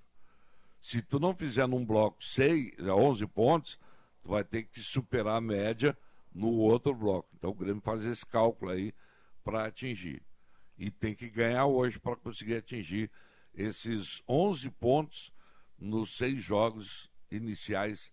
[0.82, 3.78] Se tu não fizer num bloco 6, 11 pontos,
[4.22, 5.96] tu vai ter que superar a média
[6.32, 7.30] no outro bloco.
[7.36, 8.92] Então o Grêmio faz esse cálculo aí
[9.42, 10.22] para atingir.
[10.78, 13.10] E tem que ganhar hoje para conseguir atingir
[13.54, 15.32] esses 11 pontos
[15.78, 18.10] nos seis jogos iniciais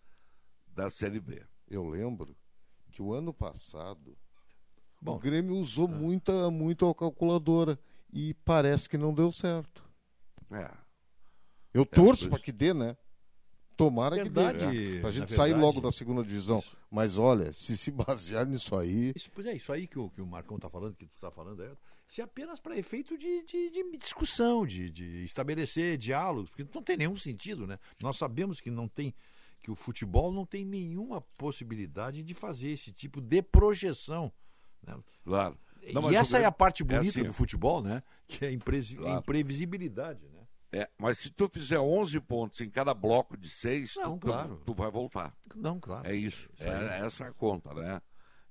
[0.68, 1.44] da Série B.
[1.68, 2.36] Eu lembro
[2.92, 4.18] que o ano passado
[5.02, 7.80] Bom, o Grêmio usou muita, muito a calculadora
[8.12, 9.84] e parece que não deu certo.
[10.52, 10.72] É.
[11.74, 12.96] Eu torço para que dê, né?
[13.76, 15.00] Tomara Verdade, que dê.
[15.00, 16.64] Pra na gente sair verdade- logo da segunda divisão.
[16.90, 19.12] Mas olha, se se basear nisso aí.
[19.16, 21.30] Isso, pois é, isso aí que o, que o Marcão está falando, que tu está
[21.30, 21.72] falando, é,
[22.08, 26.84] isso é apenas para efeito de, de, de discussão, de, de estabelecer diálogos, porque não
[26.84, 27.80] tem nenhum sentido, né?
[28.02, 29.14] Nós sabemos que não tem,
[29.62, 34.32] que o futebol não tem nenhuma possibilidade de fazer esse tipo de projeção.
[34.86, 34.98] Né?
[35.24, 35.58] Claro.
[35.94, 38.02] Não, e essa é a parte é bonita assim, do futebol, né?
[38.28, 38.58] Que é a
[38.96, 39.20] Claro.
[39.20, 40.48] imprevisibilidade, né?
[40.72, 44.58] É, mas se tu fizer 11 pontos em cada bloco de 6, Não, tu, claro.
[44.58, 45.34] tu, tu vai voltar.
[45.56, 46.08] Não, claro.
[46.08, 46.50] É isso.
[46.54, 46.64] Isso.
[46.64, 48.02] É, essa é a conta, né?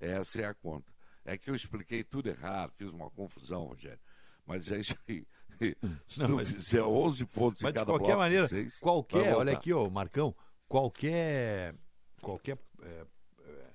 [0.00, 0.93] Essa é a conta.
[1.24, 4.00] É que eu expliquei tudo errado, fiz uma confusão, Rogério.
[4.46, 5.26] Mas é isso aí.
[6.06, 8.50] Se Não, tu mas- fizer 11 pontos em Mas de cada qualquer bloco maneira, de
[8.50, 10.34] 6, vai qualquer, olha aqui, ó, Marcão,
[10.68, 11.74] qualquer
[12.20, 13.06] qualquer é,
[13.40, 13.66] é,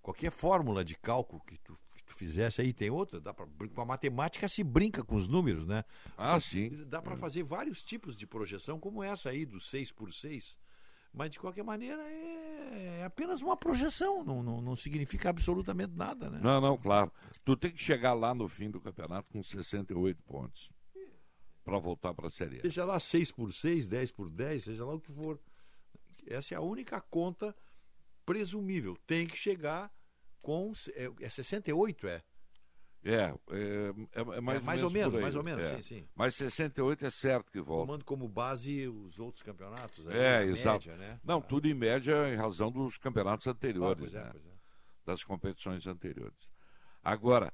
[0.00, 3.80] qualquer fórmula de cálculo que tu, que tu fizesse aí tem outra, dá para com
[3.80, 5.84] a matemática se brinca com os números, né?
[6.16, 6.84] Ah, sim.
[6.86, 10.56] Dá para fazer vários tipos de projeção, como essa aí do 6 por 6
[11.18, 16.30] mas de qualquer maneira é, é apenas uma projeção, não, não, não significa absolutamente nada,
[16.30, 16.38] né?
[16.40, 17.12] Não, não, claro.
[17.44, 20.70] Tu tem que chegar lá no fim do campeonato com 68 pontos
[21.64, 22.62] para voltar para a Série A.
[22.62, 25.40] Seja lá 6 por 6, 10 por 10, seja lá o que for.
[26.24, 27.52] Essa é a única conta
[28.24, 28.96] presumível.
[29.04, 29.92] Tem que chegar
[30.40, 30.72] com.
[30.94, 32.22] É, é 68, é?
[33.04, 33.32] É, é,
[34.12, 35.76] é, é mais, É, mais ou ou menos, por aí, mais ou menos, é.
[35.76, 36.08] sim, sim.
[36.14, 37.86] Mas 68 é certo que volta.
[37.86, 40.06] Tomando como base os outros campeonatos.
[40.08, 40.88] aí, É, exato.
[40.88, 41.20] média, né?
[41.24, 44.30] Não, tudo em média em razão dos campeonatos anteriores, Ah, é, né?
[44.32, 44.50] pois é.
[45.06, 46.48] das competições anteriores.
[47.02, 47.52] Agora,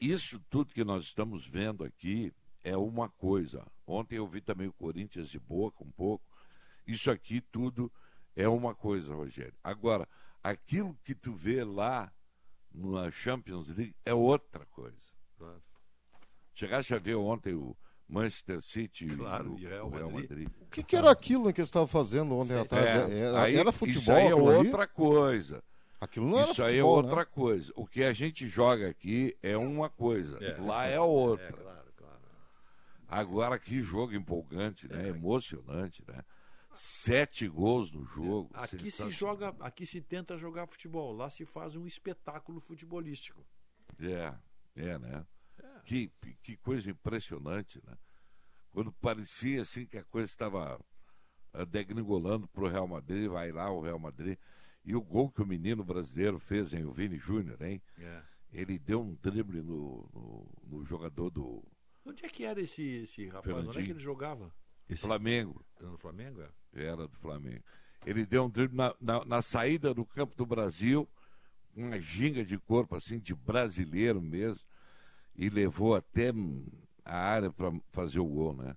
[0.00, 2.32] isso tudo que nós estamos vendo aqui
[2.62, 3.66] é uma coisa.
[3.86, 6.24] Ontem eu vi também o Corinthians de Boca um pouco,
[6.86, 7.90] Isso aqui tudo
[8.36, 9.54] é uma coisa, Rogério.
[9.64, 10.06] Agora,
[10.42, 12.10] aquilo que tu vê lá
[12.72, 14.96] na Champions League é outra coisa.
[16.54, 17.76] Chegaste a ver ontem o
[18.08, 20.30] Manchester City Claro, e e o, Real o Real Madrid.
[20.30, 20.48] Madrid.
[20.62, 23.12] O que, que era aquilo que eles estavam fazendo ontem à tarde?
[23.12, 24.32] É, era, aí, era futebol Isso aí é ali?
[24.68, 25.62] outra coisa.
[26.00, 27.24] Aquilo não era Isso aí é futebol, outra né?
[27.26, 27.72] coisa.
[27.76, 31.46] O que a gente joga aqui é uma coisa, É, lá é, é outra.
[31.46, 32.20] é, claro, claro.
[33.06, 35.08] Agora que jogo empolgante, né?
[35.08, 36.24] Emocionante, né?
[36.74, 38.50] Sete gols no jogo.
[38.54, 43.44] Aqui se joga, aqui se tenta jogar futebol, lá se faz um espetáculo futebolístico.
[43.98, 44.34] É,
[44.76, 45.26] é, né?
[45.84, 47.96] Que, que coisa impressionante, né?
[48.70, 50.80] Quando parecia assim que a coisa estava
[51.52, 54.38] ah, degringolando para o Real Madrid, vai lá o Real Madrid.
[54.84, 56.84] E o gol que o menino brasileiro fez, hein?
[56.84, 57.82] O Vini Júnior, hein?
[57.98, 58.22] É.
[58.52, 61.62] Ele deu um drible no, no, no jogador do
[62.08, 63.48] Onde é que era esse, esse rapaz?
[63.48, 63.92] Onde é que Fernandinho.
[63.92, 64.54] ele jogava?
[64.88, 65.64] Esse- Flamengo.
[65.78, 66.42] Era no Flamengo?
[66.42, 66.50] É?
[66.84, 67.62] Era do Flamengo.
[68.06, 71.08] Ele deu um drible na, na, na saída do campo do Brasil,
[71.74, 74.64] uma ginga de corpo assim, de brasileiro mesmo,
[75.34, 76.32] e levou até
[77.04, 78.76] a área para fazer o gol, né?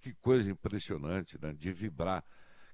[0.00, 1.52] Que coisa impressionante, né?
[1.52, 2.24] De vibrar.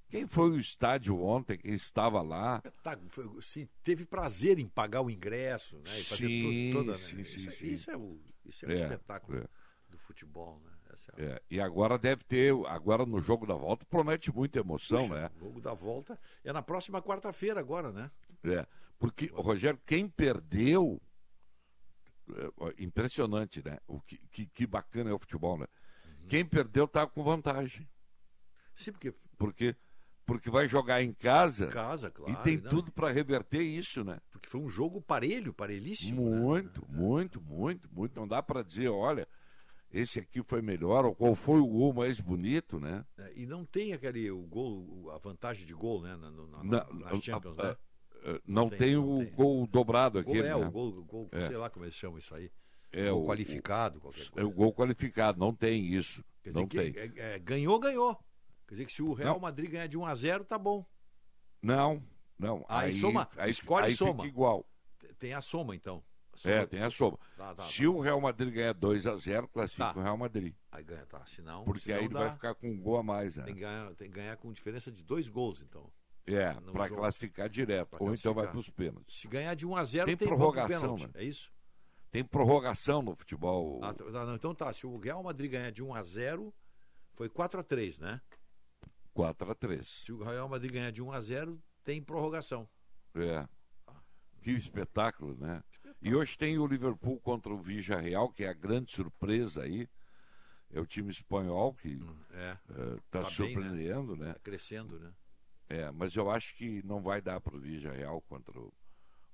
[0.09, 5.01] Quem foi o estádio ontem, quem estava lá, Tá, foi- se teve prazer em pagar
[5.01, 5.99] o ingresso, né?
[5.99, 6.99] E fazer Sim, to- toda, né?
[6.99, 7.67] sim, isso, sim, é- sim.
[7.67, 9.47] isso é o, isso é É, espetáculo é.
[9.89, 10.70] do futebol, né?
[11.16, 15.31] É e agora deve ter, agora no jogo da volta, promete muita emoção, Puxa, né?
[15.36, 18.10] O jogo da volta é na próxima quarta-feira agora, né?
[18.42, 18.66] É,
[18.98, 21.00] porque, Rogério, quem perdeu.
[22.31, 23.78] é, impressionante, né?
[23.86, 25.66] O que, que, que bacana é o futebol, né?
[26.28, 27.89] Quem perdeu tá com vantagem.
[28.74, 29.14] Sim, porque.
[29.36, 29.76] Porque,
[30.24, 31.66] porque vai jogar em casa.
[31.66, 32.70] Casa, claro, E tem não.
[32.70, 34.18] tudo para reverter isso, né?
[34.31, 36.31] Porque foi um jogo parelho, parelhíssimo.
[36.31, 36.39] né?
[36.40, 38.18] Muito, muito, muito, muito.
[38.18, 39.28] Não dá para dizer, olha,
[39.94, 43.05] esse aqui foi melhor, ou qual foi o gol mais bonito, né?
[43.16, 46.16] É, E não tem aquele o gol, a vantagem de gol, né?
[46.16, 47.68] Na, na, na, Na- nas Champions, a- né?
[48.24, 50.39] a- a- não, tem, o gol dobrado aqui.
[50.39, 50.55] é, né?
[50.56, 51.47] o gol, o gol É.
[51.47, 52.50] sei lá como eles chamam isso aí.
[52.90, 54.00] É gol o- qualificado,
[54.36, 56.24] É o gol qualificado, não tem isso.
[56.42, 56.92] Quer dizer não que tem.
[56.97, 58.14] é- é, ganhou, ganhou.
[58.66, 59.40] Quer dizer que se o Real Não.
[59.40, 60.84] Madrid ganhar de 1 a 0 tá bom.
[61.62, 62.02] Não,
[62.39, 62.64] não.
[62.68, 64.26] Aí soma, aí, escolhe aí soma.
[64.26, 64.64] Igual.
[65.18, 66.02] Tem a soma, então.
[66.44, 67.18] É, tem a soma.
[67.36, 70.00] Tá, tá, Se o Real Madrid ganhar 2 a 0 classifica Tá.
[70.00, 70.54] o Real Madrid.
[70.72, 71.24] Aí ganha, tá.
[71.26, 73.44] Senão, Porque senão aí ele dá- vai ficar com um gol a mais, né?
[73.44, 75.90] Tem que, ganhar, tem que ganhar com diferença de dois gols, então.
[76.26, 77.90] É, no para classificar direto.
[77.90, 78.50] Pra Ou então vai classificar.
[78.50, 79.16] para os pênaltis.
[79.20, 81.10] Se ganhar de 1 a 0 Tem tem, prorrogação, né?
[81.14, 81.52] É isso?
[82.10, 83.80] Tem prorrogação no futebol.
[83.84, 84.72] Ah, tá, não, então tá.
[84.72, 86.54] Se o Real Madrid ganhar de 1 a 0
[87.12, 88.20] foi 4 a 3 né?
[89.12, 92.68] 4 a 3 Se o Real Madrid ganhar de 1 a 0 tem prorrogação.
[93.14, 93.46] É.
[94.40, 95.62] Que espetáculo, né?
[96.05, 99.89] E hoje tem o Liverpool contra o Villarreal, que é a grande surpresa aí.
[100.70, 101.99] É o time espanhol que
[102.33, 102.52] É.
[102.52, 104.34] está Tá bem, surpreendendo, né?
[104.34, 105.10] Tá crescendo, né?
[105.66, 108.70] É, mas eu acho que não vai dar para o Villarreal contra o,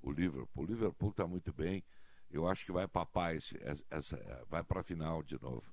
[0.00, 0.62] o Liverpool.
[0.62, 1.82] O Liverpool está muito bem.
[2.30, 3.58] Eu acho que vai papar esse,
[3.90, 5.64] essa, vai para a final de novo.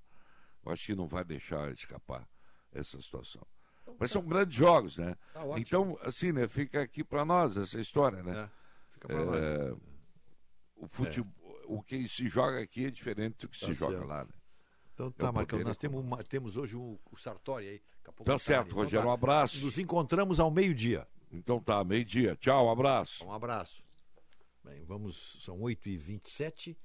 [0.66, 2.28] Eu acho que não vai deixar escapar
[2.72, 3.46] essa situação.
[4.00, 5.16] Mas são grandes jogos, né?
[5.32, 6.48] Tá então, assim, né?
[6.48, 8.46] Fica aqui para nós essa história, né?
[8.46, 8.50] É,
[8.94, 9.38] fica pra nós.
[9.38, 9.76] É,
[10.78, 11.34] o futebol,
[11.66, 14.08] o que se joga aqui é diferente do que Tá se joga certo.
[14.08, 14.32] lá, né?
[14.94, 17.82] Então É tá, Marcão, nós temos, uma- temos hoje o, o Sartori aí.
[18.04, 18.74] Tá ele certo, ali.
[18.76, 19.64] Rogério, um abraço.
[19.66, 21.08] Nos encontramos ao meio-dia.
[21.32, 22.36] Então tá, meio-dia.
[22.38, 23.26] Tchau, um abraço.
[23.26, 23.84] Um abraço.
[24.64, 26.76] Bem, vamos, são 8h27.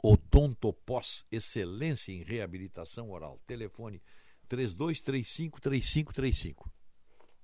[0.01, 3.41] Odontopós, excelência em reabilitação oral.
[3.45, 4.01] Telefone
[4.47, 6.71] 3235-3535.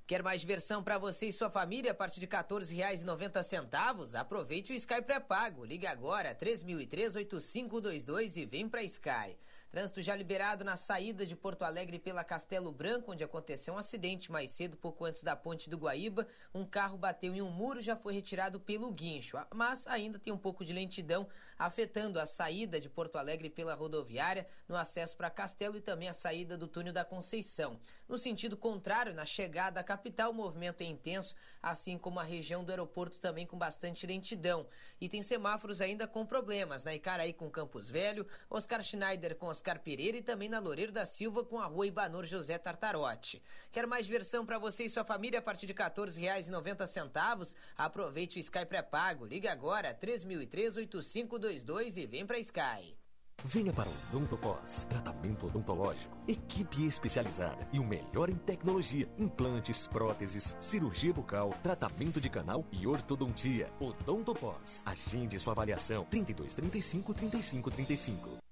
[0.08, 4.16] Quer mais diversão para você e sua família a partir de R$ 14,90?
[4.16, 5.66] Aproveite o Sky pré-pago.
[5.66, 9.38] Ligue agora 3003-8522 e vem para Sky.
[9.70, 14.32] Trânsito já liberado na saída de Porto Alegre pela Castelo Branco, onde aconteceu um acidente
[14.32, 16.26] mais cedo, pouco antes da ponte do Guaíba.
[16.54, 20.38] Um carro bateu em um muro, já foi retirado pelo guincho, mas ainda tem um
[20.38, 21.28] pouco de lentidão
[21.60, 26.14] afetando a saída de Porto Alegre pela rodoviária, no acesso para Castelo e também a
[26.14, 27.80] saída do túnel da Conceição.
[28.08, 32.64] No sentido contrário, na chegada à capital, o movimento é intenso, assim como a região
[32.64, 34.66] do aeroporto também com bastante lentidão.
[35.02, 39.80] E tem semáforos ainda com problemas, na Icaraí com Campos Velho, Oscar Schneider com Oscar
[39.80, 43.42] Pereira e também na Loureiro da Silva com a rua Ibanor José Tartarotti.
[43.72, 47.56] Quer mais diversão para você e sua família a partir de R$ 14,90?
[47.76, 49.26] Aproveite o Sky pré-pago.
[49.26, 52.96] Ligue agora 3003-8522 e vem para Sky.
[53.44, 60.56] Venha para o Odontopós, tratamento odontológico, equipe especializada e o melhor em tecnologia, implantes, próteses,
[60.60, 63.72] cirurgia bucal, tratamento de canal e ortodontia.
[63.80, 68.47] Odontopós, agende sua avaliação 32 35 35 35.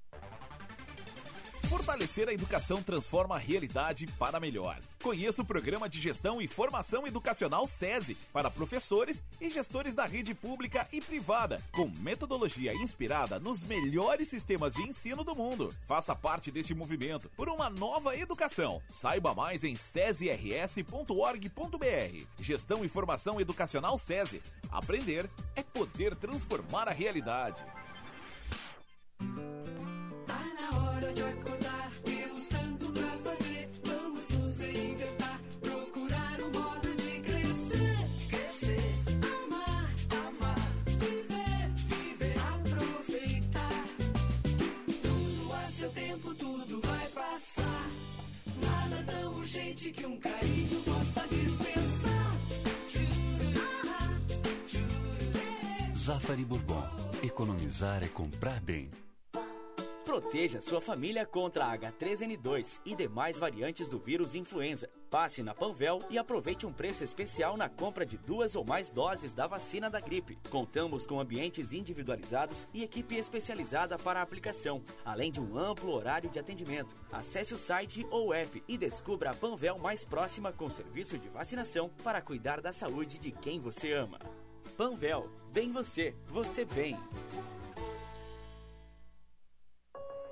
[1.69, 4.77] Fortalecer a educação transforma a realidade para melhor.
[5.01, 10.35] Conheça o programa de gestão e formação educacional SESI para professores e gestores da rede
[10.35, 15.73] pública e privada, com metodologia inspirada nos melhores sistemas de ensino do mundo.
[15.87, 18.81] Faça parte deste movimento por uma nova educação.
[18.89, 20.85] Saiba mais em sesirs.org.br.
[22.39, 24.41] Gestão e formação educacional SESI.
[24.69, 27.63] Aprender é poder transformar a realidade.
[31.15, 33.69] Tá na hora de acordar, temos tanto pra fazer.
[33.85, 38.09] Vamos nos reinventar, procurar um modo de crescer.
[38.29, 38.95] Crescer,
[39.43, 43.85] amar, amar, viver, viver, aproveitar.
[45.01, 47.89] Tudo a seu tempo, tudo vai passar.
[48.61, 52.15] Nada tão urgente que um carinho possa dispensar.
[55.95, 56.83] Zafari Bourbon.
[57.23, 58.91] Economizar é comprar bem.
[60.05, 64.87] Proteja sua família contra a H3N2 e demais variantes do vírus influenza.
[65.09, 69.33] Passe na Panvel e aproveite um preço especial na compra de duas ou mais doses
[69.33, 70.37] da vacina da gripe.
[70.51, 76.29] Contamos com ambientes individualizados e equipe especializada para a aplicação, além de um amplo horário
[76.29, 76.95] de atendimento.
[77.11, 81.89] Acesse o site ou app e descubra a Panvel mais próxima com serviço de vacinação
[82.03, 84.19] para cuidar da saúde de quem você ama.
[84.77, 86.95] Panvel, bem você, você bem.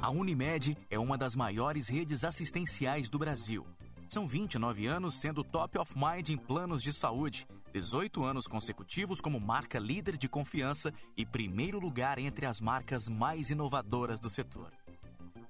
[0.00, 3.66] A Unimed é uma das maiores redes assistenciais do Brasil.
[4.08, 9.40] São 29 anos sendo top of mind em planos de saúde, 18 anos consecutivos como
[9.40, 14.70] marca líder de confiança e primeiro lugar entre as marcas mais inovadoras do setor.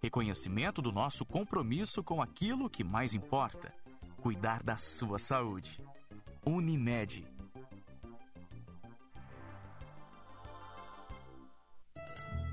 [0.02, 3.74] Reconhecimento do nosso compromisso com aquilo que mais importa:
[4.22, 5.80] cuidar da sua saúde.
[6.44, 7.26] Unimed.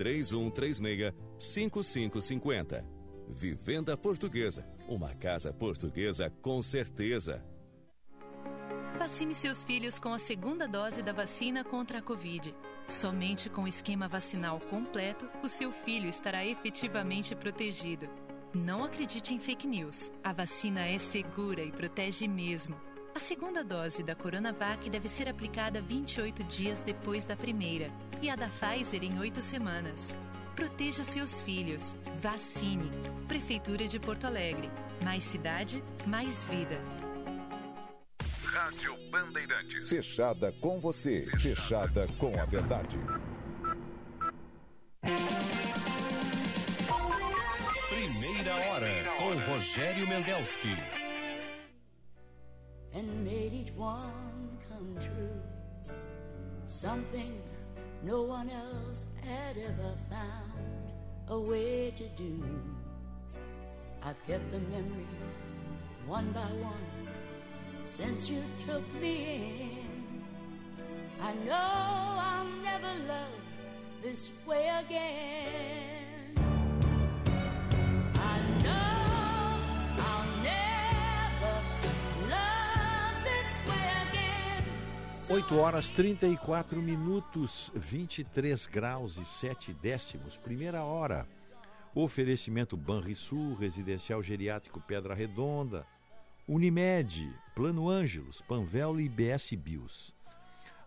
[0.00, 2.86] 3136 5550.
[3.28, 4.66] Vivenda Portuguesa.
[4.88, 7.44] Uma casa portuguesa com certeza.
[8.98, 12.54] Vacine seus filhos com a segunda dose da vacina contra a Covid.
[12.86, 18.08] Somente com o esquema vacinal completo, o seu filho estará efetivamente protegido.
[18.54, 20.10] Não acredite em fake news.
[20.24, 22.74] A vacina é segura e protege mesmo.
[23.20, 27.92] A segunda dose da Coronavac deve ser aplicada 28 dias depois da primeira
[28.22, 30.16] e a da Pfizer em 8 semanas.
[30.56, 31.94] Proteja seus filhos.
[32.22, 32.90] Vacine.
[33.28, 34.70] Prefeitura de Porto Alegre.
[35.04, 36.80] Mais cidade, mais vida.
[38.42, 39.90] Rádio Bandeirantes.
[39.90, 42.98] Fechada com você, fechada com a verdade.
[47.86, 50.74] Primeira hora com Rogério Mendelski.
[52.94, 55.94] And made each one come true.
[56.64, 57.40] Something
[58.02, 60.92] no one else had ever found
[61.28, 62.42] a way to do.
[64.02, 65.48] I've kept the memories
[66.06, 67.12] one by one
[67.82, 70.24] since you took me in.
[71.20, 73.40] I know I'll never love
[74.02, 76.34] this way again.
[78.14, 78.99] I know
[85.32, 90.36] 8 horas 34 minutos, 23 graus e 7 décimos.
[90.36, 91.24] Primeira hora.
[91.94, 95.86] Oferecimento Banrisul, Residencial Geriátrico Pedra Redonda,
[96.48, 100.12] Unimed, Plano Ângelos, Panvel e BS Bios.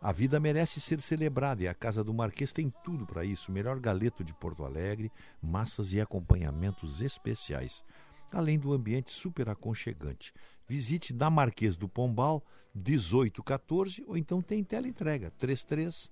[0.02, 3.50] A vida merece ser celebrada e a Casa do Marquês tem tudo para isso.
[3.50, 5.10] Melhor galeto de Porto Alegre,
[5.42, 7.82] massas e acompanhamentos especiais,
[8.30, 10.34] além do ambiente super aconchegante.
[10.68, 12.44] Visite na Marquês do Pombal
[12.74, 16.10] 1814 ou então tem teleentrega 33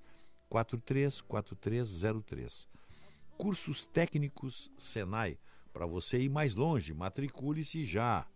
[0.50, 2.68] 43 4303.
[3.38, 5.38] Cursos técnicos Senai
[5.72, 8.28] para você ir mais longe, matricule-se já.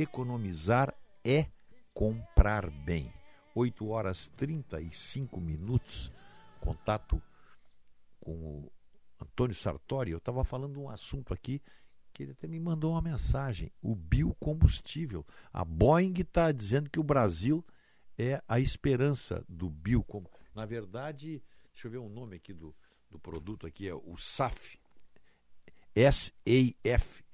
[0.02, 0.94] economizar
[1.24, 1.48] é
[1.94, 3.12] comprar bem.
[3.54, 6.12] 8 horas 35 minutos.
[6.60, 7.22] Contato
[8.20, 8.72] com o
[9.22, 10.12] Antônio Sartori.
[10.12, 11.62] Eu estava falando um assunto aqui
[12.14, 13.72] que ele até me mandou uma mensagem.
[13.82, 15.26] O biocombustível.
[15.52, 17.64] A Boeing está dizendo que o Brasil
[18.18, 20.46] é a esperança do biocombustível.
[20.54, 21.44] Na verdade,
[21.74, 22.74] deixa eu ver o nome aqui do,
[23.10, 24.80] do produto aqui, é o SAF.
[25.96, 27.25] SAF,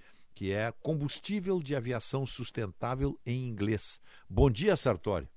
[0.42, 4.02] que é combustível de aviação sustentável em inglês.
[4.28, 5.30] Bom dia, Sartori.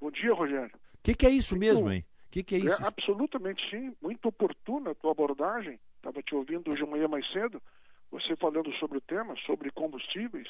[0.00, 0.74] Bom dia, Rogério.
[0.74, 2.04] O que, que é isso mesmo, hein?
[2.26, 2.84] O que, que é isso?
[2.84, 5.78] absolutamente sim, muito oportuna a tua abordagem.
[5.98, 7.62] Estava te ouvindo hoje de manhã mais cedo,
[8.10, 10.48] você falando sobre o tema, sobre combustíveis,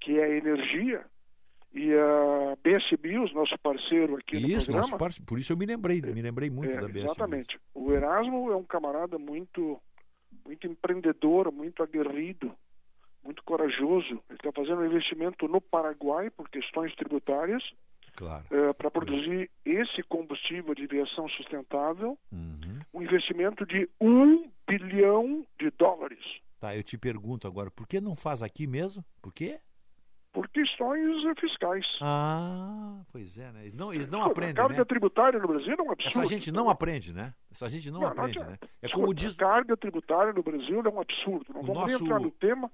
[0.00, 1.04] que é energia.
[1.74, 4.86] E a BS Bios, nosso parceiro aqui no Isso, programa.
[4.86, 5.26] nosso parceiro.
[5.26, 7.04] Por isso eu me lembrei, me lembrei muito É, da BS.
[7.04, 7.60] Exatamente.
[7.74, 9.78] O Erasmo é um camarada muito,
[10.46, 12.56] muito empreendedor, muito aguerrido,
[13.24, 14.08] muito corajoso.
[14.28, 17.62] Ele está fazendo um investimento no Paraguai por questões tributárias
[18.14, 18.44] Claro.
[18.76, 22.18] para produzir esse combustível de aviação sustentável.
[22.30, 22.80] Uhum.
[22.92, 26.20] Um investimento de um bilhão de dólares.
[26.60, 29.02] Tá, eu te pergunto agora, por que não faz aqui mesmo?
[29.20, 29.58] Por quê?
[30.32, 31.84] Por questões eh, fiscais.
[32.00, 33.62] Ah, pois é, né?
[33.62, 34.84] Eles não, eles não Pô, aprendem, A carga né?
[34.84, 36.18] tributária no Brasil é um absurdo.
[36.20, 37.34] Essa gente não aprende, né?
[37.50, 38.44] Essa gente não, Não, não aprende, né?
[38.44, 38.68] adianta.
[38.80, 41.52] É como diz A carga tributária no Brasil é um absurdo.
[41.52, 42.70] Não O vamos nosso entrar no tema,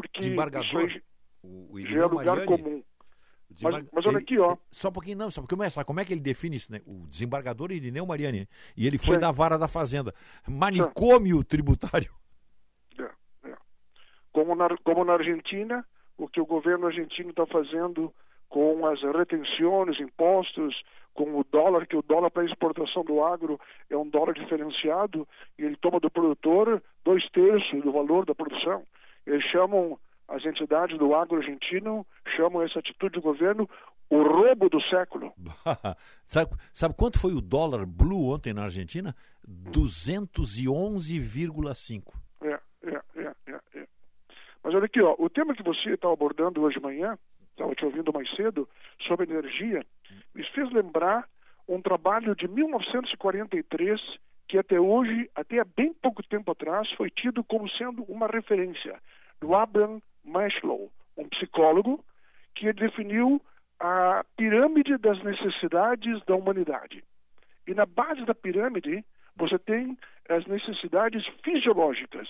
[0.00, 1.00] porque desembargador, isso
[1.42, 2.82] o, o já é lugar Mariani, comum.
[3.62, 4.56] Mas, mas olha ele- aqui, ó.
[4.70, 5.82] Só um pouquinho, não, só porque começa.
[5.84, 6.82] Como é que ele define isso, né?
[6.86, 8.46] O desembargador Irineu Mariani.
[8.76, 9.20] E ele foi Sim.
[9.20, 10.14] da vara da Fazenda.
[10.46, 12.12] Manicômio tributário.
[14.32, 15.84] como na, como na Argentina,
[16.16, 18.12] o que o governo argentino está fazendo
[18.48, 20.80] com as retenções, impostos,
[21.12, 23.58] com o dólar, que o dólar para exportação do agro
[23.90, 25.26] é um dólar diferenciado,
[25.58, 28.84] e ele toma do produtor dois terços do valor da produção.
[29.28, 33.68] Eles chamam, as entidades do agro argentino, chamam essa atitude do governo
[34.10, 35.34] o roubo do século.
[36.26, 39.14] sabe, sabe quanto foi o dólar blue ontem na Argentina?
[39.46, 42.14] 211,5.
[42.40, 43.86] É, é, é, é, é.
[44.64, 47.18] Mas olha aqui, ó, o tema que você está abordando hoje de manhã,
[47.50, 48.66] estava te ouvindo mais cedo,
[49.06, 49.84] sobre energia,
[50.34, 51.28] me fez lembrar
[51.68, 54.00] um trabalho de 1943
[54.48, 58.98] que até hoje, até há bem pouco tempo atrás, foi tido como sendo uma referência
[59.40, 62.04] do Abraham Maslow, um psicólogo
[62.54, 63.40] que definiu
[63.80, 67.04] a pirâmide das necessidades da humanidade.
[67.66, 69.04] E na base da pirâmide,
[69.36, 69.96] você tem
[70.28, 72.28] as necessidades fisiológicas,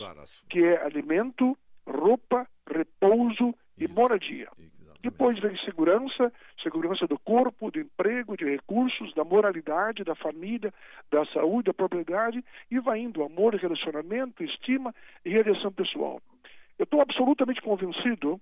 [0.51, 1.57] que é alimento,
[1.87, 4.49] roupa, repouso e moradia.
[5.01, 10.75] Depois vem segurança, segurança do corpo, do emprego, de recursos, da moralidade, da família,
[11.11, 14.93] da saúde, da propriedade, e vai indo amor, relacionamento, estima
[15.25, 16.21] e realização pessoal.
[16.79, 18.41] Eu estou absolutamente convencido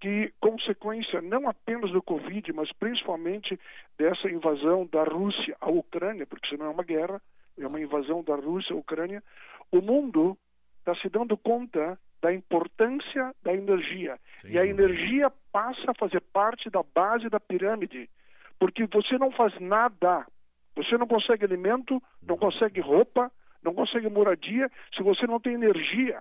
[0.00, 3.58] que, consequência não apenas do Covid, mas principalmente
[3.98, 7.20] dessa invasão da Rússia à Ucrânia, porque isso não é uma guerra,
[7.58, 9.22] é uma invasão da Rússia à Ucrânia,
[9.70, 10.36] o mundo
[10.78, 14.18] está se dando conta da importância da energia.
[14.44, 18.08] e a energia passa a fazer parte da base da pirâmide.
[18.58, 20.26] Porque você não faz nada.
[20.74, 23.30] Você não consegue alimento, não consegue roupa,
[23.62, 26.20] não consegue moradia se você não tem energia.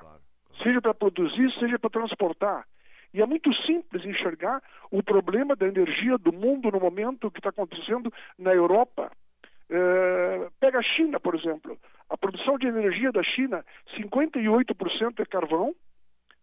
[0.64, 2.66] Seja para produzir, seja para transportar.
[3.14, 4.62] E é muito simples enxergar
[4.92, 9.10] o problema da energia do mundo no momento que está acontecendo na Europa.
[9.70, 11.78] Eh, pega a China, por exemplo.
[12.10, 13.66] A produção de energia da China,
[13.98, 15.74] 58% é carvão,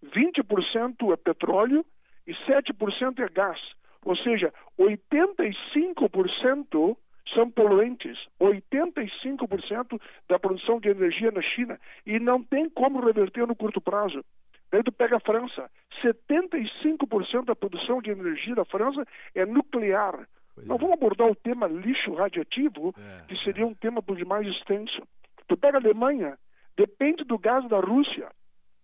[0.03, 1.85] 20% é petróleo
[2.27, 3.61] e 7% é gás.
[4.05, 6.97] Ou seja, 85%
[7.35, 8.19] são poluentes.
[8.41, 11.79] 85% da produção de energia na China.
[12.07, 14.25] E não tem como reverter no curto prazo.
[14.71, 15.71] Daí tu pega a França,
[16.03, 19.05] 75% da produção de energia da França
[19.35, 20.27] é nuclear.
[20.65, 22.95] Nós vamos abordar o tema lixo radioativo,
[23.29, 25.03] que seria um tema por demais extenso.
[25.47, 26.39] Tu pega a Alemanha,
[26.77, 28.31] depende do gás da Rússia.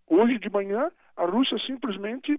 [0.06, 2.38] Hoje de manhã, a Rússia simplesmente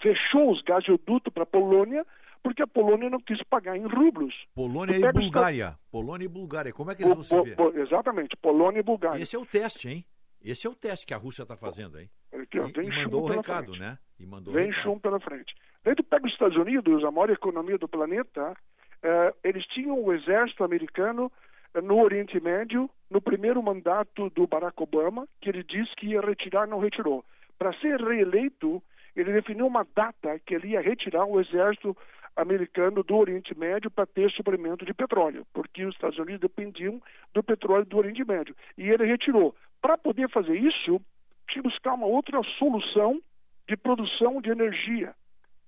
[0.00, 2.04] fechou os gasodutos para a Polônia,
[2.44, 4.34] porque a Polônia não quis pagar em rublos.
[4.54, 5.76] Polônia e Bulgária.
[5.90, 6.72] Polônia e Bulgária.
[6.74, 7.56] Como é que eles vão se ver?
[7.80, 9.20] exatamente, Polônia e Bulgária.
[9.20, 10.04] Esse é o teste, hein?
[10.44, 12.10] Esse é o teste que a Rússia está fazendo, hein?
[12.34, 13.80] Aqui, ó, E, vem e mandou o recado, frente.
[13.80, 13.98] né?
[14.20, 15.54] E mandou Vem chumbo pela frente.
[15.82, 18.54] Daí tu pega os Estados Unidos, a maior economia do planeta,
[19.02, 21.32] eh, eles tinham o exército americano
[21.72, 26.20] eh, no Oriente Médio, no primeiro mandato do Barack Obama, que ele disse que ia
[26.20, 27.24] retirar, não retirou.
[27.58, 28.82] Para ser reeleito,
[29.16, 31.96] ele definiu uma data que ele ia retirar o exército
[32.36, 37.00] americano do Oriente Médio para ter suprimento de petróleo, porque os Estados Unidos dependiam
[37.32, 38.54] do petróleo do Oriente Médio.
[38.76, 39.54] E ele retirou.
[39.80, 41.00] Para poder fazer isso,
[41.48, 43.20] tinha que buscar uma outra solução
[43.68, 45.14] de produção de energia,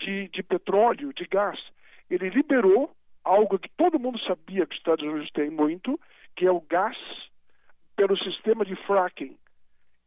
[0.01, 1.59] de, de petróleo, de gás.
[2.11, 2.91] Ele liberou
[3.25, 5.99] algo que todo mundo sabia que os Estados Unidos têm muito,
[6.35, 6.97] que é o gás
[7.97, 9.37] pelo sistema de fracking.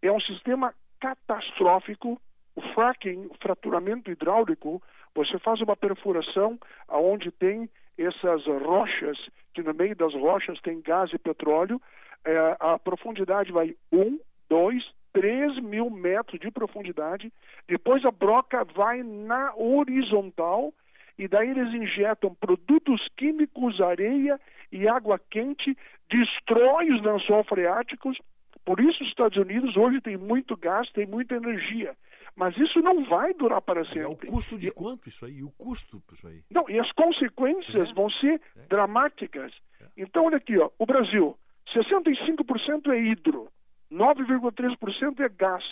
[0.02, 2.20] É um sistema catastrófico.
[2.56, 4.82] O fracking, o fraturamento hidráulico,
[5.16, 6.58] você faz uma perfuração
[6.88, 9.18] aonde tem essas rochas,
[9.54, 11.82] que no meio das rochas tem gás e petróleo,
[12.26, 17.32] eh, a profundidade vai um, dois, três mil metros de profundidade.
[17.68, 20.74] Depois a broca vai na horizontal
[21.18, 24.40] e daí eles injetam produtos químicos, areia
[24.72, 25.78] e água quente,
[26.10, 28.18] destrói os lençóis freáticos.
[28.64, 31.96] Por isso os Estados Unidos hoje tem muito gás, tem muita energia.
[32.40, 34.04] Mas isso não vai durar para sempre.
[34.04, 35.44] É o custo de quanto isso aí?
[35.44, 36.42] O custo isso aí?
[36.50, 39.52] Não, e as consequências vão ser dramáticas.
[39.98, 41.38] Então, olha aqui, ó, o Brasil,
[41.76, 43.50] 65% é hidro,
[43.92, 45.66] 9,3% é gás,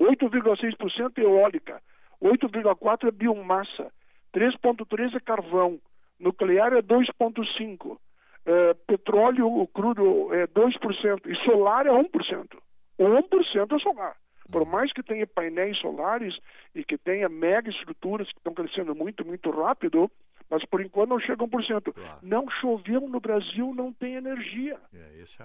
[0.00, 1.82] 8,6% é eólica,
[2.22, 3.92] 8,4% é biomassa,
[4.34, 5.78] 3,3% é carvão,
[6.18, 7.98] nuclear é 2,5%,
[8.46, 12.56] eh, petróleo o crudo é 2% e solar é 1%.
[12.98, 14.21] 1% é solar.
[14.52, 16.38] Por mais que tenha painéis solares
[16.74, 20.10] e que tenha mega estruturas que estão crescendo muito, muito rápido,
[20.50, 21.94] mas por enquanto não chega a 1%.
[22.22, 24.78] Não choveu no Brasil, não tem energia.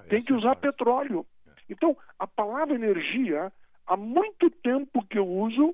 [0.10, 1.26] tem que usar petróleo.
[1.70, 3.52] Então, a palavra energia,
[3.86, 5.74] há muito tempo que eu uso,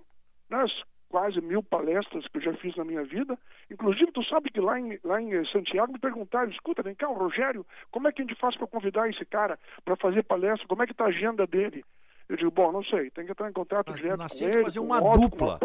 [0.49, 0.71] nas
[1.09, 3.37] quase mil palestras que eu já fiz na minha vida,
[3.69, 7.13] inclusive tu sabe que lá em, lá em Santiago me perguntaram, escuta, vem cá, o
[7.13, 10.67] Rogério, como é que a gente faz para convidar esse cara para fazer palestra?
[10.67, 11.85] Como é que está a agenda dele?
[12.33, 14.65] Eu digo, bom, não sei, tem que entrar em contato direto Nós com temos ele,
[14.65, 15.59] fazer uma dupla.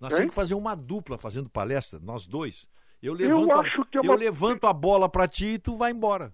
[0.00, 0.18] Nós Hein?
[0.18, 2.70] temos que fazer uma dupla fazendo palestra, nós dois.
[3.02, 5.58] Eu Eu levanto, acho a, que é eu uma- levanto a bola pra ti e
[5.58, 6.32] tu vai embora.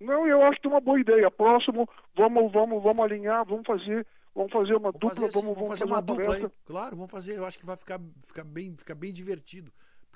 [0.00, 1.30] Não, eu acho que é uma boa ideia.
[1.30, 5.68] Próximo, vamos, vamos, vamos alinhar, vamos fazer, vamos fazer uma dupla, fazer assim, vamos, vamos
[5.68, 6.46] fazer fazer uma dupla palestra.
[6.48, 6.52] aí.
[6.64, 7.36] Claro, vamos fazer.
[7.36, 9.70] Eu acho que vai ficar, ficar, bem, ficar bem divertido.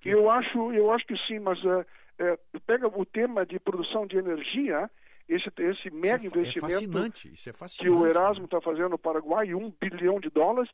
[0.07, 1.87] Eu acho, eu acho que sim, mas é,
[2.33, 4.91] é, pega o tema de produção de energia,
[5.29, 8.91] esse, esse mega Isso é é investimento fascinante, isso é que o Erasmo está fazendo
[8.91, 10.71] no Paraguai, um bilhão de dólares,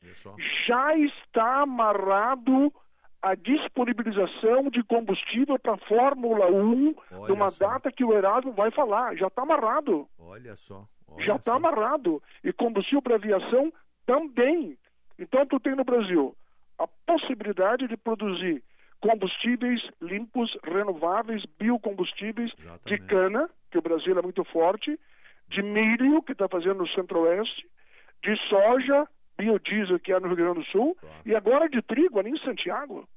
[0.66, 2.72] já está amarrado
[3.22, 7.68] a disponibilização de combustível para a Fórmula 1 Olha numa só.
[7.68, 9.16] data que o Erasmo vai falar.
[9.16, 10.08] Já está amarrado.
[10.18, 10.86] Olha só.
[11.06, 12.20] olha já está amarrado.
[12.42, 13.72] E combustível para aviação
[14.04, 14.76] também.
[15.18, 16.36] Então, tu tem no Brasil
[16.78, 18.62] a possibilidade de produzir
[19.00, 22.52] combustíveis limpos, renováveis, biocombustíveis
[22.86, 24.98] de cana, que o Brasil é muito forte,
[25.48, 27.66] de milho, que está fazendo no centro-oeste,
[28.22, 32.30] de soja, biodiesel, que é no Rio Grande do Sul, e agora de trigo ali
[32.30, 33.08] em Santiago.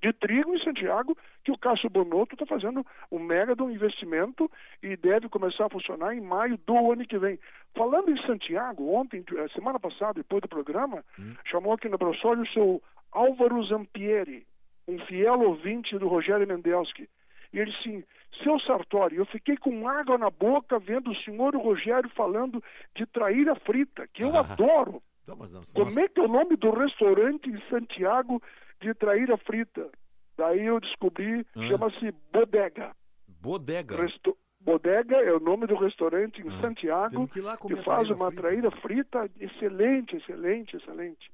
[0.00, 4.48] de trigo em Santiago, que o Cássio Bonotto está fazendo um mega de um investimento
[4.80, 7.36] e deve começar a funcionar em maio do ano que vem.
[7.74, 11.04] Falando em Santiago, ontem, eh, semana passada, depois do programa,
[11.44, 14.46] chamou aqui no Brossólio o seu Álvaro Zampieri,
[14.86, 17.08] um fiel ouvinte do Rogério Mendelski.
[17.52, 18.04] E ele disse assim,
[18.42, 22.62] seu Sartori, eu fiquei com água na boca vendo o senhor Rogério falando
[22.94, 25.02] de traíra frita, que eu adoro.
[25.22, 28.42] Então, não- Como é que é o nome do restaurante em Santiago
[28.80, 29.90] de traíra frita?
[30.36, 31.60] Daí eu descobri, Ah.
[31.68, 32.94] chama-se Bodega.
[33.26, 33.96] Bodega.
[33.96, 36.60] Resto- Bodega é o nome do restaurante em Ah.
[36.60, 37.42] Santiago que que
[37.82, 38.42] faz traíra uma frita.
[38.42, 41.30] traíra frita excelente, excelente, excelente.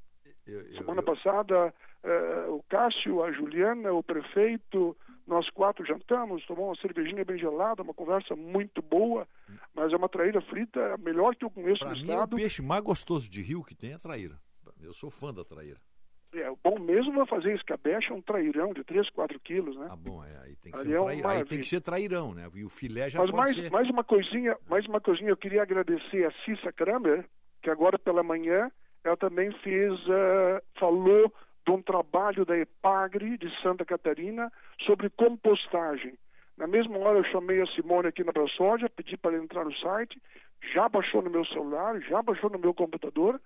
[0.76, 4.94] Semana passada, eh, o Cássio, a Juliana, o prefeito,
[5.26, 9.26] nós quatro jantamos, tomamos uma cervejinha bem gelada, uma conversa muito boa,
[9.74, 12.14] mas é uma traíra frita a melhor que eu conheço Pra no mim, é o
[12.14, 12.36] estado.
[12.36, 14.38] peixe mais gostoso de rio que tem é a traíra.
[14.82, 15.78] Eu sou fã da traíra.
[16.34, 19.86] É, o bom mesmo é fazer escabeche, é um trairão de 3, 4 quilos, né?
[19.88, 22.50] Ah, bom, é, aí tem que, ser, é um aí tem que ser trairão, né?
[22.54, 23.70] E o filé já Mas pode mais, ser.
[23.70, 27.24] mais uma coisinha, mais uma coisinha, eu queria agradecer a Cissa Kramer,
[27.62, 28.70] que agora pela manhã
[29.04, 31.32] ela também fez, eh, falou
[31.64, 34.52] de um trabalho da EPAGRE de Santa Catarina
[34.84, 36.14] sobre compostagem.
[36.56, 39.74] Na mesma hora eu chamei a Simone aqui na Brasoja, pedi para ela entrar no
[39.76, 40.20] site,
[40.72, 43.40] já baixou no meu celular, já baixou no meu computador,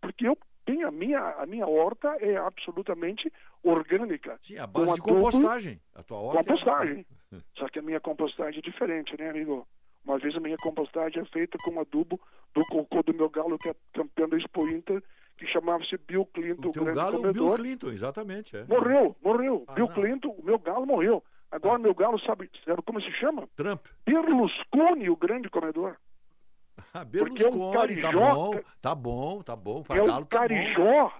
[0.00, 3.32] porque eu tenho a minha, a minha horta é absolutamente
[3.62, 4.38] orgânica.
[4.42, 5.80] Sim, a base de adubo- compostagem.
[5.94, 7.06] A tua horta é- Compostagem.
[7.56, 9.66] Só que a minha compostagem é diferente, né, amigo?
[10.04, 12.20] Uma vez a minha compostagem é feita com adubo
[12.54, 15.02] do cocô do meu galo, que é campeão da Expo Inter,
[15.40, 17.56] que chamava-se Bill Clinton, O o grande galo é o Bill comedor.
[17.56, 18.56] Clinton, exatamente.
[18.56, 18.64] É.
[18.64, 19.64] Morreu, morreu.
[19.66, 19.94] Ah, Bill não.
[19.94, 21.24] Clinton, o meu galo morreu.
[21.50, 23.48] Agora meu galo, sabe, sabe como se chama?
[23.56, 23.86] Trump.
[24.04, 25.96] Berlusconi, o grande comedor.
[26.94, 29.82] Ah, Porque é um Berlusconi, tá carijó, bom, tá bom, tá bom.
[29.82, 31.12] Pra é galo um tá carijó,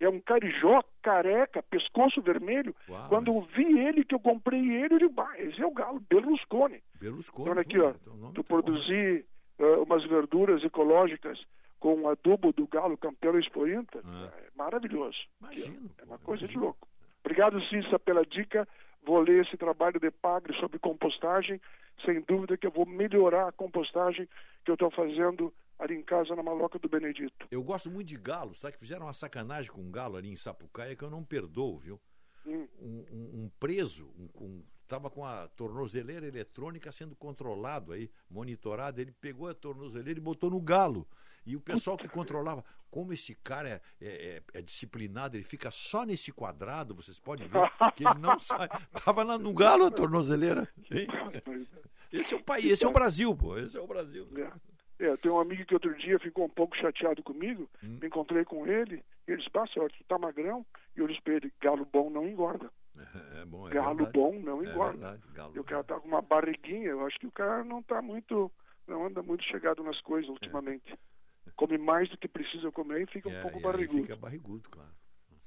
[0.00, 2.74] é um carijó careca, pescoço vermelho.
[2.88, 5.98] Uau, Quando eu vi ele, que eu comprei ele, digo, bah, esse é o galo,
[6.10, 6.82] Berlusconi.
[7.00, 7.50] Berlusconi.
[7.50, 7.92] Olha aqui, ó,
[8.34, 9.24] tu produzir
[9.58, 11.38] eh, umas verduras ecológicas
[11.82, 14.02] com o adubo do galo campeão Expo Inter,
[14.38, 15.18] é maravilhoso.
[15.40, 15.90] Imagino.
[15.98, 16.86] É uma coisa de louco.
[17.24, 18.68] Obrigado, Cissa, pela dica.
[19.04, 21.60] Vou ler esse trabalho de Pagre sobre compostagem.
[22.04, 24.28] Sem dúvida que eu vou melhorar a compostagem
[24.64, 27.48] que eu estou fazendo ali em casa na Maloca do Benedito.
[27.50, 30.36] Eu gosto muito de galo, sabe que fizeram uma sacanagem com um galo ali em
[30.36, 32.00] Sapucaia que eu não perdoo, viu?
[32.46, 32.68] Hum.
[32.80, 39.00] Um, um- um preso, um, um, tava com a tornozeleira eletrônica sendo controlado aí, monitorado,
[39.00, 41.04] ele pegou a tornozeleira e botou no galo.
[41.44, 45.70] E o pessoal que controlava, como esse cara é, é- é- é disciplinado, ele fica
[45.70, 47.60] só nesse quadrado, vocês podem ver
[47.96, 48.68] que ele não sai.
[49.04, 50.68] Tava lá no galo a tornozeleira.
[52.12, 53.56] Esse é o país, esse é o Brasil, pô.
[53.56, 54.28] Esse é o Brasil.
[54.98, 57.98] É, eu tenho um amigo que outro dia ficou um pouco chateado comigo, Hum.
[58.00, 60.64] me encontrei com ele, e ele disse, passa, tu tá magrão?
[60.94, 62.70] E eu disse pra ele, galo bom não engorda.
[63.40, 64.12] É bom, é galo verdade.
[64.18, 65.18] bom não É engorda.
[65.32, 68.02] galo e o cara tá com uma barriguinha, eu acho que o cara não tá
[68.02, 68.52] muito,
[68.86, 70.94] não anda muito chegado nas coisas ultimamente.
[71.56, 74.02] Come mais do que precisa comer e fica um É, pouco e aí barrigudo.
[74.02, 74.90] Fica barrigudo, claro.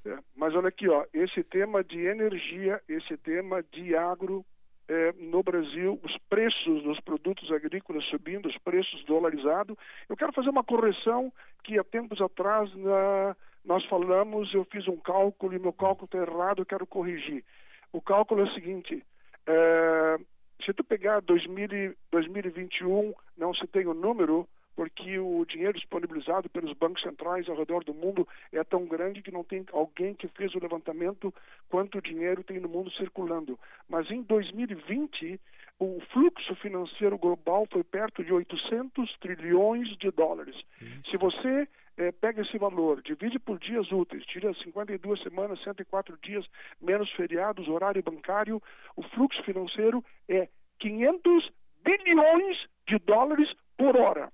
[0.06, 4.46] É, mas olha aqui, ó, esse tema de energia, esse tema de agro
[4.88, 9.76] é, no Brasil, os preços dos produtos agrícolas subindo, os preços dolarizados.
[10.08, 11.34] Eu quero fazer uma correção
[11.64, 16.20] que há tempos atrás na- nós falamos, eu fiz um cálculo e meu cálculo está
[16.20, 17.44] errado, eu quero corrigir.
[17.92, 19.04] O cálculo é o seguinte,
[19.48, 20.18] é,
[20.64, 26.50] se tu pegar 2000, e- 2021, não se tem o número, porque o dinheiro disponibilizado
[26.50, 30.28] pelos bancos centrais ao redor do mundo é tão grande que não tem alguém que
[30.28, 31.34] fez o levantamento
[31.70, 33.58] quanto dinheiro tem no mundo circulando.
[33.88, 35.40] Mas em 2020,
[35.80, 40.56] o fluxo financeiro global foi perto de 800 trilhões de dólares.
[41.04, 46.46] Se você eh, pega esse valor, divide por dias úteis, tira 52 semanas, 104 dias,
[46.82, 48.62] menos feriados, horário bancário,
[48.96, 51.52] o fluxo financeiro é 500
[51.84, 54.32] bilhões de dólares por hora.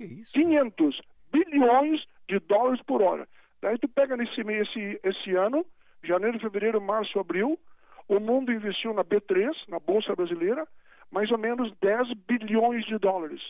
[0.00, 0.32] Que é isso?
[0.32, 3.28] 500 bilhões de dólares por hora.
[3.60, 5.66] Daí tu pega nesse esse, esse ano,
[6.02, 7.60] janeiro, fevereiro, março, abril,
[8.08, 10.66] o mundo investiu na B3, na Bolsa Brasileira,
[11.10, 13.42] mais ou menos 10 bilhões de dólares.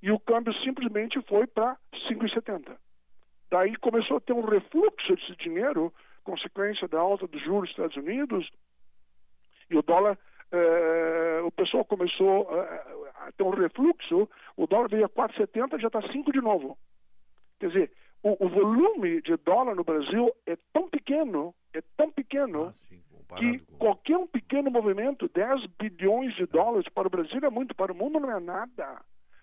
[0.00, 1.76] E o câmbio simplesmente foi para
[2.08, 2.76] 5,70.
[3.50, 7.96] Daí começou a ter um refluxo desse dinheiro, consequência da alta dos juros dos Estados
[7.96, 8.48] Unidos,
[9.68, 10.16] e o dólar,
[11.44, 16.02] o pessoal começou eh, a ter um refluxo, o dólar veio a 4,70 já está
[16.02, 16.76] 5 de novo.
[17.58, 17.92] Quer dizer,
[18.22, 22.70] o, o volume de dólar no Brasil é tão pequeno, é tão pequeno,
[23.36, 27.92] que qualquer um pequeno movimento, 10 bilhões de dólares para o Brasil é muito, para
[27.92, 29.02] o mundo não é nada.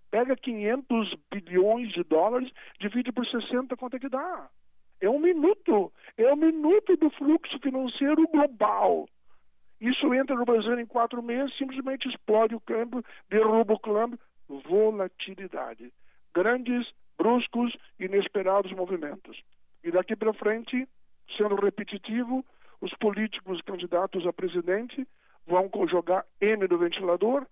[0.09, 4.49] Pega 500 bilhões de dólares, divide por 60, quanto é que dá?
[5.01, 5.91] É um minuto.
[6.17, 9.07] É um minuto do fluxo financeiro global.
[9.79, 14.19] Isso entra no Brasil em quatro meses, simplesmente explode o câmbio, derruba o câmbio.
[14.47, 15.91] Volatilidade.
[16.33, 19.41] Grandes, bruscos, inesperados movimentos.
[19.83, 20.87] E daqui para frente,
[21.37, 22.45] sendo repetitivo,
[22.81, 25.07] os políticos candidatos a presidente
[25.45, 27.45] vão jogar N no ventilador,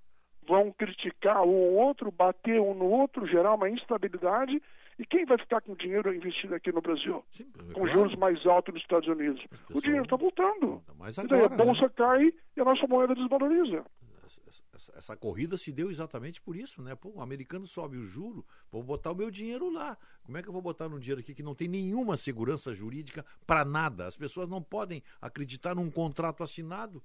[0.48, 4.62] vão criticar um ou outro, bater um no outro, gerar uma instabilidade.
[5.02, 7.26] E quem vai ficar com o dinheiro investido aqui no Brasil?
[7.74, 7.92] com claro.
[7.92, 9.44] juros mais altos nos Estados Unidos.
[9.74, 10.80] O dinheiro está voltando.
[10.96, 11.66] Mas e daí a agora, né?
[11.66, 13.84] bolsa cai e a nossa moeda desvaloriza.
[14.76, 16.94] Essa, essa corrida se deu exatamente por isso, né?
[16.94, 19.98] Pô, o americano sobe o juro, vou botar o meu dinheiro lá.
[20.22, 23.26] Como é que eu vou botar num dinheiro aqui que não tem nenhuma segurança jurídica
[23.48, 24.06] para nada?
[24.06, 27.04] As pessoas não podem acreditar num contrato assinado,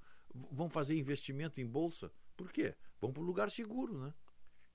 [0.52, 2.12] vão fazer investimento em bolsa.
[2.36, 2.75] Por quê?
[3.00, 4.12] Vão para um lugar seguro, né?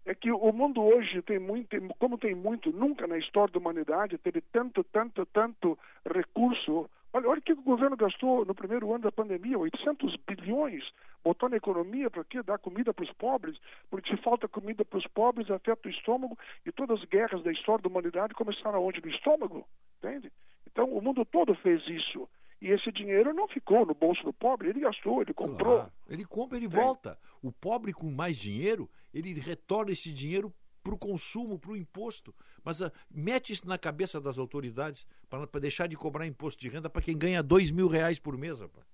[0.05, 4.17] É que o mundo hoje tem muito, como tem muito, nunca na história da humanidade
[4.17, 6.89] teve tanto, tanto, tanto recurso.
[7.13, 10.83] Olha, olha o que o governo gastou no primeiro ano da pandemia, 800 bilhões,
[11.23, 12.41] botou na economia para quê?
[12.41, 13.57] Dar comida para os pobres,
[13.89, 17.51] porque se falta comida para os pobres afeta o estômago e todas as guerras da
[17.51, 19.01] história da humanidade começaram onde?
[19.01, 20.31] No estômago, entende?
[20.65, 22.27] Então o mundo todo fez isso.
[22.61, 25.77] E esse dinheiro não ficou no bolso do pobre, ele gastou, ele comprou.
[25.77, 25.91] Claro.
[26.07, 27.17] Ele compra, ele volta.
[27.41, 32.33] O pobre com mais dinheiro, ele retorna esse dinheiro para o consumo, para o imposto.
[32.63, 36.89] Mas ah, mete isso na cabeça das autoridades para deixar de cobrar imposto de renda
[36.89, 38.59] para quem ganha dois mil reais por mês.
[38.59, 38.85] Rapaz.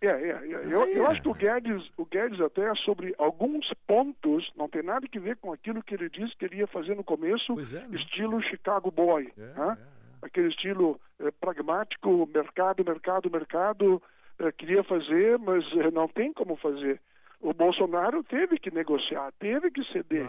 [0.00, 0.66] É, é, é.
[0.66, 5.06] Eu, eu acho que o Guedes, o Guedes até sobre alguns pontos não tem nada
[5.08, 7.56] que ver com aquilo que ele disse que ele ia fazer no começo,
[7.92, 9.78] estilo Chicago Boy, né?
[10.24, 14.02] Aquele estilo eh, pragmático, mercado, mercado, mercado,
[14.38, 17.00] eh, queria fazer, mas eh, não tem como fazer.
[17.40, 20.28] O Bolsonaro teve que negociar, teve que ceder,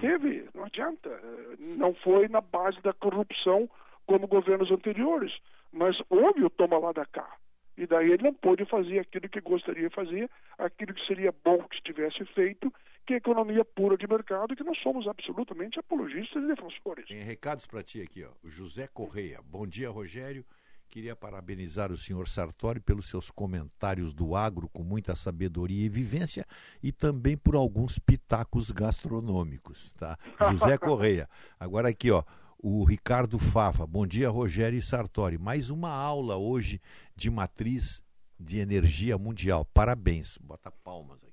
[0.00, 1.10] teve, não adianta.
[1.58, 3.68] Não foi na base da corrupção
[4.06, 5.36] como governos anteriores,
[5.70, 7.30] mas houve o toma lá da cá.
[7.76, 11.62] E daí ele não pôde fazer aquilo que gostaria de fazer, aquilo que seria bom
[11.64, 12.72] que estivesse feito,
[13.06, 17.06] que é economia pura de mercado, que nós somos absolutamente apologistas e defensores.
[17.06, 18.30] Tem recados para ti aqui, ó.
[18.42, 19.40] O José Correia.
[19.42, 20.44] Bom dia, Rogério.
[20.88, 26.46] Queria parabenizar o senhor Sartori pelos seus comentários do agro com muita sabedoria e vivência
[26.82, 30.18] e também por alguns pitacos gastronômicos, tá?
[30.50, 31.28] José Correia.
[31.58, 32.22] Agora aqui, ó,
[32.58, 33.86] o Ricardo Fava.
[33.86, 35.38] Bom dia, Rogério e Sartori.
[35.38, 36.80] Mais uma aula hoje
[37.14, 38.02] de matriz
[38.38, 39.64] de energia mundial.
[39.64, 40.38] Parabéns.
[40.38, 41.25] Bota palmas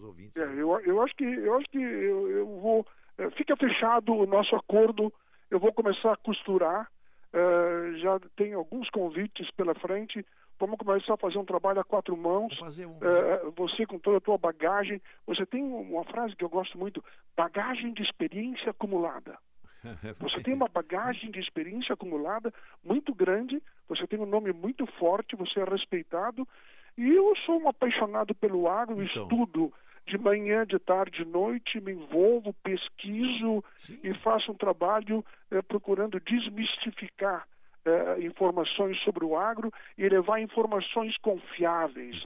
[0.00, 0.36] Seus ouvintes.
[0.36, 2.86] É, eu, eu acho que eu acho que eu, eu vou
[3.18, 5.12] é, fica fechado o nosso acordo.
[5.50, 6.90] Eu vou começar a costurar.
[7.32, 10.24] é, já tem alguns convites pela frente.
[10.58, 12.58] Vamos começar a fazer um trabalho a quatro mãos.
[13.02, 15.00] É, você com toda a tua bagagem.
[15.26, 17.04] Você tem uma frase que eu gosto muito:
[17.36, 19.38] bagagem de experiência acumulada.
[20.20, 22.52] Você tem uma bagagem de experiência acumulada
[22.84, 26.46] muito grande, você tem um nome muito forte, você é respeitado.
[26.98, 29.72] E eu sou um apaixonado pelo agro, estudo
[30.06, 33.62] de manhã, de tarde, de noite, me envolvo, pesquiso
[34.02, 37.46] e faço um trabalho eh, procurando desmistificar
[37.84, 42.16] eh, informações sobre o agro e levar informações confiáveis.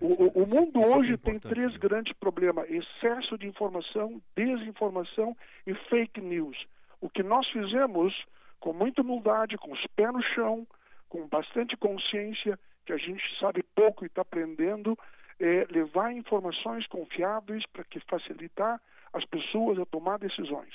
[0.00, 1.78] O, o- o mundo Isso é hoje é tem três né?
[1.78, 5.36] grandes problemas: excesso de informação, desinformação
[5.66, 6.56] e fake news.
[7.00, 8.14] O que nós fizemos
[8.58, 10.66] com muita humildade, com os pés no chão,
[11.08, 14.96] com bastante consciência, que a gente sabe pouco e está aprendendo,
[15.40, 18.80] é levar informações confiáveis para que facilitar
[19.12, 20.72] as pessoas a tomar decisões.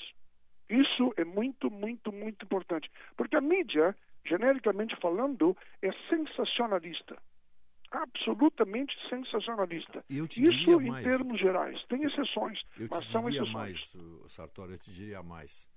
[0.70, 2.90] Isso é muito, muito, muito importante.
[3.16, 3.96] Porque a mídia,
[4.26, 7.16] genericamente falando, é sensacionalista.
[7.92, 10.04] Absolutamente sensacionalista.
[10.10, 11.04] Isso em mais.
[11.06, 11.82] termos gerais.
[11.86, 13.54] Tem exceções, Eu mas te são diria exceções.
[13.54, 15.68] mais, Sartori, eu te diria mais.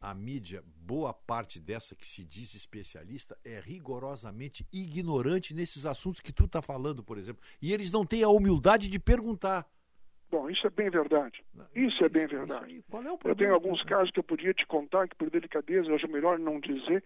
[0.00, 6.32] A mídia, boa parte dessa que se diz especialista, é rigorosamente ignorante nesses assuntos que
[6.32, 7.42] tu está falando, por exemplo.
[7.60, 9.66] E eles não têm a humildade de perguntar.
[10.30, 11.42] Bom, isso é bem verdade.
[11.74, 12.84] Isso é bem verdade.
[12.90, 13.38] Qual é o Eu problema?
[13.38, 16.60] tenho alguns casos que eu podia te contar, que por delicadeza eu acho melhor não
[16.60, 17.02] dizer.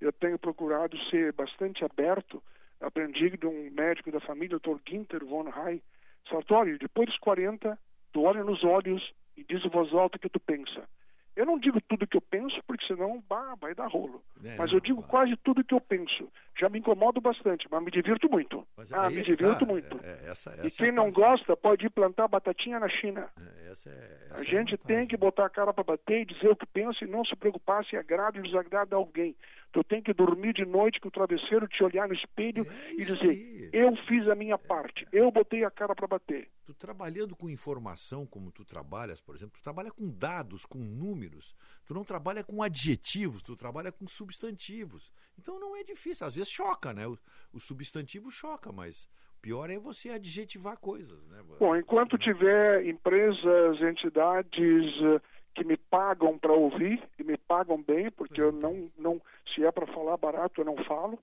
[0.00, 2.42] Eu tenho procurado ser bastante aberto.
[2.80, 4.78] Aprendi de um médico da família, Dr.
[4.88, 5.80] Ginter von Hay.
[6.28, 7.78] Sartori, depois dos 40,
[8.12, 9.02] tu olha nos olhos
[9.36, 10.88] e diz em voz alta o que tu pensa.
[11.34, 14.22] Eu não digo tudo que eu penso, porque senão bah, vai dar rolo.
[14.44, 16.30] É, mas eu digo quase tudo que eu penso.
[16.58, 18.66] Já me incomodo bastante, mas me divirto muito.
[18.92, 19.66] ah, aí me é divirto tá.
[19.66, 20.00] muito.
[20.04, 23.28] É, essa- e essa quem é não gosta pode ir plantar batatinha na China.
[23.70, 26.66] Essa é, A gente tem que botar a cara para bater e dizer o que
[26.66, 29.34] pensa e não se preocupar se agrada ou desagrada alguém.
[29.72, 33.04] Tu tem que dormir de noite com o travesseiro, te olhar no espelho É e
[33.04, 36.50] dizer: eu fiz a minha parte, eu botei a cara para bater.
[36.66, 41.56] Tu trabalhando com informação como tu trabalhas, por exemplo, tu trabalha com dados, com números.
[41.92, 45.12] Tu não trabalha com adjetivos, tu trabalha com substantivos.
[45.38, 46.26] Então não é difícil.
[46.26, 47.06] Às vezes choca, né?
[47.06, 47.18] O,
[47.52, 49.06] o substantivo choca, mas
[49.42, 51.42] pior é você adjetivar coisas, né?
[51.60, 55.20] Bom, enquanto tiver empresas, entidades eh,
[55.54, 59.20] que me pagam para ouvir e me pagam bem, porque eu não, não
[59.54, 61.18] se é para falar barato, eu não falo.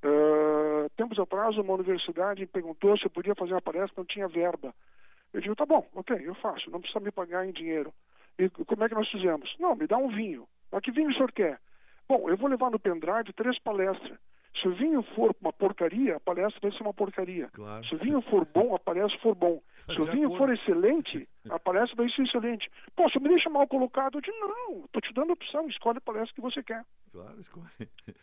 [0.00, 4.28] Eh, tempos atrás, uma universidade me perguntou se eu podia fazer uma palestra, não tinha
[4.28, 4.72] verba.
[5.32, 7.92] Eu digo, tá bom, ok, eu faço, não precisa me pagar em dinheiro.
[8.38, 9.54] E como é que nós fizemos?
[9.58, 10.46] Não, me dá um vinho.
[10.70, 11.60] Mas que vinho o senhor quer?
[12.08, 14.18] Bom, eu vou levar no pendrive três palestras.
[14.60, 17.48] Se o vinho for uma porcaria, a palestra vai ser uma porcaria.
[17.52, 17.84] Claro.
[17.86, 19.60] Se o vinho for bom, a palestra for bom.
[19.90, 22.70] Se o vinho for excelente, a palestra vai ser excelente.
[22.94, 26.00] Pô, se me deixa mal colocado, eu digo, não, tô te dando opção, escolhe a
[26.00, 26.84] palestra que você quer.
[27.10, 27.66] Claro, escolhe.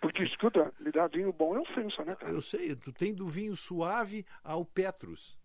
[0.01, 2.31] Porque, escuta, me dar vinho bom é ofensa, né, cara?
[2.31, 5.37] Eu sei, tu tem do vinho suave ao Petrus.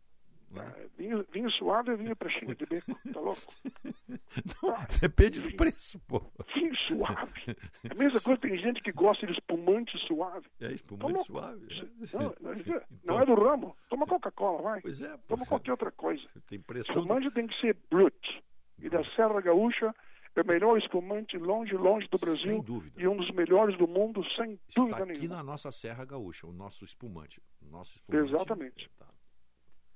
[0.54, 3.42] É, Vinho, vinho suave é vinho pra China de beco, tá louco?
[5.00, 6.22] Depende do preço, pô.
[6.54, 7.56] Vinho suave.
[7.90, 10.46] A mesma coisa, tem gente que gosta de espumante suave.
[10.60, 11.26] É Tá espumante louco?
[11.32, 11.66] suave.
[11.72, 12.16] é.
[12.16, 13.76] Não, não é- não é do ramo.
[13.88, 14.80] Toma Coca-Cola, vai.
[14.80, 15.16] Pois é.
[15.28, 16.22] Toma qualquer outra coisa.
[16.46, 16.94] Tem pressão.
[16.94, 18.42] do- Espumante tem que ser brut.
[18.78, 19.94] E da Serra Gaúcha
[20.34, 22.64] é o melhor espumante longe, longe do Brasil.
[22.96, 25.36] E um dos melhores do mundo, sem dúvida Está aqui nenhuma.
[25.36, 27.40] na nossa Serra Gaúcha, o nosso espumante.
[27.62, 28.90] O nosso espumante Exatamente.
[28.98, 29.06] Tá,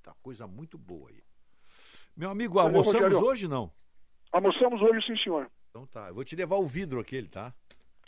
[0.01, 1.23] tá coisa muito boa aí.
[2.17, 3.27] Meu amigo, Valeu, almoçamos Rogério.
[3.27, 3.71] hoje não?
[4.33, 5.51] Almoçamos hoje, sim, senhor.
[5.71, 7.53] Então tá, eu vou te levar o vidro aquele, tá?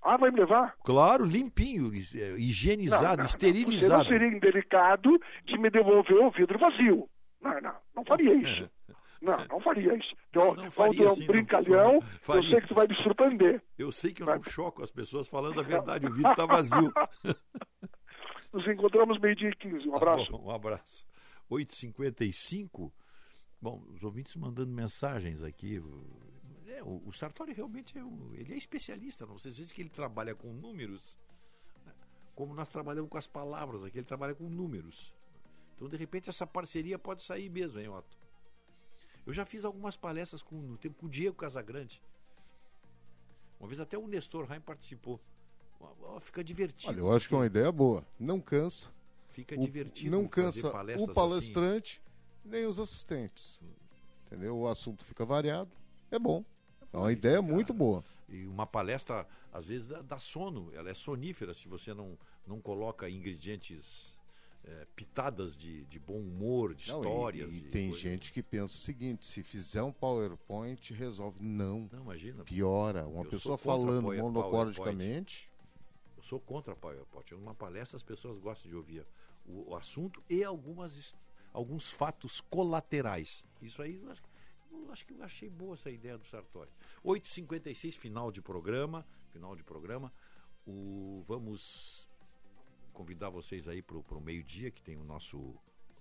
[0.03, 0.75] Ah, vai me levar?
[0.85, 4.05] Claro, limpinho, eh, higienizado, Não, não, esterilizado.
[4.05, 7.09] Você não seria indelicado de me devolver o vidro vazio.
[7.41, 8.69] Não, não, não faria isso.
[9.21, 10.13] Não, não faria isso.
[10.31, 12.39] Então, não quando faria é um assim, não, brincalhão, por favor.
[12.43, 13.63] eu sei que tu vai me surpreender.
[13.79, 16.93] Eu sei que eu não choco as pessoas falando a verdade, o vidro tá vazio.
[18.53, 19.89] Nos encontramos meio-dia e 15.
[19.89, 20.25] Um abraço.
[20.27, 21.07] Tá bom, um abraço.
[21.53, 22.91] 8h55.
[23.61, 25.83] Bom, os ouvintes mandando mensagens aqui.
[26.67, 29.27] É, o, o Sartori realmente é um, ele é especialista.
[29.27, 29.39] Não?
[29.39, 31.17] Vocês veem que ele trabalha com números,
[31.85, 31.93] né?
[32.35, 35.15] como nós trabalhamos com as palavras aqui, ele trabalha com números.
[35.77, 38.19] Então, de repente, essa parceria pode sair mesmo, hein, Otto?
[39.25, 42.03] Eu já fiz algumas palestras com, no tempo com o Diego Casagrande.
[43.61, 45.21] Uma vez até o Nestor Raim participou.
[46.21, 46.93] Fica divertido.
[46.93, 48.05] Olha, eu acho que é uma ideia boa.
[48.19, 48.91] Não cansa.
[49.33, 52.01] Fica O- divertido Não cansa o palestrante
[52.45, 53.59] nem os assistentes.
[54.27, 54.57] Entendeu?
[54.59, 55.71] O assunto fica variado.
[56.11, 56.45] É bom.
[56.93, 58.05] É uma ideia muito boa.
[58.29, 60.71] E uma palestra, às vezes, dá, dá sono.
[60.75, 64.19] Ela é sonífera se você não, não coloca ingredientes,
[64.65, 67.49] eh, pitadas de, de bom humor, de Não, e- histórias.
[67.51, 68.03] e de tem coisa.
[68.03, 71.39] gente que pensa o seguinte: se fizer um PowerPoint, resolve.
[71.43, 71.89] Não.
[71.93, 72.45] Não, imagina.
[72.45, 73.07] Piora.
[73.07, 75.51] Uma pessoa falando Power- monocordigamente.
[76.23, 77.35] Eu sou contra a PowerPoint.
[77.35, 79.05] Numa palestra as pessoas gostam de ouvir
[79.45, 81.17] o, o assunto e algumas,
[81.53, 83.45] alguns fatos colaterais.
[83.61, 84.23] Isso aí eu acho,
[84.71, 86.71] eu acho que eu achei boa essa ideia do Sartori.
[87.05, 89.05] 8h56, final de programa.
[89.31, 90.13] Final de programa.
[90.65, 92.09] O, vamos
[92.93, 95.39] convidar vocês aí para o meio-dia, que tem o nosso,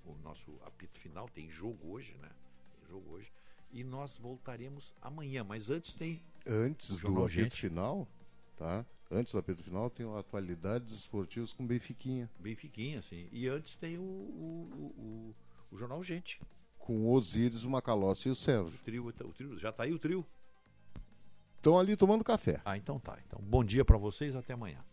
[0.06, 1.27] o nosso apito final.
[1.30, 2.30] Tem jogo hoje, né?
[2.77, 3.32] Tem jogo hoje.
[3.72, 5.43] E nós voltaremos amanhã.
[5.43, 6.22] Mas antes tem.
[6.45, 8.08] Antes do apito final,
[8.55, 8.85] tá?
[9.09, 12.30] Antes do apito final, tem o atualidades esportivas com Benfiquinha.
[12.39, 13.27] Benfiquinha, sim.
[13.31, 15.35] E antes tem o, o, o,
[15.71, 16.39] o- Jornal Gente.
[16.77, 18.73] Com o Osíris, o Macalossi e o Sérgio.
[18.80, 20.25] O trio, o trio, já tá aí o trio.
[21.57, 22.59] Estão ali tomando café.
[22.65, 23.17] Ah, então tá.
[23.27, 24.83] Então, bom dia para vocês, até amanhã.